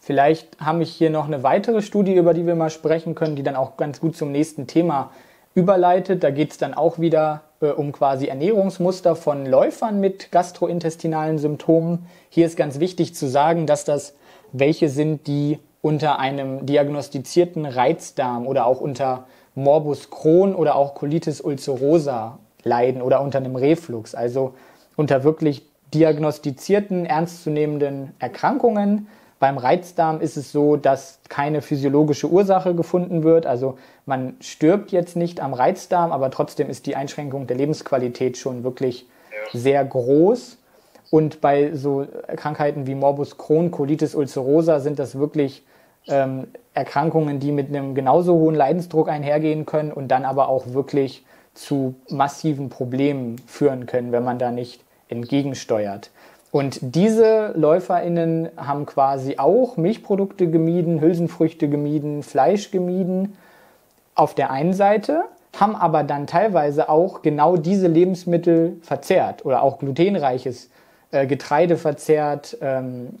Vielleicht 0.00 0.60
habe 0.60 0.82
ich 0.82 0.94
hier 0.94 1.08
noch 1.08 1.24
eine 1.24 1.42
weitere 1.42 1.80
Studie, 1.80 2.14
über 2.14 2.34
die 2.34 2.46
wir 2.46 2.56
mal 2.56 2.68
sprechen 2.68 3.14
können, 3.14 3.36
die 3.36 3.42
dann 3.42 3.56
auch 3.56 3.78
ganz 3.78 4.00
gut 4.00 4.16
zum 4.16 4.32
nächsten 4.32 4.66
Thema 4.66 5.10
überleitet. 5.54 6.22
Da 6.22 6.30
geht 6.30 6.52
es 6.52 6.58
dann 6.58 6.74
auch 6.74 6.98
wieder 6.98 7.42
äh, 7.60 7.66
um 7.68 7.92
quasi 7.92 8.26
Ernährungsmuster 8.26 9.16
von 9.16 9.46
Läufern 9.46 10.00
mit 10.00 10.30
gastrointestinalen 10.32 11.38
Symptomen. 11.38 12.06
Hier 12.28 12.46
ist 12.46 12.56
ganz 12.56 12.80
wichtig 12.80 13.14
zu 13.14 13.28
sagen, 13.28 13.66
dass 13.66 13.84
das 13.84 14.14
welche 14.52 14.88
sind, 14.88 15.26
die 15.26 15.58
unter 15.82 16.18
einem 16.18 16.64
diagnostizierten 16.64 17.66
Reizdarm 17.66 18.46
oder 18.46 18.66
auch 18.66 18.80
unter 18.80 19.26
Morbus 19.54 20.10
Crohn 20.10 20.54
oder 20.54 20.76
auch 20.76 20.94
Colitis 20.94 21.40
ulcerosa 21.40 22.38
leiden 22.62 23.02
oder 23.02 23.20
unter 23.20 23.38
einem 23.38 23.56
Reflux, 23.56 24.14
also 24.14 24.54
unter 24.96 25.24
wirklich 25.24 25.62
diagnostizierten, 25.92 27.06
ernstzunehmenden 27.06 28.14
Erkrankungen 28.18 29.08
beim 29.38 29.58
Reizdarm 29.58 30.20
ist 30.20 30.36
es 30.36 30.52
so, 30.52 30.76
dass 30.76 31.20
keine 31.28 31.60
physiologische 31.60 32.28
Ursache 32.28 32.74
gefunden 32.74 33.24
wird. 33.24 33.46
Also 33.46 33.78
man 34.06 34.36
stirbt 34.40 34.92
jetzt 34.92 35.16
nicht 35.16 35.40
am 35.40 35.54
Reizdarm, 35.54 36.12
aber 36.12 36.30
trotzdem 36.30 36.70
ist 36.70 36.86
die 36.86 36.96
Einschränkung 36.96 37.46
der 37.46 37.56
Lebensqualität 37.56 38.36
schon 38.38 38.64
wirklich 38.64 39.06
sehr 39.52 39.84
groß. 39.84 40.58
Und 41.10 41.40
bei 41.40 41.74
so 41.74 42.06
Krankheiten 42.36 42.86
wie 42.86 42.94
Morbus 42.94 43.36
Crohn, 43.36 43.70
Colitis 43.70 44.14
ulcerosa 44.14 44.80
sind 44.80 44.98
das 44.98 45.18
wirklich 45.18 45.62
ähm, 46.08 46.48
Erkrankungen, 46.72 47.38
die 47.38 47.52
mit 47.52 47.68
einem 47.68 47.94
genauso 47.94 48.34
hohen 48.34 48.54
Leidensdruck 48.54 49.08
einhergehen 49.08 49.66
können 49.66 49.92
und 49.92 50.08
dann 50.08 50.24
aber 50.24 50.48
auch 50.48 50.72
wirklich 50.72 51.24
zu 51.54 51.94
massiven 52.08 52.68
Problemen 52.68 53.36
führen 53.46 53.86
können, 53.86 54.10
wenn 54.10 54.24
man 54.24 54.38
da 54.38 54.50
nicht 54.50 54.82
entgegensteuert. 55.08 56.10
Und 56.54 56.78
diese 56.94 57.52
LäuferInnen 57.56 58.48
haben 58.56 58.86
quasi 58.86 59.38
auch 59.38 59.76
Milchprodukte 59.76 60.48
gemieden, 60.48 61.00
Hülsenfrüchte 61.00 61.68
gemieden, 61.68 62.22
Fleisch 62.22 62.70
gemieden 62.70 63.36
auf 64.14 64.36
der 64.36 64.52
einen 64.52 64.72
Seite, 64.72 65.24
haben 65.58 65.74
aber 65.74 66.04
dann 66.04 66.28
teilweise 66.28 66.88
auch 66.88 67.22
genau 67.22 67.56
diese 67.56 67.88
Lebensmittel 67.88 68.76
verzehrt 68.82 69.44
oder 69.44 69.64
auch 69.64 69.80
glutenreiches 69.80 70.70
äh, 71.10 71.26
Getreide 71.26 71.76
verzehrt, 71.76 72.56
ähm, 72.60 73.18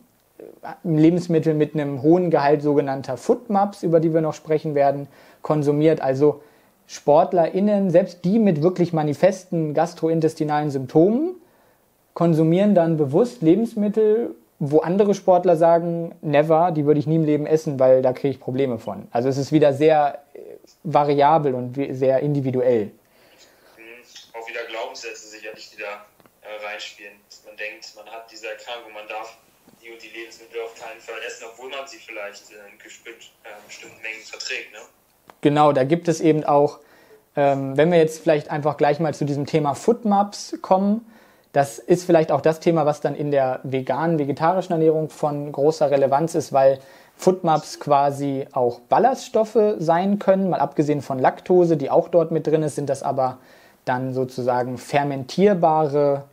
Lebensmittel 0.84 1.54
mit 1.54 1.74
einem 1.74 2.02
hohen 2.02 2.30
Gehalt 2.30 2.62
sogenannter 2.62 3.16
Foodmaps, 3.16 3.82
über 3.82 3.98
die 3.98 4.14
wir 4.14 4.20
noch 4.20 4.34
sprechen 4.34 4.76
werden, 4.76 5.08
konsumiert. 5.42 6.00
Also 6.00 6.40
SportlerInnen, 6.86 7.90
selbst 7.90 8.24
die 8.24 8.38
mit 8.38 8.62
wirklich 8.62 8.92
manifesten 8.92 9.74
gastrointestinalen 9.74 10.70
Symptomen, 10.70 11.34
konsumieren 12.14 12.74
dann 12.74 12.96
bewusst 12.96 13.42
Lebensmittel, 13.42 14.34
wo 14.60 14.78
andere 14.78 15.14
Sportler 15.14 15.56
sagen, 15.56 16.14
never, 16.22 16.70
die 16.70 16.86
würde 16.86 17.00
ich 17.00 17.06
nie 17.06 17.16
im 17.16 17.24
Leben 17.24 17.46
essen, 17.46 17.78
weil 17.78 18.02
da 18.02 18.12
kriege 18.12 18.28
ich 18.28 18.40
Probleme 18.40 18.78
von. 18.78 19.08
Also 19.10 19.28
es 19.28 19.36
ist 19.36 19.52
wieder 19.52 19.72
sehr 19.72 20.22
äh, 20.32 20.38
variabel 20.84 21.54
und 21.54 21.74
sehr 21.90 22.20
individuell. 22.20 22.86
Mhm. 22.86 23.82
Auch 24.32 24.48
wieder 24.48 24.64
Glaubenssätze 24.70 25.26
sicherlich, 25.26 25.70
die 25.70 25.82
da 25.82 26.06
äh, 26.42 26.66
reinspielen. 26.66 27.14
Man 27.46 27.56
denkt, 27.56 27.92
man 27.96 28.06
hat 28.06 28.30
diese 28.30 28.48
Erkrankung, 28.48 28.92
man 28.94 29.08
darf 29.08 29.36
die 29.82 29.90
und 29.90 30.02
die 30.02 30.08
Lebensmittel 30.08 30.60
auf 30.62 30.74
keinen 30.80 31.00
Fall 31.00 31.18
essen, 31.26 31.44
obwohl 31.52 31.68
man 31.68 31.86
sie 31.86 31.98
vielleicht 31.98 32.48
in 32.50 32.56
äh, 32.56 32.78
bestimmten 33.66 34.00
Mengen 34.02 34.22
verträgt. 34.22 34.72
Ne? 34.72 34.78
Genau, 35.40 35.72
da 35.72 35.84
gibt 35.84 36.06
es 36.08 36.20
eben 36.20 36.44
auch, 36.44 36.78
ähm, 37.36 37.76
wenn 37.76 37.90
wir 37.90 37.98
jetzt 37.98 38.22
vielleicht 38.22 38.50
einfach 38.50 38.76
gleich 38.76 39.00
mal 39.00 39.14
zu 39.14 39.24
diesem 39.24 39.46
Thema 39.46 39.74
Foodmaps 39.74 40.56
kommen, 40.62 41.04
das 41.54 41.78
ist 41.78 42.04
vielleicht 42.04 42.32
auch 42.32 42.40
das 42.40 42.58
Thema, 42.58 42.84
was 42.84 43.00
dann 43.00 43.14
in 43.14 43.30
der 43.30 43.60
veganen, 43.62 44.18
vegetarischen 44.18 44.72
Ernährung 44.72 45.08
von 45.08 45.52
großer 45.52 45.88
Relevanz 45.88 46.34
ist, 46.34 46.52
weil 46.52 46.80
Foodmaps 47.16 47.78
quasi 47.78 48.44
auch 48.50 48.80
Ballaststoffe 48.80 49.76
sein 49.78 50.18
können. 50.18 50.50
Mal 50.50 50.58
abgesehen 50.58 51.00
von 51.00 51.20
Laktose, 51.20 51.76
die 51.76 51.90
auch 51.90 52.08
dort 52.08 52.32
mit 52.32 52.48
drin 52.48 52.64
ist, 52.64 52.74
sind 52.74 52.90
das 52.90 53.04
aber 53.04 53.38
dann 53.84 54.14
sozusagen 54.14 54.78
fermentierbare 54.78 56.24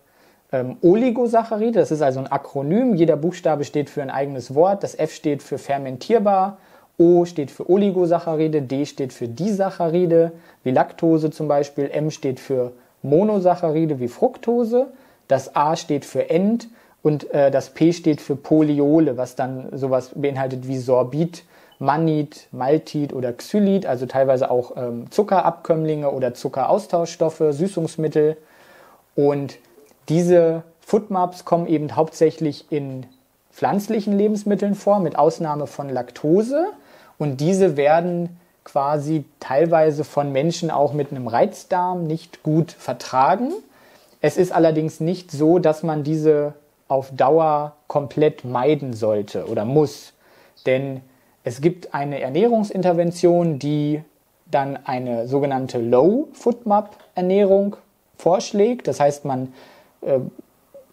ähm, 0.51 0.77
Oligosaccharide. 0.81 1.77
Das 1.77 1.91
ist 1.91 2.01
also 2.01 2.19
ein 2.19 2.31
Akronym. 2.31 2.95
Jeder 2.95 3.15
Buchstabe 3.15 3.63
steht 3.63 3.91
für 3.91 4.01
ein 4.01 4.09
eigenes 4.09 4.55
Wort. 4.55 4.81
Das 4.81 4.97
F 4.97 5.13
steht 5.13 5.43
für 5.43 5.59
fermentierbar, 5.59 6.57
O 6.97 7.25
steht 7.25 7.51
für 7.51 7.69
Oligosaccharide, 7.69 8.63
D 8.63 8.87
steht 8.87 9.13
für 9.13 9.27
Disaccharide, 9.27 10.31
wie 10.63 10.71
Laktose 10.71 11.29
zum 11.29 11.47
Beispiel, 11.47 11.91
M 11.91 12.09
steht 12.09 12.39
für 12.39 12.71
Monosaccharide 13.03 13.99
wie 13.99 14.07
Fructose 14.07 14.87
das 15.31 15.55
A 15.55 15.75
steht 15.75 16.05
für 16.05 16.29
End 16.29 16.67
und 17.03 17.31
äh, 17.31 17.51
das 17.51 17.71
P 17.71 17.93
steht 17.93 18.21
für 18.21 18.35
Polyole, 18.35 19.17
was 19.17 19.35
dann 19.35 19.75
sowas 19.77 20.11
beinhaltet 20.13 20.67
wie 20.67 20.77
Sorbit, 20.77 21.43
Mannit, 21.79 22.47
Maltit 22.51 23.11
oder 23.11 23.33
Xylit, 23.33 23.87
also 23.87 24.05
teilweise 24.05 24.51
auch 24.51 24.77
ähm, 24.77 25.09
Zuckerabkömmlinge 25.09 26.11
oder 26.11 26.35
Zuckeraustauschstoffe, 26.35 27.43
Süßungsmittel. 27.49 28.37
Und 29.15 29.57
diese 30.09 30.61
Foodmaps 30.81 31.43
kommen 31.43 31.65
eben 31.65 31.95
hauptsächlich 31.95 32.71
in 32.71 33.07
pflanzlichen 33.51 34.15
Lebensmitteln 34.17 34.75
vor, 34.75 34.99
mit 34.99 35.17
Ausnahme 35.17 35.65
von 35.65 35.89
Laktose. 35.89 36.67
Und 37.17 37.41
diese 37.41 37.77
werden 37.77 38.37
quasi 38.63 39.25
teilweise 39.39 40.03
von 40.03 40.31
Menschen 40.31 40.69
auch 40.69 40.93
mit 40.93 41.11
einem 41.11 41.27
Reizdarm 41.27 42.05
nicht 42.05 42.43
gut 42.43 42.71
vertragen. 42.71 43.53
Es 44.21 44.37
ist 44.37 44.51
allerdings 44.51 44.99
nicht 44.99 45.31
so, 45.31 45.57
dass 45.59 45.83
man 45.83 46.03
diese 46.03 46.53
auf 46.87 47.09
Dauer 47.15 47.75
komplett 47.87 48.45
meiden 48.45 48.93
sollte 48.93 49.47
oder 49.47 49.65
muss. 49.65 50.13
Denn 50.65 51.01
es 51.43 51.61
gibt 51.61 51.93
eine 51.93 52.21
Ernährungsintervention, 52.21 53.57
die 53.57 54.03
dann 54.45 54.77
eine 54.85 55.27
sogenannte 55.27 55.79
Low 55.79 56.27
Foodmap 56.33 56.97
Ernährung 57.15 57.77
vorschlägt. 58.17 58.87
Das 58.87 58.99
heißt, 58.99 59.25
man 59.25 59.53
äh, 60.01 60.19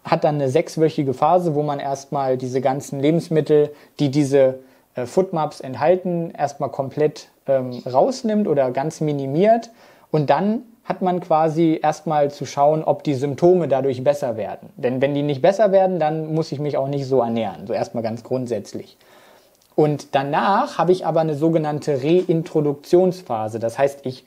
hat 0.03 0.23
dann 0.23 0.35
eine 0.35 0.49
sechswöchige 0.49 1.13
Phase, 1.13 1.53
wo 1.53 1.61
man 1.61 1.79
erstmal 1.79 2.37
diese 2.37 2.61
ganzen 2.61 2.99
Lebensmittel, 2.99 3.71
die 3.99 4.09
diese 4.09 4.59
äh, 4.95 5.05
Foodmaps 5.05 5.59
enthalten, 5.59 6.31
erstmal 6.31 6.69
komplett 6.69 7.29
ähm, 7.45 7.83
rausnimmt 7.85 8.47
oder 8.47 8.71
ganz 8.71 9.01
minimiert. 9.01 9.69
Und 10.11 10.29
dann 10.29 10.63
hat 10.89 11.03
man 11.03 11.19
quasi 11.19 11.79
erstmal 11.81 12.31
zu 12.31 12.47
schauen, 12.47 12.83
ob 12.83 13.03
die 13.03 13.13
Symptome 13.13 13.67
dadurch 13.67 14.03
besser 14.03 14.37
werden. 14.37 14.69
Denn 14.75 15.01
wenn 15.03 15.13
die 15.13 15.21
nicht 15.21 15.41
besser 15.41 15.71
werden, 15.71 15.99
dann 15.99 16.33
muss 16.33 16.51
ich 16.51 16.59
mich 16.59 16.77
auch 16.77 16.87
nicht 16.87 17.05
so 17.05 17.21
ernähren. 17.21 17.67
So 17.67 17.73
erstmal 17.73 18.01
ganz 18.01 18.23
grundsätzlich. 18.23 18.97
Und 19.75 20.15
danach 20.15 20.79
habe 20.79 20.91
ich 20.91 21.05
aber 21.05 21.21
eine 21.21 21.35
sogenannte 21.35 22.01
Reintroduktionsphase. 22.03 23.59
Das 23.59 23.77
heißt, 23.77 23.99
ich 24.03 24.25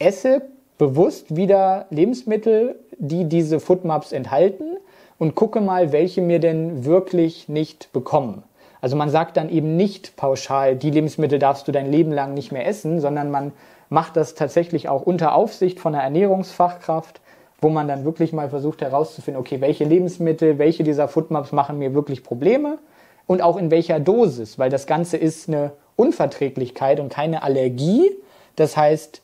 esse 0.00 0.42
bewusst 0.76 1.36
wieder 1.36 1.86
Lebensmittel, 1.90 2.74
die 2.98 3.24
diese 3.24 3.60
Foodmaps 3.60 4.10
enthalten 4.10 4.76
und 5.18 5.36
gucke 5.36 5.60
mal, 5.60 5.92
welche 5.92 6.20
mir 6.20 6.40
denn 6.40 6.84
wirklich 6.84 7.48
nicht 7.48 7.92
bekommen. 7.92 8.42
Also 8.80 8.96
man 8.96 9.08
sagt 9.08 9.36
dann 9.36 9.48
eben 9.48 9.76
nicht 9.76 10.16
pauschal, 10.16 10.74
die 10.74 10.90
Lebensmittel 10.90 11.38
darfst 11.38 11.68
du 11.68 11.72
dein 11.72 11.90
Leben 11.90 12.12
lang 12.12 12.34
nicht 12.34 12.50
mehr 12.50 12.66
essen, 12.66 13.00
sondern 13.00 13.30
man 13.30 13.52
macht 13.88 14.16
das 14.16 14.34
tatsächlich 14.34 14.88
auch 14.88 15.02
unter 15.02 15.34
Aufsicht 15.34 15.80
von 15.80 15.94
einer 15.94 16.04
Ernährungsfachkraft, 16.04 17.20
wo 17.60 17.68
man 17.68 17.88
dann 17.88 18.04
wirklich 18.04 18.32
mal 18.32 18.50
versucht 18.50 18.82
herauszufinden, 18.82 19.40
okay, 19.40 19.60
welche 19.60 19.84
Lebensmittel, 19.84 20.58
welche 20.58 20.84
dieser 20.84 21.08
Foodmaps 21.08 21.52
machen 21.52 21.78
mir 21.78 21.94
wirklich 21.94 22.22
Probleme 22.22 22.78
und 23.26 23.42
auch 23.42 23.56
in 23.56 23.70
welcher 23.70 24.00
Dosis, 24.00 24.58
weil 24.58 24.70
das 24.70 24.86
Ganze 24.86 25.16
ist 25.16 25.48
eine 25.48 25.72
Unverträglichkeit 25.96 27.00
und 27.00 27.08
keine 27.08 27.42
Allergie. 27.42 28.10
Das 28.56 28.76
heißt, 28.76 29.22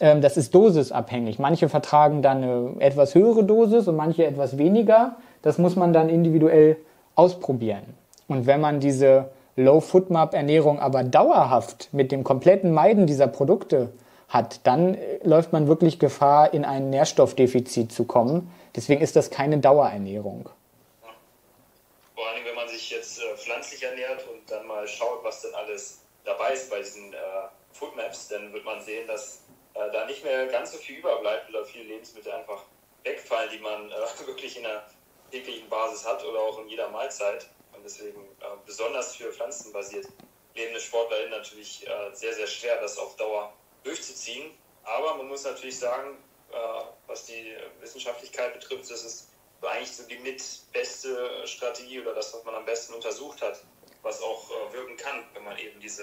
ähm, 0.00 0.20
das 0.22 0.36
ist 0.36 0.54
dosisabhängig. 0.54 1.38
Manche 1.38 1.68
vertragen 1.68 2.22
dann 2.22 2.42
eine 2.42 2.74
etwas 2.78 3.14
höhere 3.14 3.44
Dosis 3.44 3.86
und 3.86 3.96
manche 3.96 4.24
etwas 4.24 4.58
weniger. 4.58 5.16
Das 5.42 5.58
muss 5.58 5.76
man 5.76 5.92
dann 5.92 6.08
individuell 6.08 6.76
ausprobieren. 7.14 7.82
Und 8.26 8.46
wenn 8.46 8.60
man 8.60 8.80
diese 8.80 9.26
Low 9.56 9.80
Foodmap 9.80 10.34
Ernährung 10.34 10.80
aber 10.80 11.04
dauerhaft 11.04 11.90
mit 11.92 12.10
dem 12.10 12.24
kompletten 12.24 12.72
Meiden 12.72 13.06
dieser 13.06 13.28
Produkte 13.28 13.90
hat, 14.34 14.66
dann 14.66 14.94
äh, 14.94 15.20
läuft 15.22 15.52
man 15.52 15.68
wirklich 15.68 15.98
Gefahr, 15.98 16.52
in 16.52 16.64
ein 16.64 16.90
Nährstoffdefizit 16.90 17.92
zu 17.92 18.04
kommen. 18.04 18.52
Deswegen 18.76 19.00
ist 19.00 19.16
das 19.16 19.30
keine 19.30 19.58
Dauerernährung. 19.58 20.50
Vor 22.14 22.28
allem, 22.28 22.44
wenn 22.44 22.56
man 22.56 22.68
sich 22.68 22.90
jetzt 22.90 23.20
äh, 23.20 23.36
pflanzlich 23.36 23.82
ernährt 23.82 24.26
und 24.28 24.50
dann 24.50 24.66
mal 24.66 24.86
schaut, 24.86 25.22
was 25.22 25.40
denn 25.42 25.54
alles 25.54 26.00
dabei 26.24 26.52
ist 26.52 26.68
bei 26.68 26.78
diesen 26.80 27.14
äh, 27.14 27.16
Foodmaps, 27.72 28.28
dann 28.28 28.52
wird 28.52 28.64
man 28.64 28.82
sehen, 28.82 29.06
dass 29.06 29.42
äh, 29.74 29.90
da 29.92 30.04
nicht 30.06 30.24
mehr 30.24 30.46
ganz 30.48 30.72
so 30.72 30.78
viel 30.78 30.98
überbleibt 30.98 31.48
oder 31.48 31.64
viele 31.64 31.84
Lebensmittel 31.84 32.32
einfach 32.32 32.62
wegfallen, 33.04 33.50
die 33.52 33.60
man 33.60 33.90
äh, 33.90 33.94
wirklich 34.26 34.56
in 34.56 34.64
der 34.64 34.84
täglichen 35.30 35.68
Basis 35.68 36.06
hat 36.06 36.24
oder 36.24 36.40
auch 36.40 36.58
in 36.58 36.68
jeder 36.68 36.88
Mahlzeit. 36.88 37.46
Und 37.72 37.84
deswegen 37.84 38.20
äh, 38.40 38.44
besonders 38.66 39.14
für 39.14 39.32
pflanzenbasiert 39.32 40.08
lebende 40.54 40.80
SportlerInnen 40.80 41.30
natürlich 41.30 41.86
äh, 41.86 42.14
sehr, 42.14 42.32
sehr 42.34 42.46
schwer, 42.46 42.80
das 42.80 42.98
auf 42.98 43.16
Dauer 43.16 43.52
durchzuziehen. 43.84 44.50
Aber 44.84 45.16
man 45.16 45.28
muss 45.28 45.44
natürlich 45.44 45.78
sagen, 45.78 46.16
was 47.06 47.26
die 47.26 47.54
Wissenschaftlichkeit 47.80 48.54
betrifft, 48.54 48.90
das 48.90 49.04
ist 49.04 49.28
eigentlich 49.62 49.96
so 49.96 50.02
die 50.04 50.18
mitbeste 50.18 51.08
Strategie 51.44 52.00
oder 52.00 52.14
das, 52.14 52.34
was 52.34 52.44
man 52.44 52.54
am 52.54 52.64
besten 52.64 52.94
untersucht 52.94 53.40
hat, 53.42 53.60
was 54.02 54.20
auch 54.20 54.50
äh, 54.50 54.74
wirken 54.74 54.96
kann, 54.96 55.20
wenn 55.32 55.44
man 55.44 55.56
eben 55.58 55.80
diese 55.80 56.02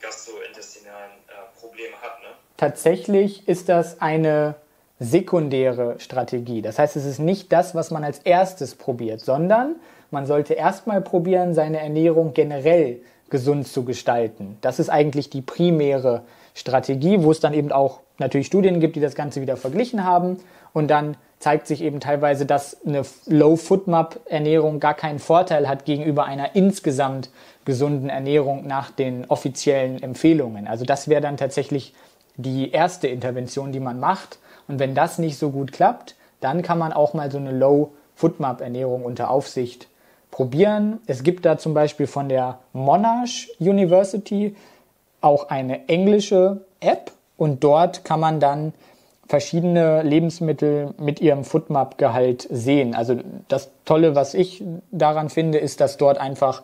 gastrointestinalen 0.00 1.12
äh, 1.28 1.60
Probleme 1.60 1.94
hat. 2.00 2.20
Ne? 2.22 2.28
Tatsächlich 2.56 3.46
ist 3.46 3.68
das 3.68 4.00
eine 4.00 4.54
sekundäre 4.98 6.00
Strategie. 6.00 6.62
Das 6.62 6.78
heißt, 6.78 6.96
es 6.96 7.04
ist 7.04 7.18
nicht 7.18 7.52
das, 7.52 7.74
was 7.74 7.90
man 7.90 8.04
als 8.04 8.20
erstes 8.20 8.74
probiert, 8.74 9.20
sondern 9.20 9.76
man 10.10 10.26
sollte 10.26 10.54
erstmal 10.54 11.00
probieren, 11.00 11.52
seine 11.52 11.80
Ernährung 11.80 12.32
generell 12.32 13.02
gesund 13.28 13.66
zu 13.66 13.84
gestalten. 13.84 14.56
Das 14.60 14.78
ist 14.78 14.88
eigentlich 14.88 15.28
die 15.28 15.42
primäre 15.42 16.18
Strategie, 16.18 16.24
wo 16.54 17.30
es 17.30 17.40
dann 17.40 17.54
eben 17.54 17.72
auch 17.72 18.00
natürlich 18.18 18.46
Studien 18.46 18.80
gibt, 18.80 18.96
die 18.96 19.00
das 19.00 19.14
Ganze 19.14 19.40
wieder 19.40 19.56
verglichen 19.56 20.04
haben 20.04 20.38
und 20.72 20.88
dann 20.88 21.16
zeigt 21.38 21.66
sich 21.66 21.82
eben 21.82 22.00
teilweise, 22.00 22.46
dass 22.46 22.84
eine 22.86 23.02
Low-Foodmap-Ernährung 23.26 24.80
gar 24.80 24.94
keinen 24.94 25.18
Vorteil 25.18 25.68
hat 25.68 25.84
gegenüber 25.84 26.24
einer 26.24 26.54
insgesamt 26.56 27.28
gesunden 27.64 28.08
Ernährung 28.08 28.66
nach 28.66 28.90
den 28.90 29.26
offiziellen 29.26 30.02
Empfehlungen. 30.02 30.66
Also 30.66 30.84
das 30.84 31.08
wäre 31.08 31.20
dann 31.20 31.36
tatsächlich 31.36 31.92
die 32.36 32.70
erste 32.70 33.08
Intervention, 33.08 33.72
die 33.72 33.80
man 33.80 34.00
macht. 34.00 34.38
Und 34.68 34.78
wenn 34.78 34.94
das 34.94 35.18
nicht 35.18 35.38
so 35.38 35.50
gut 35.50 35.72
klappt, 35.72 36.14
dann 36.40 36.62
kann 36.62 36.78
man 36.78 36.92
auch 36.92 37.14
mal 37.14 37.30
so 37.30 37.38
eine 37.38 37.52
Low-Foodmap-Ernährung 37.52 39.04
unter 39.04 39.30
Aufsicht 39.30 39.88
probieren. 40.30 41.00
Es 41.06 41.22
gibt 41.22 41.44
da 41.44 41.58
zum 41.58 41.74
Beispiel 41.74 42.06
von 42.06 42.28
der 42.28 42.58
Monash 42.72 43.50
University 43.60 44.56
auch 45.24 45.48
eine 45.48 45.88
englische 45.88 46.60
App 46.80 47.10
und 47.36 47.64
dort 47.64 48.04
kann 48.04 48.20
man 48.20 48.40
dann 48.40 48.72
verschiedene 49.26 50.02
Lebensmittel 50.02 50.94
mit 50.98 51.20
ihrem 51.20 51.44
Foodmap-Gehalt 51.44 52.46
sehen. 52.50 52.94
Also 52.94 53.16
das 53.48 53.70
Tolle, 53.84 54.14
was 54.14 54.34
ich 54.34 54.62
daran 54.92 55.30
finde, 55.30 55.58
ist, 55.58 55.80
dass 55.80 55.96
dort 55.96 56.18
einfach 56.18 56.62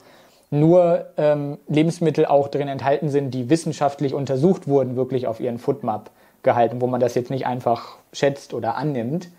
nur 0.50 1.06
ähm, 1.16 1.58
Lebensmittel 1.68 2.26
auch 2.26 2.48
drin 2.48 2.68
enthalten 2.68 3.08
sind, 3.08 3.32
die 3.32 3.48
wissenschaftlich 3.48 4.14
untersucht 4.14 4.68
wurden, 4.68 4.96
wirklich 4.96 5.26
auf 5.26 5.40
ihren 5.40 5.58
Foodmap 5.58 6.10
gehalten, 6.42 6.80
wo 6.80 6.86
man 6.86 7.00
das 7.00 7.14
jetzt 7.14 7.30
nicht 7.30 7.46
einfach 7.46 7.96
schätzt 8.12 8.52
oder 8.52 8.76
annimmt. 8.76 9.30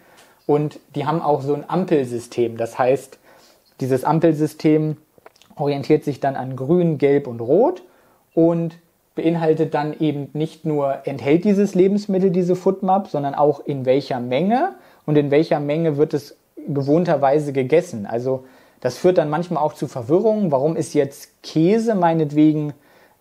Und 0.48 0.80
die 0.96 1.06
haben 1.06 1.22
auch 1.22 1.42
so 1.42 1.54
ein 1.54 1.70
Ampelsystem. 1.70 2.58
Das 2.58 2.80
heißt, 2.80 3.20
dieses 3.82 4.04
Ampelsystem 4.04 4.98
orientiert 5.56 6.04
sich 6.04 6.20
dann 6.20 6.36
an 6.36 6.56
Grün, 6.56 6.98
Gelb 6.98 7.28
und 7.28 7.40
Rot 7.40 7.84
und 8.34 8.78
beinhaltet 9.16 9.74
dann 9.74 10.00
eben 10.00 10.30
nicht 10.34 10.66
nur, 10.66 11.00
enthält 11.06 11.44
dieses 11.44 11.76
Lebensmittel 11.76 12.32
diese 12.32 12.56
Foodmap, 12.56 13.08
sondern 13.08 13.36
auch 13.36 13.60
in 13.66 13.86
welcher 13.86 14.20
Menge 14.20 14.76
und 15.06 15.18
in 15.18 15.32
welcher 15.32 15.60
Menge 15.60 15.98
wird 15.98 16.14
es 16.14 16.38
gewohnterweise 16.68 17.54
gegessen. 17.54 18.06
Also 18.06 18.46
das 18.80 18.98
führt 18.98 19.18
dann 19.18 19.30
manchmal 19.30 19.64
auch 19.64 19.74
zu 19.74 19.88
Verwirrungen. 19.88 20.52
Warum 20.52 20.76
ist 20.76 20.94
jetzt 20.94 21.44
Käse 21.44 21.96
meinetwegen 21.96 22.74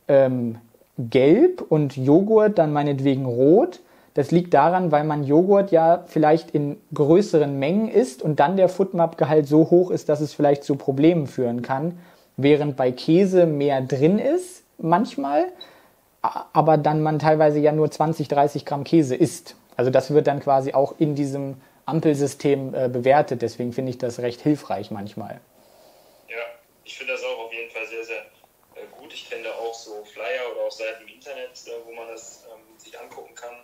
ähm, 0.08 0.58
gelb 0.98 1.62
und 1.68 1.96
Joghurt 1.96 2.58
dann 2.58 2.72
meinetwegen 2.72 3.26
rot? 3.26 3.80
Das 4.14 4.30
liegt 4.30 4.54
daran, 4.54 4.92
weil 4.92 5.04
man 5.04 5.24
Joghurt 5.24 5.70
ja 5.70 6.04
vielleicht 6.06 6.50
in 6.50 6.76
größeren 6.94 7.58
Mengen 7.58 7.88
isst 7.88 8.22
und 8.22 8.40
dann 8.40 8.56
der 8.56 8.68
Foodmap-Gehalt 8.68 9.46
so 9.46 9.70
hoch 9.70 9.90
ist, 9.90 10.08
dass 10.08 10.20
es 10.20 10.34
vielleicht 10.34 10.64
zu 10.64 10.76
Problemen 10.76 11.26
führen 11.26 11.62
kann, 11.62 11.98
während 12.36 12.76
bei 12.76 12.90
Käse 12.90 13.46
mehr 13.46 13.80
drin 13.80 14.18
ist 14.18 14.60
manchmal 14.82 15.44
aber 16.22 16.76
dann 16.76 17.02
man 17.02 17.18
teilweise 17.18 17.58
ja 17.58 17.72
nur 17.72 17.90
20, 17.90 18.28
30 18.28 18.64
Gramm 18.64 18.84
Käse 18.84 19.16
isst. 19.16 19.56
Also 19.76 19.90
das 19.90 20.12
wird 20.12 20.26
dann 20.26 20.40
quasi 20.40 20.74
auch 20.74 20.94
in 20.98 21.14
diesem 21.14 21.60
Ampelsystem 21.86 22.74
äh, 22.74 22.88
bewertet. 22.88 23.42
Deswegen 23.42 23.72
finde 23.72 23.90
ich 23.90 23.98
das 23.98 24.18
recht 24.20 24.40
hilfreich 24.40 24.90
manchmal. 24.90 25.40
Ja, 26.28 26.44
ich 26.84 26.96
finde 26.96 27.14
das 27.14 27.24
auch 27.24 27.46
auf 27.46 27.52
jeden 27.52 27.70
Fall 27.70 27.86
sehr, 27.86 28.04
sehr 28.04 28.20
äh, 28.74 28.86
gut. 28.98 29.12
Ich 29.12 29.28
kenne 29.28 29.44
da 29.44 29.52
auch 29.52 29.74
so 29.74 30.04
Flyer 30.04 30.52
oder 30.52 30.66
auch 30.66 30.70
Seiten 30.70 31.02
im 31.02 31.08
Internet, 31.08 31.50
äh, 31.66 31.70
wo 31.86 31.92
man 31.92 32.08
das 32.08 32.44
ähm, 32.52 32.78
sich 32.78 32.98
angucken 33.00 33.34
kann, 33.34 33.56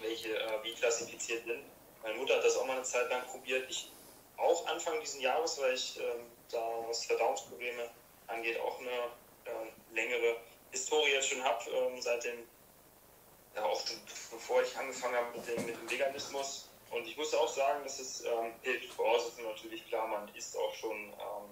welche 0.00 0.28
äh, 0.28 0.62
wie 0.62 0.72
klassifiziert 0.72 1.44
sind. 1.44 1.62
Meine 2.02 2.16
Mutter 2.18 2.36
hat 2.36 2.44
das 2.44 2.56
auch 2.56 2.66
mal 2.66 2.74
eine 2.74 2.82
Zeit 2.84 3.10
lang 3.10 3.22
probiert. 3.22 3.64
Ich 3.68 3.90
auch 4.36 4.66
Anfang 4.68 4.94
dieses 5.00 5.20
Jahres, 5.20 5.60
weil 5.60 5.74
ich 5.74 5.98
ähm, 5.98 6.22
da 6.52 6.58
was 6.86 7.04
Verdauungsprobleme 7.06 7.88
angeht, 8.28 8.60
auch 8.60 8.78
eine 8.78 8.90
ähm, 9.46 9.68
längere 9.92 10.36
Historie 10.76 11.12
jetzt 11.12 11.28
schon 11.28 11.42
habe, 11.42 11.70
ähm, 11.70 12.00
seit 12.00 12.24
dem, 12.24 12.38
ja 13.54 13.64
auch 13.64 13.82
bevor 14.30 14.62
ich 14.62 14.76
angefangen 14.76 15.16
habe 15.16 15.38
mit 15.38 15.48
dem, 15.48 15.66
mit 15.66 15.76
dem 15.76 15.90
Veganismus, 15.90 16.68
Und 16.90 17.06
ich 17.06 17.16
muss 17.16 17.34
auch 17.34 17.48
sagen, 17.48 17.82
dass 17.82 17.98
es 17.98 18.24
ähm, 18.24 18.52
hilft. 18.62 18.92
Voraussetzung 18.92 19.44
natürlich 19.44 19.86
klar, 19.88 20.06
man 20.06 20.32
ist 20.34 20.56
auch 20.56 20.74
schon 20.74 20.96
ähm, 20.96 21.50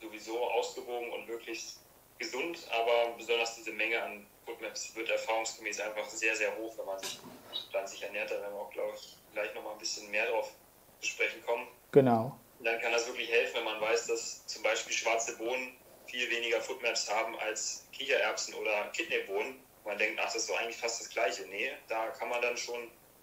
sowieso 0.00 0.42
ausgewogen 0.50 1.12
und 1.12 1.28
möglichst 1.28 1.78
gesund, 2.18 2.58
aber 2.70 3.14
besonders 3.16 3.54
diese 3.56 3.72
Menge 3.72 4.02
an 4.02 4.26
Foodmaps 4.44 4.94
wird 4.96 5.08
erfahrungsgemäß 5.10 5.80
einfach 5.80 6.08
sehr, 6.08 6.34
sehr 6.34 6.56
hoch, 6.56 6.76
wenn 6.78 6.86
man 6.86 6.98
sich 6.98 7.20
pflanzlich 7.70 8.02
ernährt. 8.02 8.30
Da 8.30 8.40
werden 8.40 8.54
wir 8.54 8.60
auch, 8.60 8.70
glaube 8.70 8.92
ich, 8.96 9.16
gleich 9.32 9.54
nochmal 9.54 9.72
ein 9.72 9.78
bisschen 9.78 10.10
mehr 10.10 10.26
drauf 10.26 10.50
zu 11.00 11.06
sprechen 11.08 11.44
kommen. 11.44 11.68
Genau. 11.92 12.36
Dann 12.60 12.80
kann 12.80 12.92
das 12.92 13.06
wirklich 13.06 13.30
helfen, 13.30 13.56
wenn 13.56 13.64
man 13.64 13.80
weiß, 13.80 14.06
dass 14.06 14.46
zum 14.46 14.62
Beispiel 14.62 14.92
schwarze 14.92 15.36
Bohnen 15.36 15.76
viel 16.12 16.30
weniger 16.30 16.60
Foodmaps 16.60 17.10
haben 17.10 17.34
als 17.48 17.86
Kichererbsen 17.92 18.52
oder 18.54 18.92
Kidneybohnen. 18.92 19.54
Man 19.86 19.96
denkt, 19.96 20.20
ach, 20.20 20.26
das 20.26 20.36
ist 20.36 20.50
doch 20.50 20.60
eigentlich 20.60 20.76
fast 20.76 21.00
das 21.00 21.08
Gleiche. 21.08 21.42
Nee, 21.50 21.70
da 21.88 22.08
kann 22.18 22.28
man 22.28 22.42
dann 22.42 22.56
schon 22.56 22.78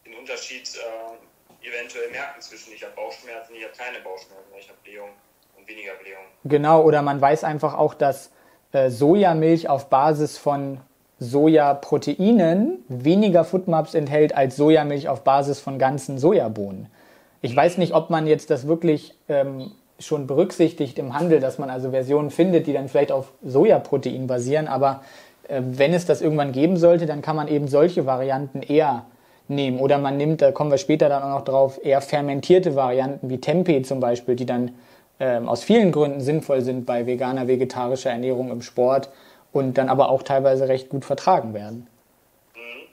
den 0.06 0.16
Unterschied 0.16 0.68
äh, 0.76 1.68
eventuell 1.68 2.10
merken 2.10 2.42
zwischen 2.42 2.74
ich 2.74 2.84
habe 2.84 2.94
Bauchschmerzen, 2.96 3.54
ich 3.56 3.64
habe 3.64 3.74
keine 3.78 4.00
Bauchschmerzen, 4.00 4.50
ich 4.60 4.68
habe 4.68 4.80
Blähung 4.84 5.10
und 5.56 5.68
weniger 5.68 5.94
Blähung. 6.02 6.24
Genau, 6.46 6.82
oder 6.82 7.04
man 7.04 7.22
weiß 7.22 7.44
einfach 7.44 7.76
auch, 7.76 7.94
dass 7.94 8.32
äh, 8.72 8.90
Sojamilch 8.90 9.70
auf 9.70 9.90
Basis 9.90 10.40
von 10.40 10.82
Sojaproteinen 11.20 12.84
weniger 12.88 13.46
Foodmaps 13.46 13.94
enthält 13.94 14.34
als 14.36 14.56
Sojamilch 14.56 15.10
auf 15.10 15.24
Basis 15.24 15.60
von 15.60 15.78
ganzen 15.78 16.18
Sojabohnen. 16.18 16.90
Ich 17.42 17.56
weiß 17.56 17.78
nicht, 17.78 17.94
ob 17.94 18.10
man 18.10 18.26
jetzt 18.26 18.50
das 18.50 18.68
wirklich 18.68 19.14
ähm, 19.28 19.76
schon 20.00 20.28
berücksichtigt 20.28 20.98
im 20.98 21.18
Handel, 21.18 21.40
dass 21.40 21.60
man 21.60 21.70
also 21.70 21.92
Versionen 21.92 22.32
findet, 22.32 22.68
die 22.68 22.74
dann 22.74 22.88
vielleicht 22.88 23.12
auf 23.12 23.32
Sojaprotein 23.44 24.28
basieren, 24.28 24.68
aber 24.68 25.04
äh, 25.48 25.62
wenn 25.64 25.94
es 25.94 26.06
das 26.06 26.22
irgendwann 26.22 26.52
geben 26.52 26.78
sollte, 26.78 27.06
dann 27.06 27.22
kann 27.22 27.36
man 27.36 27.48
eben 27.48 27.68
solche 27.68 28.06
Varianten 28.06 28.62
eher 28.62 29.06
nehmen. 29.48 29.80
Oder 29.80 29.98
man 29.98 30.18
nimmt, 30.18 30.42
da 30.42 30.52
kommen 30.52 30.72
wir 30.72 30.78
später 30.78 31.10
dann 31.10 31.24
auch 31.24 31.40
noch 31.40 31.46
drauf, 31.46 31.80
eher 31.84 32.02
fermentierte 32.02 32.76
Varianten 32.76 33.30
wie 33.30 33.42
Tempeh 33.42 33.82
zum 33.82 34.00
Beispiel, 34.00 34.36
die 34.36 34.46
dann 34.46 34.76
ähm, 35.20 35.50
aus 35.50 35.64
vielen 35.64 35.92
Gründen 35.92 36.22
sinnvoll 36.22 36.62
sind 36.62 36.86
bei 36.86 37.06
veganer, 37.06 37.48
vegetarischer 37.48 38.12
Ernährung 38.12 38.52
im 38.52 38.62
Sport 38.62 39.10
und 39.52 39.78
dann 39.78 39.90
aber 39.90 40.10
auch 40.10 40.24
teilweise 40.24 40.68
recht 40.68 40.90
gut 40.90 41.04
vertragen 41.04 41.54
werden. 41.54 41.88
Mhm. 42.56 42.88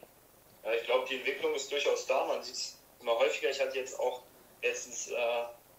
Ja, 0.64 0.70
ich 0.80 0.86
glaube, 0.86 1.04
die 1.08 1.16
Entwicklung 1.16 1.54
ist 1.54 1.70
durchaus 1.70 2.06
da. 2.06 2.24
Man 2.26 2.42
sieht 2.42 2.54
es 2.54 2.78
immer 3.00 3.12
häufiger. 3.18 3.50
Ich 3.50 3.60
hatte 3.60 3.78
jetzt 3.78 4.00
auch 4.00 4.22
letztens 4.62 5.08
äh, 5.08 5.14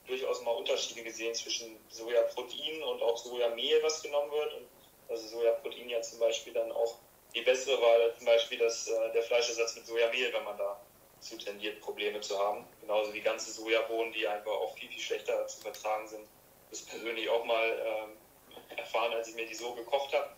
durchaus 0.08 0.42
mal 0.42 0.52
Unterschiede 0.52 1.04
gesehen 1.04 1.34
zwischen 1.36 1.78
Sojaprotein 1.90 2.82
und 2.84 3.02
auch 3.02 3.18
Sojamehl, 3.18 3.82
was 3.84 4.02
genommen 4.02 4.32
wird. 4.32 4.54
Und 4.56 4.68
also 5.10 5.28
Sojaprotein 5.28 5.90
ja 5.90 6.02
zum 6.02 6.20
Beispiel 6.20 6.54
dann 6.54 6.72
auch 6.72 6.96
die 7.36 7.42
bessere 7.42 7.80
Wahl, 7.82 8.14
zum 8.18 8.26
Beispiel 8.26 8.58
das, 8.58 8.88
äh, 8.88 9.12
der 9.14 9.24
Fleischersatz 9.24 9.76
mit 9.76 9.86
Sojamehl, 9.86 10.34
wenn 10.34 10.44
man 10.44 10.58
da 10.58 10.80
zu 11.20 11.38
tendiert, 11.38 11.82
Probleme 11.82 12.22
zu 12.22 12.38
haben. 12.40 12.66
Genauso 12.82 13.14
wie 13.14 13.22
ganze 13.22 13.52
Sojabohnen, 13.52 14.14
die 14.14 14.28
einfach 14.28 14.52
auch 14.52 14.76
viel, 14.78 14.90
viel 14.90 15.02
schlechter 15.02 15.46
zu 15.48 15.62
vertragen 15.62 16.08
sind. 16.08 16.28
Das 16.70 16.82
persönlich 16.82 17.30
auch 17.30 17.44
mal 17.44 17.86
ähm, 17.86 18.78
erfahren, 18.78 19.14
als 19.14 19.30
ich 19.30 19.36
mir 19.36 19.46
die 19.46 19.56
so 19.56 19.74
gekocht 19.74 20.14
habe, 20.14 20.30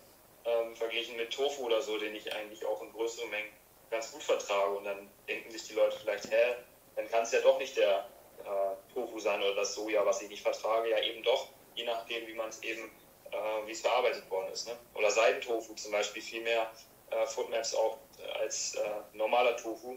ähm, 0.46 0.76
verglichen 0.76 1.18
mit 1.18 1.32
Tofu 1.32 1.66
oder 1.66 1.82
so, 1.82 1.98
den 1.98 2.16
ich 2.16 2.32
eigentlich 2.34 2.66
auch 2.66 2.82
in 2.82 2.92
größeren 2.92 3.30
Mengen 3.30 3.52
ganz 3.90 4.12
gut 4.12 4.24
vertrage. 4.24 4.78
Und 4.78 4.86
dann 4.86 5.10
denken 5.28 5.52
sich 5.52 5.68
die 5.68 5.74
Leute 5.74 5.98
vielleicht, 6.00 6.32
hä, 6.32 6.56
dann 6.96 7.10
kann 7.10 7.24
es 7.24 7.32
ja 7.32 7.42
doch 7.42 7.60
nicht 7.60 7.78
der 7.78 8.08
äh, 8.50 8.94
Tofu 8.94 9.20
sein 9.20 9.42
oder 9.42 9.56
das 9.56 9.74
Soja, 9.76 10.06
was 10.06 10.22
ich 10.22 10.30
nicht 10.30 10.42
vertrage. 10.42 10.90
Ja, 10.90 11.00
eben 11.00 11.24
doch, 11.24 11.48
je 11.76 11.86
nachdem, 11.86 12.28
wie 12.28 12.34
man 12.34 12.50
es 12.50 12.62
eben, 12.64 12.92
äh, 13.32 13.68
wie 13.68 13.72
es 13.72 13.82
verarbeitet 13.82 14.30
worden 14.30 14.52
ist. 14.52 14.68
Ne? 14.68 14.74
Oder 14.96 15.12
Seidentofu 15.12 15.74
zum 15.76 15.92
Beispiel 15.92 16.22
viel 16.22 16.42
mehr 16.42 16.68
äh, 17.12 17.26
Foodmaps 17.26 17.76
auch 17.76 17.98
als 18.42 18.76
äh, 18.76 19.18
normaler 19.18 19.56
Tofu. 19.58 19.96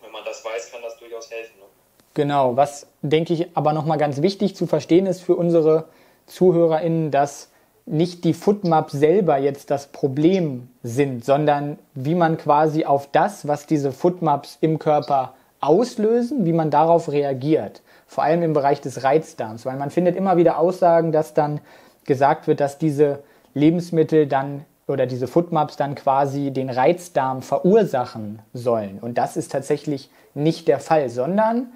Wenn 0.00 0.10
man 0.10 0.24
das 0.24 0.44
weiß, 0.44 0.70
kann 0.70 0.82
das 0.82 0.96
durchaus 0.98 1.30
helfen. 1.30 1.58
Ne? 1.58 1.66
Genau, 2.14 2.56
was 2.56 2.86
denke 3.00 3.32
ich 3.32 3.56
aber 3.56 3.72
nochmal 3.72 3.98
ganz 3.98 4.20
wichtig 4.20 4.54
zu 4.54 4.66
verstehen 4.66 5.06
ist 5.06 5.22
für 5.22 5.34
unsere 5.34 5.88
ZuhörerInnen, 6.26 7.10
dass 7.10 7.48
nicht 7.86 8.24
die 8.24 8.34
Footmaps 8.34 8.92
selber 8.92 9.38
jetzt 9.38 9.70
das 9.70 9.88
Problem 9.88 10.68
sind, 10.82 11.24
sondern 11.24 11.78
wie 11.94 12.14
man 12.14 12.36
quasi 12.36 12.84
auf 12.84 13.10
das, 13.10 13.48
was 13.48 13.66
diese 13.66 13.92
Footmaps 13.92 14.58
im 14.60 14.78
Körper 14.78 15.34
auslösen, 15.62 16.44
wie 16.44 16.52
man 16.52 16.70
darauf 16.70 17.10
reagiert. 17.10 17.80
Vor 18.06 18.24
allem 18.24 18.42
im 18.42 18.52
Bereich 18.52 18.82
des 18.82 19.02
Reizdarms, 19.02 19.64
weil 19.64 19.76
man 19.76 19.90
findet 19.90 20.16
immer 20.16 20.36
wieder 20.36 20.58
Aussagen, 20.58 21.12
dass 21.12 21.32
dann 21.32 21.60
gesagt 22.04 22.46
wird, 22.46 22.60
dass 22.60 22.76
diese 22.76 23.20
Lebensmittel 23.54 24.26
dann 24.26 24.64
oder 24.88 25.06
diese 25.06 25.28
Footmaps 25.28 25.76
dann 25.76 25.94
quasi 25.94 26.50
den 26.50 26.68
Reizdarm 26.68 27.40
verursachen 27.42 28.40
sollen. 28.52 28.98
Und 29.00 29.16
das 29.16 29.36
ist 29.36 29.52
tatsächlich 29.52 30.10
nicht 30.34 30.68
der 30.68 30.80
Fall, 30.80 31.08
sondern 31.08 31.68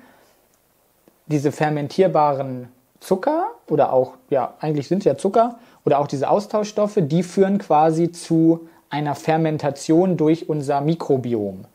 diese 1.27 1.53
fermentierbaren 1.53 2.69
Zucker 3.01 3.47
oder 3.69 3.93
auch, 3.93 4.15
ja, 4.31 4.55
eigentlich 4.61 4.89
sind 4.89 4.99
es 4.99 5.05
ja 5.05 5.17
Zucker 5.17 5.59
oder 5.85 6.01
auch 6.01 6.09
diese 6.09 6.29
Austauschstoffe, 6.29 6.99
die 6.99 7.23
führen 7.23 7.59
quasi 7.59 8.11
zu 8.11 8.69
einer 8.91 9.15
Fermentation 9.15 10.17
durch 10.17 10.49
unser 10.49 10.81
Mikrobiom. 10.81 11.67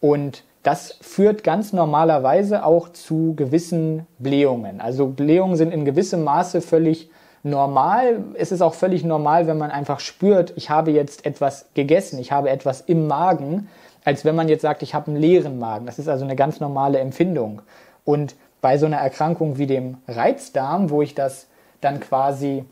Und 0.00 0.42
das 0.62 0.98
führt 1.00 1.42
ganz 1.42 1.72
normalerweise 1.72 2.64
auch 2.64 2.90
zu 2.90 3.34
gewissen 3.34 4.06
Blähungen. 4.18 4.80
Also 4.80 5.06
Blähungen 5.06 5.56
sind 5.56 5.72
in 5.72 5.84
gewissem 5.84 6.22
Maße 6.22 6.60
völlig 6.60 7.10
normal. 7.42 8.24
Es 8.34 8.52
ist 8.52 8.60
auch 8.60 8.74
völlig 8.74 9.02
normal, 9.04 9.46
wenn 9.46 9.56
man 9.56 9.70
einfach 9.70 10.00
spürt, 10.00 10.52
ich 10.56 10.68
habe 10.68 10.90
jetzt 10.90 11.24
etwas 11.24 11.66
gegessen, 11.74 12.18
ich 12.18 12.32
habe 12.32 12.50
etwas 12.50 12.82
im 12.82 13.06
Magen, 13.06 13.68
als 14.04 14.24
wenn 14.24 14.34
man 14.34 14.48
jetzt 14.48 14.62
sagt, 14.62 14.82
ich 14.82 14.94
habe 14.94 15.10
einen 15.10 15.20
leeren 15.20 15.58
Magen. 15.58 15.86
Das 15.86 15.98
ist 15.98 16.08
also 16.08 16.24
eine 16.24 16.36
ganz 16.36 16.60
normale 16.60 16.98
Empfindung. 16.98 17.62
Und 18.04 18.34
bei 18.60 18.76
so 18.76 18.86
einer 18.86 18.98
Erkrankung 18.98 19.56
wie 19.56 19.66
dem 19.66 19.96
Reizdarm, 20.08 20.90
wo 20.90 21.00
ich 21.00 21.14
das 21.14 21.46
dann 21.80 22.00
quasi 22.00 22.64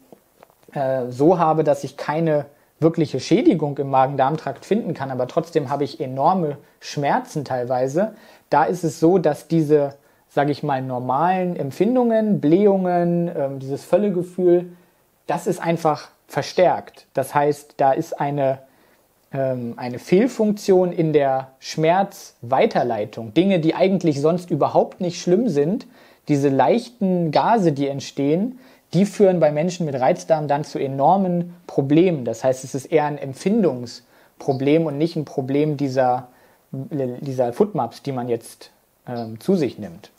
äh, 0.73 1.06
so 1.09 1.39
habe, 1.39 1.65
dass 1.65 1.85
ich 1.85 1.97
keine 1.97 2.44
wirkliche 2.80 3.20
Schädigung 3.20 3.76
im 3.78 3.90
Magen-Darm-Trakt 3.90 4.64
finden 4.64 4.94
kann, 4.94 5.10
aber 5.10 5.26
trotzdem 5.26 5.68
habe 5.68 5.84
ich 5.84 6.00
enorme 6.00 6.59
Schmerzen 6.80 7.44
teilweise, 7.44 8.14
da 8.50 8.64
ist 8.64 8.84
es 8.84 9.00
so, 9.00 9.18
dass 9.18 9.48
diese, 9.48 9.94
sage 10.28 10.52
ich 10.52 10.62
mal, 10.62 10.80
normalen 10.82 11.56
Empfindungen, 11.56 12.40
Blähungen, 12.40 13.30
ähm, 13.36 13.59
dieses 13.59 13.84
Völlegefühl, 13.84 14.72
das 15.26 15.46
ist 15.46 15.60
einfach 15.60 16.09
verstärkt. 16.26 17.06
Das 17.14 17.34
heißt, 17.34 17.74
da 17.78 17.92
ist 17.92 18.18
eine, 18.20 18.60
ähm, 19.32 19.74
eine 19.76 19.98
Fehlfunktion 19.98 20.92
in 20.92 21.12
der 21.12 21.48
Schmerzweiterleitung. 21.59 23.34
Dinge, 23.34 23.60
die 23.60 23.74
eigentlich 23.74 24.20
sonst 24.20 24.50
überhaupt 24.50 25.00
nicht 25.00 25.20
schlimm 25.20 25.48
sind, 25.48 25.86
diese 26.28 26.50
leichten 26.50 27.30
Gase, 27.30 27.72
die 27.72 27.88
entstehen, 27.88 28.59
die 28.94 29.05
führen 29.05 29.40
bei 29.40 29.52
Menschen 29.52 29.86
mit 29.86 29.94
Reizdarm 29.94 30.48
dann 30.48 30.65
zu 30.65 30.78
enormen 30.78 31.55
Problemen. 31.66 32.24
Das 32.24 32.43
heißt, 32.44 32.65
es 32.65 32.74
ist 32.74 32.86
eher 32.86 33.05
ein 33.05 33.19
Empfindungsproblem 33.19 34.86
und 34.86 34.97
nicht 34.97 35.16
ein 35.16 35.24
Problem 35.24 35.77
dieser, 35.77 36.28
dieser 36.70 37.52
Footmaps, 37.52 38.02
die 38.02 38.12
man 38.12 38.28
jetzt 38.28 38.70
ähm, 39.06 39.39
zu 39.40 39.56
sich 39.56 39.78
nimmt. 39.78 40.10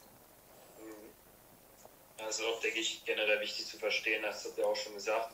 Das 2.18 2.40
ist 2.40 2.46
auch, 2.46 2.60
denke 2.62 2.80
ich, 2.80 3.04
generell 3.06 3.40
wichtig 3.42 3.66
zu 3.66 3.78
verstehen, 3.78 4.22
das 4.22 4.46
hat 4.46 4.58
ja 4.58 4.66
auch 4.66 4.76
schon 4.76 4.94
gesagt, 4.94 5.32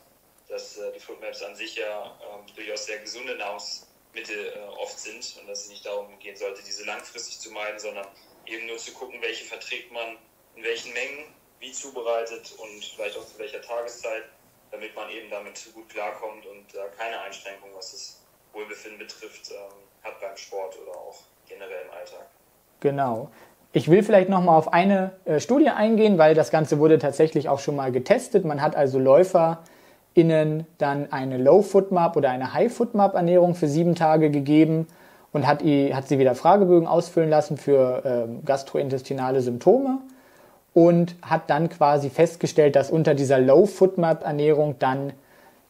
dass 0.47 0.77
äh, 0.77 0.93
die 0.93 0.99
Foodmaps 0.99 1.41
an 1.43 1.55
sich 1.55 1.75
ja 1.75 2.05
äh, 2.05 2.55
durchaus 2.55 2.85
sehr 2.85 2.99
gesunde 2.99 3.35
Nahrungsmittel 3.35 4.53
äh, 4.55 4.59
oft 4.81 4.97
sind 4.97 5.37
und 5.41 5.49
dass 5.49 5.63
es 5.63 5.69
nicht 5.69 5.85
darum 5.85 6.17
gehen 6.19 6.37
sollte, 6.37 6.61
diese 6.63 6.85
langfristig 6.85 7.39
zu 7.39 7.51
meiden, 7.51 7.79
sondern 7.79 8.07
eben 8.45 8.65
nur 8.67 8.77
zu 8.77 8.93
gucken, 8.93 9.21
welche 9.21 9.43
verträgt 9.43 9.91
man 9.91 10.17
in 10.55 10.63
welchen 10.63 10.93
Mengen 10.93 11.25
wie 11.59 11.71
zubereitet 11.71 12.53
und 12.57 12.83
vielleicht 12.83 13.17
auch 13.17 13.25
zu 13.25 13.39
welcher 13.39 13.61
Tageszeit, 13.61 14.23
damit 14.71 14.95
man 14.95 15.09
eben 15.09 15.29
damit 15.29 15.73
gut 15.73 15.89
klarkommt 15.89 16.45
und 16.45 16.73
äh, 16.75 16.79
keine 16.97 17.19
Einschränkung, 17.21 17.69
was 17.75 17.91
das 17.91 18.21
Wohlbefinden 18.53 18.99
betrifft, 18.99 19.51
ähm, 19.51 19.57
hat 20.03 20.19
beim 20.21 20.35
Sport 20.37 20.77
oder 20.81 20.97
auch 20.97 21.15
generell 21.47 21.85
im 21.85 21.91
Alltag. 21.91 22.27
Genau. 22.79 23.29
Ich 23.73 23.89
will 23.89 24.03
vielleicht 24.03 24.29
noch 24.29 24.41
mal 24.41 24.55
auf 24.55 24.71
eine 24.71 25.11
äh, 25.25 25.39
Studie 25.39 25.69
eingehen, 25.69 26.17
weil 26.17 26.33
das 26.33 26.51
Ganze 26.51 26.79
wurde 26.79 26.97
tatsächlich 26.97 27.49
auch 27.49 27.59
schon 27.59 27.75
mal 27.75 27.91
getestet. 27.91 28.45
Man 28.45 28.61
hat 28.61 28.75
also 28.75 28.99
LäuferInnen 28.99 30.65
dann 30.77 31.11
eine 31.11 31.37
Low-Foot-Map 31.37 32.15
oder 32.15 32.29
eine 32.29 32.53
High-Foot-Map-Ernährung 32.53 33.55
für 33.55 33.67
sieben 33.67 33.95
Tage 33.95 34.29
gegeben 34.29 34.87
und 35.33 35.45
hat, 35.45 35.61
hat 35.61 36.07
sie 36.07 36.19
wieder 36.19 36.35
Fragebögen 36.35 36.87
ausfüllen 36.87 37.29
lassen 37.29 37.57
für 37.57 38.05
äh, 38.05 38.45
gastrointestinale 38.45 39.41
Symptome 39.41 39.99
und 40.75 41.15
hat 41.21 41.49
dann 41.49 41.69
quasi 41.69 42.09
festgestellt, 42.09 42.75
dass 42.75 42.91
unter 42.91 43.15
dieser 43.15 43.39
Low-Footmap-Ernährung 43.39 44.75
dann 44.77 45.13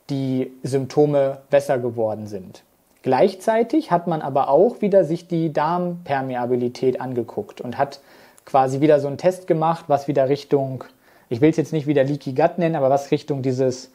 die 0.10 0.52
Symptome 0.64 1.38
besser 1.52 1.78
geworden 1.78 2.26
sind. 2.26 2.64
Gleichzeitig 3.04 3.92
hat 3.92 4.08
man 4.08 4.24
aber 4.24 4.50
auch 4.50 4.82
wieder 4.82 5.06
sich 5.06 5.28
die 5.28 5.54
Darmpermeabilität 5.54 7.00
angeguckt 7.00 7.62
und 7.62 7.78
hat 7.78 8.00
quasi 8.46 8.82
wieder 8.82 9.00
so 9.00 9.08
einen 9.08 9.20
Test 9.20 9.46
gemacht, 9.46 9.86
was 9.88 10.08
wieder 10.08 10.28
Richtung, 10.28 10.84
ich 11.30 11.40
will 11.40 11.52
es 11.52 11.58
jetzt 11.58 11.72
nicht 11.72 11.86
wieder 11.86 12.04
Leaky 12.04 12.34
Gut 12.34 12.58
nennen, 12.58 12.76
aber 12.76 12.90
was 12.90 13.12
Richtung 13.12 13.44
dieses, 13.44 13.92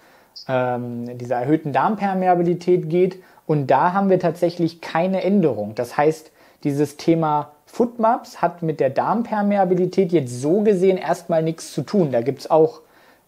ähm, 0.47 1.19
dieser 1.19 1.39
erhöhten 1.39 1.73
Darmpermeabilität 1.73 2.89
geht. 2.89 3.21
Und 3.49 3.67
da 3.67 3.95
haben 3.95 4.11
wir 4.11 4.21
tatsächlich 4.21 4.81
keine 4.81 5.25
Änderung. 5.25 5.75
Das 5.75 5.97
heißt, 5.97 6.31
dieses 6.63 6.97
Thema 6.97 7.51
Footmaps 7.71 8.43
hat 8.43 8.63
mit 8.63 8.81
der 8.81 8.91
Darmpermeabilität 8.91 10.13
jetzt 10.13 10.41
so 10.41 10.63
gesehen 10.63 10.99
erstmal 10.99 11.43
nichts 11.43 11.73
zu 11.73 11.83
tun. 11.83 12.11
Da 12.11 12.21
gibt 12.21 12.41
es 12.41 12.51
auch 12.51 12.81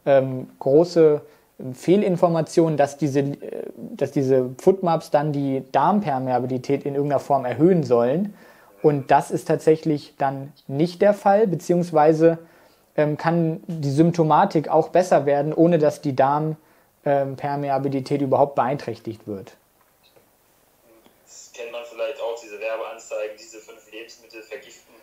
ähm, 0.04 0.50
große 0.58 1.20
ähm, 1.58 1.74
Fehlinformationen, 1.74 2.76
dass 2.76 2.98
diese, 2.98 3.20
äh, 3.20 3.36
dass 3.76 4.10
diese 4.10 4.50
Footmaps 4.58 5.10
dann 5.10 5.32
die 5.32 5.62
Darmpermeabilität 5.70 6.84
in 6.84 6.96
irgendeiner 6.96 7.20
Form 7.20 7.44
erhöhen 7.44 7.84
sollen. 7.84 8.34
Und 8.82 9.12
das 9.12 9.30
ist 9.30 9.46
tatsächlich 9.46 10.14
dann 10.18 10.52
nicht 10.66 11.02
der 11.02 11.14
Fall, 11.14 11.46
beziehungsweise 11.46 12.38
ähm, 12.96 13.16
kann 13.16 13.62
die 13.68 13.90
Symptomatik 13.90 14.68
auch 14.68 14.88
besser 14.88 15.24
werden, 15.24 15.54
ohne 15.54 15.78
dass 15.78 16.00
die 16.00 16.16
Darmpermeabilität 16.16 18.20
ähm, 18.20 18.26
überhaupt 18.26 18.56
beeinträchtigt 18.56 19.28
wird. 19.28 19.56
Das 21.24 21.52
kennt 21.54 21.70
man 21.70 21.82
vielleicht 21.84 22.20
auch, 22.20 22.34
diese 22.42 22.58
Werbeanzeigen, 22.58 23.36
diese 23.38 23.58
fünf 23.58 23.81
Lebensmittel 24.02 24.42
vergiften 24.42 24.94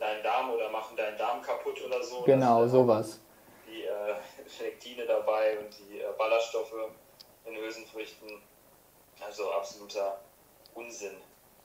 deinen 0.00 0.22
Darm 0.22 0.50
oder 0.50 0.70
machen 0.70 0.96
deinen 0.96 1.18
Darm 1.18 1.42
kaputt 1.42 1.76
oder 1.86 2.02
so. 2.02 2.22
Genau, 2.22 2.66
sowas. 2.66 3.20
Die 3.68 3.82
äh, 3.82 4.64
Lektine 4.64 5.04
dabei 5.06 5.58
und 5.58 5.68
die 5.78 6.00
äh, 6.00 6.04
Ballaststoffe 6.18 6.72
in 7.44 7.54
Hülsenfrüchten. 7.54 8.28
Also 9.24 9.50
absoluter 9.52 10.18
Unsinn. 10.74 11.12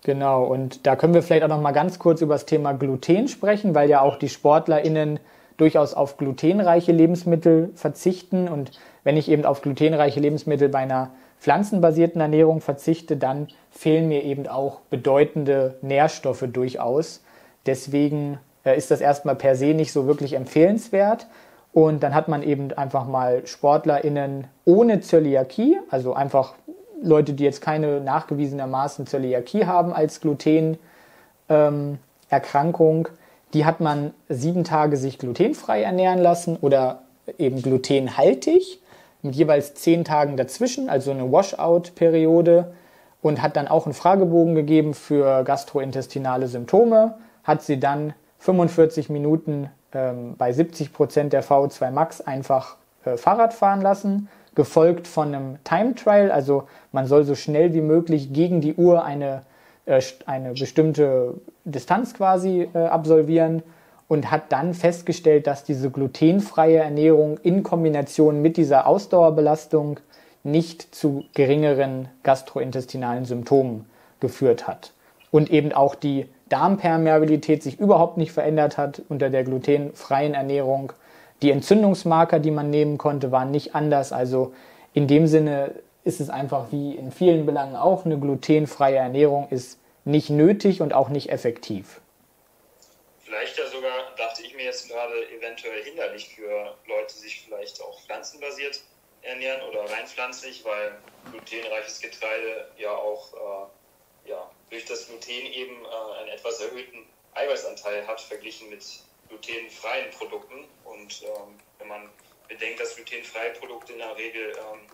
Genau, 0.03 0.45
und 0.45 0.87
da 0.87 0.95
können 0.95 1.13
wir 1.13 1.21
vielleicht 1.21 1.43
auch 1.43 1.49
noch 1.49 1.61
mal 1.61 1.73
ganz 1.73 1.99
kurz 1.99 2.21
über 2.21 2.35
das 2.35 2.45
Thema 2.45 2.73
Gluten 2.73 3.27
sprechen, 3.27 3.75
weil 3.75 3.89
ja 3.89 4.01
auch 4.01 4.17
die 4.17 4.29
SportlerInnen 4.29 5.19
durchaus 5.57 5.93
auf 5.93 6.17
glutenreiche 6.17 6.91
Lebensmittel 6.91 7.71
verzichten. 7.75 8.47
Und 8.47 8.71
wenn 9.03 9.17
ich 9.17 9.29
eben 9.29 9.45
auf 9.45 9.61
glutenreiche 9.61 10.19
Lebensmittel 10.19 10.69
bei 10.69 10.79
einer 10.79 11.11
pflanzenbasierten 11.41 12.21
Ernährung 12.21 12.61
verzichte, 12.61 13.17
dann 13.17 13.47
fehlen 13.71 14.07
mir 14.07 14.23
eben 14.23 14.47
auch 14.47 14.79
bedeutende 14.91 15.75
Nährstoffe 15.81 16.45
durchaus. 16.53 17.23
Deswegen 17.65 18.37
äh, 18.63 18.77
ist 18.77 18.91
das 18.91 19.01
erstmal 19.01 19.35
per 19.35 19.55
se 19.55 19.73
nicht 19.73 19.91
so 19.91 20.05
wirklich 20.05 20.33
empfehlenswert. 20.33 21.25
Und 21.73 22.03
dann 22.03 22.13
hat 22.13 22.27
man 22.27 22.43
eben 22.43 22.71
einfach 22.73 23.07
mal 23.07 23.47
SportlerInnen 23.47 24.47
ohne 24.65 25.01
Zöliakie, 25.01 25.79
also 25.89 26.13
einfach 26.13 26.53
Leute, 27.01 27.33
die 27.33 27.43
jetzt 27.43 27.61
keine 27.61 28.01
nachgewiesenermaßen 28.01 29.07
Zöliakie 29.07 29.65
haben 29.65 29.93
als 29.93 30.21
Glutenerkrankung, 30.21 33.07
ähm, 33.07 33.13
die 33.53 33.65
hat 33.65 33.79
man 33.79 34.13
sieben 34.29 34.63
Tage 34.63 34.95
sich 34.95 35.17
glutenfrei 35.17 35.81
ernähren 35.81 36.19
lassen 36.19 36.57
oder 36.61 37.01
eben 37.37 37.61
glutenhaltig 37.61 38.79
mit 39.21 39.35
jeweils 39.35 39.73
zehn 39.75 40.03
Tagen 40.03 40.37
dazwischen, 40.37 40.89
also 40.89 41.11
eine 41.11 41.31
Washout-Periode 41.31 42.73
und 43.21 43.41
hat 43.41 43.55
dann 43.55 43.67
auch 43.67 43.85
einen 43.85 43.93
Fragebogen 43.93 44.55
gegeben 44.55 44.93
für 44.93 45.43
gastrointestinale 45.43 46.47
Symptome, 46.47 47.15
hat 47.43 47.61
sie 47.61 47.79
dann 47.79 48.13
45 48.39 49.09
Minuten 49.09 49.69
ähm, 49.93 50.35
bei 50.37 50.51
70 50.51 50.93
Prozent 50.93 51.33
der 51.33 51.43
VO2 51.43 51.91
Max 51.91 52.21
einfach 52.21 52.77
äh, 53.05 53.17
Fahrrad 53.17 53.53
fahren 53.53 53.81
lassen, 53.81 54.29
gefolgt 54.55 55.07
von 55.07 55.33
einem 55.33 55.63
Time 55.63 55.95
Trial, 55.95 56.31
also 56.31 56.63
man 56.91 57.05
soll 57.05 57.23
so 57.23 57.35
schnell 57.35 57.73
wie 57.73 57.81
möglich 57.81 58.33
gegen 58.33 58.61
die 58.61 58.73
Uhr 58.73 59.05
eine, 59.05 59.43
äh, 59.85 60.01
eine 60.25 60.53
bestimmte 60.53 61.35
Distanz 61.63 62.13
quasi 62.13 62.67
äh, 62.73 62.79
absolvieren 62.79 63.63
und 64.11 64.29
hat 64.29 64.51
dann 64.51 64.73
festgestellt, 64.73 65.47
dass 65.47 65.63
diese 65.63 65.89
glutenfreie 65.89 66.79
Ernährung 66.79 67.37
in 67.43 67.63
Kombination 67.63 68.41
mit 68.41 68.57
dieser 68.57 68.85
Ausdauerbelastung 68.85 70.01
nicht 70.43 70.93
zu 70.93 71.23
geringeren 71.33 72.09
gastrointestinalen 72.21 73.23
Symptomen 73.23 73.85
geführt 74.19 74.67
hat. 74.67 74.91
Und 75.31 75.49
eben 75.49 75.71
auch 75.71 75.95
die 75.95 76.25
Darmpermeabilität 76.49 77.63
sich 77.63 77.79
überhaupt 77.79 78.17
nicht 78.17 78.33
verändert 78.33 78.77
hat 78.77 79.01
unter 79.07 79.29
der 79.29 79.45
glutenfreien 79.45 80.33
Ernährung. 80.33 80.91
Die 81.41 81.51
Entzündungsmarker, 81.51 82.39
die 82.39 82.51
man 82.51 82.69
nehmen 82.69 82.97
konnte, 82.97 83.31
waren 83.31 83.51
nicht 83.51 83.75
anders. 83.75 84.11
Also 84.11 84.51
in 84.91 85.07
dem 85.07 85.25
Sinne 85.25 85.71
ist 86.03 86.19
es 86.19 86.29
einfach 86.29 86.65
wie 86.71 86.97
in 86.97 87.13
vielen 87.13 87.45
Belangen 87.45 87.77
auch, 87.77 88.03
eine 88.03 88.19
glutenfreie 88.19 88.97
Ernährung 88.97 89.47
ist 89.51 89.79
nicht 90.03 90.29
nötig 90.29 90.81
und 90.81 90.93
auch 90.93 91.07
nicht 91.07 91.29
effektiv. 91.29 92.01
Vielleicht 93.31 93.57
ja 93.57 93.63
sogar, 93.67 93.90
mir 94.61 94.67
jetzt 94.67 94.87
gerade, 94.87 95.29
eventuell 95.29 95.83
hinderlich 95.83 96.35
für 96.35 96.77
Leute, 96.85 97.13
die 97.15 97.21
sich 97.21 97.41
vielleicht 97.41 97.81
auch 97.81 97.99
pflanzenbasiert 98.05 98.81
ernähren 99.23 99.61
oder 99.69 99.89
rein 99.89 100.07
pflanzlich, 100.07 100.63
weil 100.63 100.97
glutenreiches 101.31 101.99
Getreide 101.99 102.71
ja 102.77 102.95
auch 102.95 103.33
äh, 104.25 104.29
ja, 104.29 104.51
durch 104.69 104.85
das 104.85 105.07
Gluten 105.07 105.29
eben 105.29 105.85
äh, 105.85 106.19
einen 106.19 106.29
etwas 106.29 106.59
erhöhten 106.61 107.07
Eiweißanteil 107.33 108.05
hat, 108.07 108.21
verglichen 108.21 108.69
mit 108.69 108.83
glutenfreien 109.29 110.11
Produkten. 110.11 110.67
Und 110.83 111.23
ähm, 111.23 111.59
wenn 111.79 111.87
man 111.87 112.09
bedenkt, 112.47 112.79
dass 112.79 112.95
glutenfreie 112.95 113.51
Produkte 113.53 113.93
in 113.93 113.99
der 113.99 114.15
Regel 114.15 114.51
ähm, 114.51 114.87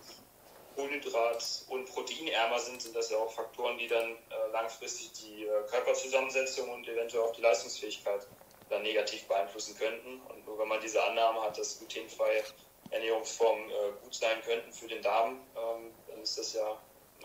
Kohlenhydrat- 0.76 1.64
und 1.68 1.86
proteinärmer 1.86 2.60
sind, 2.60 2.80
sind 2.80 2.94
das 2.94 3.10
ja 3.10 3.16
auch 3.16 3.32
Faktoren, 3.32 3.78
die 3.78 3.88
dann 3.88 4.12
äh, 4.12 4.52
langfristig 4.52 5.12
die 5.12 5.44
äh, 5.44 5.66
Körperzusammensetzung 5.68 6.70
und 6.70 6.86
eventuell 6.86 7.24
auch 7.24 7.32
die 7.32 7.42
Leistungsfähigkeit 7.42 8.26
dann 8.68 8.82
negativ 8.82 9.26
beeinflussen 9.26 9.76
könnten. 9.78 10.20
Und 10.28 10.46
nur 10.46 10.58
wenn 10.58 10.68
man 10.68 10.80
diese 10.80 11.02
Annahme 11.02 11.40
hat, 11.42 11.58
dass 11.58 11.78
glutenfreie 11.78 12.42
Ernährungsformen 12.90 13.64
äh, 13.68 13.72
gut 14.02 14.14
sein 14.14 14.38
könnten 14.46 14.72
für 14.72 14.88
den 14.88 15.02
Darm, 15.02 15.40
ähm, 15.56 15.90
dann 16.08 16.22
ist 16.22 16.38
das 16.38 16.54
ja 16.54 16.66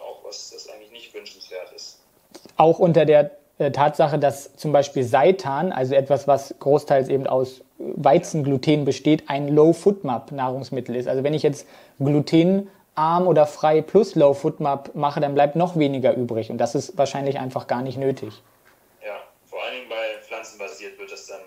auch 0.01 0.23
was, 0.23 0.51
das 0.51 0.69
eigentlich 0.69 0.91
nicht 0.91 1.13
wünschenswert 1.13 1.71
ist. 1.75 1.99
Auch 2.57 2.79
unter 2.79 3.05
der 3.05 3.31
äh, 3.59 3.71
Tatsache, 3.71 4.17
dass 4.17 4.55
zum 4.55 4.71
Beispiel 4.71 5.03
Seitan, 5.03 5.71
also 5.71 5.93
etwas, 5.95 6.27
was 6.27 6.55
großteils 6.59 7.09
eben 7.09 7.27
aus 7.27 7.61
Weizengluten 7.77 8.85
besteht, 8.85 9.29
ein 9.29 9.47
Low-Foodmap-Nahrungsmittel 9.47 10.95
ist. 10.95 11.07
Also 11.07 11.23
wenn 11.23 11.33
ich 11.33 11.43
jetzt 11.43 11.67
Gluten 11.99 12.69
arm 12.95 13.27
oder 13.27 13.45
frei 13.45 13.81
plus 13.81 14.15
Low 14.15 14.33
Foodmap 14.33 14.95
mache, 14.95 15.19
dann 15.19 15.33
bleibt 15.33 15.55
noch 15.55 15.77
weniger 15.77 16.15
übrig. 16.15 16.49
Und 16.49 16.57
das 16.57 16.75
ist 16.75 16.97
wahrscheinlich 16.97 17.39
einfach 17.39 17.67
gar 17.67 17.81
nicht 17.81 17.97
nötig. 17.97 18.41
Ja, 19.05 19.15
vor 19.45 19.63
allen 19.63 19.75
Dingen 19.75 19.89
bei 19.89 20.21
pflanzenbasiert 20.23 20.97
wird 20.99 21.11
es 21.11 21.27
dann 21.27 21.41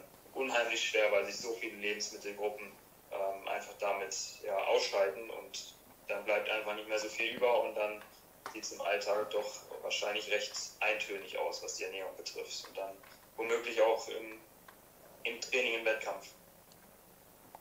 unheimlich 0.57 0.89
schwer, 0.89 1.11
weil 1.13 1.25
sich 1.27 1.37
so 1.37 1.53
viele 1.55 1.77
Lebensmittelgruppen 1.77 2.67
ähm, 3.13 3.49
einfach 3.49 3.75
damit 3.79 4.17
ja, 4.45 4.57
ausschalten 4.57 5.29
und 5.31 5.75
dann 6.09 6.25
bleibt 6.25 6.49
einfach 6.49 6.75
nicht 6.75 6.89
mehr 6.89 6.99
so 6.99 7.09
viel 7.09 7.35
über 7.35 7.63
und 7.63 7.75
dann 7.75 8.03
sieht 8.53 8.63
es 8.63 8.73
im 8.73 8.81
Alltag 8.81 9.31
doch 9.31 9.61
wahrscheinlich 9.83 10.31
recht 10.31 10.53
eintönig 10.81 11.37
aus, 11.39 11.63
was 11.63 11.77
die 11.77 11.85
Ernährung 11.85 12.15
betrifft. 12.17 12.67
Und 12.69 12.77
dann 12.77 12.97
womöglich 13.37 13.81
auch 13.83 14.09
im, 14.09 14.41
im 15.25 15.41
Training, 15.41 15.81
im 15.81 15.85
Wettkampf. 15.85 16.29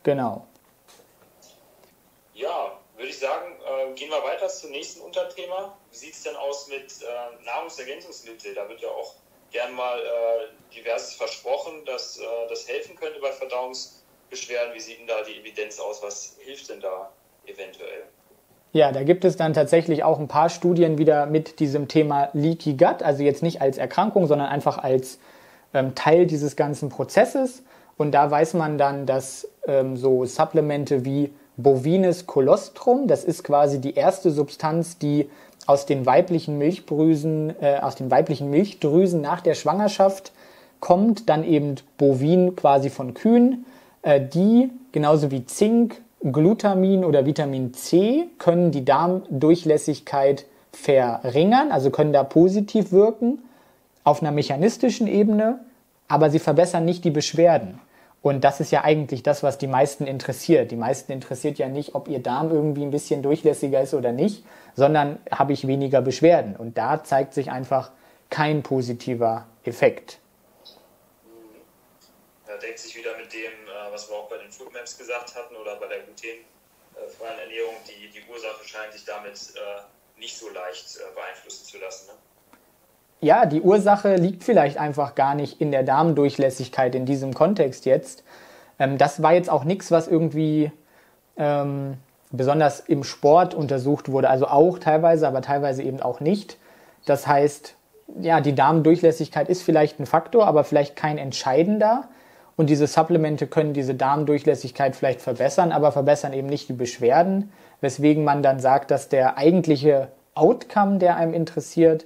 Genau. 0.03 0.47
Ja, 2.33 2.79
würde 2.95 3.09
ich 3.09 3.17
sagen, 3.17 3.59
äh, 3.61 3.93
gehen 3.95 4.09
wir 4.09 4.23
weiter 4.23 4.47
zum 4.47 4.71
nächsten 4.71 5.01
Unterthema. 5.01 5.77
Wie 5.89 5.97
sieht 5.97 6.13
es 6.13 6.23
denn 6.23 6.35
aus 6.35 6.67
mit 6.67 7.01
äh, 7.01 7.43
Nahrungsergänzungsmitteln? 7.43 8.55
Da 8.55 8.69
wird 8.69 8.81
ja 8.81 8.89
auch 8.89 9.15
gern 9.51 9.73
mal 9.73 9.99
äh, 9.99 10.75
diverses 10.75 11.13
versprochen, 11.13 11.85
dass 11.85 12.17
äh, 12.17 12.23
das 12.49 12.67
helfen 12.67 12.95
könnte 12.95 13.19
bei 13.19 13.31
Verdauungsbeschwerden. 13.31 14.73
Wie 14.73 14.79
sieht 14.79 14.99
denn 14.99 15.07
da 15.07 15.21
die 15.23 15.39
Evidenz 15.39 15.79
aus? 15.79 16.01
Was 16.03 16.35
hilft 16.39 16.69
denn 16.69 16.79
da 16.81 17.11
eventuell? 17.45 18.03
Ja, 18.73 18.91
da 18.91 19.03
gibt 19.03 19.23
es 19.23 19.37
dann 19.37 19.53
tatsächlich 19.53 20.03
auch 20.03 20.19
ein 20.19 20.27
paar 20.27 20.49
Studien 20.49 20.97
wieder 20.97 21.27
mit 21.27 21.59
diesem 21.59 21.87
Thema 21.87 22.29
Leaky 22.33 22.73
Gut, 22.73 23.03
also 23.03 23.23
jetzt 23.23 23.41
nicht 23.41 23.61
als 23.61 23.77
Erkrankung, 23.77 24.27
sondern 24.27 24.49
einfach 24.49 24.77
als 24.77 25.17
ähm, 25.73 25.95
Teil 25.95 26.25
dieses 26.25 26.57
ganzen 26.57 26.89
Prozesses. 26.89 27.63
Und 27.95 28.11
da 28.11 28.29
weiß 28.29 28.53
man 28.55 28.77
dann, 28.77 29.05
dass 29.05 29.47
ähm, 29.65 29.95
so 29.95 30.25
Supplemente 30.25 31.05
wie 31.05 31.33
bovines 31.55 32.25
Kolostrum. 32.25 33.07
Das 33.07 33.23
ist 33.23 33.43
quasi 33.43 33.79
die 33.79 33.95
erste 33.95 34.31
Substanz, 34.31 34.97
die 34.97 35.29
aus 35.65 35.85
den 35.85 36.05
weiblichen 36.05 36.57
Milchdrüsen, 36.57 37.53
äh, 37.61 37.79
aus 37.81 37.95
den 37.95 38.11
weiblichen 38.11 38.49
Milchdrüsen 38.49 39.21
nach 39.21 39.41
der 39.41 39.55
Schwangerschaft 39.55 40.31
kommt, 40.79 41.29
dann 41.29 41.43
eben 41.43 41.75
Bovin 41.97 42.55
quasi 42.55 42.89
von 42.89 43.13
Kühen. 43.13 43.65
Äh, 44.01 44.21
die, 44.21 44.69
genauso 44.91 45.31
wie 45.31 45.45
Zink, 45.45 46.01
Glutamin 46.21 47.03
oder 47.05 47.25
Vitamin 47.25 47.73
C, 47.73 48.27
können 48.37 48.71
die 48.71 48.85
Darmdurchlässigkeit 48.85 50.45
verringern, 50.71 51.71
also 51.71 51.89
können 51.89 52.13
da 52.13 52.23
positiv 52.23 52.91
wirken 52.91 53.39
auf 54.03 54.21
einer 54.21 54.31
mechanistischen 54.31 55.07
Ebene, 55.07 55.59
aber 56.07 56.29
sie 56.29 56.39
verbessern 56.39 56.85
nicht 56.85 57.03
die 57.03 57.11
Beschwerden. 57.11 57.79
Und 58.25 58.43
das 58.43 58.59
ist 58.59 58.71
ja 58.71 58.83
eigentlich 58.83 59.21
das, 59.21 59.43
was 59.43 59.59
die 59.59 59.67
meisten 59.67 60.07
interessiert. 60.07 60.71
Die 60.71 60.75
meisten 60.75 61.11
interessiert 61.11 61.59
ja 61.59 61.67
nicht, 61.67 61.93
ob 61.93 62.07
ihr 62.07 62.17
Darm 62.17 62.49
irgendwie 62.49 62.81
ein 62.81 62.89
bisschen 62.89 63.21
durchlässiger 63.21 63.81
ist 63.81 63.93
oder 63.93 64.11
nicht, 64.11 64.43
sondern 64.73 65.19
habe 65.29 65.53
ich 65.53 65.67
weniger 65.67 66.01
Beschwerden. 66.01 66.55
Und 66.55 66.75
da 66.75 67.03
zeigt 67.03 67.35
sich 67.35 67.51
einfach 67.51 67.91
kein 68.31 68.63
positiver 68.63 69.45
Effekt. 69.63 70.17
Da 72.47 72.57
deckt 72.57 72.79
sich 72.79 72.97
wieder 72.97 73.15
mit 73.15 73.31
dem, 73.31 73.41
äh, 73.41 73.91
was 73.91 74.09
wir 74.09 74.15
auch 74.15 74.27
bei 74.27 74.39
den 74.39 74.51
Foodmaps 74.51 74.97
gesagt 74.97 75.35
hatten 75.35 75.55
oder 75.57 75.75
bei 75.75 75.85
der 75.85 75.99
glutenfreien 75.99 77.39
Ernährung. 77.39 77.75
Die, 77.87 78.09
die 78.09 78.27
Ursache 78.27 78.65
scheint 78.65 78.91
sich 78.91 79.05
damit 79.05 79.35
äh, 79.53 80.19
nicht 80.19 80.35
so 80.35 80.49
leicht 80.49 80.97
äh, 80.97 81.13
beeinflussen 81.13 81.63
zu 81.63 81.77
lassen. 81.77 82.07
Ne? 82.07 82.13
Ja, 83.21 83.45
die 83.45 83.61
Ursache 83.61 84.15
liegt 84.15 84.43
vielleicht 84.43 84.77
einfach 84.77 85.15
gar 85.15 85.35
nicht 85.35 85.61
in 85.61 85.71
der 85.71 85.83
Darmdurchlässigkeit 85.83 86.95
in 86.95 87.05
diesem 87.05 87.33
Kontext 87.33 87.85
jetzt. 87.85 88.23
Ähm, 88.79 88.97
das 88.97 89.21
war 89.21 89.33
jetzt 89.33 89.49
auch 89.49 89.63
nichts, 89.63 89.91
was 89.91 90.07
irgendwie 90.07 90.71
ähm, 91.37 91.95
besonders 92.31 92.79
im 92.79 93.03
Sport 93.03 93.53
untersucht 93.53 94.11
wurde, 94.11 94.29
also 94.29 94.47
auch 94.47 94.79
teilweise, 94.79 95.27
aber 95.27 95.41
teilweise 95.41 95.83
eben 95.83 96.01
auch 96.01 96.19
nicht. 96.19 96.57
Das 97.05 97.27
heißt, 97.27 97.75
ja, 98.19 98.41
die 98.41 98.55
Darmdurchlässigkeit 98.55 99.49
ist 99.49 99.63
vielleicht 99.63 99.99
ein 99.99 100.05
Faktor, 100.05 100.47
aber 100.47 100.63
vielleicht 100.63 100.95
kein 100.95 101.17
entscheidender. 101.17 102.07
Und 102.57 102.69
diese 102.69 102.87
Supplemente 102.87 103.47
können 103.47 103.73
diese 103.73 103.95
Darmdurchlässigkeit 103.95 104.95
vielleicht 104.95 105.21
verbessern, 105.21 105.71
aber 105.71 105.91
verbessern 105.91 106.33
eben 106.33 106.47
nicht 106.47 106.69
die 106.69 106.73
Beschwerden, 106.73 107.51
weswegen 107.81 108.23
man 108.23 108.43
dann 108.43 108.59
sagt, 108.59 108.91
dass 108.91 109.09
der 109.09 109.37
eigentliche 109.37 110.09
Outcome, 110.35 110.99
der 110.99 111.17
einem 111.17 111.33
interessiert, 111.33 112.05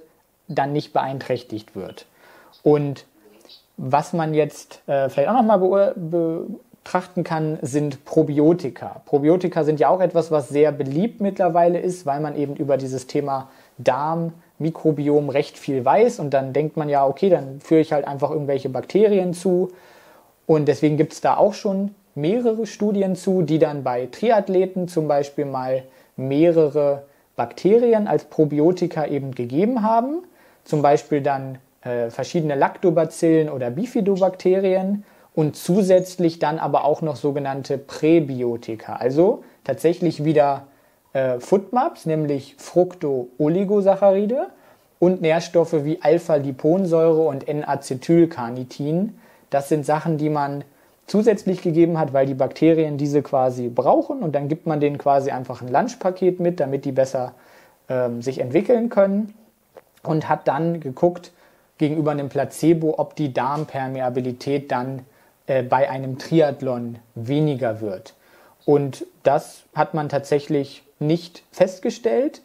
dann 0.50 0.72
nicht 0.72 0.92
beeinträchtigt 0.92 1.74
wird. 1.74 2.06
Und 2.62 3.06
was 3.76 4.12
man 4.12 4.34
jetzt 4.34 4.82
äh, 4.86 5.08
vielleicht 5.08 5.30
auch 5.30 5.42
nochmal 5.42 5.94
betrachten 5.96 7.24
kann, 7.24 7.58
sind 7.62 8.04
Probiotika. 8.04 9.00
Probiotika 9.06 9.64
sind 9.64 9.80
ja 9.80 9.88
auch 9.88 10.00
etwas, 10.00 10.30
was 10.30 10.48
sehr 10.50 10.72
beliebt 10.72 11.20
mittlerweile 11.20 11.78
ist, 11.78 12.04
weil 12.04 12.20
man 12.20 12.36
eben 12.36 12.56
über 12.56 12.76
dieses 12.76 13.06
Thema 13.06 13.48
Darm, 13.78 14.32
Mikrobiom 14.58 15.30
recht 15.30 15.56
viel 15.56 15.84
weiß 15.84 16.20
und 16.20 16.34
dann 16.34 16.52
denkt 16.52 16.76
man 16.76 16.90
ja, 16.90 17.06
okay, 17.06 17.30
dann 17.30 17.60
führe 17.60 17.80
ich 17.80 17.92
halt 17.94 18.06
einfach 18.06 18.30
irgendwelche 18.30 18.68
Bakterien 18.68 19.32
zu. 19.32 19.70
Und 20.46 20.68
deswegen 20.68 20.98
gibt 20.98 21.14
es 21.14 21.22
da 21.22 21.38
auch 21.38 21.54
schon 21.54 21.94
mehrere 22.14 22.66
Studien 22.66 23.16
zu, 23.16 23.40
die 23.40 23.58
dann 23.58 23.82
bei 23.82 24.06
Triathleten 24.06 24.88
zum 24.88 25.08
Beispiel 25.08 25.46
mal 25.46 25.84
mehrere 26.16 27.04
Bakterien 27.36 28.06
als 28.06 28.24
Probiotika 28.24 29.06
eben 29.06 29.34
gegeben 29.34 29.82
haben. 29.82 30.24
Zum 30.70 30.82
Beispiel 30.82 31.20
dann 31.20 31.58
äh, 31.82 32.10
verschiedene 32.10 32.54
Lactobacillen 32.54 33.50
oder 33.50 33.70
Bifidobakterien 33.72 35.02
und 35.34 35.56
zusätzlich 35.56 36.38
dann 36.38 36.60
aber 36.60 36.84
auch 36.84 37.02
noch 37.02 37.16
sogenannte 37.16 37.76
Präbiotika, 37.76 38.94
also 38.94 39.42
tatsächlich 39.64 40.22
wieder 40.22 40.68
äh, 41.12 41.40
Foodmaps, 41.40 42.06
nämlich 42.06 42.54
Fructo-Oligosaccharide 42.58 44.46
und 45.00 45.22
Nährstoffe 45.22 45.84
wie 45.84 46.00
Alpha-Liponsäure 46.00 47.22
und 47.22 47.48
N-Acetylcarnitin. 47.48 49.18
Das 49.50 49.68
sind 49.68 49.84
Sachen, 49.84 50.18
die 50.18 50.28
man 50.28 50.62
zusätzlich 51.08 51.62
gegeben 51.62 51.98
hat, 51.98 52.12
weil 52.12 52.26
die 52.26 52.34
Bakterien 52.34 52.96
diese 52.96 53.22
quasi 53.22 53.70
brauchen. 53.70 54.22
Und 54.22 54.36
dann 54.36 54.46
gibt 54.46 54.68
man 54.68 54.78
denen 54.78 54.98
quasi 54.98 55.32
einfach 55.32 55.62
ein 55.62 55.68
Lunchpaket 55.68 56.38
mit, 56.38 56.60
damit 56.60 56.84
die 56.84 56.92
besser 56.92 57.32
ähm, 57.88 58.22
sich 58.22 58.38
entwickeln 58.38 58.88
können 58.88 59.34
und 60.02 60.28
hat 60.28 60.48
dann 60.48 60.80
geguckt 60.80 61.32
gegenüber 61.78 62.10
einem 62.10 62.28
Placebo, 62.28 62.94
ob 62.98 63.16
die 63.16 63.32
Darmpermeabilität 63.32 64.70
dann 64.70 65.06
äh, 65.46 65.62
bei 65.62 65.90
einem 65.90 66.18
Triathlon 66.18 66.98
weniger 67.14 67.80
wird. 67.80 68.14
Und 68.64 69.06
das 69.22 69.62
hat 69.74 69.94
man 69.94 70.08
tatsächlich 70.08 70.84
nicht 70.98 71.42
festgestellt. 71.50 72.42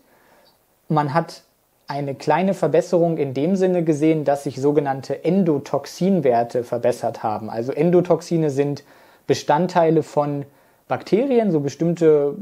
Man 0.87 1.13
hat 1.13 1.43
eine 1.87 2.15
kleine 2.15 2.53
Verbesserung 2.53 3.17
in 3.17 3.33
dem 3.33 3.55
Sinne 3.55 3.83
gesehen, 3.83 4.23
dass 4.23 4.43
sich 4.43 4.59
sogenannte 4.59 5.23
Endotoxinwerte 5.23 6.63
verbessert 6.63 7.21
haben. 7.21 7.49
Also 7.49 7.71
Endotoxine 7.71 8.49
sind 8.49 8.83
Bestandteile 9.27 10.01
von 10.01 10.45
Bakterien, 10.87 11.51
so 11.51 11.59
bestimmte 11.59 12.35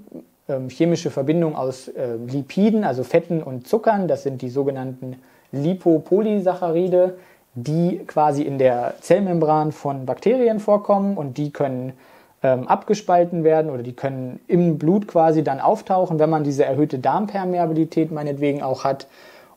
chemische 0.70 1.10
Verbindungen 1.10 1.56
aus 1.56 1.88
äh, 1.88 2.16
Lipiden, 2.16 2.84
also 2.84 3.04
Fetten 3.04 3.42
und 3.42 3.68
Zuckern. 3.68 4.08
Das 4.08 4.24
sind 4.24 4.42
die 4.42 4.50
sogenannten 4.50 5.22
Lipopolysaccharide, 5.52 7.18
die 7.56 8.00
quasi 8.08 8.42
in 8.42 8.58
der 8.58 8.96
Zellmembran 9.02 9.72
von 9.72 10.06
Bakterien 10.06 10.60
vorkommen 10.60 11.18
und 11.18 11.38
die 11.38 11.52
können 11.52 11.94
ähm, 12.42 12.68
abgespalten 12.68 13.44
werden 13.44 13.72
oder 13.72 13.84
die 13.84 13.94
können 13.94 14.40
im 14.48 14.78
Blut 14.78 15.08
quasi 15.08 15.44
dann 15.44 15.60
auftauchen, 15.60 16.20
wenn 16.20 16.30
man 16.30 16.44
diese 16.44 16.66
erhöhte 16.66 17.00
Darmpermeabilität 17.00 18.12
meinetwegen 18.12 18.62
auch 18.62 18.84
hat. 18.84 19.08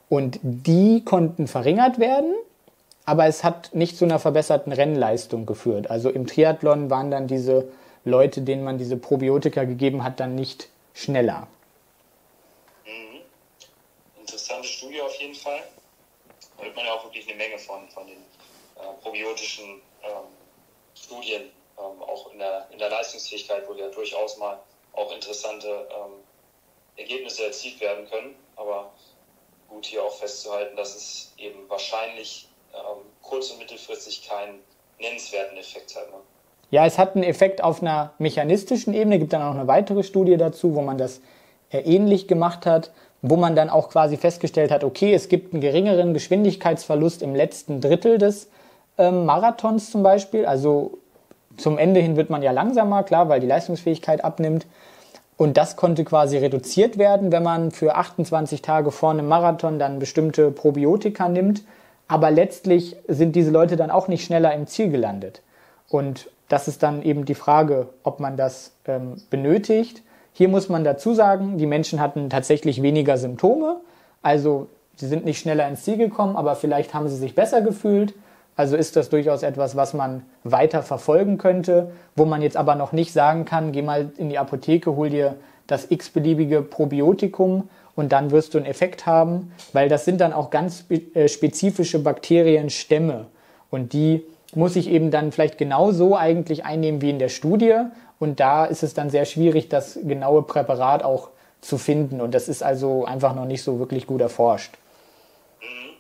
Und 0.09 0.39
die 0.43 1.05
konnten 1.05 1.49
verringert 1.49 1.99
werden, 1.99 2.33
aber 3.05 3.27
es 3.27 3.43
hat 3.43 3.71
nicht 3.73 3.97
zu 3.97 4.05
einer 4.05 4.21
verbesserten 4.21 4.73
Rennleistung 4.73 5.47
geführt. 5.47 5.91
Also 5.91 6.11
im 6.11 6.27
Triathlon 6.27 6.91
waren 6.91 7.11
dann 7.11 7.27
diese 7.27 7.67
Leute, 8.05 8.43
denen 8.43 8.63
man 8.63 8.79
diese 8.79 8.97
Probiotika 8.97 9.65
gegeben 9.65 10.05
hat, 10.05 10.21
dann 10.21 10.37
nicht 10.37 10.69
schneller. 10.97 11.47
Mhm. 12.85 13.23
Interessante 14.19 14.67
Studie 14.67 15.01
auf 15.01 15.15
jeden 15.21 15.35
Fall. 15.35 15.63
Da 16.57 16.65
hört 16.65 16.77
man 16.77 16.87
ja 16.87 16.95
auch 16.95 17.05
wirklich 17.05 17.29
eine 17.29 17.37
Menge 17.37 17.59
von, 17.59 17.89
von 17.91 18.07
den 18.07 18.23
äh, 18.77 19.03
probiotischen 19.03 19.83
ähm, 20.03 20.27
Studien 20.95 21.51
ähm, 21.79 22.03
auch 22.03 22.33
in 22.33 22.39
der, 22.39 22.67
in 22.71 22.79
der 22.79 22.89
Leistungsfähigkeit, 22.89 23.69
wo 23.69 23.75
ja 23.75 23.89
durchaus 23.89 24.39
mal 24.39 24.59
auch 24.93 25.13
interessante 25.13 25.69
ähm, 25.91 26.13
Ergebnisse 26.97 27.45
erzielt 27.45 27.79
werden 27.81 28.09
können. 28.09 28.35
Aber 28.57 28.93
gut 29.69 29.85
hier 29.85 30.03
auch 30.03 30.17
festzuhalten, 30.17 30.77
dass 30.77 30.95
es 30.95 31.33
eben 31.37 31.69
wahrscheinlich 31.69 32.49
ähm, 32.73 33.03
kurz- 33.23 33.51
und 33.51 33.59
mittelfristig 33.59 34.27
keinen 34.27 34.63
nennenswerten 34.99 35.59
Effekt 35.59 35.95
hat. 35.95 36.11
Ne? 36.11 36.21
Ja, 36.71 36.85
es 36.85 36.99
hat 36.99 37.15
einen 37.15 37.25
Effekt 37.25 37.63
auf 37.63 37.81
einer 37.81 38.13
mechanistischen 38.19 38.93
Ebene. 38.93 39.17
Es 39.17 39.21
gibt 39.21 39.33
dann 39.33 39.43
auch 39.43 39.55
eine 39.55 39.69
weitere 39.69 40.03
Studie 40.03 40.37
dazu, 40.37 40.75
wo 40.75 40.83
man 40.83 40.99
das 40.99 41.21
äh, 41.71 41.79
ähnlich 41.79 42.27
gemacht 42.27 42.67
hat, 42.67 42.91
wo 43.23 43.37
man 43.37 43.57
dann 43.57 43.71
auch 43.71 43.89
quasi 43.89 44.17
festgestellt 44.17 44.71
hat, 44.71 44.85
okay, 44.85 45.15
es 45.15 45.29
gibt 45.29 45.53
einen 45.53 45.61
geringeren 45.61 46.15
Geschwindigkeitsverlust 46.15 47.23
im 47.23 47.35
letzten 47.35 47.81
Drittel 47.81 48.19
des 48.19 48.49
ähm, 48.99 49.25
Marathons 49.25 49.91
zum 49.91 50.03
Beispiel. 50.03 50.47
Also 50.47 50.99
zum 51.57 51.79
Ende 51.79 52.01
hin 52.01 52.17
wird 52.17 52.31
man 52.31 52.43
ja 52.43 52.53
langsamer, 52.53 53.03
klar, 53.03 53.29
weil 53.29 53.41
die 53.41 53.47
Leistungsfähigkeit 53.47 54.25
abnimmt. 54.25 54.67
Und 55.37 55.57
das 55.57 55.77
konnte 55.77 56.05
quasi 56.05 56.39
reduziert 56.39 56.99
werden, 56.99 57.31
wenn 57.31 57.43
man 57.43 57.71
für 57.71 57.95
28 57.95 58.63
Tage 58.63 58.91
vor 58.91 59.11
einem 59.11 59.29
Marathon 59.29 59.79
dann 59.79 59.99
bestimmte 59.99 60.51
Probiotika 60.51 61.29
nimmt. 61.29 61.63
Aber 62.09 62.31
letztlich 62.31 62.97
sind 63.09 63.37
diese 63.37 63.51
Leute 63.51 63.77
dann 63.77 63.91
auch 63.91 64.09
nicht 64.09 64.25
schneller 64.25 64.55
im 64.55 64.67
Ziel 64.67 64.91
gelandet. 64.91 65.43
Und 65.89 66.31
das 66.49 66.69
ist 66.69 66.83
dann 66.83 67.03
eben 67.03 67.25
die 67.25 67.35
Frage, 67.35 67.89
ob 68.03 68.21
man 68.21 68.37
das 68.37 68.73
ähm, 68.87 69.17
benötigt. 69.31 70.03
Hier 70.33 70.49
muss 70.49 70.69
man 70.69 70.85
dazu 70.85 71.15
sagen, 71.15 71.59
die 71.59 71.67
Menschen 71.67 72.01
hatten 72.01 72.31
tatsächlich 72.31 72.83
weniger 72.83 73.17
Symptome. 73.17 73.81
Also 74.23 74.69
sie 74.97 75.07
sind 75.07 75.25
nicht 75.25 75.39
schneller 75.39 75.67
ins 75.69 75.83
Ziel 75.83 75.97
gekommen, 75.97 76.37
aber 76.37 76.57
vielleicht 76.57 76.95
haben 76.95 77.09
sie 77.09 77.17
sich 77.17 77.35
besser 77.35 77.63
gefühlt. 77.63 78.15
Also 78.55 78.77
ist 78.77 78.97
das 78.97 79.11
durchaus 79.11 79.43
etwas, 79.43 79.77
was 79.77 79.93
man 79.93 80.23
weiter 80.43 80.83
verfolgen 80.83 81.37
könnte, 81.37 81.91
wo 82.15 82.25
man 82.25 82.41
jetzt 82.43 82.57
aber 82.57 82.75
noch 82.75 82.93
nicht 82.93 83.13
sagen 83.13 83.45
kann, 83.45 83.73
geh 83.73 83.83
mal 83.83 84.11
in 84.17 84.31
die 84.31 84.39
Apotheke, 84.39 84.97
hol 84.97 85.11
dir 85.11 85.37
das 85.67 85.91
x-beliebige 85.91 86.63
Probiotikum 86.63 87.69
und 87.95 88.13
dann 88.13 88.31
wirst 88.31 88.55
du 88.55 88.59
einen 88.59 88.67
Effekt 88.67 89.05
haben, 89.05 89.53
weil 89.73 89.89
das 89.89 90.05
sind 90.05 90.21
dann 90.21 90.33
auch 90.33 90.51
ganz 90.51 90.85
äh, 90.91 91.29
spezifische 91.29 91.99
Bakterienstämme 91.99 93.27
und 93.71 93.93
die 93.93 94.25
muss 94.55 94.77
ich 94.77 94.89
eben 94.89 95.11
dann 95.11 95.33
vielleicht 95.33 95.59
genauso 95.59 96.17
eigentlich 96.17 96.65
einnehmen 96.65 97.03
wie 97.03 97.11
in 97.11 97.19
der 97.19 97.29
Studie 97.29 97.81
und 98.19 98.41
da 98.41 98.65
ist 98.65 98.83
es 98.83 98.95
dann 98.95 99.11
sehr 99.11 99.25
schwierig, 99.25 99.69
das 99.69 99.99
genaue 100.03 100.43
Präparat 100.43 101.03
auch 101.03 101.31
zu 101.61 101.79
finden 101.79 102.21
und 102.21 102.33
das 102.33 102.49
ist 102.49 102.63
also 102.63 103.05
einfach 103.05 103.35
noch 103.35 103.47
nicht 103.47 103.63
so 103.63 103.79
wirklich 103.79 104.07
gut 104.07 104.21
erforscht. 104.21 104.75
Mhm. 105.61 105.97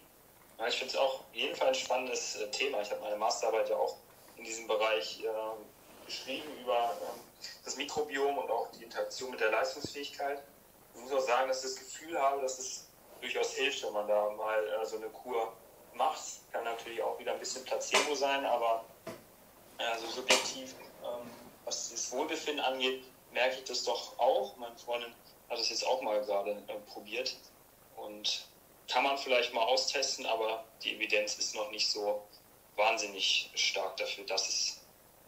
Ja, 0.59 0.69
ich 0.69 0.79
finde 0.79 0.95
es 0.95 0.99
auch 0.99 1.21
jeden 1.37 1.55
Fall 1.55 1.69
ein 1.69 1.75
spannendes 1.75 2.37
äh, 2.37 2.51
Thema. 2.51 2.81
Ich 2.81 2.91
habe 2.91 3.03
meine 3.03 3.17
Masterarbeit 3.17 3.69
ja 3.69 3.77
auch 3.77 3.97
in 4.37 4.45
diesem 4.45 4.67
Bereich 4.67 5.23
äh, 5.23 6.07
geschrieben 6.07 6.49
über 6.63 6.75
äh, 6.75 7.45
das 7.65 7.77
Mikrobiom 7.77 8.39
und 8.39 8.51
auch 8.51 8.69
die 8.73 8.85
Interaktion 8.85 9.31
mit 9.31 9.41
der 9.41 9.51
Leistungsfähigkeit. 9.51 10.43
Ich 10.95 11.01
muss 11.01 11.13
auch 11.13 11.27
sagen, 11.27 11.49
dass 11.49 11.59
ich 11.59 11.75
das 11.75 11.77
Gefühl 11.77 12.19
habe, 12.19 12.41
dass 12.41 12.59
es 12.59 12.87
durchaus 13.21 13.53
hilft, 13.53 13.85
wenn 13.85 13.93
man 13.93 14.09
da 14.09 14.31
mal 14.31 14.59
äh, 14.59 14.87
so 14.87 14.97
eine 14.97 15.09
Kur 15.09 15.53
macht. 15.97 16.23
Kann 16.53 16.65
natürlich 16.65 17.03
auch 17.03 17.19
wieder 17.19 17.33
ein 17.33 17.39
bisschen 17.39 17.65
Placebo 17.65 18.15
sein, 18.15 18.45
aber 18.45 18.85
also 19.79 20.07
subjektiv, 20.09 20.75
ähm, 21.03 21.31
was 21.65 21.91
das 21.91 22.13
Wohlbefinden 22.13 22.65
angeht, 22.65 23.05
merke 23.33 23.57
ich 23.57 23.65
das 23.65 23.85
doch 23.85 24.19
auch. 24.19 24.57
Meine 24.57 24.77
Freundin 24.77 25.13
hat 25.49 25.59
es 25.59 25.69
jetzt 25.69 25.87
auch 25.87 26.01
mal 26.03 26.21
gerade 26.25 26.53
äh, 26.53 26.75
probiert 26.93 27.37
und 27.97 28.47
kann 28.89 29.05
man 29.05 29.19
vielleicht 29.19 29.53
mal 29.53 29.65
austesten, 29.65 30.27
aber 30.27 30.65
die 30.83 30.95
Evidenz 30.95 31.37
ist 31.37 31.55
noch 31.55 31.71
nicht 31.71 31.91
so 31.91 32.23
wahnsinnig 32.77 33.51
stark 33.55 33.97
dafür, 33.97 34.25
dass 34.25 34.49
es 34.49 34.81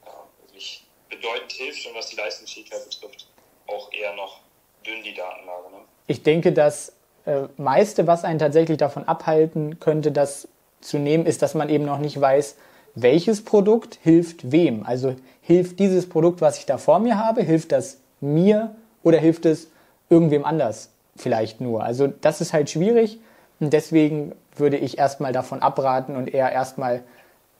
äh, 0.04 0.46
wirklich 0.46 0.84
bedeutend 1.08 1.52
hilft 1.52 1.86
und 1.86 1.94
was 1.94 2.08
die 2.08 2.16
Leistungsfähigkeit 2.16 2.84
betrifft, 2.84 3.26
auch 3.66 3.92
eher 3.92 4.14
noch 4.14 4.40
dünn 4.86 5.02
die 5.02 5.14
Datenlage. 5.14 5.70
Ne? 5.70 5.78
Ich 6.06 6.22
denke, 6.22 6.52
das 6.52 6.92
äh, 7.26 7.48
meiste, 7.56 8.06
was 8.06 8.24
einen 8.24 8.38
tatsächlich 8.38 8.78
davon 8.78 9.06
abhalten 9.08 9.80
könnte, 9.80 10.12
das 10.12 10.48
zu 10.80 10.98
nehmen, 10.98 11.26
ist, 11.26 11.42
dass 11.42 11.54
man 11.54 11.68
eben 11.68 11.84
noch 11.84 11.98
nicht 11.98 12.20
weiß, 12.20 12.56
welches 12.94 13.44
Produkt 13.44 13.98
hilft 14.02 14.52
wem. 14.52 14.84
Also 14.84 15.16
hilft 15.42 15.78
dieses 15.78 16.08
Produkt, 16.08 16.40
was 16.40 16.58
ich 16.58 16.66
da 16.66 16.78
vor 16.78 16.98
mir 16.98 17.18
habe, 17.18 17.42
hilft 17.42 17.72
das 17.72 17.98
mir 18.20 18.74
oder 19.02 19.18
hilft 19.18 19.46
es 19.46 19.68
irgendwem 20.10 20.44
anders 20.44 20.90
vielleicht 21.16 21.60
nur. 21.60 21.82
Also 21.82 22.06
das 22.06 22.40
ist 22.40 22.52
halt 22.52 22.70
schwierig 22.70 23.18
und 23.60 23.72
deswegen 23.72 24.34
würde 24.56 24.76
ich 24.76 24.98
erstmal 24.98 25.32
davon 25.32 25.62
abraten 25.62 26.16
und 26.16 26.32
eher 26.32 26.50
erstmal 26.50 27.02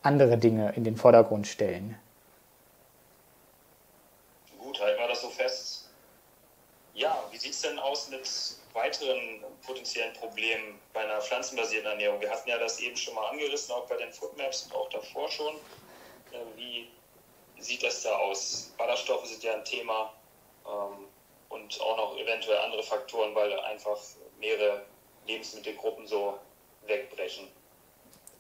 andere 0.03 0.39
Dinge 0.39 0.73
in 0.77 0.85
den 0.85 0.97
Vordergrund 0.97 1.47
stellen. 1.47 1.97
Gut, 4.59 4.81
halten 4.81 5.01
wir 5.01 5.09
das 5.09 5.23
so 5.23 5.29
fest. 5.29 5.91
Ja, 6.95 7.17
wie 7.31 7.39
sieht 7.39 7.53
es 7.53 7.61
denn 7.63 7.79
aus 7.79 8.09
mit 8.11 8.29
weiteren 8.75 9.41
potenziellen 9.69 10.13
Problemen 10.15 10.81
bei 10.93 11.01
einer 11.01 11.21
pflanzenbasierten 11.21 11.91
Ernährung? 11.91 12.21
Wir 12.21 12.31
hatten 12.31 12.49
ja 12.49 12.59
das 12.59 12.81
eben 12.81 12.97
schon 12.97 13.15
mal 13.15 13.29
angerissen, 13.29 13.75
auch 13.75 13.87
bei 13.87 13.97
den 13.97 14.11
Foodmaps 14.11 14.65
und 14.65 14.75
auch 14.75 14.89
davor 14.89 15.31
schon. 15.31 15.55
Äh, 16.33 16.39
wie 16.57 16.89
sieht 17.59 17.83
das 17.83 18.03
da 18.03 18.17
aus? 18.17 18.73
Ballaststoffe 18.79 19.27
sind 19.27 19.43
ja 19.43 19.55
ein 19.55 19.65
Thema 19.65 20.13
ähm, 20.67 21.05
und 21.51 21.81
auch 21.81 21.97
noch 21.97 22.19
eventuell 22.19 22.59
andere 22.59 22.83
Faktoren, 22.83 23.35
weil 23.35 23.53
einfach 23.61 23.99
mehrere 24.41 24.83
Lebensmittelgruppen 25.27 26.07
so 26.07 26.39
wegbrechen. 26.87 27.47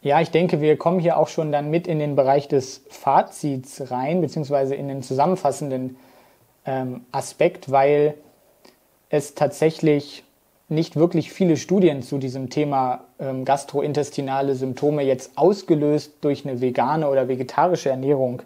Ja, 0.00 0.20
ich 0.20 0.30
denke, 0.30 0.60
wir 0.60 0.78
kommen 0.78 1.00
hier 1.00 1.18
auch 1.18 1.28
schon 1.28 1.52
dann 1.52 1.70
mit 1.70 1.86
in 1.86 1.98
den 1.98 2.14
Bereich 2.14 2.48
des 2.48 2.84
Fazits 2.88 3.90
rein, 3.90 4.20
beziehungsweise 4.20 4.74
in 4.76 4.88
den 4.88 5.02
zusammenfassenden 5.02 5.98
ähm, 6.64 7.04
Aspekt, 7.10 7.70
weil 7.70 8.14
es 9.10 9.34
tatsächlich 9.34 10.22
nicht 10.68 10.96
wirklich 10.96 11.32
viele 11.32 11.56
Studien 11.56 12.02
zu 12.02 12.18
diesem 12.18 12.50
Thema 12.50 13.04
ähm, 13.18 13.44
gastrointestinale 13.44 14.54
Symptome 14.54 15.02
jetzt 15.02 15.32
ausgelöst 15.36 16.16
durch 16.20 16.46
eine 16.46 16.60
vegane 16.60 17.08
oder 17.08 17.28
vegetarische 17.28 17.88
Ernährung 17.88 18.42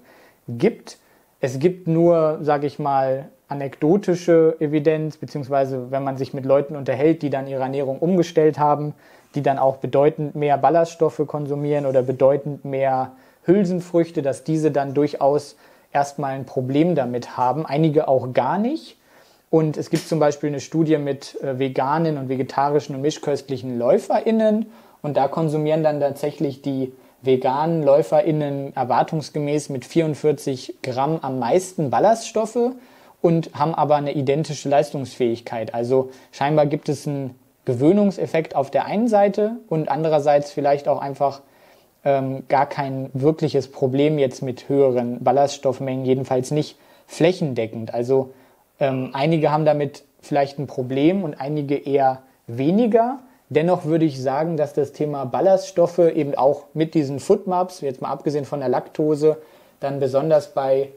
gibt. 0.49 0.99
Es 1.41 1.59
gibt 1.59 1.89
nur, 1.89 2.39
sage 2.43 2.67
ich 2.67 2.79
mal, 2.79 3.29
anekdotische 3.49 4.57
Evidenz, 4.61 5.17
beziehungsweise 5.17 5.91
wenn 5.91 6.05
man 6.05 6.17
sich 6.17 6.33
mit 6.33 6.47
Leuten 6.47 6.77
unterhält, 6.77 7.23
die 7.23 7.31
dann 7.31 7.49
ihre 7.49 7.63
Ernährung 7.63 7.99
umgestellt 7.99 8.59
haben, 8.59 8.95
die 9.35 9.43
dann 9.43 9.59
auch 9.59 9.77
bedeutend 9.77 10.35
mehr 10.35 10.57
Ballaststoffe 10.59 11.23
konsumieren 11.27 11.87
oder 11.87 12.03
bedeutend 12.03 12.65
mehr 12.65 13.13
Hülsenfrüchte, 13.45 14.23
dass 14.23 14.45
diese 14.45 14.71
dann 14.71 14.95
durchaus 14.95 15.57
erstmal 15.93 16.35
ein 16.35 16.47
Problem 16.47 16.95
damit 16.95 17.37
haben. 17.37 17.67
Einige 17.67 18.09
auch 18.09 18.33
gar 18.33 18.59
nicht. 18.59 18.97
Und 19.53 19.77
es 19.77 19.91
gibt 19.91 20.09
zum 20.09 20.19
Beispiel 20.19 20.49
eine 20.49 20.61
Studie 20.61 20.97
mit 20.97 21.39
äh, 21.43 21.59
veganen 21.59 22.17
und 22.17 22.31
vegetarischen 22.31 22.97
und 22.97 23.03
mischköstlichen 23.03 23.79
LäuferInnen. 23.79 24.73
Und 25.03 25.19
da 25.19 25.29
konsumieren 25.29 25.83
dann 25.83 26.01
tatsächlich 26.01 26.63
die 26.63 26.95
veganen 27.21 27.83
LäuferInnen 27.83 28.75
erwartungsgemäß 28.75 29.69
mit 29.69 29.85
44 29.85 30.79
Gramm 30.83 31.19
am 31.21 31.39
meisten 31.39 31.91
Ballaststoffe 31.91 32.71
und 33.21 33.51
haben 33.53 33.75
aber 33.75 33.97
eine 33.97 34.15
identische 34.15 34.71
Leistungsfähigkeit. 34.71 35.75
Also 35.75 36.09
scheinbar 36.31 36.65
gibt 36.65 36.89
es 36.89 37.07
einen 37.07 37.39
Gewöhnungseffekt 37.67 38.57
auf 38.57 38.71
der 38.71 38.87
einen 38.87 39.07
Seite 39.07 39.57
und 39.69 39.91
andererseits 39.91 40.51
vielleicht 40.51 40.89
auch 40.89 41.03
einfach 41.03 41.43
ähm, 42.07 42.45
gar 42.49 42.65
kein 42.65 43.11
wirkliches 43.13 43.71
Problem 43.71 44.19
jetzt 44.19 44.41
mit 44.41 44.71
höheren 44.71 45.23
Ballaststoffmengen, 45.23 46.07
jedenfalls 46.07 46.53
nicht 46.53 46.79
flächendeckend. 47.07 47.93
Also 47.93 48.33
ähm, 48.83 49.11
einige 49.13 49.53
haben 49.53 49.65
damit 49.65 50.03
vielleicht 50.21 50.59
ein 50.59 50.67
Problem 50.67 51.23
und 51.23 51.41
einige 51.41 51.77
eher 51.77 52.25
weniger. 52.49 53.21
Dennoch 53.49 53.85
würde 53.85 54.05
ich 54.05 54.21
sagen, 54.21 54.57
dass 54.57 54.75
das 54.75 54.93
Thema 54.93 55.25
Ballaststoffe 55.25 56.01
eben 56.01 56.35
auch 56.35 56.65
mit 56.75 56.95
diesen 56.95 57.21
Foodmaps, 57.21 57.81
jetzt 57.81 58.03
mal 58.03 58.11
abgesehen 58.11 58.45
von 58.45 58.59
der 58.59 58.69
Laktose, 58.69 59.41
dann 59.79 60.01
besonders 60.01 60.53
bei 60.53 60.91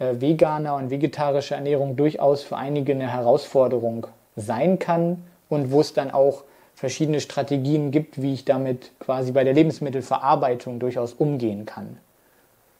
äh, 0.00 0.20
veganer 0.20 0.74
und 0.74 0.90
vegetarischer 0.90 1.54
Ernährung 1.54 1.94
durchaus 1.94 2.42
für 2.42 2.56
einige 2.56 2.92
eine 2.92 3.12
Herausforderung 3.12 4.08
sein 4.34 4.80
kann 4.80 5.24
und 5.48 5.70
wo 5.70 5.80
es 5.80 5.92
dann 5.92 6.10
auch 6.10 6.42
verschiedene 6.74 7.20
Strategien 7.20 7.92
gibt, 7.92 8.20
wie 8.20 8.34
ich 8.34 8.44
damit 8.44 8.90
quasi 8.98 9.30
bei 9.30 9.44
der 9.44 9.52
Lebensmittelverarbeitung 9.52 10.80
durchaus 10.80 11.12
umgehen 11.12 11.64
kann. 11.64 12.00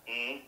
Mhm. 0.06 0.40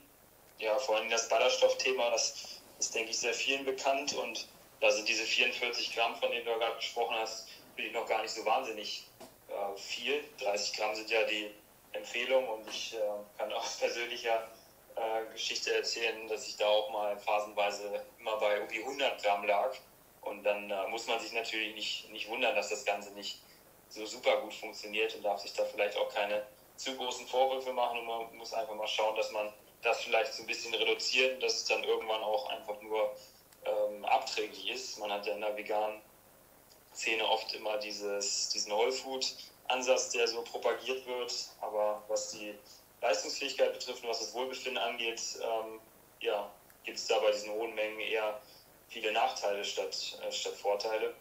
Ja, 0.58 0.74
vor 0.78 0.96
allem 0.96 1.10
das 1.10 1.28
Ballaststoffthema, 1.28 2.10
das 2.10 2.51
denke 2.94 3.10
ich, 3.10 3.18
sehr 3.18 3.34
vielen 3.34 3.64
bekannt 3.64 4.14
und 4.14 4.46
da 4.80 4.90
sind 4.90 5.08
diese 5.08 5.24
44 5.24 5.94
Gramm, 5.94 6.16
von 6.16 6.30
denen 6.30 6.44
du 6.44 6.58
gerade 6.58 6.76
gesprochen 6.76 7.14
hast, 7.16 7.48
bin 7.76 7.86
ich 7.86 7.92
noch 7.92 8.06
gar 8.06 8.22
nicht 8.22 8.32
so 8.32 8.44
wahnsinnig 8.44 9.06
äh, 9.48 9.76
viel. 9.76 10.24
30 10.38 10.76
Gramm 10.76 10.94
sind 10.94 11.10
ja 11.10 11.22
die 11.24 11.50
Empfehlung 11.92 12.48
und 12.48 12.68
ich 12.68 12.94
äh, 12.94 12.98
kann 13.38 13.52
aus 13.52 13.76
persönlicher 13.80 14.48
äh, 14.96 15.32
Geschichte 15.32 15.74
erzählen, 15.74 16.26
dass 16.28 16.48
ich 16.48 16.56
da 16.56 16.66
auch 16.66 16.90
mal 16.90 17.18
phasenweise 17.18 18.04
immer 18.18 18.36
bei 18.38 18.56
irgendwie 18.56 18.80
100 18.80 19.22
Gramm 19.22 19.44
lag. 19.46 19.74
Und 20.22 20.42
dann 20.44 20.70
äh, 20.70 20.86
muss 20.88 21.06
man 21.06 21.18
sich 21.20 21.32
natürlich 21.32 21.74
nicht, 21.74 22.10
nicht 22.10 22.28
wundern, 22.28 22.54
dass 22.54 22.68
das 22.68 22.84
Ganze 22.84 23.12
nicht 23.12 23.40
so 23.88 24.06
super 24.06 24.40
gut 24.40 24.54
funktioniert 24.54 25.14
und 25.14 25.22
darf 25.22 25.40
sich 25.40 25.52
da 25.52 25.64
vielleicht 25.64 25.96
auch 25.96 26.08
keine 26.12 26.46
zu 26.76 26.96
großen 26.96 27.26
Vorwürfe 27.26 27.72
machen 27.72 27.98
und 27.98 28.06
man 28.06 28.36
muss 28.36 28.52
einfach 28.52 28.74
mal 28.74 28.88
schauen, 28.88 29.14
dass 29.16 29.30
man 29.30 29.52
das 29.82 30.02
vielleicht 30.02 30.32
so 30.34 30.42
ein 30.42 30.46
bisschen 30.46 30.74
reduziert, 30.74 31.42
dass 31.42 31.54
es 31.54 31.64
dann 31.66 31.82
irgendwann 31.84 32.22
auch 32.22 32.48
einfach 32.50 32.80
nur 32.80 33.14
ähm, 33.64 34.04
abträglich 34.04 34.70
ist. 34.70 34.98
Man 34.98 35.12
hat 35.12 35.26
ja 35.26 35.34
in 35.34 35.40
der 35.40 35.56
veganen 35.56 36.00
Szene 36.94 37.26
oft 37.28 37.52
immer 37.54 37.76
dieses, 37.78 38.48
diesen 38.50 38.72
Whole-Food-Ansatz, 38.72 40.10
der 40.10 40.28
so 40.28 40.42
propagiert 40.42 41.06
wird. 41.06 41.34
Aber 41.60 42.02
was 42.08 42.30
die 42.30 42.54
Leistungsfähigkeit 43.00 43.72
betrifft 43.72 44.02
und 44.04 44.10
was 44.10 44.20
das 44.20 44.34
Wohlbefinden 44.34 44.78
angeht, 44.78 45.20
ähm, 45.42 45.80
ja, 46.20 46.50
gibt 46.84 46.98
es 46.98 47.06
da 47.06 47.18
bei 47.18 47.30
diesen 47.32 47.50
hohen 47.50 47.74
Mengen 47.74 48.00
eher 48.00 48.40
viele 48.88 49.12
Nachteile 49.12 49.64
statt, 49.64 50.18
äh, 50.22 50.30
statt 50.30 50.54
Vorteile. 50.54 51.14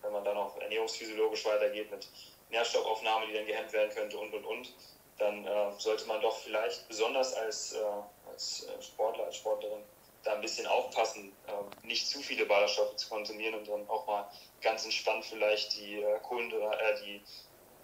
Wenn 0.00 0.12
man 0.12 0.24
dann 0.24 0.36
auch 0.36 0.56
ernährungsphysiologisch 0.58 1.44
weitergeht 1.44 1.90
mit 1.90 2.08
Nährstoffaufnahme, 2.50 3.26
die 3.26 3.32
dann 3.34 3.46
gehemmt 3.46 3.72
werden 3.72 3.90
könnte 3.94 4.18
und 4.18 4.32
und 4.32 4.44
und, 4.44 4.72
dann 5.18 5.44
äh, 5.44 5.70
sollte 5.78 6.06
man 6.06 6.20
doch 6.20 6.36
vielleicht 6.38 6.88
besonders 6.88 7.34
als, 7.34 7.74
äh, 7.74 8.30
als 8.30 8.66
äh, 8.66 8.82
Sportler, 8.82 9.24
als 9.24 9.36
Sportlerin 9.36 9.82
da 10.24 10.34
ein 10.34 10.40
bisschen 10.40 10.66
aufpassen, 10.66 11.32
äh, 11.46 11.86
nicht 11.86 12.08
zu 12.08 12.20
viele 12.20 12.46
Ballaststoffe 12.46 12.96
zu 12.96 13.08
konsumieren 13.08 13.54
und 13.54 13.68
dann 13.68 13.88
auch 13.88 14.06
mal 14.06 14.26
ganz 14.62 14.84
entspannt 14.84 15.24
vielleicht 15.24 15.76
die 15.76 16.00
äh, 16.00 16.18
Kohlenhydrate, 16.22 16.82
äh, 16.82 17.04
die 17.04 17.20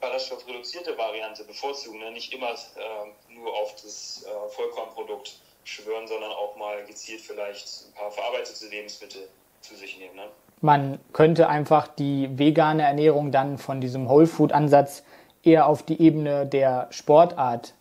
ballaststoffreduzierte 0.01 0.97
Variante 0.97 1.45
bevorzugen. 1.45 2.01
Ne? 2.01 2.11
Nicht 2.11 2.33
immer 2.33 2.51
äh, 2.51 3.33
nur 3.35 3.55
auf 3.55 3.75
das 3.77 4.25
äh, 4.27 4.49
Vollkornprodukt 4.51 5.39
schwören, 5.65 6.09
sondern 6.09 6.33
auch 6.33 6.57
mal 6.57 6.85
gezielt 6.87 7.21
vielleicht 7.21 7.87
ein 7.87 7.93
paar 7.95 8.11
verarbeitete 8.11 8.67
Lebensmittel 8.69 9.29
zu 9.61 9.77
sich 9.77 9.99
nehmen. 9.99 10.17
Ne? 10.17 10.27
Man 10.63 10.99
könnte 11.13 11.49
einfach 11.49 11.89
die 11.89 12.39
vegane 12.39 12.83
Ernährung 12.83 13.31
dann 13.31 13.59
von 13.59 13.81
diesem 13.81 14.09
Whole 14.09 14.27
Food 14.27 14.53
Ansatz 14.53 15.03
eher 15.43 15.67
auf 15.67 15.83
die 15.83 16.01
Ebene 16.01 16.47
der 16.47 16.89
Sportart 16.91 17.75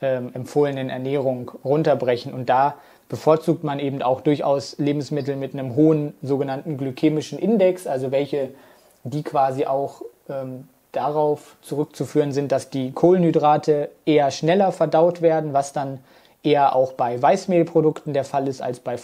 ähm, 0.00 0.30
empfohlenen 0.34 0.90
Ernährung 0.90 1.50
runterbrechen. 1.64 2.32
Und 2.32 2.48
da 2.48 2.76
bevorzugt 3.08 3.64
man 3.64 3.78
eben 3.78 4.02
auch 4.02 4.20
durchaus 4.20 4.78
Lebensmittel 4.78 5.36
mit 5.36 5.52
einem 5.52 5.76
hohen 5.76 6.14
sogenannten 6.22 6.78
glykämischen 6.78 7.38
Index, 7.38 7.86
also 7.86 8.10
welche, 8.10 8.50
die 9.04 9.22
quasi 9.22 9.66
auch 9.66 10.02
ähm, 10.28 10.68
darauf 10.92 11.56
zurückzuführen 11.62 12.32
sind, 12.32 12.52
dass 12.52 12.70
die 12.70 12.92
Kohlenhydrate 12.92 13.90
eher 14.04 14.30
schneller 14.30 14.72
verdaut 14.72 15.22
werden, 15.22 15.52
was 15.52 15.72
dann 15.72 16.00
eher 16.42 16.74
auch 16.74 16.92
bei 16.92 17.20
Weißmehlprodukten 17.20 18.12
der 18.12 18.24
Fall 18.24 18.48
ist 18.48 18.60
als 18.62 18.80
bei 18.80 18.98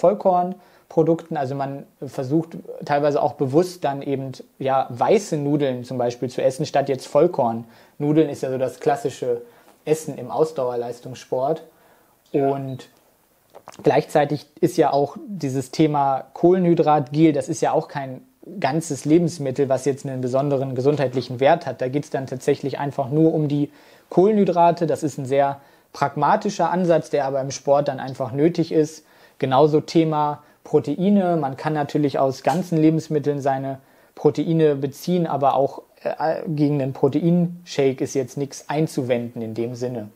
Vollkornprodukten. 0.89 1.37
Also 1.37 1.55
man 1.55 1.85
versucht 2.05 2.57
teilweise 2.85 3.23
auch 3.23 3.35
bewusst 3.35 3.85
dann 3.85 4.03
eben 4.03 4.33
ja 4.59 4.87
weiße 4.91 5.37
Nudeln 5.37 5.85
zum 5.85 5.99
Beispiel 5.99 6.29
zu 6.29 6.43
essen, 6.43 6.67
statt 6.67 6.89
jetzt 6.89 7.07
Vollkornnudeln 7.07 8.29
ist 8.29 8.43
ja 8.43 8.51
so 8.51 8.59
das 8.59 8.81
klassische 8.81 9.43
Essen 9.85 10.19
im 10.19 10.31
Ausdauerleistungssport. 10.31 11.63
Und 12.33 12.89
Gleichzeitig 13.83 14.47
ist 14.63 14.79
ja 14.79 14.95
auch 14.95 15.19
dieses 15.27 15.71
Thema 15.71 16.25
Kohlenhydratgel, 16.33 17.35
das 17.35 17.51
ist 17.51 17.61
ja 17.61 17.73
auch 17.73 17.87
kein 17.87 18.23
ganzes 18.61 19.05
Lebensmittel, 19.05 19.69
was 19.69 19.85
jetzt 19.85 20.07
einen 20.07 20.23
besonderen 20.23 20.75
gesundheitlichen 20.75 21.39
Wert 21.39 21.67
hat. 21.67 21.83
Da 21.83 21.89
geht 21.89 22.05
es 22.05 22.11
dann 22.11 22.27
tatsächlich 22.27 22.79
einfach 22.79 23.11
nur 23.11 23.35
um 23.35 23.47
die 23.47 23.71
Kohlenhydrate. 24.09 24.87
Das 24.87 25.03
ist 25.03 25.19
ein 25.19 25.27
sehr 25.27 25.61
pragmatischer 25.93 26.71
Ansatz, 26.71 27.11
der 27.11 27.27
aber 27.27 27.43
im 27.43 27.51
Sport 27.51 27.89
dann 27.89 28.01
einfach 28.01 28.33
nötig 28.33 28.73
ist. 28.73 29.05
Genauso 29.39 29.83
Thema 29.83 30.43
Proteine. 30.69 31.39
Man 31.39 31.57
kann 31.57 31.73
natürlich 31.73 32.19
aus 32.19 32.43
ganzen 32.43 32.77
Lebensmitteln 32.77 33.41
seine 33.41 33.81
Proteine 34.15 34.77
beziehen, 34.77 35.27
aber 35.27 35.55
auch 35.55 35.83
äh, 36.03 36.43
gegen 36.47 36.79
den 36.79 36.93
Proteinshake 36.93 38.05
ist 38.05 38.15
jetzt 38.15 38.37
nichts 38.37 38.69
einzuwenden 38.69 39.41
in 39.41 39.55
dem 39.55 39.75
Sinne. 39.75 40.11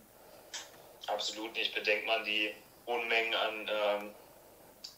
Absolut 1.06 1.54
nicht. 1.54 1.74
Bedenkt 1.74 2.06
man 2.06 2.22
die 2.24 2.50
Unmengen 2.84 3.34
an 3.34 3.54
ähm, 4.02 4.10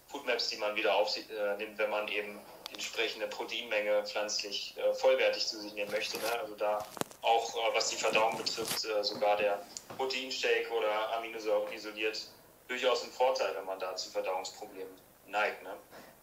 Foodmaps, 0.09 0.49
die 0.49 0.57
man 0.57 0.75
wieder 0.75 0.97
aufnimmt, 0.97 1.31
äh, 1.31 1.79
wenn 1.79 1.91
man 1.91 2.09
eben 2.09 2.41
die 2.69 2.75
entsprechende 2.75 3.29
Proteinmenge 3.29 4.03
pflanzlich 4.05 4.75
äh, 4.77 4.93
vollwertig 4.93 5.47
zu 5.47 5.61
sich 5.61 5.73
nehmen 5.75 5.93
möchte. 5.93 6.17
Ne? 6.17 6.41
Also 6.43 6.57
da 6.57 6.85
auch, 7.23 7.55
äh, 7.55 7.75
was 7.77 7.91
die 7.91 7.97
Verdauung 7.97 8.37
betrifft, 8.37 8.85
äh, 8.85 9.05
sogar 9.05 9.37
der 9.37 9.63
Proteinshake 9.97 10.69
oder 10.77 11.17
Aminosäuren 11.17 11.73
isoliert 11.73 12.27
durchaus 12.67 13.05
ein 13.05 13.11
Vorteil, 13.11 13.55
wenn 13.57 13.67
man 13.67 13.79
da 13.79 13.95
zu 13.95 14.11
Verdauungsproblemen 14.11 15.14
neigt. 15.35 15.63
Ne? 15.63 15.71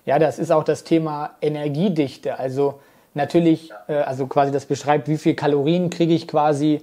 Ja, 0.05 0.17
das 0.17 0.39
ist 0.39 0.51
auch 0.51 0.63
das 0.63 0.83
Thema 0.83 1.31
Energiedichte. 1.41 2.39
Also 2.39 2.79
natürlich, 3.13 3.71
äh, 3.87 3.93
also 3.93 4.25
quasi 4.27 4.51
das 4.51 4.65
beschreibt, 4.65 5.07
wie 5.07 5.17
viel 5.17 5.35
Kalorien 5.35 5.89
kriege 5.89 6.13
ich 6.13 6.27
quasi 6.27 6.81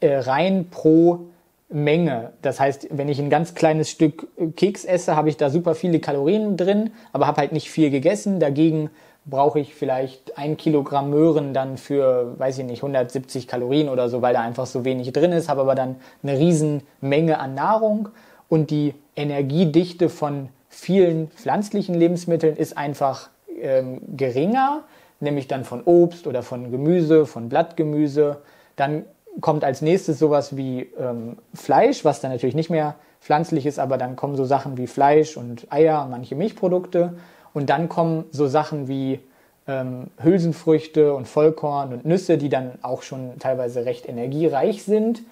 äh, 0.00 0.16
rein 0.16 0.68
pro 0.70 1.20
Menge. 1.68 2.32
Das 2.42 2.58
heißt, 2.58 2.88
wenn 2.90 3.08
ich 3.08 3.20
ein 3.20 3.30
ganz 3.30 3.54
kleines 3.54 3.88
Stück 3.90 4.26
Keks 4.56 4.84
esse, 4.84 5.14
habe 5.14 5.28
ich 5.28 5.36
da 5.36 5.50
super 5.50 5.76
viele 5.76 6.00
Kalorien 6.00 6.56
drin, 6.56 6.90
aber 7.12 7.28
habe 7.28 7.40
halt 7.40 7.52
nicht 7.52 7.70
viel 7.70 7.90
gegessen. 7.90 8.40
Dagegen 8.40 8.90
brauche 9.24 9.60
ich 9.60 9.74
vielleicht 9.74 10.36
ein 10.36 10.56
Kilogramm 10.56 11.10
Möhren 11.10 11.54
dann 11.54 11.78
für, 11.78 12.36
weiß 12.38 12.58
ich 12.58 12.64
nicht, 12.64 12.80
170 12.80 13.46
Kalorien 13.46 13.88
oder 13.88 14.08
so, 14.08 14.20
weil 14.20 14.34
da 14.34 14.40
einfach 14.40 14.66
so 14.66 14.84
wenig 14.84 15.12
drin 15.12 15.30
ist, 15.30 15.48
habe 15.48 15.60
aber 15.60 15.76
dann 15.76 15.96
eine 16.24 16.36
riesen 16.36 16.82
Menge 17.00 17.38
an 17.38 17.54
Nahrung 17.54 18.08
und 18.48 18.70
die 18.70 18.94
Energiedichte 19.14 20.08
von 20.08 20.48
vielen 20.70 21.28
pflanzlichen 21.28 21.94
Lebensmitteln 21.94 22.56
ist 22.56 22.78
einfach 22.78 23.28
ähm, 23.60 24.00
geringer, 24.16 24.84
nämlich 25.18 25.48
dann 25.48 25.64
von 25.64 25.82
Obst 25.84 26.26
oder 26.26 26.42
von 26.42 26.70
Gemüse, 26.70 27.26
von 27.26 27.50
Blattgemüse. 27.50 28.38
Dann 28.76 29.04
kommt 29.40 29.64
als 29.64 29.82
nächstes 29.82 30.18
sowas 30.18 30.56
wie 30.56 30.88
ähm, 30.98 31.36
Fleisch, 31.52 32.04
was 32.04 32.20
dann 32.20 32.30
natürlich 32.30 32.54
nicht 32.54 32.70
mehr 32.70 32.94
pflanzlich 33.20 33.66
ist, 33.66 33.78
aber 33.78 33.98
dann 33.98 34.16
kommen 34.16 34.36
so 34.36 34.44
Sachen 34.44 34.78
wie 34.78 34.86
Fleisch 34.86 35.36
und 35.36 35.66
Eier 35.70 36.06
manche 36.10 36.34
Milchprodukte. 36.34 37.14
Und 37.52 37.68
dann 37.68 37.88
kommen 37.88 38.24
so 38.30 38.46
Sachen 38.46 38.88
wie 38.88 39.20
ähm, 39.66 40.06
Hülsenfrüchte 40.22 41.12
und 41.14 41.28
Vollkorn 41.28 41.92
und 41.92 42.04
Nüsse, 42.04 42.38
die 42.38 42.48
dann 42.48 42.78
auch 42.82 43.02
schon 43.02 43.38
teilweise 43.38 43.84
recht 43.84 44.08
energiereich 44.08 44.84
sind. 44.84 45.22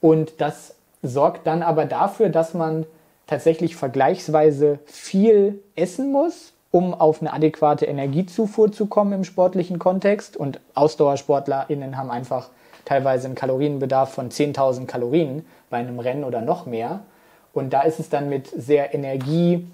Und 0.00 0.40
das 0.40 0.76
sorgt 1.02 1.46
dann 1.46 1.62
aber 1.62 1.84
dafür, 1.84 2.28
dass 2.28 2.54
man 2.54 2.86
tatsächlich 3.26 3.76
vergleichsweise 3.76 4.78
viel 4.86 5.62
essen 5.76 6.12
muss, 6.12 6.52
um 6.70 6.92
auf 6.92 7.20
eine 7.20 7.32
adäquate 7.32 7.86
Energiezufuhr 7.86 8.72
zu 8.72 8.86
kommen 8.86 9.12
im 9.12 9.24
sportlichen 9.24 9.78
Kontext. 9.78 10.36
Und 10.36 10.60
AusdauersportlerInnen 10.74 11.96
haben 11.96 12.10
einfach 12.10 12.48
teilweise 12.84 13.26
einen 13.26 13.34
Kalorienbedarf 13.34 14.12
von 14.12 14.30
10.000 14.30 14.86
Kalorien 14.86 15.46
bei 15.70 15.78
einem 15.78 15.98
Rennen 15.98 16.24
oder 16.24 16.40
noch 16.40 16.66
mehr. 16.66 17.00
Und 17.52 17.72
da 17.72 17.82
ist 17.82 18.00
es 18.00 18.08
dann 18.08 18.28
mit 18.28 18.48
sehr 18.48 18.92
energiearmen 18.94 19.66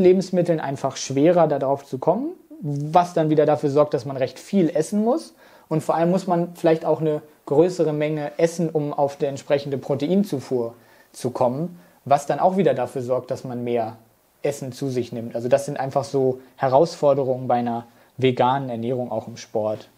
Lebensmitteln 0.00 0.60
einfach 0.60 0.96
schwerer, 0.96 1.46
darauf 1.46 1.84
zu 1.86 1.98
kommen, 1.98 2.30
was 2.60 3.14
dann 3.14 3.30
wieder 3.30 3.46
dafür 3.46 3.70
sorgt, 3.70 3.94
dass 3.94 4.04
man 4.04 4.16
recht 4.16 4.38
viel 4.38 4.68
essen 4.70 5.04
muss. 5.04 5.34
Und 5.68 5.82
vor 5.82 5.94
allem 5.94 6.10
muss 6.10 6.26
man 6.26 6.56
vielleicht 6.56 6.84
auch 6.84 7.00
eine 7.00 7.22
größere 7.46 7.92
Menge 7.92 8.32
essen, 8.36 8.68
um 8.68 8.92
auf 8.92 9.16
die 9.16 9.26
entsprechende 9.26 9.78
Proteinzufuhr 9.78 10.74
zu 11.12 11.30
kommen, 11.30 11.78
was 12.10 12.26
dann 12.26 12.40
auch 12.40 12.56
wieder 12.56 12.74
dafür 12.74 13.02
sorgt, 13.02 13.30
dass 13.30 13.44
man 13.44 13.64
mehr 13.64 13.98
Essen 14.42 14.72
zu 14.72 14.88
sich 14.88 15.12
nimmt. 15.12 15.34
Also 15.34 15.48
das 15.48 15.66
sind 15.66 15.78
einfach 15.78 16.04
so 16.04 16.40
Herausforderungen 16.56 17.48
bei 17.48 17.56
einer 17.56 17.86
veganen 18.16 18.70
Ernährung 18.70 19.10
auch 19.10 19.26
im 19.26 19.36
Sport 19.36 19.88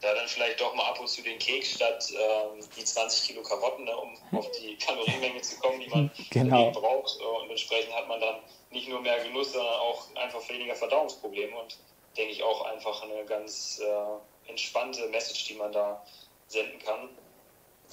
da 0.00 0.14
dann 0.14 0.28
vielleicht 0.28 0.60
doch 0.60 0.74
mal 0.74 0.84
ab 0.84 1.00
und 1.00 1.08
zu 1.08 1.22
den 1.22 1.38
Keks 1.38 1.72
statt 1.72 2.12
ähm, 2.12 2.60
die 2.76 2.84
20 2.84 3.28
Kilo 3.28 3.42
Karotten, 3.42 3.84
ne, 3.84 3.96
um 3.96 4.38
auf 4.38 4.50
die 4.52 4.76
Kalorienmenge 4.86 5.40
zu 5.42 5.58
kommen, 5.58 5.80
die 5.80 5.88
man 5.88 6.10
genau. 6.30 6.70
braucht. 6.70 7.20
Und 7.20 7.50
entsprechend 7.50 7.92
hat 7.94 8.06
man 8.06 8.20
dann 8.20 8.36
nicht 8.70 8.88
nur 8.88 9.00
mehr 9.00 9.18
Genuss, 9.24 9.52
sondern 9.52 9.74
auch 9.74 10.04
einfach 10.14 10.48
weniger 10.48 10.74
Verdauungsprobleme 10.74 11.56
und 11.56 11.76
denke 12.16 12.32
ich 12.32 12.42
auch 12.42 12.64
einfach 12.66 13.02
eine 13.02 13.24
ganz 13.24 13.80
äh, 13.80 14.50
entspannte 14.50 15.08
Message, 15.08 15.46
die 15.48 15.54
man 15.54 15.72
da 15.72 16.04
senden 16.46 16.78
kann, 16.78 17.08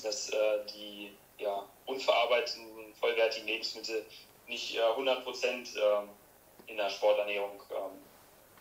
dass 0.04 0.30
äh, 0.30 0.36
die 0.74 1.12
ja, 1.38 1.64
unverarbeiteten, 1.86 2.94
vollwertigen 3.00 3.48
Lebensmittel 3.48 4.06
nicht 4.48 4.76
äh, 4.76 4.82
100 4.82 5.24
Prozent 5.24 5.76
äh, 5.76 6.72
in 6.72 6.78
der 6.78 6.90
Sporternährung 6.90 7.62
ähm, 7.72 8.02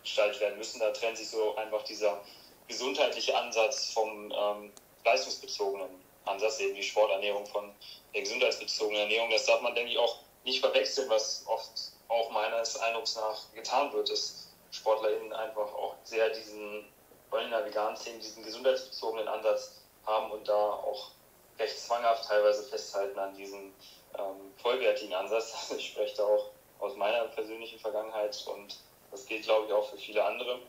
gestaltet 0.02 0.40
werden 0.40 0.58
müssen. 0.58 0.80
Da 0.80 0.90
trennt 0.90 1.16
sich 1.16 1.28
so 1.28 1.54
einfach 1.56 1.82
dieser 1.84 2.20
gesundheitliche 2.68 3.36
Ansatz 3.36 3.92
vom 3.92 4.32
ähm, 4.32 4.72
leistungsbezogenen 5.04 5.90
Ansatz, 6.24 6.60
eben 6.60 6.74
die 6.74 6.82
Sporternährung 6.82 7.46
von 7.46 7.70
der 8.14 8.22
gesundheitsbezogenen 8.22 9.02
Ernährung. 9.02 9.30
Das 9.30 9.46
darf 9.46 9.60
man, 9.60 9.74
denke 9.74 9.92
ich, 9.92 9.98
auch 9.98 10.18
nicht 10.44 10.60
verwechseln, 10.60 11.08
was 11.08 11.44
oft 11.46 11.70
auch 12.08 12.30
meines 12.30 12.76
Eindrucks 12.78 13.16
nach 13.16 13.52
getan 13.54 13.92
wird, 13.92 14.10
dass 14.10 14.48
SportlerInnen 14.70 15.32
einfach 15.32 15.72
auch 15.74 15.94
sehr 16.04 16.30
diesen, 16.30 16.84
vor 17.28 17.38
allem 17.38 17.46
in 17.46 17.52
der 17.52 17.66
veganen 17.66 17.96
Szene, 17.96 18.18
diesen 18.18 18.42
gesundheitsbezogenen 18.42 19.28
Ansatz 19.28 19.80
haben 20.06 20.30
und 20.30 20.46
da 20.46 20.54
auch 20.54 21.10
recht 21.58 21.78
zwanghaft 21.78 22.26
teilweise 22.26 22.64
festhalten 22.64 23.18
an 23.18 23.34
diesem 23.34 23.72
ähm, 24.18 24.52
vollwertigen 24.56 25.14
Ansatz. 25.14 25.72
Ich 25.76 25.88
spreche 25.88 26.16
da 26.16 26.24
auch 26.24 26.50
aus 26.80 26.96
meiner 26.96 27.24
persönlichen 27.28 27.78
Vergangenheit 27.78 28.44
und 28.46 28.78
das 29.10 29.26
gilt, 29.26 29.44
glaube 29.44 29.66
ich, 29.66 29.72
auch 29.72 29.88
für 29.88 29.96
viele 29.96 30.24
andere 30.24 30.60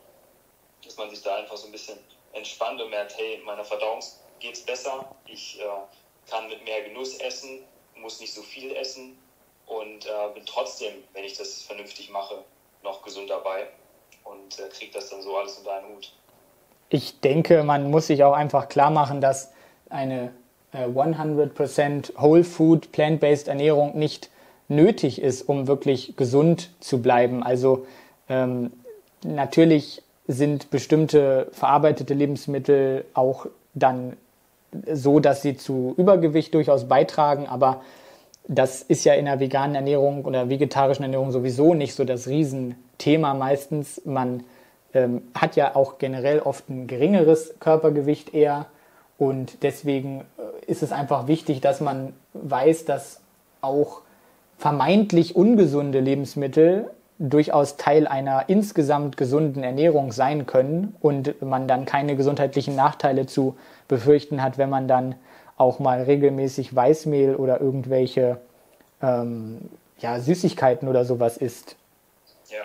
dass 0.86 0.96
man 0.96 1.10
sich 1.10 1.22
da 1.22 1.36
einfach 1.36 1.56
so 1.56 1.66
ein 1.66 1.72
bisschen 1.72 1.98
entspannt 2.32 2.80
und 2.80 2.90
merkt, 2.90 3.16
hey, 3.16 3.40
meiner 3.44 3.64
Verdauung 3.64 4.00
geht 4.40 4.54
es 4.54 4.62
besser, 4.64 5.14
ich 5.26 5.60
äh, 5.60 6.30
kann 6.30 6.48
mit 6.48 6.64
mehr 6.64 6.82
Genuss 6.82 7.18
essen, 7.18 7.60
muss 7.96 8.20
nicht 8.20 8.32
so 8.32 8.42
viel 8.42 8.74
essen 8.76 9.18
und 9.66 10.06
äh, 10.06 10.34
bin 10.34 10.44
trotzdem, 10.46 11.02
wenn 11.12 11.24
ich 11.24 11.36
das 11.36 11.62
vernünftig 11.62 12.10
mache, 12.10 12.44
noch 12.82 13.02
gesund 13.02 13.30
dabei 13.30 13.68
und 14.24 14.58
äh, 14.58 14.68
kriege 14.68 14.92
das 14.92 15.10
dann 15.10 15.22
so 15.22 15.36
alles 15.36 15.58
unter 15.58 15.74
einen 15.74 15.94
Hut. 15.94 16.12
Ich 16.88 17.20
denke, 17.20 17.64
man 17.64 17.90
muss 17.90 18.06
sich 18.06 18.22
auch 18.22 18.34
einfach 18.34 18.68
klar 18.68 18.90
machen, 18.90 19.20
dass 19.20 19.52
eine 19.88 20.32
100% 20.84 22.10
äh, 22.10 22.20
Whole 22.20 22.44
Food, 22.44 22.92
Plant-Based 22.92 23.48
Ernährung 23.48 23.98
nicht 23.98 24.30
nötig 24.68 25.20
ist, 25.20 25.42
um 25.42 25.66
wirklich 25.66 26.16
gesund 26.16 26.70
zu 26.80 27.00
bleiben. 27.00 27.42
Also 27.42 27.86
ähm, 28.28 28.72
natürlich 29.24 30.02
sind 30.26 30.70
bestimmte 30.70 31.48
verarbeitete 31.52 32.14
Lebensmittel 32.14 33.04
auch 33.14 33.46
dann 33.74 34.14
so, 34.92 35.20
dass 35.20 35.42
sie 35.42 35.56
zu 35.56 35.94
Übergewicht 35.96 36.52
durchaus 36.54 36.88
beitragen, 36.88 37.46
aber 37.46 37.82
das 38.48 38.82
ist 38.82 39.04
ja 39.04 39.14
in 39.14 39.24
der 39.24 39.40
veganen 39.40 39.74
Ernährung 39.74 40.24
oder 40.24 40.48
vegetarischen 40.48 41.04
Ernährung 41.04 41.32
sowieso 41.32 41.74
nicht 41.74 41.94
so 41.94 42.04
das 42.04 42.28
Riesenthema 42.28 43.34
meistens. 43.34 44.02
Man 44.04 44.44
ähm, 44.94 45.22
hat 45.34 45.56
ja 45.56 45.74
auch 45.74 45.98
generell 45.98 46.40
oft 46.40 46.68
ein 46.68 46.86
geringeres 46.86 47.54
Körpergewicht 47.58 48.34
eher 48.34 48.66
und 49.18 49.62
deswegen 49.62 50.24
ist 50.66 50.82
es 50.82 50.92
einfach 50.92 51.26
wichtig, 51.26 51.60
dass 51.60 51.80
man 51.80 52.12
weiß, 52.34 52.84
dass 52.84 53.20
auch 53.60 54.02
vermeintlich 54.58 55.36
ungesunde 55.36 56.00
Lebensmittel 56.00 56.90
durchaus 57.18 57.76
Teil 57.76 58.06
einer 58.06 58.48
insgesamt 58.48 59.16
gesunden 59.16 59.62
Ernährung 59.62 60.12
sein 60.12 60.46
können 60.46 60.94
und 61.00 61.40
man 61.40 61.66
dann 61.66 61.86
keine 61.86 62.16
gesundheitlichen 62.16 62.76
Nachteile 62.76 63.26
zu 63.26 63.56
befürchten 63.88 64.42
hat, 64.42 64.58
wenn 64.58 64.68
man 64.68 64.86
dann 64.86 65.14
auch 65.56 65.78
mal 65.78 66.02
regelmäßig 66.02 66.74
Weißmehl 66.74 67.34
oder 67.36 67.60
irgendwelche 67.60 68.38
ähm, 69.02 69.70
ja, 69.98 70.20
Süßigkeiten 70.20 70.88
oder 70.88 71.06
sowas 71.06 71.38
isst. 71.38 71.76
Ja, 72.50 72.64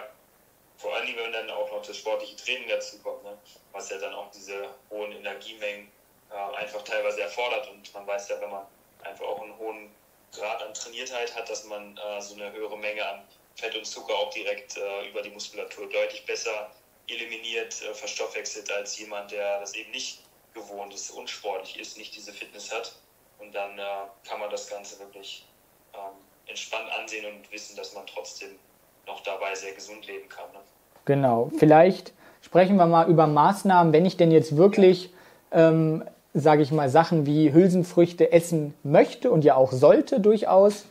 vor 0.75 0.93
allem, 0.95 1.07
wenn 1.23 1.31
dann 1.31 1.49
auch 1.51 1.71
noch 1.71 1.81
das 1.85 1.95
sportliche 1.95 2.35
Training 2.35 2.67
dazu 2.69 2.97
kommt, 3.01 3.23
ne? 3.23 3.31
was 3.71 3.89
ja 3.89 3.97
dann 3.99 4.13
auch 4.13 4.29
diese 4.31 4.53
hohen 4.89 5.13
Energiemengen 5.13 5.87
äh, 6.31 6.57
einfach 6.57 6.81
teilweise 6.83 7.21
erfordert 7.21 7.69
und 7.69 7.93
man 7.93 8.07
weiß 8.07 8.29
ja, 8.29 8.41
wenn 8.41 8.51
man 8.51 8.65
einfach 9.03 9.25
auch 9.25 9.41
einen 9.41 9.57
hohen 9.57 9.91
Grad 10.33 10.63
an 10.63 10.73
Trainiertheit 10.73 11.35
hat, 11.35 11.49
dass 11.49 11.65
man 11.65 11.97
äh, 11.97 12.21
so 12.21 12.35
eine 12.35 12.51
höhere 12.51 12.77
Menge 12.77 13.05
an 13.05 13.21
Fett 13.55 13.75
und 13.75 13.85
Zucker 13.85 14.13
auch 14.13 14.29
direkt 14.31 14.77
äh, 14.77 15.09
über 15.09 15.21
die 15.21 15.29
Muskulatur 15.29 15.89
deutlich 15.89 16.25
besser 16.25 16.71
eliminiert, 17.07 17.81
äh, 17.81 17.93
verstoffwechselt 17.93 18.71
als 18.71 18.97
jemand, 18.97 19.31
der 19.31 19.59
das 19.59 19.75
eben 19.75 19.91
nicht 19.91 20.23
gewohnt 20.53 20.93
ist, 20.93 21.11
unsportlich 21.11 21.79
ist, 21.79 21.97
nicht 21.97 22.15
diese 22.15 22.31
Fitness 22.31 22.73
hat. 22.73 22.93
Und 23.39 23.53
dann 23.53 23.77
äh, 23.77 23.83
kann 24.27 24.39
man 24.39 24.49
das 24.49 24.69
Ganze 24.69 24.99
wirklich 24.99 25.45
ähm, 25.93 26.15
entspannt 26.47 26.89
ansehen 26.99 27.25
und 27.25 27.51
wissen, 27.51 27.75
dass 27.75 27.93
man 27.93 28.05
trotzdem 28.07 28.57
noch 29.07 29.21
dabei 29.21 29.55
sehr 29.55 29.73
gesund 29.73 30.05
leben 30.07 30.29
kann. 30.29 30.51
Ne? 30.53 30.59
Genau. 31.05 31.51
Vielleicht 31.57 32.13
sprechen 32.41 32.77
wir 32.77 32.85
mal 32.85 33.09
über 33.09 33.27
Maßnahmen, 33.27 33.93
wenn 33.93 34.05
ich 34.05 34.17
denn 34.17 34.31
jetzt 34.31 34.57
wirklich, 34.57 35.11
ähm, 35.51 36.07
sage 36.33 36.61
ich 36.61 36.71
mal, 36.71 36.89
Sachen 36.89 37.25
wie 37.25 37.53
Hülsenfrüchte 37.53 38.31
essen 38.31 38.73
möchte 38.83 39.31
und 39.31 39.43
ja 39.43 39.55
auch 39.55 39.71
sollte 39.71 40.19
durchaus 40.19 40.85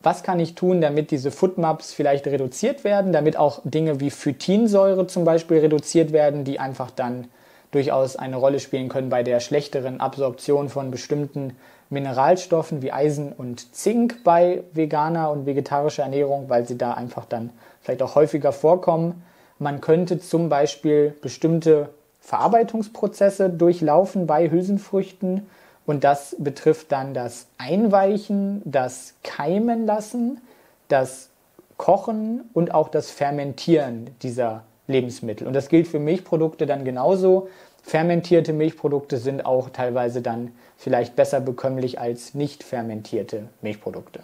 was 0.00 0.22
kann 0.22 0.38
ich 0.38 0.54
tun, 0.54 0.80
damit 0.80 1.10
diese 1.10 1.30
Footmaps 1.30 1.92
vielleicht 1.92 2.26
reduziert 2.26 2.84
werden, 2.84 3.12
damit 3.12 3.36
auch 3.36 3.60
Dinge 3.64 4.00
wie 4.00 4.10
Phytinsäure 4.10 5.06
zum 5.06 5.24
Beispiel 5.24 5.58
reduziert 5.58 6.12
werden, 6.12 6.44
die 6.44 6.60
einfach 6.60 6.90
dann 6.90 7.26
durchaus 7.72 8.16
eine 8.16 8.36
Rolle 8.36 8.60
spielen 8.60 8.88
können 8.88 9.10
bei 9.10 9.22
der 9.22 9.40
schlechteren 9.40 10.00
Absorption 10.00 10.68
von 10.68 10.90
bestimmten 10.90 11.56
Mineralstoffen 11.90 12.80
wie 12.80 12.92
Eisen 12.92 13.32
und 13.32 13.74
Zink 13.74 14.22
bei 14.22 14.62
veganer 14.72 15.30
und 15.30 15.46
vegetarischer 15.46 16.04
Ernährung, 16.04 16.48
weil 16.48 16.66
sie 16.66 16.78
da 16.78 16.92
einfach 16.92 17.24
dann 17.24 17.50
vielleicht 17.82 18.02
auch 18.02 18.14
häufiger 18.14 18.52
vorkommen. 18.52 19.22
Man 19.58 19.80
könnte 19.80 20.20
zum 20.20 20.48
Beispiel 20.48 21.14
bestimmte 21.20 21.88
Verarbeitungsprozesse 22.28 23.48
durchlaufen 23.48 24.26
bei 24.26 24.50
Hülsenfrüchten, 24.50 25.48
und 25.86 26.04
das 26.04 26.36
betrifft 26.38 26.92
dann 26.92 27.14
das 27.14 27.46
Einweichen, 27.56 28.60
das 28.66 29.14
Keimen 29.22 29.86
lassen, 29.86 30.42
das 30.88 31.30
Kochen 31.78 32.50
und 32.52 32.74
auch 32.74 32.90
das 32.90 33.10
Fermentieren 33.10 34.14
dieser 34.20 34.64
Lebensmittel. 34.86 35.46
Und 35.46 35.54
das 35.54 35.70
gilt 35.70 35.88
für 35.88 35.98
Milchprodukte 35.98 36.66
dann 36.66 36.84
genauso. 36.84 37.48
Fermentierte 37.82 38.52
Milchprodukte 38.52 39.16
sind 39.16 39.46
auch 39.46 39.70
teilweise 39.70 40.20
dann 40.20 40.54
vielleicht 40.76 41.16
besser 41.16 41.40
bekömmlich 41.40 41.98
als 41.98 42.34
nicht 42.34 42.62
fermentierte 42.62 43.48
Milchprodukte. 43.62 44.18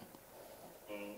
Mhm. 0.90 1.14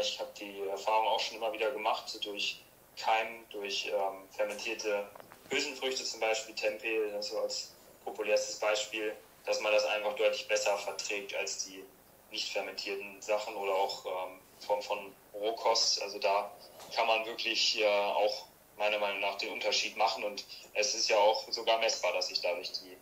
Ich 0.00 0.18
habe 0.18 0.30
die 0.40 0.66
Erfahrung 0.70 1.08
auch 1.08 1.20
schon 1.20 1.36
immer 1.36 1.52
wieder 1.52 1.70
gemacht, 1.72 2.18
durch 2.24 2.64
Keim, 2.96 3.26
durch 3.50 3.92
ähm, 3.92 4.22
fermentierte 4.30 5.04
Hülsenfrüchte 5.50 6.04
zum 6.04 6.20
Beispiel, 6.20 6.54
Tempeh, 6.54 7.10
das 7.12 7.28
so 7.28 7.38
als 7.38 7.72
populärstes 8.04 8.58
Beispiel, 8.58 9.12
dass 9.46 9.60
man 9.60 9.72
das 9.72 9.84
einfach 9.86 10.14
deutlich 10.14 10.48
besser 10.48 10.76
verträgt 10.78 11.34
als 11.36 11.64
die 11.66 11.84
nicht 12.30 12.52
fermentierten 12.52 13.20
Sachen 13.20 13.54
oder 13.54 13.72
auch 13.72 14.04
ähm, 14.06 14.38
Form 14.60 14.82
von 14.82 14.98
Rohkost. 15.34 16.02
Also 16.02 16.18
da 16.18 16.50
kann 16.94 17.06
man 17.06 17.24
wirklich 17.26 17.80
äh, 17.80 17.86
auch 17.86 18.46
meiner 18.76 18.98
Meinung 18.98 19.20
nach 19.20 19.36
den 19.38 19.52
Unterschied 19.52 19.96
machen 19.96 20.24
und 20.24 20.44
es 20.74 20.94
ist 20.94 21.08
ja 21.08 21.16
auch 21.16 21.50
sogar 21.50 21.78
messbar, 21.78 22.12
dass 22.12 22.28
sich 22.28 22.40
dadurch 22.40 22.72
die, 22.72 22.96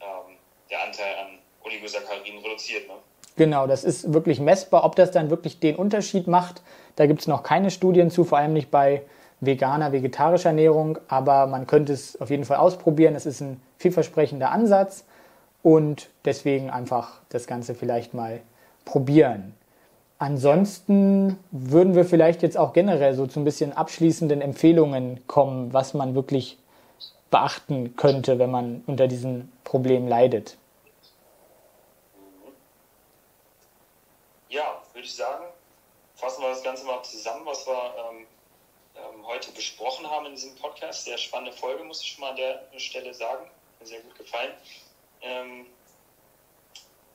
ähm, 0.00 0.36
der 0.70 0.82
Anteil 0.82 1.16
an 1.16 1.38
Oligosacchariden 1.62 2.40
reduziert. 2.40 2.88
Ne? 2.88 2.94
Genau, 3.36 3.66
das 3.66 3.84
ist 3.84 4.12
wirklich 4.12 4.38
messbar. 4.38 4.84
Ob 4.84 4.96
das 4.96 5.10
dann 5.10 5.30
wirklich 5.30 5.60
den 5.60 5.76
Unterschied 5.76 6.26
macht, 6.26 6.62
da 6.96 7.06
gibt 7.06 7.20
es 7.20 7.26
noch 7.26 7.42
keine 7.42 7.70
Studien 7.70 8.10
zu, 8.10 8.24
vor 8.24 8.38
allem 8.38 8.52
nicht 8.52 8.70
bei 8.70 9.02
veganer, 9.46 9.92
vegetarischer 9.92 10.50
Ernährung, 10.50 10.98
aber 11.08 11.46
man 11.46 11.66
könnte 11.66 11.92
es 11.92 12.20
auf 12.20 12.30
jeden 12.30 12.44
Fall 12.44 12.58
ausprobieren. 12.58 13.14
Es 13.14 13.26
ist 13.26 13.40
ein 13.40 13.60
vielversprechender 13.78 14.50
Ansatz 14.50 15.04
und 15.62 16.10
deswegen 16.24 16.70
einfach 16.70 17.20
das 17.30 17.46
Ganze 17.46 17.74
vielleicht 17.74 18.14
mal 18.14 18.40
probieren. 18.84 19.54
Ansonsten 20.18 21.38
würden 21.50 21.94
wir 21.94 22.04
vielleicht 22.04 22.42
jetzt 22.42 22.56
auch 22.56 22.72
generell 22.72 23.14
so 23.14 23.26
zu 23.26 23.40
ein 23.40 23.44
bisschen 23.44 23.72
abschließenden 23.72 24.40
Empfehlungen 24.40 25.26
kommen, 25.26 25.72
was 25.72 25.92
man 25.92 26.14
wirklich 26.14 26.58
beachten 27.30 27.96
könnte, 27.96 28.38
wenn 28.38 28.50
man 28.50 28.84
unter 28.86 29.08
diesem 29.08 29.50
Problem 29.64 30.06
leidet. 30.06 30.56
Ja, 34.48 34.80
würde 34.92 35.04
ich 35.04 35.16
sagen, 35.16 35.44
fassen 36.14 36.42
wir 36.42 36.50
das 36.50 36.62
Ganze 36.62 36.86
mal 36.86 37.02
zusammen, 37.02 37.44
was 37.44 37.66
wir 37.66 37.72
ähm, 37.74 38.26
ähm, 39.12 39.26
heute 39.26 39.50
besprochen 39.52 40.08
haben 40.08 40.26
in 40.26 40.32
diesem 40.32 40.54
Podcast. 40.56 41.04
Sehr 41.04 41.18
spannende 41.18 41.52
Folge, 41.52 41.84
muss 41.84 42.02
ich 42.02 42.12
schon 42.12 42.22
mal 42.22 42.30
an 42.30 42.36
der 42.36 42.78
Stelle 42.78 43.12
sagen. 43.14 43.50
Mir 43.80 43.86
sehr 43.86 44.00
gut 44.00 44.16
gefallen. 44.16 44.52
Ähm, 45.22 45.66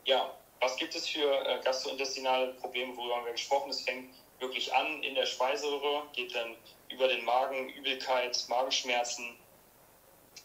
ja, 0.06 0.34
was 0.60 0.76
gibt 0.76 0.96
es 0.96 1.08
für 1.08 1.46
äh, 1.46 1.62
gastrointestinale 1.64 2.54
Probleme, 2.54 2.96
worüber 2.98 3.18
haben 3.18 3.26
wir 3.26 3.32
gesprochen? 3.34 3.70
Es 3.70 3.82
fängt 3.82 4.14
wirklich 4.40 4.74
an 4.74 5.04
in 5.04 5.16
der 5.16 5.26
Speiseröhre, 5.26 6.04
geht 6.14 6.34
dann 6.36 6.56
über 6.90 7.08
den 7.08 7.24
Magen, 7.24 7.70
Übelkeit, 7.70 8.46
Magenschmerzen, 8.48 9.38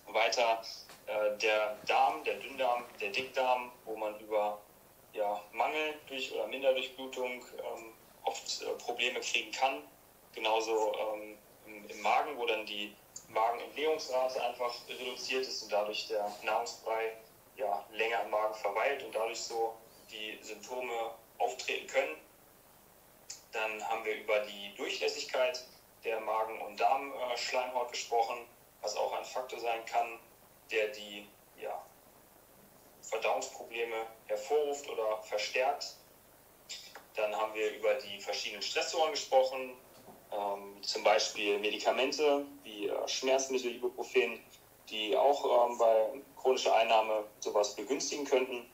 weiter 0.07 0.63
äh, 1.07 1.37
der 1.39 1.77
Darm, 1.87 2.23
der 2.25 2.35
Dünndarm, 2.35 2.85
der 3.01 3.11
Dickdarm, 3.11 3.73
wo 3.85 3.97
man 3.97 4.19
über 4.21 4.61
ja, 5.13 5.41
Mangel 5.53 5.95
durch 6.09 6.33
oder 6.33 6.47
Minderdurchblutung 6.47 7.31
ähm, 7.33 7.93
oft 8.25 8.63
äh, 8.63 8.67
Probleme 8.83 9.21
kriegen 9.21 9.53
kann. 9.53 9.83
Genauso 10.35 10.93
ähm, 10.95 11.34
im, 11.89 12.01
Magen, 12.03 12.37
wo 12.37 12.47
dann 12.47 12.67
die 12.67 12.95
Magenentleerungsrate 13.29 14.43
einfach 14.43 14.75
reduziert 14.89 15.47
ist 15.47 15.63
und 15.63 15.73
dadurch 15.73 16.07
der 16.09 16.31
Nahrungsbrei 16.43 17.17
ja, 17.57 17.85
länger 17.93 18.23
im 18.23 18.31
Magen 18.31 18.55
verweilt 18.55 19.03
und 19.03 19.15
dadurch 19.15 19.41
so 19.41 19.75
die 20.11 20.39
Symptome 20.43 21.15
auftreten 21.39 21.87
können. 21.87 22.17
Dann 23.53 23.89
haben 23.89 24.05
wir 24.05 24.17
über 24.17 24.41
die 24.41 24.75
Durchlässigkeit 24.77 25.65
der 26.05 26.21
Magen- 26.21 26.61
und 26.63 26.79
Darmschleimhaut 26.79 27.91
gesprochen, 27.91 28.47
was 28.81 28.97
auch 28.97 29.13
ein 29.13 29.25
Faktor 29.25 29.59
sein 29.59 29.85
kann, 29.87 30.19
der 30.71 30.89
die 30.89 31.27
ja, 31.61 31.81
Verdauungsprobleme 33.03 34.07
hervorruft 34.27 34.89
oder 34.89 35.23
verstärkt. 35.23 35.95
Dann 37.15 37.35
haben 37.35 37.55
wir 37.55 37.71
über 37.75 37.95
die 37.95 38.19
verschiedenen 38.19 38.63
Stressoren 38.63 39.13
gesprochen, 39.13 39.77
ähm, 40.37 40.83
zum 40.83 41.03
Beispiel 41.05 41.59
Medikamente 41.59 42.45
wie 42.63 42.89
äh, 42.89 43.09
Schmerzmittel, 43.09 43.75
Ibuprofen, 43.75 44.41
die 44.91 45.17
auch 45.17 45.69
ähm, 45.69 45.79
bei 45.79 46.11
chronischer 46.37 46.75
Einnahme 46.75 47.25
sowas 47.41 47.75
begünstigen 47.75 48.25
könnten 48.25 48.67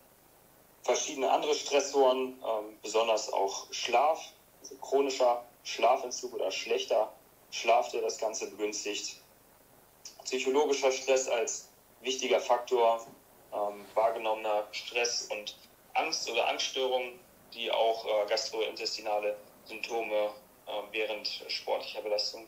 verschiedene 0.82 1.30
andere 1.30 1.54
Stressoren, 1.54 2.42
ähm, 2.44 2.78
besonders 2.82 3.32
auch 3.32 3.72
Schlaf, 3.72 4.32
also 4.60 4.74
chronischer 4.76 5.44
Schlafentzug 5.64 6.34
oder 6.34 6.50
schlechter 6.50 7.12
Schlaf, 7.50 7.90
der 7.90 8.02
das 8.02 8.18
Ganze 8.18 8.50
begünstigt. 8.50 9.20
Psychologischer 10.24 10.92
Stress 10.92 11.28
als 11.28 11.68
wichtiger 12.00 12.40
Faktor, 12.40 13.06
ähm, 13.52 13.84
wahrgenommener 13.94 14.66
Stress 14.72 15.28
und 15.30 15.56
Angst 15.94 16.30
oder 16.30 16.48
Angststörungen, 16.48 17.18
die 17.52 17.70
auch 17.70 18.06
äh, 18.06 18.28
gastrointestinale 18.28 19.36
Symptome 19.64 20.30
während 20.92 21.28
sportlicher 21.48 22.02
Belastung 22.02 22.46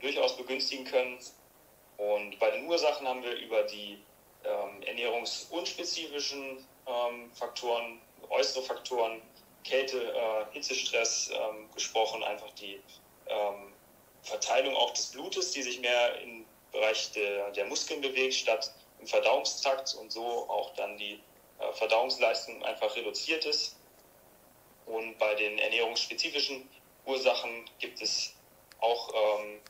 durchaus 0.00 0.36
begünstigen 0.36 0.84
können. 0.84 1.18
Und 1.96 2.38
bei 2.38 2.50
den 2.50 2.66
Ursachen 2.66 3.06
haben 3.06 3.22
wir 3.22 3.36
über 3.36 3.62
die 3.64 4.02
ähm, 4.44 4.82
ernährungsunspezifischen 4.82 6.66
ähm, 6.86 7.30
Faktoren, 7.34 8.00
äußere 8.28 8.62
Faktoren, 8.62 9.22
Kälte, 9.64 10.12
äh, 10.12 10.52
Hitzestress 10.52 11.30
ähm, 11.32 11.68
gesprochen, 11.74 12.22
einfach 12.22 12.50
die 12.50 12.80
ähm, 13.26 13.72
Verteilung 14.22 14.76
auch 14.76 14.90
des 14.92 15.12
Blutes, 15.12 15.52
die 15.52 15.62
sich 15.62 15.80
mehr 15.80 16.20
im 16.20 16.44
Bereich 16.72 17.12
der, 17.12 17.50
der 17.52 17.66
Muskeln 17.66 18.00
bewegt, 18.00 18.34
statt 18.34 18.72
im 19.00 19.06
Verdauungstrakt 19.06 19.94
und 19.94 20.12
so 20.12 20.48
auch 20.48 20.74
dann 20.74 20.98
die 20.98 21.20
äh, 21.58 21.72
Verdauungsleistung 21.72 22.62
einfach 22.64 22.94
reduziert 22.96 23.46
ist. 23.46 23.76
Und 24.86 25.16
bei 25.18 25.34
den 25.34 25.58
ernährungsspezifischen 25.58 26.68
Ursachen 27.06 27.68
gibt 27.78 28.00
es 28.00 28.34
auch 28.80 29.12
ähm, 29.14 29.60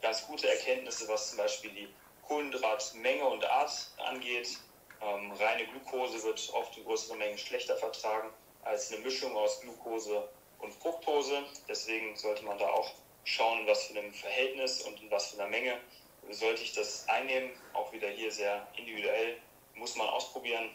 ganz 0.00 0.26
gute 0.26 0.48
Erkenntnisse, 0.48 1.08
was 1.08 1.30
zum 1.30 1.38
Beispiel 1.38 1.70
die 1.70 1.88
Kohlenhydratmenge 2.26 3.26
und 3.26 3.44
Art 3.44 3.72
angeht. 3.98 4.58
Ähm, 5.00 5.32
reine 5.32 5.66
Glucose 5.66 6.22
wird 6.22 6.50
oft 6.52 6.76
in 6.76 6.84
größeren 6.84 7.18
Mengen 7.18 7.38
schlechter 7.38 7.76
vertragen 7.76 8.30
als 8.62 8.92
eine 8.92 9.00
Mischung 9.00 9.36
aus 9.36 9.60
Glucose 9.60 10.28
und 10.58 10.72
Fructose. 10.74 11.44
Deswegen 11.68 12.16
sollte 12.16 12.44
man 12.44 12.58
da 12.58 12.68
auch 12.68 12.90
schauen, 13.24 13.66
was 13.66 13.84
für 13.84 13.98
einem 13.98 14.12
Verhältnis 14.12 14.82
und 14.82 15.00
in 15.00 15.10
was 15.10 15.30
für 15.30 15.40
einer 15.40 15.50
Menge 15.50 15.78
sollte 16.30 16.62
ich 16.62 16.72
das 16.72 17.08
einnehmen. 17.08 17.50
Auch 17.72 17.92
wieder 17.92 18.08
hier 18.08 18.30
sehr 18.30 18.66
individuell, 18.76 19.38
muss 19.74 19.96
man 19.96 20.08
ausprobieren. 20.08 20.70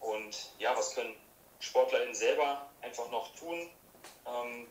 Und 0.00 0.50
ja, 0.58 0.76
was 0.76 0.94
können 0.94 1.16
SportlerInnen 1.60 2.14
selber 2.14 2.68
einfach 2.82 3.10
noch 3.10 3.34
tun? 3.36 3.70
Ähm, 4.26 4.66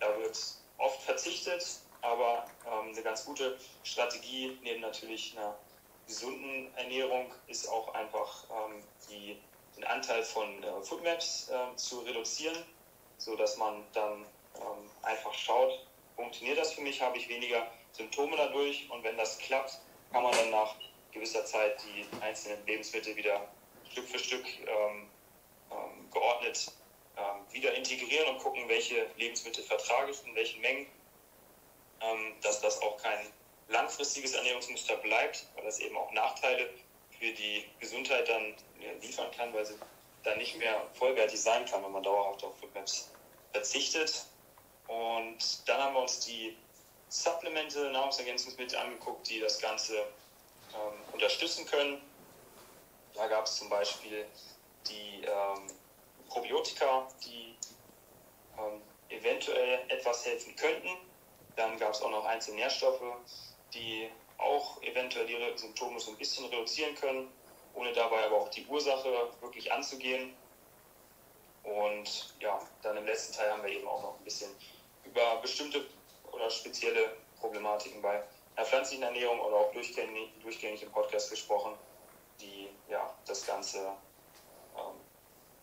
da 0.00 0.16
wird 0.18 0.38
oft 0.78 1.02
verzichtet, 1.02 1.64
aber 2.02 2.46
ähm, 2.66 2.92
eine 2.92 3.02
ganz 3.02 3.24
gute 3.24 3.58
Strategie 3.82 4.58
neben 4.62 4.80
natürlich 4.80 5.36
einer 5.36 5.56
gesunden 6.06 6.72
Ernährung 6.76 7.32
ist 7.48 7.68
auch 7.68 7.92
einfach 7.94 8.44
ähm, 8.50 8.82
die, 9.10 9.38
den 9.76 9.84
Anteil 9.84 10.22
von 10.22 10.62
äh, 10.62 10.82
Foodmaps 10.82 11.50
äh, 11.50 11.76
zu 11.76 12.00
reduzieren, 12.00 12.56
sodass 13.18 13.56
man 13.56 13.82
dann 13.92 14.24
ähm, 14.56 14.90
einfach 15.02 15.34
schaut, 15.34 15.86
funktioniert 16.14 16.58
das 16.58 16.72
für 16.72 16.80
mich, 16.80 17.02
habe 17.02 17.18
ich 17.18 17.28
weniger 17.28 17.66
Symptome 17.92 18.36
dadurch? 18.36 18.88
Und 18.90 19.02
wenn 19.04 19.16
das 19.16 19.38
klappt, 19.38 19.78
kann 20.12 20.22
man 20.22 20.32
dann 20.32 20.50
nach 20.50 20.74
gewisser 21.12 21.44
Zeit 21.44 21.82
die 21.82 22.06
einzelnen 22.22 22.64
Lebensmittel 22.66 23.16
wieder 23.16 23.48
Stück 23.90 24.08
für 24.08 24.18
Stück 24.18 24.46
ähm, 24.60 25.08
ähm 25.70 26.10
geordnet 26.10 26.72
ähm, 27.16 27.44
wieder 27.50 27.74
integrieren 27.74 28.28
und 28.28 28.38
gucken, 28.38 28.68
welche 28.68 29.06
Lebensmittel 29.16 29.62
vertrage 29.62 30.10
ich 30.10 30.24
in 30.24 30.34
welchen 30.34 30.60
Mengen, 30.60 30.86
ähm, 32.00 32.34
dass 32.42 32.60
das 32.60 32.80
auch 32.82 32.96
kein 32.98 33.18
langfristiges 33.68 34.34
Ernährungsmuster 34.34 34.96
bleibt, 34.96 35.46
weil 35.54 35.64
das 35.64 35.78
eben 35.78 35.96
auch 35.96 36.10
Nachteile 36.12 36.70
für 37.18 37.30
die 37.32 37.64
Gesundheit 37.80 38.28
dann 38.28 38.54
liefern 39.00 39.30
kann, 39.32 39.52
weil 39.52 39.64
sie 39.64 39.74
dann 40.22 40.38
nicht 40.38 40.56
mehr 40.58 40.86
vollwertig 40.94 41.40
sein 41.40 41.64
kann, 41.66 41.82
wenn 41.82 41.92
man 41.92 42.02
dauerhaft 42.02 42.44
auf 42.44 42.58
Foodmaps 42.58 43.10
verzichtet. 43.52 44.26
Und 44.86 45.68
dann 45.68 45.80
haben 45.80 45.94
wir 45.94 46.02
uns 46.02 46.20
die 46.20 46.56
Supplemente, 47.08 47.90
Nahrungsergänzungsmittel 47.90 48.78
angeguckt, 48.78 49.28
die 49.28 49.40
das 49.40 49.58
Ganze 49.58 49.96
ähm, 49.96 50.92
unterstützen 51.12 51.64
können. 51.66 52.00
Da 53.14 53.26
gab 53.28 53.46
es 53.46 53.56
zum 53.56 53.68
Beispiel 53.68 54.26
die 54.88 55.22
ähm, 55.24 55.66
Probiotika, 56.28 57.08
die 57.24 57.56
ähm, 58.58 58.82
eventuell 59.08 59.80
etwas 59.88 60.24
helfen 60.24 60.54
könnten. 60.56 60.88
Dann 61.56 61.78
gab 61.78 61.92
es 61.92 62.02
auch 62.02 62.10
noch 62.10 62.24
einzelne 62.24 62.56
Nährstoffe, 62.56 63.02
die 63.72 64.10
auch 64.38 64.82
eventuell 64.82 65.28
ihre 65.28 65.56
Symptome 65.56 65.98
so 65.98 66.10
ein 66.10 66.16
bisschen 66.16 66.44
reduzieren 66.46 66.94
können, 66.94 67.28
ohne 67.74 67.92
dabei 67.92 68.24
aber 68.24 68.36
auch 68.36 68.48
die 68.50 68.66
Ursache 68.66 69.30
wirklich 69.40 69.72
anzugehen. 69.72 70.34
Und 71.62 72.34
ja, 72.40 72.60
dann 72.82 72.96
im 72.96 73.06
letzten 73.06 73.34
Teil 73.34 73.50
haben 73.50 73.62
wir 73.62 73.70
eben 73.70 73.88
auch 73.88 74.02
noch 74.02 74.18
ein 74.18 74.24
bisschen 74.24 74.50
über 75.04 75.36
bestimmte 75.36 75.84
oder 76.32 76.50
spezielle 76.50 77.16
Problematiken 77.40 78.02
bei 78.02 78.22
einer 78.54 78.66
pflanzlichen 78.66 79.02
Ernährung 79.02 79.40
oder 79.40 79.56
auch 79.56 79.72
durchgängig, 79.72 80.30
durchgängig 80.42 80.82
im 80.82 80.90
Podcast 80.90 81.30
gesprochen, 81.30 81.72
die 82.40 82.68
ja 82.88 83.14
das 83.26 83.46
Ganze 83.46 83.78
ähm, 84.76 84.94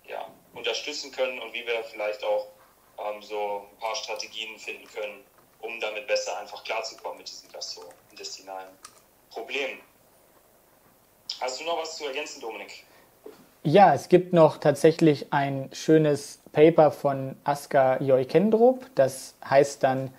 ja, 0.06 0.28
unterstützen 0.54 1.12
können 1.12 1.40
und 1.40 1.54
wie 1.54 1.66
wir 1.66 1.84
vielleicht 1.84 2.24
auch 2.24 2.48
ähm, 3.00 3.22
so 3.22 3.68
ein 3.72 3.78
paar 3.80 3.96
Strategien 3.96 4.58
finden 4.58 4.88
können, 4.88 5.24
um 5.62 5.80
damit 5.80 6.08
besser 6.08 6.38
einfach 6.40 6.64
klarzukommen 6.64 7.18
mit 7.18 7.30
diesen 7.30 7.52
gastrointestinalen 7.52 8.70
Problemen. 9.30 9.80
Hast 11.42 11.60
du 11.60 11.66
noch 11.66 11.80
was 11.82 11.98
zu 11.98 12.06
ergänzen, 12.06 12.42
Dominik? 12.42 12.86
Ja, 13.64 13.94
es 13.94 14.10
gibt 14.10 14.34
noch 14.34 14.58
tatsächlich 14.58 15.32
ein 15.32 15.70
schönes 15.72 16.42
Paper 16.52 16.92
von 16.92 17.38
Aska 17.46 17.98
Joikendrup. 18.02 18.86
Das 18.96 19.36
heißt 19.50 19.84
dann 19.84 20.14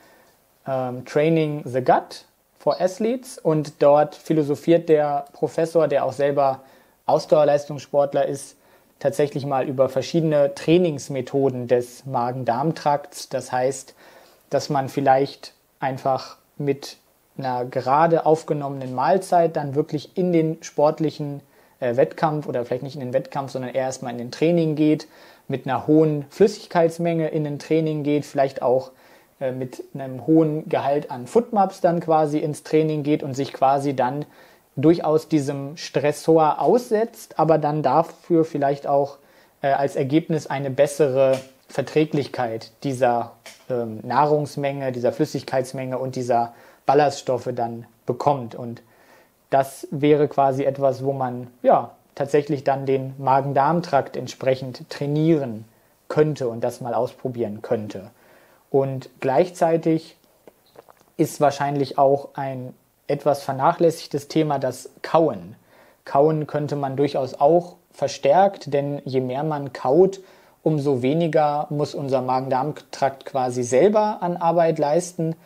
ähm, 0.66 1.04
Training 1.04 1.62
the 1.66 1.82
Gut 1.82 2.24
for 2.58 2.80
Athletes. 2.80 3.38
Und 3.38 3.82
dort 3.82 4.14
philosophiert 4.14 4.88
der 4.88 5.26
Professor, 5.34 5.88
der 5.88 6.04
auch 6.04 6.12
selber 6.12 6.62
Ausdauerleistungssportler 7.04 8.26
ist, 8.26 8.56
tatsächlich 8.98 9.46
mal 9.46 9.68
über 9.68 9.88
verschiedene 9.88 10.54
Trainingsmethoden 10.54 11.68
des 11.68 12.06
Magen-Darm-Trakts. 12.06 13.28
Das 13.28 13.52
heißt, 13.52 13.94
dass 14.50 14.70
man 14.70 14.88
vielleicht 14.88 15.52
einfach 15.80 16.36
mit 16.56 16.96
einer 17.36 17.64
gerade 17.64 18.26
aufgenommenen 18.26 18.94
Mahlzeit 18.94 19.56
dann 19.56 19.74
wirklich 19.74 20.16
in 20.16 20.32
den 20.32 20.62
sportlichen 20.62 21.40
äh, 21.80 21.96
Wettkampf 21.96 22.46
oder 22.46 22.64
vielleicht 22.64 22.84
nicht 22.84 22.94
in 22.94 23.00
den 23.00 23.12
Wettkampf, 23.12 23.50
sondern 23.52 23.74
eher 23.74 23.82
erstmal 23.82 24.12
in 24.12 24.18
den 24.18 24.30
Training 24.30 24.76
geht, 24.76 25.08
mit 25.48 25.66
einer 25.66 25.86
hohen 25.86 26.24
Flüssigkeitsmenge 26.30 27.28
in 27.28 27.44
den 27.44 27.58
Training 27.58 28.02
geht, 28.02 28.24
vielleicht 28.24 28.62
auch 28.62 28.92
äh, 29.40 29.52
mit 29.52 29.82
einem 29.94 30.26
hohen 30.26 30.68
Gehalt 30.68 31.10
an 31.10 31.26
Footmaps 31.26 31.80
dann 31.80 32.00
quasi 32.00 32.38
ins 32.38 32.62
Training 32.62 33.02
geht 33.02 33.22
und 33.22 33.34
sich 33.34 33.52
quasi 33.52 33.94
dann 33.94 34.24
durchaus 34.76 35.28
diesem 35.28 35.76
Stressor 35.76 36.60
aussetzt, 36.60 37.38
aber 37.38 37.58
dann 37.58 37.82
dafür 37.82 38.44
vielleicht 38.44 38.86
auch 38.86 39.18
äh, 39.62 39.68
als 39.68 39.96
Ergebnis 39.96 40.46
eine 40.46 40.70
bessere 40.70 41.38
Verträglichkeit 41.68 42.72
dieser 42.82 43.32
ähm, 43.70 44.00
Nahrungsmenge, 44.02 44.92
dieser 44.92 45.12
Flüssigkeitsmenge 45.12 45.98
und 45.98 46.16
dieser 46.16 46.54
Ballaststoffe 46.86 47.50
dann 47.54 47.86
bekommt. 48.06 48.54
Und 48.54 48.82
das 49.50 49.86
wäre 49.90 50.28
quasi 50.28 50.64
etwas, 50.64 51.04
wo 51.04 51.12
man 51.12 51.48
ja 51.62 51.92
tatsächlich 52.14 52.64
dann 52.64 52.86
den 52.86 53.14
Magen-Darm-Trakt 53.18 54.16
entsprechend 54.16 54.88
trainieren 54.90 55.64
könnte 56.08 56.48
und 56.48 56.62
das 56.62 56.80
mal 56.80 56.94
ausprobieren 56.94 57.62
könnte. 57.62 58.10
Und 58.70 59.08
gleichzeitig 59.20 60.16
ist 61.16 61.40
wahrscheinlich 61.40 61.98
auch 61.98 62.30
ein 62.34 62.74
etwas 63.06 63.42
vernachlässigtes 63.42 64.28
Thema 64.28 64.58
das 64.58 64.90
Kauen. 65.02 65.56
Kauen 66.04 66.46
könnte 66.46 66.76
man 66.76 66.96
durchaus 66.96 67.34
auch 67.34 67.76
verstärkt, 67.90 68.72
denn 68.72 69.00
je 69.04 69.20
mehr 69.20 69.44
man 69.44 69.72
kaut, 69.72 70.20
umso 70.62 71.02
weniger 71.02 71.66
muss 71.70 71.94
unser 71.94 72.22
Magen-Darm-Trakt 72.22 73.26
quasi 73.26 73.62
selber 73.62 74.18
an 74.22 74.36
Arbeit 74.36 74.78
leisten. 74.78 75.36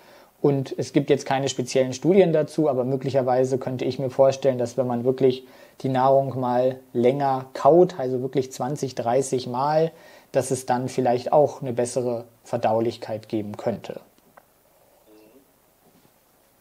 Und 0.41 0.73
es 0.79 0.93
gibt 0.93 1.11
jetzt 1.11 1.27
keine 1.27 1.49
speziellen 1.49 1.93
Studien 1.93 2.33
dazu, 2.33 2.69
aber 2.69 2.85
möglicherweise 2.85 3.59
könnte 3.59 3.85
ich 3.85 3.99
mir 3.99 4.11
vorstellen, 4.11 4.59
dass 4.59 4.77
wenn 4.77 4.87
man 4.87 5.05
wirklich 5.05 5.47
die 5.81 5.89
Nahrung 5.89 6.39
mal 6.39 6.79
länger 6.93 7.47
kaut, 7.55 7.99
also 7.99 8.23
wirklich 8.23 8.53
20, 8.53 8.95
30 8.95 9.49
Mal, 9.49 9.91
dass 10.31 10.51
es 10.53 10.67
dann 10.67 10.89
vielleicht 10.89 11.33
auch 11.33 11.61
eine 11.61 11.73
bessere 11.73 12.25
Verdaulichkeit 12.45 13.29
geben 13.29 13.57
könnte. 13.57 14.01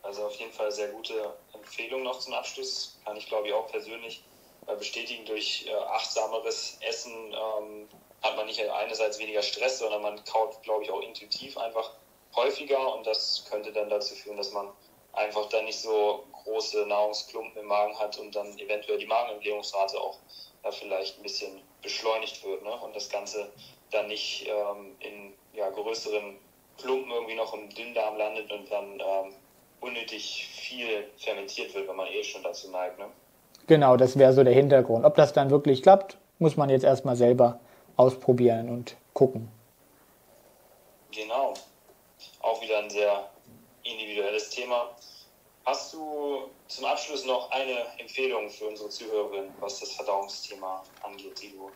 Also 0.02 0.24
auf 0.24 0.34
jeden 0.36 0.47
Fall 0.58 0.72
sehr 0.72 0.90
gute 0.90 1.38
Empfehlung 1.54 2.04
noch 2.04 2.20
zum 2.20 2.34
Abschluss. 2.34 2.98
Kann 3.06 3.16
ich 3.18 3.28
glaube 3.28 3.48
ich 3.48 3.54
auch 3.54 3.68
persönlich 3.68 4.24
äh, 4.68 4.76
bestätigen. 4.76 5.26
Durch 5.26 5.66
äh, 5.68 5.74
achtsameres 5.74 6.78
Essen 6.82 7.14
ähm, 7.34 7.88
hat 8.22 8.36
man 8.36 8.46
nicht 8.48 8.60
einerseits 8.60 9.20
weniger 9.20 9.42
Stress, 9.42 9.80
sondern 9.80 10.02
man 10.02 10.24
kaut, 10.26 10.62
glaube 10.64 10.84
ich, 10.84 10.92
auch 10.92 11.02
intuitiv 11.02 11.58
einfach 11.58 11.92
häufiger 12.36 12.94
und 12.94 13.06
das 13.06 13.46
könnte 13.50 13.72
dann 13.72 13.90
dazu 13.90 14.16
führen, 14.16 14.38
dass 14.38 14.52
man 14.52 14.70
einfach 15.14 15.50
dann 15.50 15.66
nicht 15.66 15.80
so 15.80 16.24
große 16.44 16.86
Nahrungsklumpen 16.86 17.62
im 17.62 17.68
Magen 17.68 17.98
hat 17.98 18.18
und 18.18 18.36
dann 18.36 18.58
eventuell 18.60 18.98
die 18.98 19.06
Magenentleerungsrate 19.06 20.00
auch 20.00 20.18
da 20.64 20.72
vielleicht 20.72 21.18
ein 21.18 21.24
bisschen 21.24 21.62
beschleunigt 21.82 22.44
wird 22.44 22.64
ne? 22.64 22.72
und 22.82 22.96
das 22.96 23.10
Ganze 23.10 23.52
dann 23.92 24.08
nicht 24.08 24.48
ähm, 24.48 24.96
in 25.00 25.34
ja, 25.54 25.70
größeren 25.70 26.38
Klumpen 26.78 27.12
irgendwie 27.12 27.36
noch 27.36 27.54
im 27.54 27.70
Dünndarm 27.70 28.18
landet 28.18 28.52
und 28.52 28.70
dann 28.72 29.00
ähm, 29.00 29.36
unnötig 29.82 30.48
viel 30.48 31.06
fermentiert 31.18 31.74
wird, 31.74 31.88
wenn 31.88 31.96
man 31.96 32.08
eh 32.08 32.24
schon 32.24 32.44
dazu 32.44 32.70
neigt. 32.72 32.98
Ne? 33.00 33.06
Genau, 33.68 33.98
das 33.98 34.18
wäre 34.18 34.34
so 34.34 34.44
der 34.44 34.54
Hintergrund. 34.54 35.06
Ob 35.06 35.16
das 35.16 35.34
dann 35.34 35.50
wirklich 35.50 35.82
klappt, 35.82 36.18
muss 36.40 36.56
man 36.58 36.70
jetzt 36.70 36.84
erstmal 36.84 37.16
selber 37.16 37.60
ausprobieren 37.96 38.70
und 38.70 38.96
gucken. 39.14 39.50
Genau. 41.12 41.54
Auch 42.42 42.62
wieder 42.62 42.80
ein 42.80 42.90
sehr 42.90 43.28
individuelles 43.84 44.50
Thema. 44.50 44.90
Hast 45.66 45.94
du 45.94 46.50
zum 46.68 46.86
Abschluss 46.86 47.26
noch 47.26 47.52
eine 47.52 48.00
Empfehlung 48.00 48.50
für 48.50 48.68
unsere 48.68 48.90
Zuhörerinnen, 48.90 49.52
was 49.60 49.80
das 49.80 49.92
Verdauungsthema 49.94 50.84
angeht, 51.04 51.42
die 51.42 51.52
du 51.52 51.70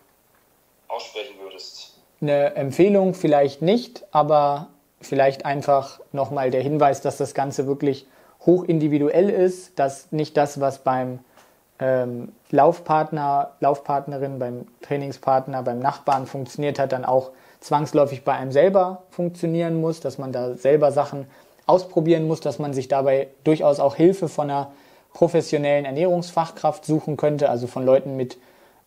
aussprechen 0.87 1.35
würdest? 1.39 1.99
Eine 2.21 2.55
Empfehlung 2.55 3.13
vielleicht 3.13 3.61
nicht, 3.61 4.05
aber 4.11 4.69
vielleicht 5.01 5.45
einfach 5.45 5.99
nochmal 6.11 6.51
der 6.51 6.61
Hinweis, 6.61 7.01
dass 7.01 7.17
das 7.17 7.33
Ganze 7.33 7.67
wirklich 7.67 8.07
hoch 8.45 8.63
individuell 8.63 9.29
ist, 9.29 9.77
dass 9.79 10.11
nicht 10.11 10.37
das, 10.37 10.59
was 10.59 10.79
beim 10.79 11.19
ähm, 11.79 12.31
Laufpartner, 12.49 13.51
Laufpartnerin, 13.59 14.39
beim 14.39 14.67
Trainingspartner, 14.81 15.63
beim 15.63 15.79
Nachbarn 15.79 16.25
funktioniert 16.25 16.79
hat, 16.79 16.91
dann 16.91 17.05
auch 17.05 17.31
zwangsläufig 17.59 18.23
bei 18.23 18.33
einem 18.33 18.51
selber 18.51 19.03
funktionieren 19.09 19.79
muss, 19.79 19.99
dass 19.99 20.17
man 20.17 20.31
da 20.31 20.55
selber 20.55 20.91
Sachen 20.91 21.27
ausprobieren 21.65 22.27
muss, 22.27 22.41
dass 22.41 22.59
man 22.59 22.73
sich 22.73 22.87
dabei 22.87 23.27
durchaus 23.43 23.79
auch 23.79 23.95
Hilfe 23.95 24.27
von 24.27 24.49
einer 24.49 24.71
professionellen 25.13 25.85
Ernährungsfachkraft 25.85 26.85
suchen 26.85 27.17
könnte, 27.17 27.49
also 27.49 27.67
von 27.67 27.85
Leuten 27.85 28.15
mit 28.15 28.37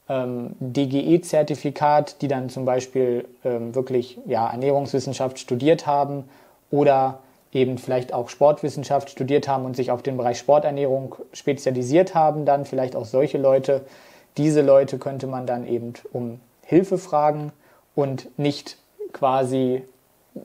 ähm, 0.08 0.54
DGE-Zertifikat, 0.60 2.20
die 2.22 2.28
dann 2.28 2.48
zum 2.50 2.64
Beispiel 2.64 3.26
ähm, 3.44 3.74
wirklich 3.74 4.18
ja, 4.26 4.50
Ernährungswissenschaft 4.50 5.38
studiert 5.38 5.86
haben 5.86 6.24
oder 6.70 7.20
eben 7.52 7.78
vielleicht 7.78 8.12
auch 8.12 8.28
Sportwissenschaft 8.28 9.10
studiert 9.10 9.48
haben 9.48 9.64
und 9.64 9.76
sich 9.76 9.90
auf 9.90 10.02
den 10.02 10.16
Bereich 10.16 10.38
Sporternährung 10.38 11.14
spezialisiert 11.32 12.14
haben, 12.14 12.44
dann 12.44 12.64
vielleicht 12.64 12.96
auch 12.96 13.04
solche 13.04 13.38
Leute. 13.38 13.82
Diese 14.36 14.60
Leute 14.60 14.98
könnte 14.98 15.26
man 15.28 15.46
dann 15.46 15.66
eben 15.66 15.92
um 16.12 16.40
Hilfe 16.62 16.98
fragen 16.98 17.52
und 17.94 18.36
nicht 18.38 18.76
quasi 19.12 19.84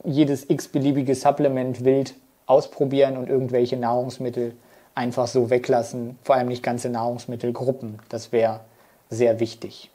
jedes 0.03 0.47
x-beliebige 0.49 1.15
Supplement 1.15 1.83
wild 1.83 2.13
ausprobieren 2.45 3.17
und 3.17 3.27
irgendwelche 3.27 3.77
Nahrungsmittel 3.77 4.53
einfach 4.93 5.27
so 5.27 5.49
weglassen, 5.49 6.19
vor 6.21 6.35
allem 6.35 6.47
nicht 6.47 6.61
ganze 6.61 6.89
Nahrungsmittelgruppen. 6.89 7.99
Das 8.09 8.31
wäre 8.31 8.59
sehr 9.09 9.39
wichtig. 9.39 9.89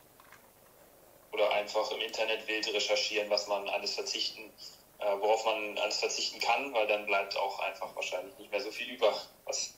Oder 1.33 1.51
einfach 1.53 1.91
im 1.93 2.01
Internet 2.01 2.47
wild 2.47 2.73
recherchieren, 2.73 3.31
was 3.31 3.47
man 3.49 3.69
alles 3.69 3.95
verzichten, 3.95 4.53
äh, 4.99 5.07
worauf 5.19 5.45
man 5.45 5.79
alles 5.79 5.99
verzichten 5.99 6.41
kann, 6.41 6.73
weil 6.73 6.87
dann 6.87 7.07
bleibt 7.07 7.37
auch 7.37 7.59
einfach 7.61 7.95
wahrscheinlich 7.97 8.37
nicht 8.39 8.51
mehr 8.51 8.61
so 8.61 8.71
viel 8.71 8.93
über, 8.93 9.13
was 9.45 9.75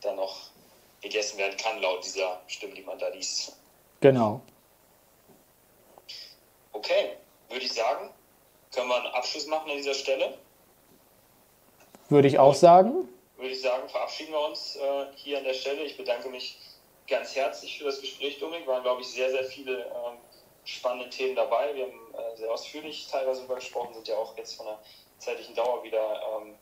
dann 0.00 0.16
noch 0.16 0.50
gegessen 1.00 1.38
werden 1.38 1.56
kann, 1.56 1.80
laut 1.80 2.04
dieser 2.04 2.40
Stimme, 2.46 2.74
die 2.74 2.82
man 2.82 2.98
da 2.98 3.08
liest. 3.08 3.56
Genau. 4.00 4.40
Okay, 6.72 7.16
würde 7.48 7.64
ich 7.64 7.72
sagen, 7.72 8.10
können 8.72 8.88
wir 8.88 8.96
einen 8.96 9.06
Abschluss 9.14 9.46
machen 9.46 9.70
an 9.70 9.76
dieser 9.76 9.94
Stelle? 9.94 10.38
Würde 12.08 12.28
ich 12.28 12.38
auch 12.38 12.54
sagen. 12.54 13.08
Würde 13.36 13.50
ich 13.50 13.60
sagen, 13.60 13.88
verabschieden 13.88 14.32
wir 14.32 14.40
uns 14.40 14.76
äh, 14.76 15.06
hier 15.16 15.38
an 15.38 15.44
der 15.44 15.54
Stelle. 15.54 15.82
Ich 15.82 15.96
bedanke 15.96 16.28
mich 16.28 16.58
ganz 17.08 17.34
herzlich 17.34 17.78
für 17.78 17.84
das 17.84 18.00
Gespräch, 18.00 18.38
Dominik. 18.38 18.66
Waren, 18.66 18.82
glaube 18.82 19.00
ich, 19.00 19.08
sehr, 19.08 19.30
sehr 19.30 19.44
viele 19.44 19.86
ähm, 19.86 20.18
spannende 20.64 21.08
Themen 21.10 21.34
dabei. 21.34 21.74
Wir 21.74 21.86
haben 21.86 22.14
äh, 22.14 22.36
sehr 22.36 22.52
ausführlich 22.52 23.08
teilweise 23.10 23.40
darüber 23.40 23.56
gesprochen, 23.56 23.94
sind 23.94 24.08
ja 24.08 24.16
auch 24.16 24.36
jetzt 24.36 24.54
von 24.54 24.66
der 24.66 24.78
zeitlichen 25.18 25.54
Dauer 25.54 25.82
wieder 25.82 26.22
ähm, 26.36 26.54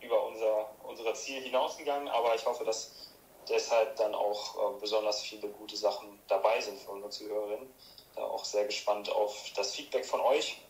über 0.00 0.24
unser, 0.26 0.70
unser 0.84 1.14
Ziel 1.14 1.40
hinausgegangen. 1.42 2.08
Aber 2.08 2.34
ich 2.34 2.44
hoffe, 2.44 2.64
dass 2.64 3.10
deshalb 3.48 3.96
dann 3.96 4.14
auch 4.14 4.76
äh, 4.76 4.80
besonders 4.80 5.22
viele 5.22 5.48
gute 5.48 5.76
Sachen 5.76 6.20
dabei 6.28 6.60
sind 6.60 6.78
für 6.78 6.90
unsere 6.90 7.10
Zuhörerinnen. 7.10 7.72
Da 8.14 8.24
auch 8.24 8.44
sehr 8.44 8.66
gespannt 8.66 9.10
auf 9.10 9.50
das 9.56 9.74
Feedback 9.74 10.04
von 10.04 10.20
euch. 10.20 10.60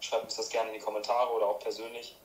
Schreibt 0.00 0.24
uns 0.24 0.36
das 0.36 0.48
gerne 0.48 0.70
in 0.70 0.74
die 0.74 0.84
Kommentare 0.84 1.32
oder 1.32 1.46
auch 1.46 1.58
persönlich 1.60 2.16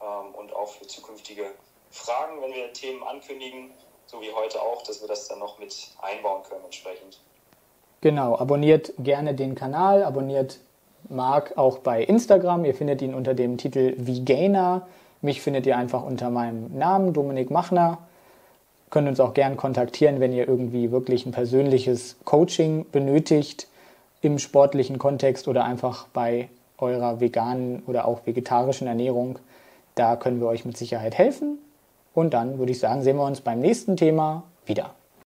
ähm, 0.00 0.34
und 0.34 0.52
auch 0.54 0.70
für 0.70 0.86
zukünftige 0.86 1.54
Fragen, 1.90 2.40
wenn 2.40 2.52
wir 2.54 2.72
Themen 2.72 3.02
ankündigen 3.02 3.72
so 4.06 4.20
wie 4.20 4.32
heute 4.32 4.60
auch, 4.60 4.82
dass 4.82 5.00
wir 5.00 5.08
das 5.08 5.28
dann 5.28 5.38
noch 5.38 5.58
mit 5.58 5.74
einbauen 6.00 6.42
können 6.48 6.64
entsprechend. 6.64 7.20
Genau, 8.00 8.36
abonniert 8.36 8.92
gerne 8.98 9.34
den 9.34 9.54
Kanal, 9.54 10.04
abonniert 10.04 10.58
Marc 11.08 11.56
auch 11.56 11.78
bei 11.78 12.02
Instagram. 12.02 12.64
Ihr 12.64 12.74
findet 12.74 13.02
ihn 13.02 13.14
unter 13.14 13.34
dem 13.34 13.56
Titel 13.56 13.94
Vegainer 13.96 14.86
Mich 15.22 15.40
findet 15.40 15.66
ihr 15.66 15.76
einfach 15.76 16.04
unter 16.04 16.30
meinem 16.30 16.76
Namen, 16.76 17.12
Dominik 17.12 17.50
Machner. 17.50 17.98
Könnt 18.90 19.08
uns 19.08 19.20
auch 19.20 19.34
gern 19.34 19.56
kontaktieren, 19.56 20.20
wenn 20.20 20.32
ihr 20.32 20.46
irgendwie 20.46 20.92
wirklich 20.92 21.26
ein 21.26 21.32
persönliches 21.32 22.16
Coaching 22.24 22.86
benötigt 22.92 23.68
im 24.20 24.38
sportlichen 24.38 24.98
Kontext 24.98 25.48
oder 25.48 25.64
einfach 25.64 26.06
bei 26.08 26.48
eurer 26.78 27.20
veganen 27.20 27.82
oder 27.86 28.06
auch 28.06 28.26
vegetarischen 28.26 28.86
Ernährung. 28.86 29.38
Da 29.94 30.16
können 30.16 30.40
wir 30.40 30.46
euch 30.46 30.64
mit 30.64 30.76
Sicherheit 30.76 31.16
helfen. 31.16 31.58
Und 32.14 32.32
dann 32.32 32.58
würde 32.58 32.72
ich 32.72 32.78
sagen, 32.78 33.02
sehen 33.02 33.16
wir 33.16 33.24
uns 33.24 33.40
beim 33.40 33.58
nächsten 33.58 33.96
Thema 33.96 34.44
wieder. 34.64 34.94